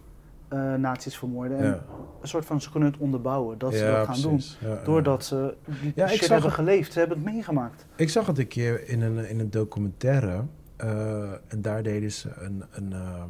eh 0.55 0.75
nazi's 0.75 1.17
vermoorden. 1.19 1.59
En 1.59 1.65
Ja. 1.65 1.85
een 2.23 2.29
soort 2.29 2.45
van, 2.45 2.61
ze 2.61 2.71
kunnen 2.71 2.91
het 2.91 3.01
onderbouwen 3.01 3.59
dat 3.59 3.73
ze 3.75 3.85
Ja, 3.85 3.97
dat 3.97 4.07
gaan 4.07 4.21
doen. 4.21 4.33
precies. 4.33 4.59
Ja, 4.61 4.69
ja. 4.69 4.83
Doordat 4.85 5.25
ze 5.25 5.55
die 5.81 5.93
Ja, 5.95 6.05
ik 6.05 6.11
shit 6.11 6.19
zag 6.19 6.29
hebben 6.29 6.47
het. 6.47 6.55
geleefd, 6.59 6.93
ze 6.93 6.99
hebben 6.99 7.17
het 7.19 7.27
meegemaakt. 7.27 7.87
Ik 7.97 8.09
zag 8.11 8.27
het 8.27 8.39
een 8.39 8.49
keer 8.49 8.89
in 8.89 9.01
een, 9.03 9.29
in 9.29 9.41
een 9.41 9.51
documentaire. 9.51 10.45
eh, 10.77 11.33
en 11.49 11.63
daar 11.63 11.83
deden 11.83 12.13
ze 12.13 12.33
een. 12.37 12.65
een 12.71 12.93
eh, 12.93 13.25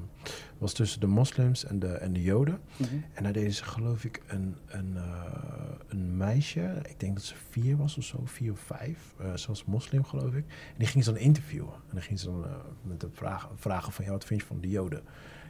was 0.59 0.73
tussen 0.73 1.01
de 1.01 1.07
moslims 1.07 1.65
en 1.65 1.79
de, 1.79 1.87
en 1.93 2.13
de 2.13 2.23
joden. 2.23 2.59
En 3.13 3.23
daar 3.23 3.33
deden 3.33 3.53
ze, 3.53 3.65
geloof 3.65 4.05
ik, 4.05 4.23
een, 4.27 4.57
een, 4.67 4.97
een 5.89 6.17
meisje. 6.17 6.75
Ik 6.89 7.01
denk 7.01 7.15
dat 7.15 7.23
ze 7.25 7.35
vier 7.51 7.77
was 7.77 7.99
of 7.99 8.05
zo, 8.05 8.21
vier 8.25 8.53
of 8.53 8.59
vijf. 8.61 9.15
zoals 9.35 9.65
moslim, 9.65 10.05
geloof 10.05 10.33
ik. 10.35 10.45
En 10.47 10.75
die 10.79 10.87
ging 10.87 11.05
ze 11.05 11.13
dan 11.13 11.21
interviewen. 11.21 11.73
En 11.75 11.91
dan 11.93 12.03
ging 12.03 12.19
ze 12.21 12.27
dan 12.27 12.45
met 12.83 13.01
de 13.01 13.09
vragen, 13.13 13.49
vragen 13.55 13.93
van, 13.93 14.05
ja, 14.05 14.11
wat 14.11 14.25
vind 14.25 14.41
je 14.41 14.47
van 14.47 14.61
de 14.61 14.69
joden? 14.69 15.03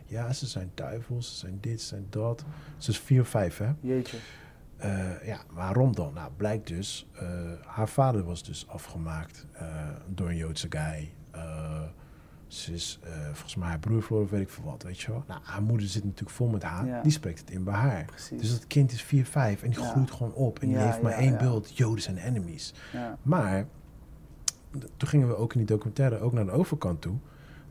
Ja, 0.05 0.33
ze 0.33 0.47
zijn 0.47 0.71
duivels, 0.75 1.29
ze 1.29 1.35
zijn 1.37 1.59
dit, 1.61 1.81
ze 1.81 1.87
zijn 1.87 2.07
dat. 2.11 2.45
Ze 2.79 2.91
is 2.91 2.99
vier 2.99 3.25
vijf, 3.25 3.59
hè? 3.59 3.71
Jeetje. 3.81 4.17
Eh, 4.77 5.27
ja, 5.27 5.39
waarom 5.53 5.95
dan? 5.95 6.15
Nou, 6.15 6.31
blijkt 6.37 6.67
dus, 6.67 7.07
eh, 7.13 7.29
haar 7.65 7.89
vader 7.89 8.25
was 8.25 8.43
dus 8.45 8.69
afgemaakt 8.69 9.47
eh, 9.53 9.67
door 10.09 10.29
een 10.29 10.37
Joodse 10.37 10.67
guy. 10.71 11.13
Ze 12.47 12.73
is 12.73 12.99
volgens 13.33 13.55
mij 13.57 13.69
haar 13.69 13.79
broer 13.79 14.03
verloren, 14.03 14.29
weet 14.31 14.41
ik 14.41 14.49
veel 14.51 14.65
wat, 14.65 14.83
weet 14.83 15.01
je 15.01 15.11
wel. 15.11 15.25
Nou, 15.29 15.41
haar 15.45 15.63
moeder 15.63 15.87
zit 15.89 16.05
natuurlijk 16.05 16.31
vol 16.37 16.49
met 16.49 16.63
haar, 16.63 16.87
Ja. 16.87 17.03
die 17.03 17.13
spreekt 17.13 17.39
het 17.39 17.51
in 17.51 17.65
bij 17.65 17.75
haar. 17.75 18.05
Precies. 18.05 18.41
Dus 18.41 18.51
dat 18.51 18.67
kind 18.67 18.93
is 18.93 19.03
4, 19.03 19.27
5 19.27 19.63
en 19.63 19.71
die 19.71 19.81
Ja. 19.81 19.91
groeit 19.91 20.11
gewoon 20.11 20.33
op. 20.35 20.59
En 20.59 20.69
die 20.69 20.77
heeft 20.77 21.03
maar 21.03 21.13
één 21.13 21.39
beeld, 21.39 21.77
Joden 21.77 22.03
zijn 22.03 22.17
enemies. 22.17 22.75
Ja. 22.93 23.19
Maar, 23.23 23.67
toen 24.97 25.09
gingen 25.09 25.29
we 25.29 25.37
ook 25.37 25.53
in 25.53 25.59
die 25.59 25.67
documentaire 25.69 26.19
ook 26.21 26.33
naar 26.33 26.45
de 26.45 26.51
overkant 26.51 27.01
toe. 27.01 27.17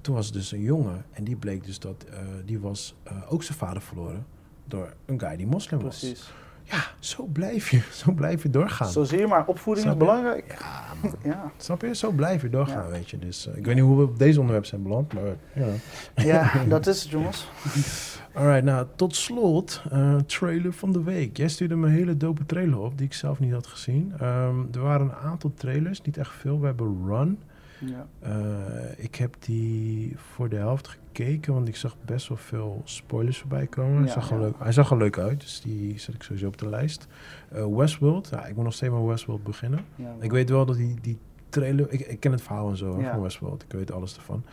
Toen 0.03 0.15
was 0.15 0.27
er 0.27 0.33
dus 0.33 0.51
een 0.51 0.61
jongen 0.61 1.05
en 1.11 1.23
die 1.23 1.35
bleek 1.35 1.65
dus 1.65 1.79
dat, 1.79 2.05
eh, 2.09 2.17
die 2.45 2.59
was 2.59 2.95
eh, 3.03 3.13
ook 3.29 3.43
zijn 3.43 3.57
vader 3.57 3.81
verloren 3.81 4.25
door 4.65 4.93
een 5.05 5.19
guy 5.19 5.35
die 5.35 5.47
moslim 5.47 5.81
was. 5.81 5.99
Precies. 5.99 6.31
ja, 6.63 6.83
zo 6.99 7.25
blijf 7.25 7.69
je, 7.69 7.81
zo 8.03 8.11
blijf 8.11 8.43
je 8.43 8.49
doorgaan. 8.49 8.91
Zo 8.91 9.03
zie 9.03 9.19
je 9.19 9.27
maar, 9.27 9.45
opvoeding 9.45 9.87
is 9.87 9.97
belangrijk. 9.97 10.55
Ja, 10.59 11.11
ja. 11.23 11.51
Snap 11.57 11.81
je? 11.81 11.95
Zo 11.95 12.11
blijf 12.11 12.41
je 12.41 12.49
doorgaan, 12.49 12.89
weet 12.89 13.09
je. 13.09 13.19
Dus 13.19 13.47
uh, 13.47 13.57
ik 13.57 13.65
weet 13.65 13.75
niet 13.75 13.83
hoe 13.83 13.97
we 13.97 14.03
op 14.03 14.19
deze 14.19 14.39
onderwerp 14.39 14.65
zijn 14.65 14.83
beland, 14.83 15.13
maar 15.13 15.35
ja. 15.53 15.67
Ja, 16.15 16.51
dat 16.67 16.87
is 16.87 17.01
het 17.01 17.11
jongens. 17.11 17.47
Alright, 18.33 18.63
nou 18.63 18.87
tot 18.95 19.15
slot, 19.15 19.81
uh, 19.93 20.15
trailer 20.15 20.73
van 20.73 20.91
de 20.91 21.03
week. 21.03 21.37
Jij 21.37 21.47
stuurde 21.47 21.75
me 21.75 21.87
een 21.87 21.93
hele 21.93 22.17
dope 22.17 22.45
trailer 22.45 22.79
op 22.79 22.97
die 22.97 23.05
ik 23.05 23.13
zelf 23.13 23.39
niet 23.39 23.53
had 23.53 23.67
gezien. 23.67 24.13
Um, 24.21 24.69
er 24.73 24.81
waren 24.81 25.05
een 25.05 25.15
aantal 25.15 25.53
trailers, 25.55 26.01
niet 26.01 26.17
echt 26.17 26.31
veel. 26.31 26.59
We 26.59 26.65
hebben 26.65 27.07
Run. 27.07 27.39
Ja. 27.86 28.07
Uh, 28.27 29.03
ik 29.03 29.15
heb 29.15 29.36
die 29.39 30.13
voor 30.17 30.49
de 30.49 30.55
helft 30.55 30.88
gekeken, 30.88 31.53
want 31.53 31.67
ik 31.67 31.75
zag 31.75 31.95
best 32.05 32.27
wel 32.27 32.38
veel 32.38 32.81
spoilers 32.84 33.38
voorbij 33.38 33.67
komen. 33.67 33.93
Ja, 33.93 33.99
hij, 33.99 34.07
zag 34.07 34.29
ja. 34.29 34.38
leuk, 34.38 34.55
hij 34.59 34.71
zag 34.71 34.91
er 34.91 34.97
leuk 34.97 35.17
uit, 35.17 35.41
dus 35.41 35.61
die 35.61 35.99
zet 35.99 36.15
ik 36.15 36.23
sowieso 36.23 36.47
op 36.47 36.57
de 36.57 36.69
lijst. 36.69 37.07
Uh, 37.55 37.65
Westworld, 37.65 38.29
ja, 38.31 38.45
ik 38.45 38.55
moet 38.55 38.63
nog 38.63 38.73
steeds 38.73 38.93
met 38.93 39.05
Westworld 39.05 39.43
beginnen. 39.43 39.86
ik 40.19 40.31
weet 40.31 40.49
wel 40.49 40.65
dat 40.65 40.75
die, 40.75 40.95
die 41.01 41.17
trailer, 41.49 41.91
ik, 41.91 41.99
ik 41.99 42.19
ken 42.19 42.31
het 42.31 42.41
verhaal 42.41 42.69
en 42.69 42.77
zo 42.77 42.99
van 42.99 43.21
Westworld, 43.21 43.63
ik 43.63 43.71
weet 43.71 43.91
alles 43.91 44.15
ervan. 44.15 44.43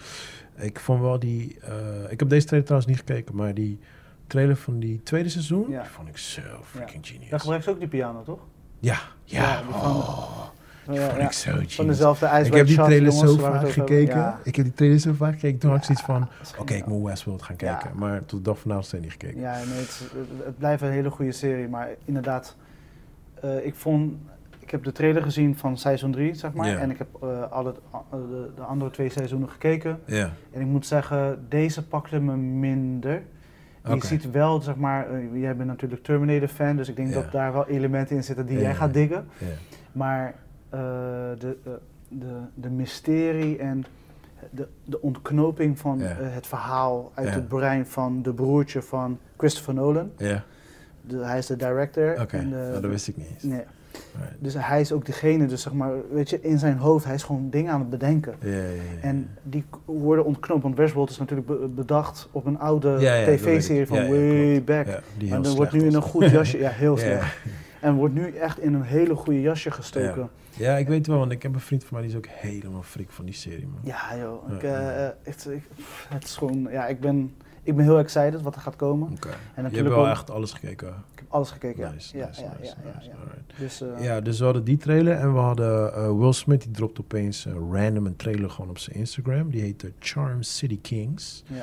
Ik 0.57 0.81
vond 0.81 1.01
wel 1.01 1.19
die, 1.19 1.59
uh, 1.69 2.13
ik 2.13 2.21
heb 2.21 2.29
deze 2.29 2.47
trailer 2.47 2.67
trouwens 2.69 2.87
niet 2.87 2.99
gekeken, 2.99 3.37
maar 3.37 3.55
die 3.55 3.79
trailer 4.27 4.57
van 4.57 4.79
die 4.79 5.03
tweede 5.03 5.29
seizoen, 5.29 5.67
die 5.67 5.79
vond 5.83 6.09
ik 6.09 6.17
zo 6.17 6.43
freaking 6.63 7.07
genius. 7.07 7.31
Daar 7.31 7.41
gebruikt 7.41 7.65
ze 7.65 7.71
ook 7.71 7.79
die 7.79 7.89
piano, 7.89 8.23
toch? 8.23 8.41
Ja, 8.79 8.99
ja. 9.25 9.63
oh. 9.73 10.49
Ja, 10.91 11.09
vond 11.09 11.23
ik 11.23 11.33
zo. 11.33 11.63
Van 11.67 11.87
dezelfde 11.87 12.27
Ik 12.27 12.55
heb 12.55 12.67
die 12.67 12.77
trailer 12.77 13.13
zo 13.13 13.37
vaak 13.37 13.71
gekeken. 13.71 14.35
Ik 14.43 14.57
heb 14.57 14.65
die 14.65 14.75
trailer 14.75 14.99
zo 14.99 15.13
vaak 15.13 15.33
gekeken. 15.33 15.59
Toen 15.59 15.71
had 15.71 15.79
ik 15.79 15.85
zoiets 15.85 16.05
van, 16.05 16.29
oké, 16.59 16.75
ik 16.75 16.87
moet 16.87 17.05
Westworld 17.05 17.43
gaan 17.43 17.57
kijken. 17.57 17.91
Maar 17.95 18.25
tot 18.25 18.45
dag 18.45 18.59
vanavond 18.59 18.87
steeds 18.87 19.03
niet 19.03 19.13
gekeken. 19.13 19.41
Ja, 19.41 19.55
nee, 19.55 19.79
het, 19.79 20.01
het, 20.45 20.59
blijft 20.59 20.83
een 20.83 20.91
hele 20.91 21.11
goede 21.11 21.33
serie. 21.33 21.69
Maar 21.69 21.89
inderdaad, 22.05 22.57
uh, 23.45 23.67
ik 23.67 23.75
vond... 23.75 24.15
Ik 24.59 24.77
heb 24.77 24.85
de 24.85 24.93
trailer 24.93 25.23
gezien 25.23 25.57
van 25.57 25.79
seizoen 25.79 26.13
3, 26.13 26.35
zeg 26.35 26.53
maar. 26.53 26.77
En 26.77 26.91
ik 26.91 26.99
heb 26.99 27.09
uh, 27.25 27.51
alle, 27.51 27.75
de, 28.11 28.51
de, 28.57 28.63
andere 28.63 28.91
twee 28.91 29.11
seizoenen 29.11 29.49
gekeken. 29.49 30.01
En 30.07 30.61
ik 30.61 30.67
moet 30.67 30.87
zeggen, 30.87 31.45
deze 31.49 31.87
pakte 31.87 32.21
me 32.21 32.37
minder. 32.37 33.23
Je 33.89 34.07
ziet 34.07 34.31
wel, 34.31 34.63
zeg 34.63 34.77
maar, 34.77 35.11
uh, 35.13 35.41
jij 35.41 35.57
bent 35.57 35.69
natuurlijk 35.69 36.03
Terminator-fan, 36.03 36.77
dus 36.77 36.89
ik 36.89 36.97
denk 36.97 37.13
dat 37.13 37.33
daar 37.33 37.53
wel 37.53 37.67
elementen 37.69 38.17
in 38.17 38.25
zitten 38.25 38.47
die 38.47 38.59
jij 38.59 38.75
gaat 38.75 38.93
diggen. 38.93 39.29
Maar 39.93 40.35
de, 40.71 41.57
uh, 41.67 41.73
de, 42.09 42.37
de 42.55 42.71
mysterie 42.71 43.59
en 43.59 43.85
de, 44.51 44.67
de 44.85 45.01
ontknoping 45.01 45.79
van 45.79 46.01
uh, 46.01 46.09
het 46.17 46.47
verhaal 46.47 47.13
uit 47.15 47.35
het 47.35 47.49
brein 47.49 47.87
van 47.87 48.23
de 48.23 48.33
broertje 48.33 48.83
van 48.83 49.19
Christopher 49.37 49.75
Nolan. 49.75 50.11
De, 50.17 51.17
hij 51.17 51.39
is 51.39 51.47
de 51.47 51.57
director. 51.57 52.13
Oké, 52.13 52.23
okay. 52.23 52.41
nou, 52.41 52.73
dat 52.73 52.91
wist 52.91 53.09
ik 53.09 53.17
niet. 53.17 53.43
Nee. 53.43 53.63
Right. 54.19 54.35
Dus 54.39 54.55
hij 54.59 54.81
is 54.81 54.93
ook 54.93 55.07
degene, 55.07 55.47
dus 55.47 55.63
zeg 55.63 55.73
maar, 55.73 55.93
weet 56.13 56.31
je, 56.31 56.41
in 56.41 56.59
zijn 56.59 56.77
hoofd, 56.77 57.05
hij 57.05 57.15
is 57.15 57.23
gewoon 57.23 57.51
dingen 57.51 57.73
aan 57.73 57.81
het 57.81 57.91
bedenken. 57.91 58.35
Yeah, 58.41 58.55
yeah, 58.55 58.75
yeah, 58.75 59.05
en 59.05 59.29
die 59.43 59.65
worden 59.85 60.25
ontknoopt, 60.25 60.63
want 60.63 60.77
Westworld 60.77 61.11
is 61.11 61.19
natuurlijk 61.19 61.47
be 61.47 61.69
bedacht 61.75 62.29
op 62.33 62.47
een 62.47 62.59
oude 62.59 62.97
tv-serie 62.97 63.87
van 63.87 64.09
way 64.09 64.65
back. 64.65 64.87
en 65.31 65.43
dan 65.43 65.55
wordt 65.55 65.73
nu 65.73 65.85
in 65.85 65.95
een 65.95 66.03
goed 66.03 66.31
jasje, 66.31 66.59
ja, 66.59 66.71
heel 66.71 66.97
slecht. 67.07 67.37
En 67.81 67.95
wordt 67.95 68.15
nu 68.15 68.31
echt 68.37 68.59
in 68.59 68.75
een 68.75 68.83
hele 68.83 69.15
goede 69.15 69.41
jasje 69.41 69.71
gestoken. 69.71 70.31
Ja, 70.57 70.77
ik 70.77 70.89
weet 70.89 71.07
wel, 71.07 71.19
want 71.19 71.33
ik 71.33 71.43
heb 71.43 71.55
een 71.55 71.61
vriend 71.61 71.85
van 71.85 71.99
mij 71.99 72.07
die 72.07 72.17
is 72.17 72.17
ook 72.17 72.33
helemaal 72.33 72.83
freak 72.83 73.11
van 73.11 73.25
die 73.25 73.35
serie, 73.35 73.67
man. 73.67 73.81
Ja, 73.83 74.17
joh. 74.19 74.53
Ik, 74.53 74.63
uh, 74.63 75.09
het, 75.23 75.47
ik, 75.51 75.63
het 76.09 76.25
is 76.25 76.37
gewoon, 76.37 76.69
ja, 76.71 76.87
ik 76.87 77.01
ben, 77.01 77.35
ik 77.63 77.77
ben 77.77 77.85
heel 77.85 77.99
excited 77.99 78.43
wat 78.43 78.55
er 78.55 78.61
gaat 78.61 78.77
komen. 78.77 79.13
Okay. 79.13 79.33
En 79.55 79.71
je 79.71 79.77
hebt 79.77 79.89
wel 79.89 80.09
echt 80.09 80.31
alles 80.31 80.53
gekeken? 80.53 80.89
Ik 80.89 81.19
heb 81.19 81.25
alles 81.29 81.51
gekeken, 81.51 81.93
nice, 81.93 82.17
ja. 82.17 82.27
Nice, 82.27 82.41
ja, 82.41 82.57
nice, 82.61 82.75
ja, 82.85 82.95
nice, 82.95 83.09
ja, 83.09 83.15
ja. 83.25 83.59
Dus, 83.59 83.83
uh, 83.83 84.05
ja, 84.05 84.21
dus 84.21 84.39
we 84.39 84.45
hadden 84.45 84.65
die 84.65 84.77
trailer 84.77 85.17
en 85.17 85.33
we 85.33 85.39
hadden 85.39 85.93
uh, 85.97 86.19
Will 86.19 86.33
Smith, 86.33 86.63
die 86.63 86.71
dropt 86.71 87.01
opeens 87.01 87.47
random 87.71 88.07
een 88.07 88.17
trailer 88.17 88.51
gewoon 88.51 88.71
op 88.71 88.79
zijn 88.79 88.97
Instagram. 88.97 89.51
Die 89.51 89.61
heet 89.61 89.91
Charm 89.99 90.43
City 90.43 90.81
Kings. 90.81 91.43
Ja. 91.47 91.63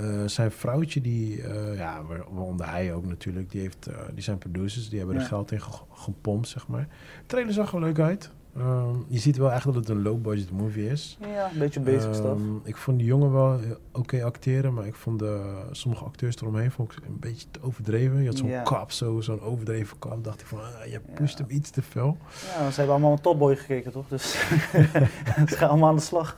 Uh, 0.00 0.26
zijn 0.26 0.50
vrouwtje, 0.50 1.00
die, 1.00 1.36
uh, 1.36 1.76
ja, 1.76 2.02
waaronder 2.04 2.68
hij 2.68 2.92
ook 2.92 3.06
natuurlijk, 3.06 3.50
die, 3.50 3.60
heeft, 3.60 3.88
uh, 3.88 3.96
die 4.14 4.22
zijn 4.22 4.38
producers, 4.38 4.88
die 4.88 4.98
hebben 4.98 5.16
er 5.16 5.22
geld 5.22 5.52
in 5.52 5.60
ge 5.60 5.70
gepompt, 5.92 6.48
zeg 6.48 6.68
maar. 6.68 6.88
De 7.20 7.26
trailer 7.26 7.52
zag 7.52 7.72
er 7.72 7.80
leuk 7.80 7.98
uit. 7.98 8.30
Um, 8.58 9.04
je 9.08 9.18
ziet 9.18 9.36
wel 9.36 9.52
echt 9.52 9.64
dat 9.64 9.74
het 9.74 9.88
een 9.88 10.02
low-budget 10.02 10.50
movie 10.50 10.90
is. 10.90 11.18
Ja, 11.34 11.50
een 11.52 11.58
beetje 11.58 11.80
basic 11.80 12.06
um, 12.06 12.14
stuff. 12.14 12.40
Ik 12.64 12.76
vond 12.76 12.98
die 12.98 13.06
jongen 13.06 13.32
wel 13.32 13.54
oké 13.54 13.78
okay 13.92 14.22
acteren, 14.22 14.74
maar 14.74 14.86
ik 14.86 14.94
vond 14.94 15.18
de, 15.18 15.62
sommige 15.70 16.04
acteurs 16.04 16.36
eromheen 16.36 16.70
vond 16.70 16.92
ik 16.92 17.04
een 17.06 17.18
beetje 17.20 17.46
te 17.50 17.58
overdreven. 17.62 18.20
Je 18.20 18.26
had 18.26 18.36
zo'n 18.36 18.48
yeah. 18.48 18.64
kap, 18.64 18.90
zo, 18.90 19.20
zo'n 19.20 19.40
overdreven 19.40 19.98
kap. 19.98 20.24
dacht 20.24 20.40
ik 20.40 20.46
van, 20.46 20.58
ah, 20.58 20.84
je 20.90 21.00
pusht 21.14 21.38
yeah. 21.38 21.48
hem 21.48 21.58
iets 21.58 21.70
te 21.70 21.82
veel. 21.82 22.16
Ja, 22.58 22.70
ze 22.70 22.76
hebben 22.76 22.94
allemaal 22.94 23.12
een 23.12 23.20
topboy 23.20 23.56
gekeken, 23.56 23.92
toch? 23.92 24.08
Dus 24.08 24.30
ze 25.50 25.56
gaan 25.56 25.68
allemaal 25.68 25.88
aan 25.88 25.96
de 25.96 26.02
slag. 26.02 26.36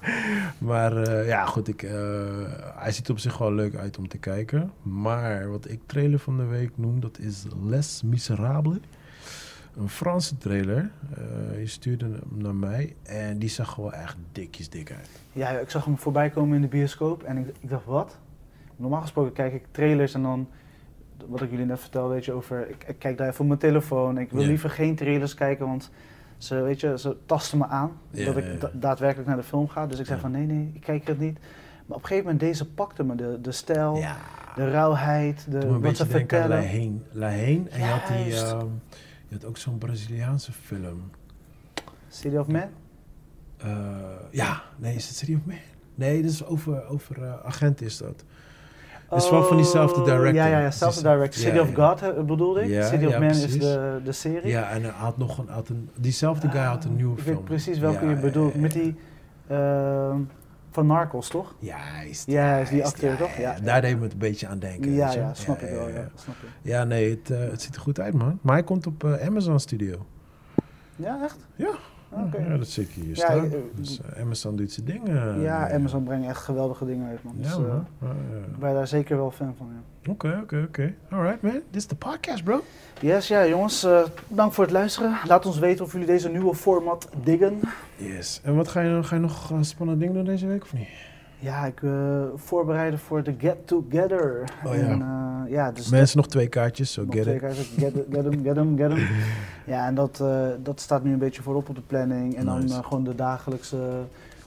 Maar 0.59 1.09
uh, 1.09 1.27
ja, 1.27 1.45
goed, 1.45 1.69
ik, 1.69 1.83
uh, 1.83 1.91
hij 2.75 2.93
ziet 2.93 3.11
op 3.11 3.19
zich 3.19 3.39
wel 3.39 3.53
leuk 3.53 3.75
uit 3.75 3.99
om 3.99 4.09
te 4.09 4.19
kijken. 4.19 4.73
Maar 4.83 5.51
wat 5.51 5.69
ik 5.71 5.81
trailer 5.87 6.19
van 6.19 6.37
de 6.37 6.45
week 6.45 6.71
noem, 6.75 7.01
dat 7.01 7.19
is 7.19 7.45
Les 7.63 8.03
Miserables 8.03 8.79
een 9.79 9.89
Franse 9.89 10.37
trailer. 10.37 10.91
Uh, 11.19 11.61
je 11.61 11.67
stuurde 11.67 12.05
hem 12.05 12.43
naar 12.43 12.55
mij 12.55 12.97
en 13.03 13.39
die 13.39 13.49
zag 13.49 13.71
gewoon 13.71 13.93
echt 13.93 14.17
dikjes 14.33 14.69
dik 14.69 14.93
uit. 14.93 15.09
Ja, 15.33 15.51
ik 15.51 15.71
zag 15.71 15.85
hem 15.85 15.99
voorbij 15.99 16.31
komen 16.31 16.57
in 16.57 16.63
de 16.63 16.69
bioscoop 16.69 17.23
en 17.23 17.37
ik, 17.37 17.47
ik 17.61 17.71
dacht, 17.71 17.85
wat? 17.85 18.19
Normaal 18.77 19.01
gesproken 19.01 19.33
kijk 19.33 19.53
ik 19.53 19.65
trailers 19.71 20.15
en 20.15 20.23
dan, 20.23 20.49
wat 21.27 21.43
ik 21.43 21.51
jullie 21.51 21.67
net 21.67 21.81
vertelde, 21.81 22.15
weet 22.15 22.25
je, 22.25 22.33
over, 22.33 22.69
ik, 22.69 22.85
ik 22.87 22.99
kijk 22.99 23.19
daar 23.19 23.29
even 23.29 23.41
op 23.41 23.47
mijn 23.47 23.59
telefoon. 23.59 24.19
Ik 24.19 24.31
wil 24.31 24.45
liever 24.45 24.71
geen 24.71 24.95
trailers 24.95 25.35
kijken, 25.35 25.67
want 25.67 25.91
ze, 26.37 26.55
weet 26.55 26.81
je, 26.81 26.99
ze 26.99 27.17
tasten 27.27 27.59
me 27.59 27.67
aan 27.67 27.93
dat 28.11 28.37
ik 28.37 28.61
da 28.61 28.71
daadwerkelijk 28.73 29.29
naar 29.29 29.37
de 29.37 29.43
film 29.43 29.69
ga. 29.69 29.87
Dus 29.87 29.99
ik 29.99 30.07
zei 30.07 30.21
van, 30.21 30.31
nee, 30.31 30.47
nee, 30.47 30.71
ik 30.75 30.81
kijk 30.81 31.07
het 31.07 31.19
niet. 31.19 31.39
Maar 31.87 31.97
op 31.97 32.03
een 32.03 32.09
gegeven 32.09 32.25
moment, 32.25 32.41
deze 32.41 32.67
pakte 32.67 33.05
me, 33.05 33.15
de, 33.15 33.39
de 33.43 33.53
stijl, 33.53 33.95
de 34.55 34.71
rauwheid, 34.71 35.47
de, 35.51 35.59
Toen 35.59 35.75
een 35.75 35.81
wat 35.81 35.97
ze 35.97 36.07
vertellen. 36.07 36.49
La 36.49 36.63
Heen. 36.63 37.03
La 37.11 37.29
Heen. 37.29 37.71
En 37.71 37.79
je 37.79 37.85
had 37.85 38.07
die... 38.07 38.47
Um, 38.47 38.81
je 39.29 39.35
had 39.35 39.45
ook 39.45 39.57
zo'n 39.57 39.79
Braziliaanse 39.79 40.53
film. 40.53 41.11
City 42.09 42.37
of 42.37 42.47
Man? 42.47 42.69
Uh, 43.65 43.73
ja, 44.31 44.63
nee, 44.77 44.95
is 44.95 45.09
het 45.09 45.17
City 45.17 45.35
of 45.35 45.41
Man? 45.45 45.57
Nee, 45.95 46.23
dat 46.23 46.31
is 46.31 46.45
over, 46.45 46.87
over 46.87 47.19
uh, 47.19 47.33
agent 47.45 47.81
is 47.81 47.99
dat. 47.99 48.25
Het 49.09 49.23
is 49.23 49.31
wel 49.31 49.45
van 49.45 49.57
diezelfde 49.57 50.03
director. 50.03 50.35
Ja, 50.35 50.47
ja, 50.47 50.61
ja, 50.61 50.71
zelfde 50.71 51.03
director. 51.03 51.43
City 51.43 51.55
ja, 51.55 51.61
of 51.61 51.75
God 51.75 52.01
ja. 52.01 52.23
bedoelde 52.23 52.63
ik. 52.63 52.83
City 52.83 53.05
of 53.05 53.11
Man 53.11 53.21
precies. 53.21 53.55
is 53.55 53.59
de, 53.59 54.01
de 54.05 54.13
serie. 54.13 54.51
Ja, 54.51 54.71
en 54.71 54.83
hij 54.83 54.91
had 54.91 55.19
nog 55.19 55.39
een, 55.39 55.49
had 55.49 55.69
een 55.69 55.91
diezelfde 55.97 56.49
guy 56.49 56.61
had 56.61 56.85
een 56.85 56.97
nieuwe 56.97 57.17
ik 57.17 57.23
film. 57.23 57.37
weet 57.37 57.45
precies 57.45 57.79
welke 57.79 58.07
je 58.07 58.15
bedoelt. 58.15 58.55
Met 58.55 58.73
die 58.73 58.97
uh, 59.51 60.15
van 60.79 60.87
Narcos, 60.87 61.29
toch? 61.29 61.55
Juist. 61.59 62.27
Ja, 62.27 62.57
is 62.57 62.69
die 62.69 62.85
acteur, 62.85 63.17
toch? 63.17 63.37
Ja, 63.37 63.61
daar 63.61 63.81
deed 63.81 63.97
me 63.97 64.03
het 64.03 64.13
een 64.13 64.19
beetje 64.19 64.47
aan 64.47 64.59
denken. 64.59 64.93
Ja, 64.93 65.13
ja, 65.13 65.35
snap 65.35 65.61
ik 65.61 65.71
wel. 65.71 65.89
Ja, 65.89 66.09
snap 66.15 66.35
ik. 66.35 66.49
ja 66.63 66.85
nee, 66.85 67.11
het, 67.11 67.31
uh, 67.31 67.39
het 67.39 67.63
ziet 67.63 67.75
er 67.75 67.81
goed 67.81 68.01
uit, 68.01 68.15
man. 68.15 68.39
Maar 68.43 68.55
hij 68.55 68.65
komt 68.65 68.87
op 68.87 69.05
uh, 69.05 69.27
Amazon 69.27 69.61
Studio. 69.61 70.07
Ja, 70.97 71.23
echt? 71.23 71.47
Ja. 71.57 71.71
Okay. 72.11 72.49
Ja, 72.49 72.57
dat 72.57 72.67
zie 72.67 72.83
ik 72.83 72.91
hier 72.91 73.17
staan. 73.17 73.51
Ja, 73.51 73.57
dus 73.75 74.01
uh, 74.01 74.23
Amazon 74.23 74.57
doet 74.57 74.73
zijn 74.73 74.87
dingen. 74.87 75.41
Ja, 75.41 75.73
Amazon 75.73 76.05
brengt 76.05 76.29
echt 76.29 76.43
geweldige 76.43 76.87
dingen 76.87 77.09
uit, 77.09 77.23
man. 77.23 77.35
Dus, 77.37 77.51
ja, 77.51 77.59
man. 77.59 77.87
Uh, 78.03 78.09
ik 78.53 78.59
ben 78.59 78.75
daar 78.75 78.87
zeker 78.87 79.17
wel 79.17 79.31
fan 79.31 79.55
van, 79.57 79.67
ja. 79.67 80.11
Oké, 80.11 80.39
oké, 80.43 80.65
oké. 80.69 80.95
Alright, 81.11 81.43
man. 81.43 81.53
Dit 81.53 81.63
is 81.71 81.87
de 81.87 81.95
podcast, 81.95 82.45
bro. 82.45 82.63
Yes, 83.01 83.29
ja, 83.29 83.47
jongens. 83.47 83.85
Uh, 83.85 84.01
dank 84.29 84.53
voor 84.53 84.65
het 84.65 84.73
luisteren. 84.73 85.17
Laat 85.27 85.47
ons 85.47 85.59
weten 85.59 85.85
of 85.85 85.93
jullie 85.93 86.07
deze 86.07 86.29
nieuwe 86.29 86.55
format 86.55 87.09
diggen. 87.23 87.61
Yes. 87.97 88.41
En 88.45 88.57
wat 88.57 88.69
ga 88.69 88.81
je, 88.81 89.03
ga 89.03 89.15
je 89.15 89.21
nog 89.21 89.53
spannende 89.61 90.01
dingen 90.01 90.15
doen 90.15 90.25
deze 90.25 90.47
week, 90.47 90.63
of 90.63 90.73
niet? 90.73 90.89
Ja, 91.41 91.65
ik 91.65 91.81
uh, 91.83 92.23
voorbereiden 92.35 92.99
voor 92.99 93.23
de 93.23 93.35
Get 93.39 93.67
Together. 93.67 94.45
Oh, 94.65 94.75
ja. 94.75 94.81
En, 94.81 95.01
uh, 95.01 95.53
ja, 95.53 95.73
dus 95.73 95.89
Mensen, 95.89 96.17
nog 96.17 96.27
twee 96.27 96.49
kaartjes, 96.49 96.93
zo 96.93 97.03
so 97.03 97.11
get 97.11 97.23
twee 97.23 97.39
kaartjes, 97.39 97.67
get, 97.67 97.93
get 98.11 98.25
get 98.43 98.55
them, 98.55 98.77
get 98.77 98.91
them. 98.91 98.99
Ja, 99.65 99.87
en 99.87 99.95
dat, 99.95 100.19
uh, 100.23 100.47
dat 100.63 100.81
staat 100.81 101.05
nu 101.05 101.13
een 101.13 101.19
beetje 101.19 101.43
voorop 101.43 101.69
op 101.69 101.75
de 101.75 101.81
planning. 101.87 102.37
En 102.37 102.45
nice. 102.45 102.67
dan 102.67 102.85
gewoon 102.85 103.05
de 103.05 103.15
dagelijkse 103.15 103.77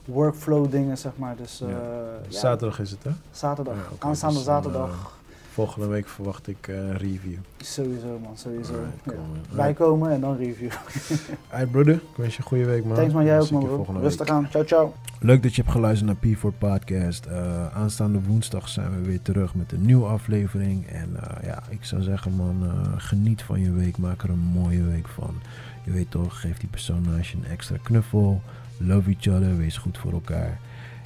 workflow 0.06 0.72
dingen, 0.72 0.98
zeg 0.98 1.12
maar. 1.16 1.36
Dus. 1.36 1.64
Ja, 1.68 2.38
zaterdag 2.40 2.80
is 2.80 2.92
het, 2.92 3.04
hè? 3.04 3.12
Zaterdag, 3.32 3.76
ja, 3.76 3.82
okay, 3.92 4.10
aanstaande 4.10 4.36
dus 4.36 4.44
zaterdag. 4.44 5.20
Volgende 5.54 5.88
week 5.88 6.08
verwacht 6.08 6.48
ik 6.48 6.68
een 6.68 6.88
uh, 6.88 6.96
review. 6.96 7.38
Sowieso 7.58 8.20
man, 8.24 8.38
sowieso. 8.38 8.74
Ja. 9.04 9.12
Bijkomen 9.56 10.12
en 10.12 10.22
dan 10.22 10.38
review. 10.38 10.70
Alright 11.50 11.72
brother, 11.72 11.94
ik 11.94 12.02
wens 12.16 12.36
je 12.36 12.42
een 12.42 12.48
goede 12.48 12.66
week 12.66 12.86
man. 12.86 12.96
Thanks 12.96 13.14
man, 13.14 13.26
jij 13.26 13.40
ook 13.40 13.52
man. 13.52 14.00
Rustig 14.00 14.28
aan, 14.28 14.48
ciao 14.50 14.64
ciao. 14.64 14.94
Leuk 15.20 15.44
dat 15.44 15.56
je 15.56 15.62
hebt 15.62 15.74
geluisterd 15.74 16.24
naar 16.24 16.36
P4 16.36 16.58
Podcast. 16.58 17.26
Uh, 17.26 17.76
aanstaande 17.76 18.22
woensdag 18.22 18.68
zijn 18.68 18.96
we 18.96 19.08
weer 19.08 19.22
terug 19.22 19.56
met 19.56 19.72
een 19.72 19.86
nieuwe 19.86 20.06
aflevering. 20.06 20.88
En 20.88 21.10
uh, 21.16 21.44
ja, 21.44 21.64
ik 21.70 21.84
zou 21.86 22.02
zeggen 22.02 22.36
man, 22.36 22.72
geniet 22.98 23.42
van 23.42 23.62
je 23.62 23.72
week. 23.72 23.98
Maak 23.98 24.24
er 24.24 24.30
een 24.30 24.52
mooie 24.54 24.84
week 24.84 25.08
van. 25.08 25.36
Je 25.84 25.92
weet 25.92 26.12
toch, 26.12 26.40
geef 26.40 26.58
die 26.58 26.70
persoon 26.70 27.02
naast 27.02 27.30
je 27.30 27.38
een 27.38 27.52
extra 27.52 27.78
knuffel. 27.84 28.42
Love 28.78 29.10
each 29.10 29.36
other, 29.36 29.58
wees 29.58 29.78
goed 29.78 29.98
voor 29.98 30.12
elkaar. 30.12 30.60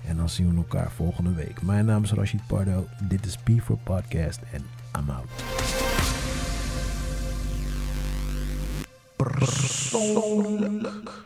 En 0.07 0.17
dan 0.17 0.29
zien 0.29 0.49
we 0.49 0.57
elkaar 0.57 0.91
volgende 0.91 1.33
week. 1.33 1.61
Mijn 1.61 1.85
naam 1.85 2.03
is 2.03 2.11
Rashid 2.11 2.47
Pardo. 2.47 2.87
Dit 3.01 3.25
is 3.25 3.37
P4 3.39 3.83
Podcast 3.83 4.39
en 4.51 4.65
I'm 4.99 5.09
out. 5.09 5.43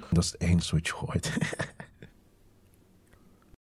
Dat 0.10 0.24
is 0.24 0.38
één 0.38 0.60
switch 0.60 0.92
gooit. 0.92 1.32